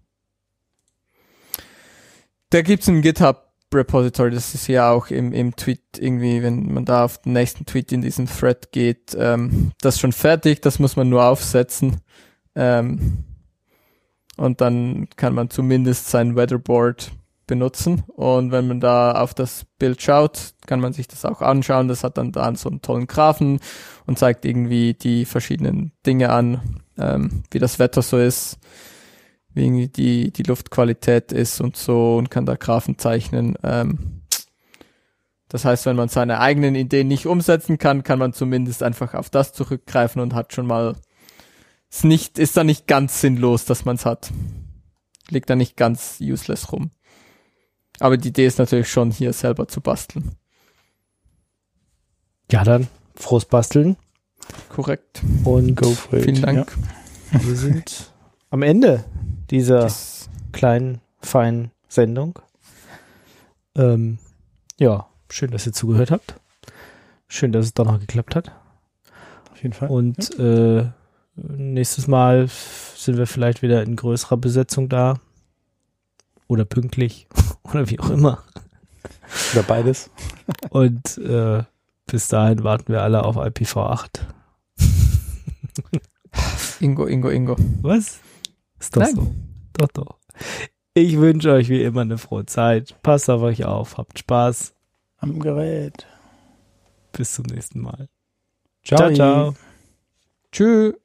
da 2.50 2.62
gibt's 2.62 2.88
ein 2.88 3.02
GitHub 3.02 3.50
Repository, 3.74 4.32
das 4.32 4.56
ist 4.56 4.68
ja 4.68 4.92
auch 4.92 5.12
im, 5.12 5.32
im 5.32 5.56
Tweet 5.56 5.82
irgendwie, 6.00 6.42
wenn 6.42 6.74
man 6.74 6.86
da 6.86 7.06
auf 7.06 7.20
den 7.22 7.34
nächsten 7.34 7.66
Tweet 7.66 7.92
in 7.92 8.02
diesen 8.02 8.26
Thread 8.26 8.72
geht, 8.72 9.16
ähm, 9.18 9.72
das 9.82 9.96
ist 9.96 10.02
schon 10.02 10.12
fertig, 10.12 10.62
das 10.62 10.80
muss 10.80 10.96
man 10.96 11.10
nur 11.10 11.24
aufsetzen. 11.24 11.98
Ähm, 12.56 13.26
und 14.38 14.62
dann 14.62 15.08
kann 15.18 15.36
man 15.36 15.50
zumindest 15.50 16.10
sein 16.10 16.36
Weatherboard 16.36 17.12
benutzen. 17.46 18.04
Und 18.08 18.52
wenn 18.52 18.68
man 18.68 18.80
da 18.80 19.12
auf 19.12 19.34
das 19.34 19.66
Bild 19.78 20.02
schaut, 20.02 20.54
kann 20.66 20.80
man 20.80 20.94
sich 20.94 21.08
das 21.08 21.26
auch 21.26 21.42
anschauen. 21.42 21.90
Das 21.90 22.04
hat 22.04 22.18
dann 22.18 22.32
da 22.32 22.56
so 22.56 22.70
einen 22.70 22.82
tollen 22.82 23.06
Graphen 23.06 23.60
und 24.06 24.18
zeigt 24.18 24.46
irgendwie 24.46 24.94
die 24.94 25.26
verschiedenen 25.26 25.92
Dinge 26.06 26.30
an, 26.30 26.80
ähm, 26.98 27.44
wie 27.52 27.60
das 27.60 27.78
Wetter 27.78 28.02
so 28.02 28.18
ist 28.18 28.58
wie 29.54 29.88
die, 29.88 30.32
die 30.32 30.44
Luftqualität 30.44 31.32
ist 31.32 31.62
und 31.62 31.76
so 31.76 32.18
und 32.18 32.30
kann 32.30 32.46
da 32.46 32.56
Graphen 32.56 32.98
zeichnen. 32.98 33.56
Ähm, 33.64 34.22
das 35.48 35.66
heißt, 35.66 35.86
wenn 35.88 35.96
man 35.96 36.10
seine 36.10 36.40
eigenen 36.40 36.76
Ideen 36.76 37.08
nicht 37.08 37.26
umsetzen 37.26 37.78
kann, 37.80 38.04
kann 38.04 38.20
man 38.20 38.34
zumindest 38.34 38.84
einfach 38.84 39.16
auf 39.16 39.30
das 39.30 39.52
zurückgreifen 39.54 40.22
und 40.22 40.36
hat 40.36 40.54
schon 40.54 40.68
mal 40.68 40.96
ist 41.92 42.06
nicht, 42.06 42.38
ist 42.38 42.56
da 42.56 42.64
nicht 42.64 42.88
ganz 42.88 43.20
sinnlos, 43.20 43.66
dass 43.66 43.84
man 43.84 43.96
es 43.96 44.06
hat. 44.06 44.32
Liegt 45.30 45.50
da 45.50 45.56
nicht 45.56 45.76
ganz 45.76 46.18
useless 46.22 46.72
rum. 46.72 46.92
Aber 48.00 48.18
die 48.18 48.30
Idee 48.30 48.46
ist 48.46 48.60
natürlich 48.60 48.90
schon, 48.90 49.12
hier 49.12 49.34
selber 49.34 49.68
zu 49.68 49.82
basteln. 49.82 50.36
Ja, 52.52 52.64
dann 52.64 52.88
frohes 53.16 53.46
Basteln. 53.46 53.98
Korrekt. 54.70 55.22
Und 55.44 55.76
Go 55.76 55.92
for 55.92 56.20
it. 56.20 56.26
vielen 56.26 56.42
Dank. 56.42 56.78
Ja. 57.32 57.46
Wir 57.46 57.56
sind 57.56 58.12
am 58.50 58.62
Ende 58.62 59.04
dieser 59.52 59.82
das 59.82 60.30
kleinen, 60.52 61.02
feinen 61.22 61.72
Sendung. 61.88 62.40
Ähm, 63.76 64.20
ja, 64.78 65.08
schön, 65.30 65.52
dass 65.52 65.66
ihr 65.66 65.74
zugehört 65.74 66.12
habt. 66.12 66.36
schön, 67.28 67.52
dass 67.52 67.66
es 67.66 67.74
doch 67.74 67.86
noch 67.86 68.00
geklappt 68.00 68.36
hat. 68.36 68.52
Auf 69.52 69.62
jeden 69.64 69.74
Fall. 69.74 69.90
Und 69.90 70.38
äh, 70.40 70.90
nächstes 71.36 72.08
Mal 72.08 72.50
sind 72.96 73.18
wir 73.18 73.28
vielleicht 73.28 73.62
wieder 73.62 73.84
in 73.84 73.96
größerer 73.96 74.38
Besetzung 74.38 74.90
da. 74.90 75.20
Oder 76.48 76.66
pünktlich. 76.66 77.28
Oder 77.64 77.90
wie 77.90 78.00
auch 78.00 78.10
immer. 78.10 78.44
Oder 79.54 79.64
beides. 79.64 80.10
Und 80.70 81.18
äh, 81.20 81.64
bis 82.08 82.28
dahin 82.28 82.64
warten 82.64 82.92
wir 82.92 83.04
alle 83.04 83.24
auf 83.24 83.38
IPv8. 83.38 84.22
Ingo, 86.80 87.06
Ingo, 87.06 87.30
Ingo. 87.30 87.56
Was? 87.82 88.20
Ist 88.80 88.96
doch 88.96 89.02
Nein. 89.02 89.16
so. 89.16 89.36
Doch, 89.74 89.88
doch. 89.90 90.20
Ich 90.94 91.18
wünsche 91.18 91.52
euch 91.52 91.70
wie 91.70 91.84
immer 91.84 92.02
eine 92.02 92.18
frohe 92.18 92.46
Zeit. 92.46 92.96
Passt 93.04 93.30
auf 93.30 93.42
euch 93.42 93.66
auf. 93.66 93.98
Habt 93.98 94.20
Spaß. 94.20 94.74
Am 95.18 95.40
Gerät. 95.40 96.08
Bis 97.12 97.34
zum 97.34 97.46
nächsten 97.46 97.82
Mal. 97.82 98.10
Ciao, 98.84 99.14
ciao. 99.14 99.14
ciao. 99.14 99.56
Tschüss. 100.52 100.96